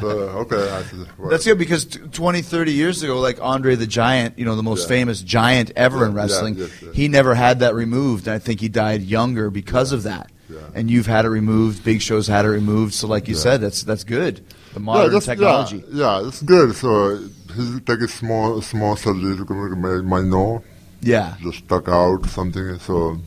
so, 0.00 0.08
okay. 0.46 0.70
I 0.70 0.84
well, 1.18 1.30
That's 1.30 1.44
good 1.44 1.58
because 1.58 1.84
t- 1.86 1.98
20, 1.98 2.40
30 2.42 2.72
years 2.72 3.02
ago, 3.02 3.18
like 3.18 3.38
Andre 3.42 3.74
the 3.74 3.86
Giant, 3.88 4.38
you 4.38 4.44
know, 4.44 4.54
the 4.54 4.62
most 4.62 4.82
Yeah. 4.82 4.96
famous 4.96 5.22
giant 5.22 5.72
ever 5.74 6.04
in 6.06 6.12
Yeah, 6.12 6.16
yeah, 6.18 6.22
wrestling, 6.22 6.54
yes, 6.54 6.70
yes. 6.82 6.94
he 6.94 7.08
never 7.08 7.34
had 7.34 7.58
that 7.60 7.74
removed. 7.74 8.28
And 8.28 8.34
I 8.34 8.38
think 8.38 8.60
he 8.60 8.68
died 8.68 9.02
younger 9.02 9.50
because 9.50 9.90
of 9.90 10.04
that. 10.04 10.30
Yeah. 10.48 10.58
And 10.74 10.88
you've 10.88 11.06
had 11.06 11.24
it 11.24 11.30
removed. 11.30 11.82
Big 11.84 12.00
Show's 12.00 12.28
had 12.28 12.44
it 12.44 12.48
removed. 12.48 12.94
So, 12.94 13.08
like 13.08 13.26
you 13.28 13.34
Yeah. 13.34 13.40
said, 13.40 13.60
that's 13.60 13.82
that's 13.82 14.04
good. 14.04 14.40
The 14.74 14.80
modern 14.80 15.10
just- 15.12 15.26
technology. 15.26 15.84
Yeah, 15.90 16.20
yeah, 16.20 16.28
it's 16.28 16.42
good. 16.42 16.74
So 16.76 17.16
he's 17.54 17.80
take 17.82 18.00
a 18.00 18.08
small, 18.08 18.60
small 18.62 18.96
surgery 18.96 19.36
to 19.36 19.54
make 19.54 20.04
my, 20.04 20.20
nose 20.20 20.62
Yeah. 21.00 21.34
just 21.42 21.58
stuck 21.64 21.88
out 21.88 22.26
something. 22.26 22.78
So 22.78 23.18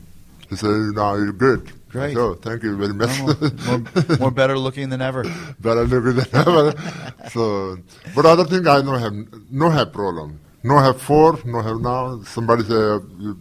he 0.50 0.56
said, 0.56 0.70
now 0.96 1.16
you're 1.16 1.34
good. 1.34 1.72
Great. 1.90 2.16
So 2.16 2.34
thank 2.36 2.64
you 2.64 2.76
very 2.76 2.94
much. 2.94 3.20
more, 3.20 3.36
more, 3.68 4.18
more 4.20 4.32
better 4.42 4.58
looking 4.58 4.90
than 4.90 5.02
ever. 5.02 5.24
better 5.60 5.86
looking 5.86 6.16
than 6.24 6.28
ever. 6.48 6.74
so, 7.30 7.78
but 8.16 8.26
other 8.26 8.46
thing 8.46 8.66
I 8.68 8.82
no 8.82 8.98
have 8.98 9.14
no 9.52 9.70
have 9.70 9.94
problem. 9.94 10.40
No 10.64 10.80
have 10.80 11.00
four, 11.02 11.38
no 11.46 11.62
have 11.62 11.80
now. 11.82 12.24
Somebody 12.24 12.64
say 12.64 12.74
uh, 12.74 13.00
you 13.20 13.38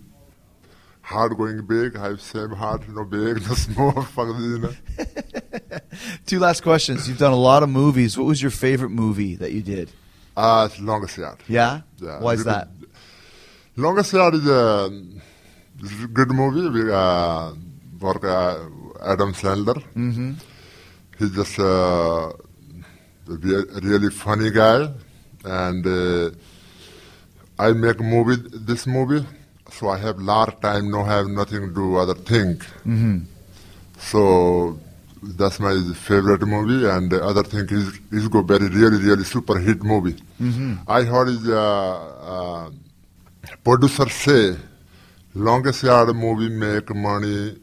heart 1.03 1.37
going 1.37 1.65
big. 1.67 1.97
I 1.97 2.09
have 2.09 2.21
same 2.21 2.51
heart, 2.51 2.89
no 2.89 3.05
big, 3.05 3.47
no 3.47 3.55
small. 3.55 4.03
fuck, 4.15 4.29
you 4.39 4.59
know. 4.59 4.73
Two 6.27 6.39
last 6.39 6.63
questions. 6.63 7.09
You've 7.09 7.19
done 7.19 7.33
a 7.33 7.37
lot 7.51 7.63
of 7.63 7.69
movies. 7.69 8.17
What 8.17 8.27
was 8.27 8.41
your 8.41 8.51
favorite 8.51 8.91
movie 8.91 9.37
that 9.37 9.53
you 9.53 9.63
did? 9.63 9.91
Uh, 10.37 10.69
it's 10.71 10.81
longest 10.81 11.19
yard. 11.19 11.39
Yeah? 11.49 11.83
Yeah. 11.99 12.21
Why 12.21 12.35
is 12.35 12.45
that? 12.45 12.69
Longest 13.77 14.13
yard 14.13 14.35
is 14.35 14.47
a, 14.47 14.91
is 15.83 16.05
a 16.05 16.07
good 16.07 16.31
movie. 16.31 16.69
We 16.69 16.93
uh, 16.93 17.53
work 18.01 18.25
uh, 18.25 18.65
Adam 19.05 19.33
Sandler. 19.35 19.83
Mm-hmm. 19.95 20.33
He's 21.19 21.31
just 21.35 21.59
uh, 21.59 22.33
a 23.29 23.81
really 23.83 24.11
funny 24.11 24.51
guy, 24.51 24.91
and 25.45 25.87
uh, 25.87 26.31
I 27.59 27.73
make 27.73 28.01
movie 28.01 28.43
this 28.53 28.87
movie, 28.87 29.25
so 29.79 29.89
I 29.89 29.99
have 29.99 30.19
lot 30.19 30.49
of 30.49 30.61
time, 30.61 30.91
no 30.91 31.03
have 31.05 31.27
nothing 31.27 31.69
to 31.69 31.75
do 31.75 31.97
other 31.97 32.15
thing. 32.15 32.57
Mm-hmm. 32.87 33.19
So 33.99 34.79
that's 35.23 35.61
my 35.61 35.75
favorite 35.95 36.43
movie, 36.43 36.87
and 36.89 37.11
the 37.11 37.25
other 37.25 37.45
thing 37.45 37.67
is 37.71 37.99
is 38.11 38.29
go 38.29 38.43
very 38.43 38.69
really 38.69 38.99
really 38.99 39.25
super 39.25 39.59
hit 39.59 39.83
movie. 39.83 40.17
Mm-hmm. 40.41 40.75
I 40.89 41.03
heard 41.03 41.29
the 41.29 41.59
uh, 41.59 42.31
uh, 42.33 42.71
producer 43.65 44.09
say 44.09 44.57
longest 45.35 45.83
yard 45.83 46.15
movie 46.15 46.49
make 46.49 46.95
money 46.95 47.57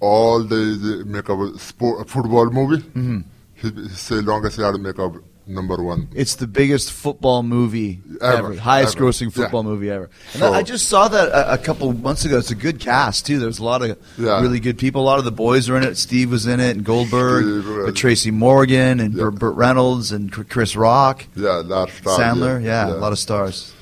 all 0.00 0.42
the, 0.42 0.54
the 0.54 1.04
make 1.04 1.28
a 1.28 1.58
sport, 1.58 2.08
football 2.08 2.50
movie. 2.50 2.82
Mm-hmm. 2.82 3.20
He, 3.54 3.70
he 3.70 3.88
say 3.88 4.16
longest 4.16 4.58
yard 4.58 4.80
make 4.80 4.98
a 4.98 5.12
number 5.46 5.82
one. 5.82 6.08
It's 6.14 6.34
the 6.36 6.46
biggest 6.46 6.90
football 6.92 7.42
movie 7.42 8.00
ever, 8.20 8.36
Ever, 8.52 8.56
highest 8.56 8.96
ever. 8.96 9.06
grossing 9.06 9.32
football 9.32 9.62
Yeah. 9.62 9.68
movie 9.70 9.90
ever. 9.90 10.10
And 10.32 10.40
So- 10.40 10.52
I 10.52 10.62
just 10.62 10.88
saw 10.88 11.08
that 11.08 11.28
a, 11.28 11.54
a 11.54 11.58
couple 11.58 11.92
months 11.92 12.24
ago. 12.24 12.38
It's 12.38 12.50
a 12.50 12.54
good 12.54 12.80
cast 12.80 13.26
too. 13.26 13.38
There's 13.38 13.58
a 13.58 13.64
lot 13.64 13.82
of 13.82 13.96
Yeah. 14.18 14.40
really 14.40 14.60
good 14.60 14.78
people. 14.78 15.02
A 15.02 15.04
lot 15.04 15.18
of 15.18 15.24
the 15.24 15.32
boys 15.32 15.68
are 15.68 15.76
in 15.76 15.82
it. 15.82 15.96
Steve 15.96 16.30
was 16.30 16.46
in 16.46 16.60
it, 16.60 16.76
and 16.76 16.84
Goldberg, 16.84 17.44
Steve, 17.62 17.84
but 17.86 17.94
Tracy 17.94 18.30
Morgan, 18.30 19.00
and 19.00 19.14
Yeah. 19.14 19.30
Burt, 19.30 19.54
Reynolds, 19.54 20.12
and 20.12 20.32
Chris 20.48 20.76
Rock, 20.76 21.26
Yeah, 21.36 21.62
that 21.66 21.88
star. 22.00 22.18
Sandler. 22.18 22.62
Yeah, 22.64 22.88
a 22.88 22.94
lot 22.94 23.12
of 23.12 23.18
stars. 23.18 23.72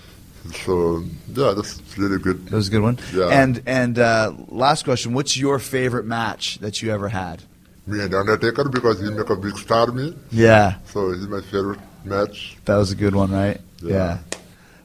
So 0.65 1.05
yeah, 1.33 1.53
that's 1.55 1.81
really 1.97 2.19
good. 2.19 2.47
That 2.47 2.57
was 2.57 2.67
a 2.69 2.71
good 2.73 2.83
one. 2.83 2.99
Yeah. 3.15 3.29
And 3.29 3.63
and 3.67 3.99
uh, 3.99 4.33
last 4.49 4.85
question: 4.85 5.13
What's 5.15 5.37
your 5.37 5.59
favorite 5.61 6.05
match 6.05 6.59
that 6.61 6.83
you 6.83 6.91
ever 6.93 7.09
had? 7.09 7.43
Me 7.87 8.01
and 8.01 8.14
Undertaker 8.14 8.68
because 8.68 9.01
he 9.01 9.11
make 9.11 9.28
a 9.28 9.37
big 9.37 9.57
star 9.57 9.89
me, 9.89 10.14
Yeah, 10.30 10.76
so 10.87 11.11
he's 11.12 11.26
my 11.26 11.41
favorite 11.41 11.80
match. 12.05 12.57
that 12.64 12.76
was 12.76 12.93
a 12.93 12.97
good 12.97 13.14
one, 13.14 13.30
right? 13.33 13.61
Yeah. 13.83 14.18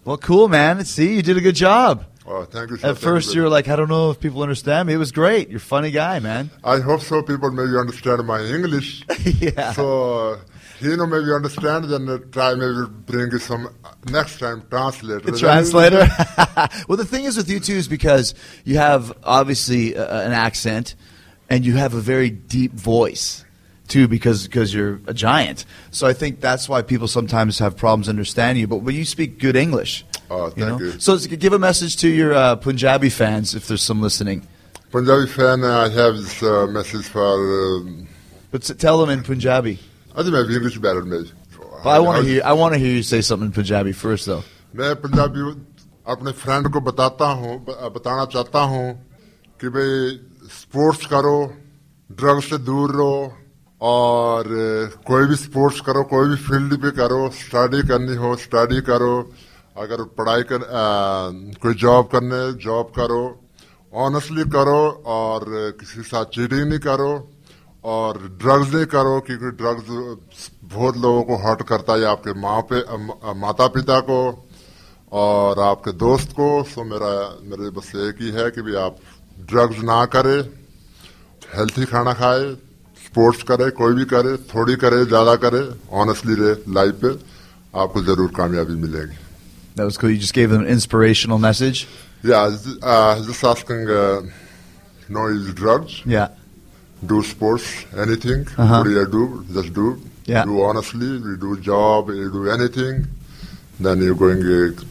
Well, 0.03 0.17
cool, 0.17 0.47
man. 0.47 0.83
See, 0.85 1.15
you 1.15 1.21
did 1.21 1.37
a 1.37 1.41
good 1.41 1.55
job. 1.55 2.05
Oh, 2.25 2.43
thank 2.43 2.71
you. 2.71 2.77
At 2.83 2.97
first, 2.97 3.33
you 3.35 3.41
were 3.41 3.49
like, 3.49 3.67
I 3.69 3.75
don't 3.75 3.87
know 3.87 4.11
if 4.11 4.19
people 4.19 4.41
understand 4.41 4.87
me. 4.87 4.93
It 4.93 4.97
was 4.97 5.11
great. 5.11 5.49
You're 5.49 5.57
a 5.57 5.61
funny 5.61 5.91
guy, 5.91 6.19
man. 6.19 6.49
I 6.63 6.79
hope 6.79 7.01
so. 7.01 7.21
People 7.21 7.51
maybe 7.51 7.77
understand 7.77 8.25
my 8.27 8.41
English. 8.41 9.05
yeah. 9.39 9.71
So 9.71 10.33
uh, 10.33 10.39
he 10.79 10.93
know 10.95 11.07
maybe 11.07 11.31
understand. 11.31 11.85
Then 11.85 12.29
try 12.31 12.53
maybe 12.55 12.89
bring 13.05 13.31
you 13.31 13.39
some 13.39 13.69
next 14.09 14.39
time 14.39 14.63
translator. 14.69 15.31
The 15.31 15.37
translator. 15.37 16.07
well, 16.89 16.97
the 16.97 17.05
thing 17.05 17.23
is 17.23 17.37
with 17.37 17.49
you 17.49 17.61
too 17.61 17.75
is 17.75 17.87
because 17.87 18.33
you 18.65 18.77
have 18.77 19.13
obviously 19.23 19.95
uh, 19.95 20.21
an 20.21 20.33
accent, 20.33 20.95
and 21.50 21.64
you 21.64 21.74
have 21.76 21.94
a 21.94 22.00
very 22.00 22.30
deep 22.30 22.72
voice 22.72 23.44
too, 23.88 24.08
because 24.08 24.46
because 24.48 24.72
you're 24.72 25.00
a 25.06 25.14
giant. 25.14 25.64
So 25.90 26.06
I 26.06 26.12
think 26.14 26.40
that's 26.40 26.68
why 26.68 26.82
people 26.82 27.08
sometimes 27.08 27.58
have 27.58 27.76
problems 27.76 28.08
understanding 28.08 28.60
you. 28.60 28.66
But 28.66 28.78
when 28.78 28.94
you 28.94 29.04
speak 29.04 29.38
good 29.38 29.56
English, 29.56 30.04
Oh, 30.30 30.48
thank 30.48 30.80
you. 30.80 30.92
So 30.98 31.14
s- 31.16 31.26
give 31.26 31.52
a 31.52 31.58
message 31.58 31.96
to 31.98 32.08
your 32.08 32.32
uh, 32.32 32.56
Punjabi 32.56 33.10
fans 33.10 33.54
if 33.54 33.68
there's 33.68 33.82
some 33.82 34.00
listening. 34.00 34.46
Punjabi 34.90 35.26
fan, 35.26 35.62
uh, 35.62 35.86
I 35.86 35.88
have 35.90 36.16
this 36.16 36.42
uh, 36.42 36.66
message 36.68 37.04
for. 37.06 37.20
Um, 37.20 38.08
But 38.50 38.62
s- 38.64 38.76
tell 38.78 38.96
them 38.98 39.10
in 39.10 39.22
Punjabi. 39.22 39.78
I 40.16 40.22
think 40.22 40.32
maybe 40.32 40.54
English 40.56 40.78
better 40.78 41.02
maybe. 41.04 41.30
But 41.84 41.90
I 41.90 41.98
want 41.98 42.22
to 42.22 42.28
hear. 42.30 42.40
I 42.44 42.52
want 42.54 42.72
to 42.74 42.78
hear 42.78 42.94
you 42.94 43.02
say 43.02 43.20
something 43.20 43.46
in 43.48 43.52
Punjabi 43.52 43.92
first, 43.92 44.24
though. 44.26 44.42
मैं 44.76 44.94
पंजाबी 45.04 45.40
अपने 46.14 46.32
friend 46.32 46.68
को 46.72 46.80
बताता 46.80 47.26
हूँ 47.40 47.58
ब- 47.66 47.92
बताना 47.96 48.24
चाहता 48.32 48.60
हूँ 48.72 48.86
कि 49.60 49.68
भाई 49.68 50.35
स्पोर्ट्स 50.47 51.05
करो 51.05 51.37
ड्रग 52.09 52.39
से 52.41 52.57
दूर 52.57 52.91
रहो 52.95 53.31
और 53.81 54.43
कोई 55.07 55.25
भी 55.27 55.35
स्पोर्ट्स 55.35 55.79
करो 55.81 56.03
कोई 56.11 56.29
भी 56.29 56.35
फ़ील्ड 56.43 56.75
पे 56.81 56.91
करो 56.97 57.29
स्टडी 57.39 57.81
करनी 57.87 58.15
हो 58.15 58.35
स्टडी 58.35 58.79
करो। 58.81 59.13
अगर 59.77 60.03
पढ़ाई 60.17 60.43
कर 60.43 60.61
अ, 60.61 61.59
कोई 61.61 61.73
जॉब 61.73 62.07
करने 62.11 62.41
जॉब 62.63 62.91
करो। 62.95 63.21
ऑनेस्टली 63.93 64.43
करो 64.51 64.79
और 65.05 65.45
किसी 65.79 65.95
के 65.97 66.03
साथ 66.03 66.25
चीटिंग 66.33 66.67
नहीं 66.69 66.79
करो 66.79 67.11
और 67.83 68.17
ड्रग्स 68.41 68.73
नहीं 68.73 68.85
करो 68.85 69.19
क्योंकि 69.27 69.51
ड्रग्स 69.57 70.49
बहुत 70.63 70.97
लोगों 70.97 71.23
को 71.23 71.35
हर्ट 71.43 71.61
करता 71.67 71.93
है 71.93 72.05
आपके 72.05 72.33
माँ 72.41 72.61
पे 72.71 72.81
अ, 72.81 72.97
माता 73.35 73.67
पिता 73.67 73.99
को 74.09 74.19
और 75.11 75.59
आपके 75.59 75.91
दोस्त 75.91 76.31
को। 76.31 76.47
सो 76.63 76.83
मेरा 76.83 77.11
मेरे 77.43 77.69
बस 77.71 77.91
एक 78.07 78.21
ही 78.21 78.31
है 78.31 78.49
कि 78.51 78.61
भी 78.61 78.75
आप 78.75 78.97
ड्रग्स 79.49 79.79
ना 79.89 80.03
करे 80.15 80.37
हेल्थी 81.55 81.85
खाना 81.91 82.13
खाए 82.21 82.43
स्पोर्ट्स 83.05 83.43
करे 83.49 83.69
कोई 83.79 83.93
भी 83.95 84.05
करे 84.13 84.35
थोड़ी 84.53 84.75
करे 84.83 85.05
ज़्यादा 85.05 85.35
करे 85.43 85.61
ऑनेस्टली 86.01 86.33
रहे 86.41 86.55
लाइफ 86.73 86.95
पे 87.03 87.09
आपको 87.81 88.01
ज़रूर 88.09 88.31
कामयाबी 88.37 88.75
मिलेगी 88.85 89.17
That 89.77 89.85
was 89.85 89.97
cool. 90.01 90.09
You 90.09 90.17
just 90.17 90.33
gave 90.35 90.49
them 90.49 90.61
an 90.61 90.67
inspirational 90.73 91.37
message. 91.41 91.79
Yeah, 92.23 92.45
uh, 92.81 93.21
just 93.25 93.43
asking, 93.49 93.81
uh, 93.95 94.21
no 95.17 95.25
use 95.27 95.53
drugs, 95.59 95.97
Yeah. 96.13 96.29
do 97.11 97.21
sports, 97.31 97.67
anything. 98.05 98.47
Uh-huh. 98.57 98.77
What 98.79 98.85
do 98.87 98.93
you 98.95 99.03
do? 99.17 99.45
Just 99.57 99.75
do. 99.75 99.85
Yeah. 100.25 100.45
Do 100.45 100.63
honestly, 100.69 101.05
you 101.27 101.35
do 101.43 101.51
job, 101.67 102.09
you 102.09 102.31
do 102.37 102.49
anything, 102.55 103.05
then 103.79 104.01
you're 104.01 104.15
going 104.23 104.41
get 104.47 104.83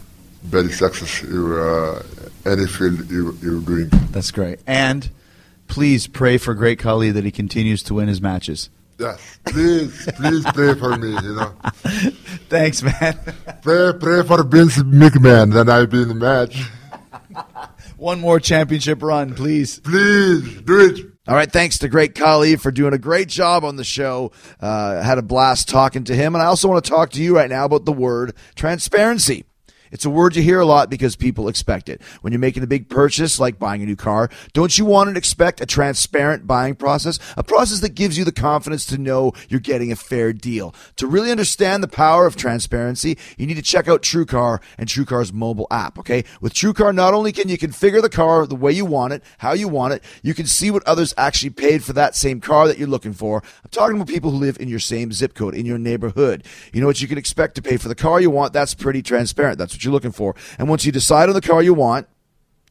very 0.55 0.71
success 0.71 1.21
in 1.23 1.51
uh, 1.65 1.99
any 2.47 2.67
field 2.67 3.09
you, 3.09 3.37
you're 3.41 3.61
doing. 3.61 3.89
That's 4.11 4.31
great. 4.31 4.59
And 4.65 5.09
please 5.67 6.07
pray 6.07 6.37
for 6.37 6.53
Great 6.53 6.79
Khali 6.79 7.11
that 7.11 7.23
he 7.23 7.31
continues 7.31 7.83
to 7.83 7.95
win 7.95 8.07
his 8.07 8.21
matches. 8.21 8.69
Yes, 8.99 9.39
please, 9.45 10.09
please 10.15 10.43
pray 10.53 10.73
for 10.73 10.97
me, 10.97 11.09
you 11.09 11.35
know. 11.35 11.53
Thanks, 12.49 12.81
man. 12.81 13.19
Pray, 13.61 13.93
pray 13.99 14.23
for 14.23 14.43
Vince 14.43 14.77
McMahon, 14.77 15.53
then 15.53 15.69
I'll 15.69 15.85
be 15.85 16.01
in 16.01 16.07
the 16.07 16.15
match. 16.15 16.63
One 17.97 18.19
more 18.19 18.39
championship 18.39 19.03
run, 19.03 19.35
please. 19.35 19.79
Please, 19.79 20.61
do 20.61 20.79
it. 20.79 21.05
All 21.27 21.35
right, 21.35 21.51
thanks 21.51 21.79
to 21.79 21.89
Great 21.89 22.15
Khali 22.15 22.55
for 22.55 22.71
doing 22.71 22.93
a 22.93 22.97
great 22.97 23.27
job 23.27 23.63
on 23.65 23.75
the 23.75 23.83
show. 23.83 24.31
Uh, 24.61 25.01
had 25.01 25.17
a 25.17 25.21
blast 25.21 25.67
talking 25.67 26.03
to 26.05 26.15
him, 26.15 26.33
and 26.33 26.41
I 26.41 26.45
also 26.45 26.67
want 26.67 26.83
to 26.85 26.89
talk 26.89 27.11
to 27.11 27.21
you 27.21 27.35
right 27.35 27.49
now 27.49 27.65
about 27.65 27.85
the 27.85 27.91
word 27.91 28.33
transparency. 28.55 29.43
It's 29.91 30.05
a 30.05 30.09
word 30.09 30.35
you 30.35 30.41
hear 30.41 30.59
a 30.59 30.65
lot 30.65 30.89
because 30.89 31.15
people 31.15 31.47
expect 31.47 31.89
it. 31.89 32.01
When 32.21 32.33
you're 32.33 32.39
making 32.39 32.63
a 32.63 32.67
big 32.67 32.89
purchase, 32.89 33.39
like 33.39 33.59
buying 33.59 33.81
a 33.81 33.85
new 33.85 33.95
car, 33.95 34.29
don't 34.53 34.77
you 34.77 34.85
want 34.85 35.09
to 35.09 35.17
expect 35.17 35.61
a 35.61 35.65
transparent 35.65 36.47
buying 36.47 36.75
process? 36.75 37.19
A 37.37 37.43
process 37.43 37.79
that 37.81 37.95
gives 37.95 38.17
you 38.17 38.25
the 38.25 38.31
confidence 38.31 38.85
to 38.87 38.97
know 38.97 39.33
you're 39.49 39.59
getting 39.59 39.91
a 39.91 39.95
fair 39.95 40.33
deal. 40.33 40.73
To 40.97 41.07
really 41.07 41.31
understand 41.31 41.83
the 41.83 41.87
power 41.87 42.25
of 42.25 42.35
transparency, 42.35 43.17
you 43.37 43.47
need 43.47 43.55
to 43.55 43.61
check 43.61 43.87
out 43.87 44.01
TrueCar 44.01 44.61
and 44.77 44.87
TrueCar's 44.87 45.31
mobile 45.31 45.67
app, 45.71 45.97
okay? 45.99 46.23
With 46.41 46.53
TrueCar, 46.53 46.93
not 46.93 47.13
only 47.13 47.31
can 47.31 47.49
you 47.49 47.57
configure 47.57 48.01
the 48.01 48.09
car 48.09 48.45
the 48.45 48.55
way 48.55 48.71
you 48.71 48.85
want 48.85 49.13
it, 49.13 49.23
how 49.37 49.53
you 49.53 49.67
want 49.67 49.93
it, 49.93 50.03
you 50.21 50.33
can 50.33 50.45
see 50.45 50.71
what 50.71 50.87
others 50.87 51.13
actually 51.17 51.51
paid 51.51 51.83
for 51.83 51.93
that 51.93 52.15
same 52.15 52.41
car 52.41 52.67
that 52.67 52.77
you're 52.77 52.87
looking 52.87 53.13
for. 53.13 53.43
I'm 53.63 53.69
talking 53.69 53.95
about 53.95 54.07
people 54.07 54.31
who 54.31 54.37
live 54.37 54.59
in 54.59 54.67
your 54.67 54.79
same 54.79 55.11
zip 55.11 55.33
code, 55.33 55.55
in 55.55 55.65
your 55.65 55.77
neighborhood. 55.77 56.43
You 56.73 56.81
know 56.81 56.87
what 56.87 57.01
you 57.01 57.07
can 57.07 57.17
expect 57.17 57.55
to 57.55 57.61
pay 57.61 57.77
for 57.77 57.87
the 57.87 57.95
car 57.95 58.19
you 58.19 58.29
want. 58.29 58.53
That's 58.53 58.73
pretty 58.73 59.01
transparent. 59.01 59.57
That's 59.57 59.76
what 59.77 59.83
you're 59.83 59.93
looking 59.93 60.11
for. 60.11 60.35
And 60.57 60.67
once 60.69 60.85
you 60.85 60.91
decide 60.91 61.29
on 61.29 61.35
the 61.35 61.41
car 61.41 61.61
you 61.61 61.73
want, 61.73 62.07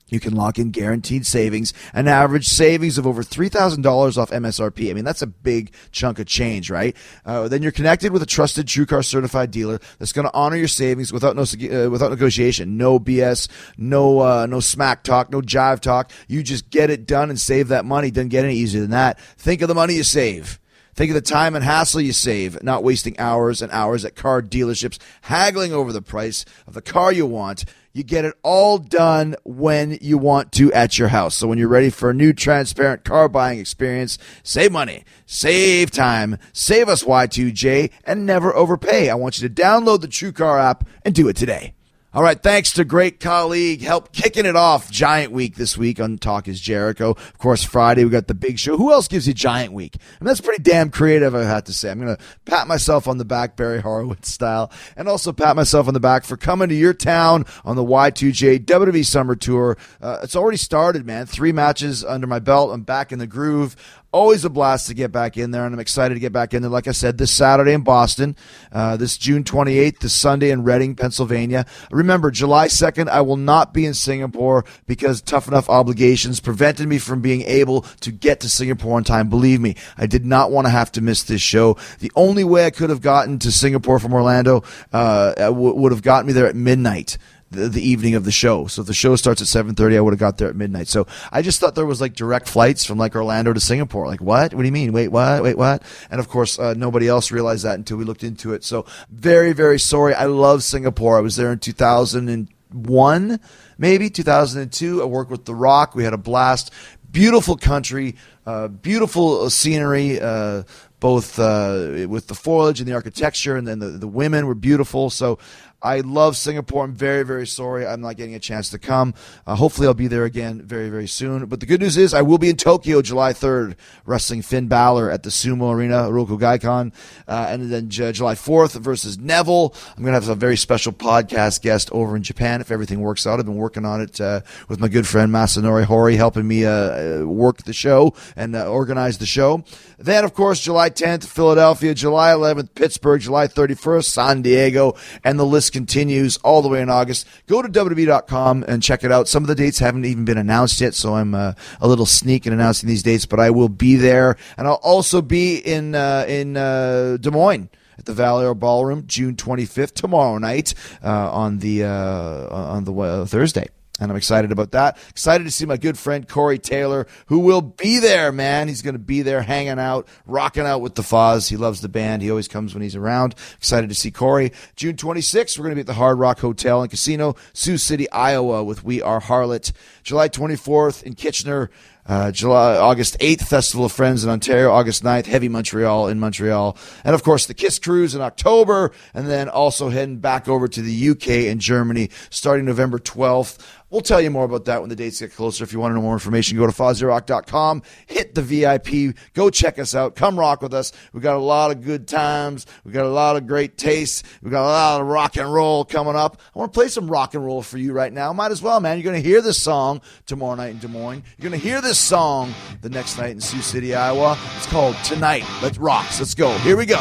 you 0.08 0.20
can 0.20 0.36
lock 0.36 0.58
in 0.58 0.70
guaranteed 0.70 1.26
savings, 1.26 1.72
an 1.92 2.06
average 2.06 2.46
savings 2.46 2.96
of 2.96 3.06
over 3.06 3.22
$3,000 3.22 4.16
off 4.16 4.30
MSRP. 4.30 4.90
I 4.90 4.92
mean, 4.92 5.04
that's 5.04 5.22
a 5.22 5.26
big 5.26 5.72
chunk 5.90 6.20
of 6.20 6.26
change, 6.26 6.70
right? 6.70 6.96
Uh, 7.24 7.48
then 7.48 7.62
you're 7.62 7.72
connected 7.72 8.12
with 8.12 8.22
a 8.22 8.26
trusted 8.26 8.66
TrueCar 8.66 9.04
certified 9.04 9.50
dealer 9.50 9.80
that's 9.98 10.12
going 10.12 10.26
to 10.26 10.32
honor 10.32 10.56
your 10.56 10.68
savings 10.68 11.12
without 11.12 11.34
no 11.34 11.42
uh, 11.42 11.90
without 11.90 12.10
negotiation, 12.10 12.76
no 12.76 13.00
BS, 13.00 13.48
no 13.76 14.20
uh, 14.20 14.46
no 14.46 14.60
smack 14.60 15.02
talk, 15.02 15.30
no 15.30 15.40
jive 15.40 15.80
talk. 15.80 16.12
You 16.28 16.42
just 16.44 16.70
get 16.70 16.88
it 16.88 17.06
done 17.06 17.28
and 17.28 17.40
save 17.40 17.68
that 17.68 17.84
money. 17.84 18.10
Doesn't 18.12 18.28
get 18.28 18.44
any 18.44 18.54
easier 18.54 18.82
than 18.82 18.90
that. 18.90 19.18
Think 19.36 19.60
of 19.62 19.68
the 19.68 19.74
money 19.74 19.94
you 19.94 20.04
save. 20.04 20.60
Think 20.96 21.10
of 21.10 21.14
the 21.14 21.20
time 21.20 21.54
and 21.54 21.62
hassle 21.62 22.00
you 22.00 22.14
save, 22.14 22.62
not 22.62 22.82
wasting 22.82 23.20
hours 23.20 23.60
and 23.60 23.70
hours 23.70 24.02
at 24.06 24.16
car 24.16 24.40
dealerships 24.40 24.98
haggling 25.20 25.70
over 25.74 25.92
the 25.92 26.00
price 26.00 26.46
of 26.66 26.72
the 26.72 26.80
car 26.80 27.12
you 27.12 27.26
want. 27.26 27.66
You 27.92 28.02
get 28.02 28.24
it 28.24 28.34
all 28.42 28.78
done 28.78 29.36
when 29.44 29.98
you 30.00 30.16
want 30.16 30.52
to 30.52 30.72
at 30.72 30.98
your 30.98 31.08
house. 31.08 31.36
So 31.36 31.48
when 31.48 31.58
you're 31.58 31.68
ready 31.68 31.90
for 31.90 32.08
a 32.08 32.14
new 32.14 32.32
transparent 32.32 33.04
car 33.04 33.28
buying 33.28 33.58
experience, 33.58 34.16
save 34.42 34.72
money, 34.72 35.04
save 35.26 35.90
time, 35.90 36.38
save 36.54 36.88
us 36.88 37.04
Y2J, 37.04 37.90
and 38.04 38.24
never 38.24 38.56
overpay. 38.56 39.10
I 39.10 39.16
want 39.16 39.38
you 39.38 39.46
to 39.46 39.54
download 39.54 40.00
the 40.00 40.08
TrueCar 40.08 40.58
app 40.58 40.88
and 41.04 41.14
do 41.14 41.28
it 41.28 41.36
today. 41.36 41.75
All 42.16 42.22
right, 42.22 42.42
thanks 42.42 42.72
to 42.72 42.84
Great 42.86 43.20
Khali, 43.20 43.76
help 43.76 44.10
kicking 44.10 44.46
it 44.46 44.56
off 44.56 44.90
Giant 44.90 45.32
Week 45.32 45.54
this 45.56 45.76
week 45.76 46.00
on 46.00 46.16
Talk 46.16 46.48
is 46.48 46.58
Jericho. 46.58 47.10
Of 47.10 47.36
course, 47.36 47.62
Friday 47.62 48.04
we 48.04 48.10
got 48.10 48.26
the 48.26 48.32
big 48.32 48.58
show. 48.58 48.78
Who 48.78 48.90
else 48.90 49.06
gives 49.06 49.28
you 49.28 49.34
Giant 49.34 49.74
Week? 49.74 49.98
And 50.18 50.26
that's 50.26 50.40
pretty 50.40 50.62
damn 50.62 50.88
creative, 50.88 51.34
I 51.34 51.42
have 51.42 51.64
to 51.64 51.74
say. 51.74 51.90
I'm 51.90 52.00
going 52.00 52.16
to 52.16 52.22
pat 52.46 52.68
myself 52.68 53.06
on 53.06 53.18
the 53.18 53.26
back, 53.26 53.54
Barry 53.54 53.82
Horowitz 53.82 54.30
style, 54.30 54.72
and 54.96 55.10
also 55.10 55.30
pat 55.30 55.56
myself 55.56 55.88
on 55.88 55.92
the 55.92 56.00
back 56.00 56.24
for 56.24 56.38
coming 56.38 56.70
to 56.70 56.74
your 56.74 56.94
town 56.94 57.44
on 57.66 57.76
the 57.76 57.84
Y2J 57.84 58.64
WWE 58.64 59.04
Summer 59.04 59.36
Tour. 59.36 59.76
Uh, 60.00 60.20
it's 60.22 60.36
already 60.36 60.56
started, 60.56 61.04
man. 61.04 61.26
Three 61.26 61.52
matches 61.52 62.02
under 62.02 62.26
my 62.26 62.38
belt. 62.38 62.72
I'm 62.72 62.80
back 62.80 63.12
in 63.12 63.18
the 63.18 63.26
groove. 63.26 63.76
Always 64.12 64.44
a 64.44 64.50
blast 64.50 64.86
to 64.86 64.94
get 64.94 65.12
back 65.12 65.36
in 65.36 65.50
there, 65.50 65.66
and 65.66 65.74
I'm 65.74 65.80
excited 65.80 66.14
to 66.14 66.20
get 66.20 66.32
back 66.32 66.54
in 66.54 66.62
there. 66.62 66.70
Like 66.70 66.86
I 66.88 66.92
said, 66.92 67.18
this 67.18 67.30
Saturday 67.30 67.72
in 67.72 67.82
Boston, 67.82 68.36
uh, 68.72 68.96
this 68.96 69.18
June 69.18 69.44
28th, 69.44 69.98
this 69.98 70.14
Sunday 70.14 70.50
in 70.50 70.62
Reading, 70.62 70.94
Pennsylvania. 70.94 71.66
Remember, 71.90 72.30
July 72.30 72.68
2nd, 72.68 73.08
I 73.08 73.20
will 73.20 73.36
not 73.36 73.74
be 73.74 73.84
in 73.84 73.94
Singapore 73.94 74.64
because 74.86 75.20
tough 75.20 75.48
enough 75.48 75.68
obligations 75.68 76.40
prevented 76.40 76.88
me 76.88 76.98
from 76.98 77.20
being 77.20 77.42
able 77.42 77.82
to 78.00 78.12
get 78.12 78.40
to 78.40 78.48
Singapore 78.48 78.96
on 78.96 79.04
time. 79.04 79.28
Believe 79.28 79.60
me, 79.60 79.74
I 79.98 80.06
did 80.06 80.24
not 80.24 80.50
want 80.50 80.66
to 80.66 80.70
have 80.70 80.92
to 80.92 81.00
miss 81.00 81.24
this 81.24 81.42
show. 81.42 81.76
The 81.98 82.12
only 82.14 82.44
way 82.44 82.64
I 82.64 82.70
could 82.70 82.90
have 82.90 83.02
gotten 83.02 83.38
to 83.40 83.52
Singapore 83.52 83.98
from 83.98 84.14
Orlando 84.14 84.62
uh, 84.92 85.34
w- 85.34 85.74
would 85.74 85.92
have 85.92 86.02
gotten 86.02 86.26
me 86.26 86.32
there 86.32 86.46
at 86.46 86.56
midnight 86.56 87.18
the, 87.50 87.68
the 87.68 87.86
evening 87.86 88.14
of 88.14 88.24
the 88.24 88.32
show. 88.32 88.66
So 88.66 88.82
if 88.82 88.88
the 88.88 88.94
show 88.94 89.16
starts 89.16 89.40
at 89.40 89.48
7:30, 89.48 89.96
I 89.96 90.00
would 90.00 90.12
have 90.12 90.20
got 90.20 90.38
there 90.38 90.48
at 90.48 90.56
midnight. 90.56 90.88
So 90.88 91.06
I 91.30 91.42
just 91.42 91.60
thought 91.60 91.74
there 91.74 91.86
was 91.86 92.00
like 92.00 92.14
direct 92.14 92.48
flights 92.48 92.84
from 92.84 92.98
like 92.98 93.14
Orlando 93.14 93.52
to 93.52 93.60
Singapore. 93.60 94.06
Like 94.06 94.20
what? 94.20 94.52
What 94.54 94.62
do 94.62 94.66
you 94.66 94.72
mean? 94.72 94.92
Wait, 94.92 95.08
what? 95.08 95.42
Wait, 95.42 95.56
what? 95.56 95.82
And 96.10 96.20
of 96.20 96.28
course, 96.28 96.58
uh, 96.58 96.74
nobody 96.74 97.08
else 97.08 97.30
realized 97.30 97.64
that 97.64 97.76
until 97.76 97.96
we 97.96 98.04
looked 98.04 98.24
into 98.24 98.52
it. 98.52 98.64
So 98.64 98.86
very, 99.10 99.52
very 99.52 99.78
sorry. 99.78 100.14
I 100.14 100.24
love 100.24 100.62
Singapore. 100.62 101.16
I 101.16 101.20
was 101.20 101.36
there 101.36 101.52
in 101.52 101.58
2001, 101.58 103.40
maybe 103.78 104.10
2002. 104.10 105.02
I 105.02 105.04
worked 105.04 105.30
with 105.30 105.44
The 105.44 105.54
Rock. 105.54 105.94
We 105.94 106.04
had 106.04 106.12
a 106.14 106.18
blast. 106.18 106.72
Beautiful 107.12 107.56
country, 107.56 108.16
uh, 108.44 108.68
beautiful 108.68 109.48
scenery. 109.48 110.20
Uh, 110.20 110.64
both 110.98 111.38
uh, 111.38 112.06
with 112.08 112.26
the 112.26 112.34
foliage 112.34 112.80
and 112.80 112.88
the 112.88 112.94
architecture, 112.94 113.56
and 113.56 113.68
then 113.68 113.78
the, 113.78 113.88
the 113.88 114.08
women 114.08 114.46
were 114.46 114.54
beautiful. 114.54 115.10
So 115.10 115.38
I 115.86 116.00
love 116.00 116.36
Singapore. 116.36 116.82
I'm 116.82 116.94
very, 116.94 117.22
very 117.22 117.46
sorry 117.46 117.86
I'm 117.86 118.00
not 118.00 118.16
getting 118.16 118.34
a 118.34 118.40
chance 118.40 118.70
to 118.70 118.78
come. 118.78 119.14
Uh, 119.46 119.54
hopefully, 119.54 119.86
I'll 119.86 119.94
be 119.94 120.08
there 120.08 120.24
again 120.24 120.60
very, 120.60 120.88
very 120.88 121.06
soon. 121.06 121.46
But 121.46 121.60
the 121.60 121.66
good 121.66 121.80
news 121.80 121.96
is 121.96 122.12
I 122.12 122.22
will 122.22 122.38
be 122.38 122.50
in 122.50 122.56
Tokyo 122.56 123.02
July 123.02 123.32
3rd, 123.32 123.76
wrestling 124.04 124.42
Finn 124.42 124.66
Balor 124.66 125.12
at 125.12 125.22
the 125.22 125.30
Sumo 125.30 125.72
Arena, 125.72 126.10
Roku 126.10 126.38
Gaikon. 126.38 126.92
Uh, 127.28 127.46
and 127.48 127.70
then 127.70 127.88
J- 127.88 128.10
July 128.10 128.34
4th 128.34 128.80
versus 128.80 129.16
Neville. 129.16 129.74
I'm 129.96 130.02
going 130.02 130.12
to 130.12 130.20
have 130.20 130.28
a 130.28 130.34
very 130.34 130.56
special 130.56 130.92
podcast 130.92 131.62
guest 131.62 131.88
over 131.92 132.16
in 132.16 132.24
Japan 132.24 132.60
if 132.60 132.72
everything 132.72 133.00
works 133.00 133.24
out. 133.24 133.38
I've 133.38 133.46
been 133.46 133.54
working 133.54 133.84
on 133.84 134.00
it 134.00 134.20
uh, 134.20 134.40
with 134.68 134.80
my 134.80 134.88
good 134.88 135.06
friend 135.06 135.32
Masanori 135.32 135.84
Hori, 135.84 136.16
helping 136.16 136.48
me 136.48 136.64
uh, 136.64 136.70
uh, 136.70 137.24
work 137.26 137.62
the 137.62 137.72
show 137.72 138.12
and 138.34 138.56
uh, 138.56 138.68
organize 138.68 139.18
the 139.18 139.26
show. 139.26 139.62
Then, 139.98 140.24
of 140.24 140.34
course, 140.34 140.60
July 140.60 140.90
10th, 140.90 141.26
Philadelphia, 141.26 141.94
July 141.94 142.32
11th, 142.32 142.74
Pittsburgh, 142.74 143.20
July 143.20 143.46
31st, 143.46 144.04
San 144.04 144.42
Diego, 144.42 144.96
and 145.22 145.38
the 145.38 145.46
list 145.46 145.75
continues 145.76 146.38
all 146.38 146.62
the 146.62 146.68
way 146.68 146.80
in 146.80 146.88
August. 146.88 147.26
Go 147.46 147.60
to 147.60 147.68
WWE.com 147.68 148.64
and 148.66 148.82
check 148.82 149.04
it 149.04 149.12
out. 149.12 149.28
Some 149.28 149.44
of 149.44 149.48
the 149.48 149.54
dates 149.54 149.78
haven't 149.78 150.06
even 150.06 150.24
been 150.24 150.38
announced 150.38 150.80
yet, 150.80 150.94
so 150.94 151.16
I'm 151.16 151.34
uh, 151.34 151.52
a 151.82 151.86
little 151.86 152.06
sneak 152.06 152.46
in 152.46 152.54
announcing 152.54 152.88
these 152.88 153.02
dates, 153.02 153.26
but 153.26 153.38
I 153.38 153.50
will 153.50 153.68
be 153.68 153.96
there. 153.96 154.36
And 154.56 154.66
I'll 154.66 154.80
also 154.82 155.20
be 155.20 155.58
in, 155.58 155.94
uh, 155.94 156.24
in 156.26 156.56
uh, 156.56 157.18
Des 157.20 157.30
Moines 157.30 157.68
at 157.98 158.06
the 158.06 158.14
Val 158.14 158.40
Air 158.40 158.54
Ballroom 158.54 159.06
June 159.06 159.36
25th 159.36 159.92
tomorrow 159.92 160.38
night 160.38 160.72
uh, 161.04 161.30
on 161.30 161.58
the 161.58 161.84
uh, 161.84 162.48
on 162.48 162.84
the 162.84 162.92
uh, 162.94 163.26
Thursday. 163.26 163.68
And 163.98 164.10
I'm 164.10 164.16
excited 164.16 164.52
about 164.52 164.72
that. 164.72 164.98
Excited 165.08 165.44
to 165.44 165.50
see 165.50 165.64
my 165.64 165.78
good 165.78 165.98
friend 165.98 166.28
Corey 166.28 166.58
Taylor, 166.58 167.06
who 167.26 167.38
will 167.38 167.62
be 167.62 167.98
there, 167.98 168.30
man. 168.30 168.68
He's 168.68 168.82
going 168.82 168.94
to 168.94 168.98
be 168.98 169.22
there 169.22 169.42
hanging 169.42 169.78
out, 169.78 170.06
rocking 170.26 170.66
out 170.66 170.82
with 170.82 170.96
the 170.96 171.02
Foz. 171.02 171.48
He 171.48 171.56
loves 171.56 171.80
the 171.80 171.88
band. 171.88 172.20
He 172.20 172.30
always 172.30 172.48
comes 172.48 172.74
when 172.74 172.82
he's 172.82 172.96
around. 172.96 173.34
Excited 173.56 173.88
to 173.88 173.94
see 173.94 174.10
Corey. 174.10 174.52
June 174.76 174.96
26th, 174.96 175.58
we're 175.58 175.64
going 175.64 175.72
to 175.72 175.76
be 175.76 175.80
at 175.80 175.86
the 175.86 175.94
Hard 175.94 176.18
Rock 176.18 176.40
Hotel 176.40 176.82
and 176.82 176.90
Casino, 176.90 177.36
Sioux 177.54 177.78
City, 177.78 178.10
Iowa 178.10 178.62
with 178.62 178.84
We 178.84 179.00
Are 179.00 179.20
Harlot. 179.20 179.72
July 180.02 180.28
24th 180.28 181.02
in 181.02 181.14
Kitchener. 181.14 181.70
Uh, 182.08 182.30
July, 182.30 182.76
August 182.76 183.18
8th, 183.18 183.42
Festival 183.42 183.86
of 183.86 183.92
Friends 183.92 184.22
in 184.22 184.30
Ontario. 184.30 184.70
August 184.70 185.02
9th, 185.02 185.26
Heavy 185.26 185.48
Montreal 185.48 186.06
in 186.06 186.20
Montreal. 186.20 186.76
And 187.02 187.14
of 187.14 187.24
course, 187.24 187.46
the 187.46 187.54
Kiss 187.54 187.80
Cruise 187.80 188.14
in 188.14 188.20
October. 188.20 188.92
And 189.12 189.26
then 189.26 189.48
also 189.48 189.88
heading 189.88 190.18
back 190.18 190.48
over 190.48 190.68
to 190.68 190.82
the 190.82 191.10
UK 191.10 191.50
and 191.50 191.60
Germany 191.60 192.10
starting 192.30 192.64
November 192.64 192.98
12th. 192.98 193.58
We'll 193.88 194.00
tell 194.00 194.20
you 194.20 194.30
more 194.30 194.44
about 194.44 194.64
that 194.64 194.80
when 194.80 194.88
the 194.90 194.96
dates 194.96 195.20
get 195.20 195.32
closer. 195.32 195.62
If 195.62 195.72
you 195.72 195.78
want 195.78 195.92
to 195.92 195.94
know 195.94 196.02
more 196.02 196.14
information, 196.14 196.58
go 196.58 196.66
to 196.66 196.72
FozzyRock.com, 196.72 197.82
hit 198.06 198.34
the 198.34 198.42
VIP, 198.42 199.16
go 199.32 199.48
check 199.48 199.78
us 199.78 199.94
out, 199.94 200.16
come 200.16 200.38
rock 200.38 200.60
with 200.60 200.74
us. 200.74 200.92
We 201.12 201.20
got 201.20 201.36
a 201.36 201.40
lot 201.40 201.70
of 201.70 201.82
good 201.82 202.08
times. 202.08 202.66
We 202.84 202.90
got 202.90 203.06
a 203.06 203.10
lot 203.10 203.36
of 203.36 203.46
great 203.46 203.78
tastes. 203.78 204.24
We 204.42 204.50
got 204.50 204.62
a 204.62 204.66
lot 204.66 205.00
of 205.00 205.06
rock 205.06 205.36
and 205.36 205.52
roll 205.52 205.84
coming 205.84 206.16
up. 206.16 206.40
I 206.54 206.58
want 206.58 206.72
to 206.72 206.76
play 206.76 206.88
some 206.88 207.08
rock 207.08 207.34
and 207.34 207.44
roll 207.44 207.62
for 207.62 207.78
you 207.78 207.92
right 207.92 208.12
now. 208.12 208.32
Might 208.32 208.50
as 208.50 208.60
well, 208.60 208.80
man. 208.80 208.98
You're 208.98 209.04
going 209.04 209.22
to 209.22 209.28
hear 209.28 209.40
this 209.40 209.62
song 209.62 210.00
tomorrow 210.26 210.56
night 210.56 210.70
in 210.70 210.78
Des 210.78 210.88
Moines. 210.88 211.22
You're 211.38 211.48
going 211.48 211.60
to 211.60 211.64
hear 211.66 211.80
this 211.80 211.98
song 211.98 212.52
the 212.82 212.88
next 212.90 213.18
night 213.18 213.30
in 213.30 213.40
Sioux 213.40 213.62
City, 213.62 213.94
Iowa. 213.94 214.36
It's 214.56 214.66
called 214.66 214.96
Tonight. 215.04 215.44
Let's 215.62 215.78
rocks. 215.78 216.18
Let's 216.18 216.34
go. 216.34 216.50
Here 216.58 216.76
we 216.76 216.86
go. 216.86 216.98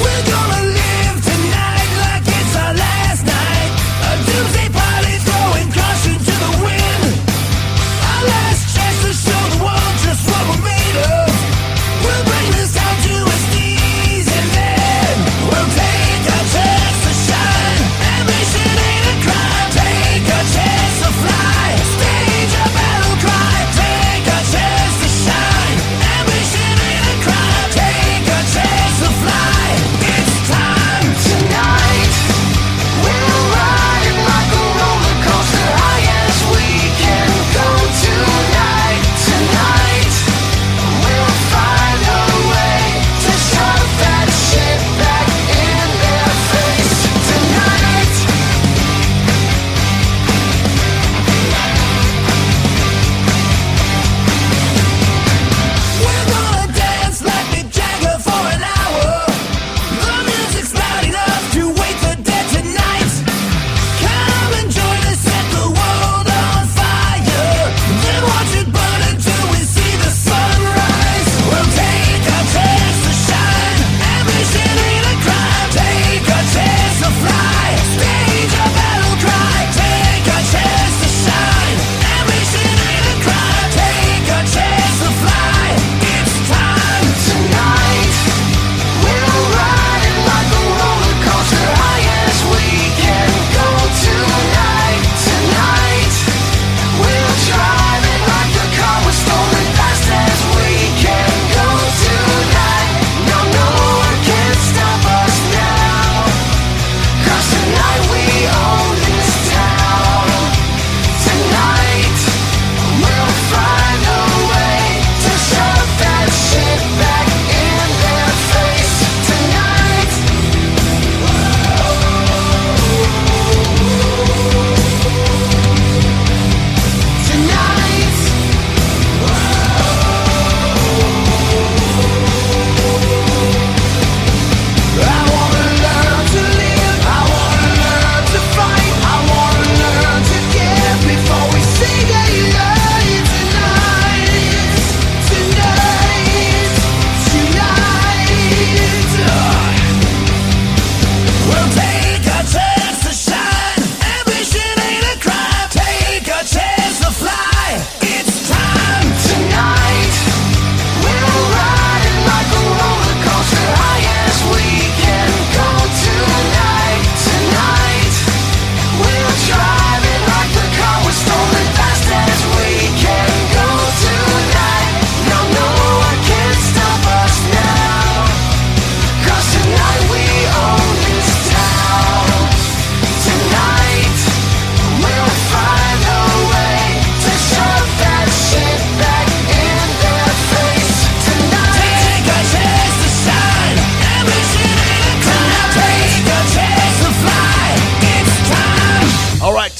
We're 0.00 0.24
gonna 0.24 0.64
live 0.64 1.16
tonight 1.22 1.90
like 2.00 2.22
it's 2.24 2.56
our 2.56 2.72
last 2.74 3.26
night. 3.26 3.70
A 4.08 4.12
Doomsday 4.32 4.69
parties 5.50 5.70
blowing 5.74 5.89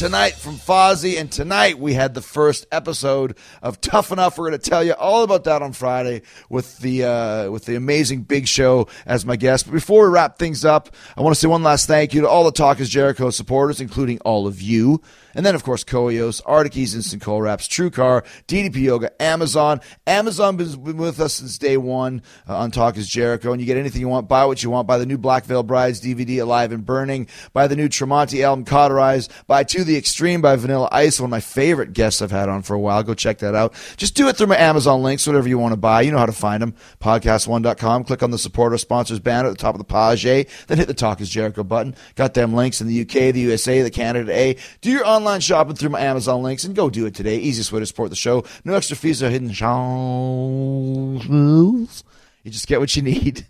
tonight 0.00 0.32
from 0.32 0.56
Fozzy, 0.56 1.20
and 1.20 1.30
tonight 1.30 1.78
we 1.78 1.92
had 1.92 2.14
the 2.14 2.22
first 2.22 2.66
episode 2.72 3.36
of 3.60 3.82
Tough 3.82 4.10
Enough. 4.10 4.38
We're 4.38 4.48
going 4.48 4.58
to 4.58 4.70
tell 4.70 4.82
you 4.82 4.94
all 4.94 5.24
about 5.24 5.44
that 5.44 5.60
on 5.60 5.74
Friday 5.74 6.22
with 6.48 6.78
the 6.78 7.04
uh, 7.04 7.50
with 7.50 7.66
the 7.66 7.76
amazing 7.76 8.22
Big 8.22 8.48
Show 8.48 8.88
as 9.04 9.26
my 9.26 9.36
guest. 9.36 9.66
But 9.66 9.72
before 9.72 10.04
we 10.04 10.14
wrap 10.14 10.38
things 10.38 10.64
up, 10.64 10.88
I 11.18 11.20
want 11.20 11.34
to 11.34 11.38
say 11.38 11.48
one 11.48 11.62
last 11.62 11.86
thank 11.86 12.14
you 12.14 12.22
to 12.22 12.28
all 12.30 12.44
the 12.44 12.50
Talk 12.50 12.80
Is 12.80 12.88
Jericho 12.88 13.28
supporters, 13.28 13.78
including 13.78 14.18
all 14.20 14.46
of 14.46 14.62
you. 14.62 15.02
And 15.34 15.46
then, 15.46 15.54
of 15.54 15.62
course, 15.62 15.84
Koios, 15.84 16.40
Arctic 16.46 16.76
Instant 16.76 17.22
Cold 17.22 17.42
Wraps, 17.42 17.68
TrueCar, 17.68 18.24
DDP 18.46 18.82
Yoga, 18.82 19.22
Amazon. 19.22 19.80
Amazon 20.06 20.58
has 20.58 20.76
been 20.76 20.96
with 20.96 21.20
us 21.20 21.34
since 21.34 21.58
day 21.58 21.76
one 21.76 22.22
uh, 22.48 22.56
on 22.56 22.70
Talk 22.70 22.96
is 22.96 23.08
Jericho. 23.08 23.52
And 23.52 23.60
you 23.60 23.66
get 23.66 23.76
anything 23.76 24.00
you 24.00 24.08
want, 24.08 24.28
buy 24.28 24.44
what 24.44 24.62
you 24.62 24.70
want. 24.70 24.88
Buy 24.88 24.98
the 24.98 25.06
new 25.06 25.18
Black 25.18 25.44
Veil 25.44 25.62
Brides 25.62 26.00
DVD, 26.00 26.42
Alive 26.42 26.72
and 26.72 26.84
Burning. 26.84 27.28
Buy 27.52 27.66
the 27.66 27.76
new 27.76 27.88
Tremonti 27.88 28.44
album, 28.44 28.64
Cauterize. 28.64 29.28
Buy 29.46 29.64
To 29.64 29.84
the 29.84 29.96
Extreme 29.96 30.40
by 30.40 30.56
Vanilla 30.56 30.88
Ice, 30.92 31.20
one 31.20 31.28
of 31.28 31.30
my 31.30 31.40
favorite 31.40 31.92
guests 31.92 32.22
I've 32.22 32.30
had 32.30 32.48
on 32.48 32.62
for 32.62 32.74
a 32.74 32.80
while. 32.80 33.02
Go 33.02 33.14
check 33.14 33.38
that 33.38 33.54
out. 33.54 33.74
Just 33.96 34.14
do 34.14 34.28
it 34.28 34.36
through 34.36 34.48
my 34.48 34.56
Amazon 34.56 35.02
links, 35.02 35.26
whatever 35.26 35.48
you 35.48 35.58
want 35.58 35.72
to 35.72 35.76
buy. 35.76 36.02
You 36.02 36.12
know 36.12 36.18
how 36.18 36.26
to 36.26 36.32
find 36.32 36.62
them. 36.62 36.74
Podcast1.com. 37.00 38.04
Click 38.04 38.22
on 38.22 38.30
the 38.30 38.38
support 38.38 38.72
or 38.72 38.78
sponsors 38.78 39.20
banner 39.20 39.48
at 39.48 39.52
the 39.52 39.58
top 39.58 39.74
of 39.74 39.78
the 39.78 39.84
page. 39.84 40.00
Then 40.66 40.78
hit 40.78 40.88
the 40.88 40.94
Talk 40.94 41.20
is 41.20 41.30
Jericho 41.30 41.62
button. 41.62 41.94
Got 42.14 42.34
them 42.34 42.54
links 42.54 42.80
in 42.80 42.86
the 42.86 43.00
UK, 43.02 43.32
the 43.32 43.40
USA, 43.40 43.82
the 43.82 43.90
Canada 43.90 44.32
A. 44.32 44.56
Do 44.80 44.90
your 44.90 45.06
online 45.06 45.19
shopping 45.40 45.76
through 45.76 45.90
my 45.90 46.00
Amazon 46.00 46.42
links 46.42 46.64
and 46.64 46.74
go 46.74 46.90
do 46.90 47.06
it 47.06 47.14
today. 47.14 47.38
Easiest 47.38 47.72
way 47.72 47.80
to 47.80 47.86
support 47.86 48.10
the 48.10 48.16
show. 48.16 48.44
No 48.64 48.74
extra 48.74 48.96
fees 48.96 49.22
or 49.22 49.30
hidden 49.30 49.52
charges. 49.52 49.64
You 52.42 52.50
just 52.50 52.66
get 52.66 52.80
what 52.80 52.94
you 52.96 53.02
need. 53.02 53.46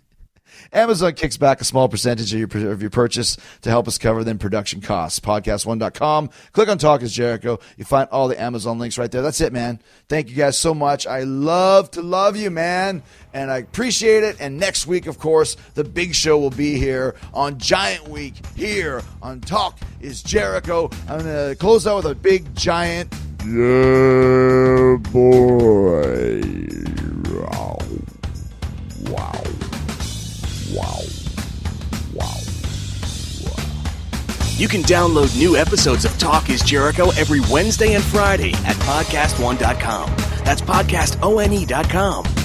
Amazon 0.73 1.13
kicks 1.13 1.37
back 1.37 1.59
a 1.59 1.65
small 1.65 1.89
percentage 1.89 2.33
of 2.33 2.39
your, 2.39 2.71
of 2.71 2.81
your 2.81 2.89
purchase 2.89 3.37
to 3.61 3.69
help 3.69 3.87
us 3.87 3.97
cover 3.97 4.23
then 4.23 4.37
production 4.37 4.79
costs. 4.79 5.19
Podcast1.com. 5.19 6.29
Click 6.53 6.69
on 6.69 6.77
Talk 6.77 7.01
is 7.01 7.11
Jericho. 7.13 7.59
You 7.77 7.83
find 7.83 8.07
all 8.11 8.27
the 8.27 8.41
Amazon 8.41 8.79
links 8.79 8.97
right 8.97 9.11
there. 9.11 9.21
That's 9.21 9.41
it, 9.41 9.51
man. 9.51 9.81
Thank 10.07 10.29
you 10.29 10.35
guys 10.35 10.57
so 10.57 10.73
much. 10.73 11.05
I 11.05 11.23
love 11.23 11.91
to 11.91 12.01
love 12.01 12.37
you, 12.37 12.51
man. 12.51 13.03
And 13.33 13.51
I 13.51 13.57
appreciate 13.57 14.23
it. 14.23 14.37
And 14.39 14.57
next 14.57 14.87
week, 14.87 15.07
of 15.07 15.19
course, 15.19 15.57
the 15.73 15.83
big 15.83 16.15
show 16.15 16.37
will 16.37 16.49
be 16.49 16.77
here 16.77 17.15
on 17.33 17.57
Giant 17.57 18.07
Week 18.07 18.33
here 18.55 19.01
on 19.21 19.41
Talk 19.41 19.77
is 19.99 20.23
Jericho. 20.23 20.89
I'm 21.09 21.19
going 21.19 21.49
to 21.49 21.55
close 21.59 21.85
out 21.85 21.97
with 21.97 22.05
a 22.05 22.15
big 22.15 22.55
giant. 22.55 23.13
Yeah, 23.45 24.97
boy. 25.11 26.41
Wow. 27.33 27.77
Wow. 29.09 29.43
Wow. 30.73 30.99
Wow. 32.13 32.37
You 34.57 34.67
can 34.67 34.81
download 34.83 35.35
new 35.37 35.57
episodes 35.57 36.05
of 36.05 36.17
Talk 36.17 36.49
is 36.49 36.61
Jericho 36.61 37.09
every 37.11 37.39
Wednesday 37.51 37.95
and 37.95 38.03
Friday 38.03 38.51
at 38.65 38.75
podcastone.com. 38.77 40.09
That's 40.45 40.61
podcastone.com. 40.61 42.40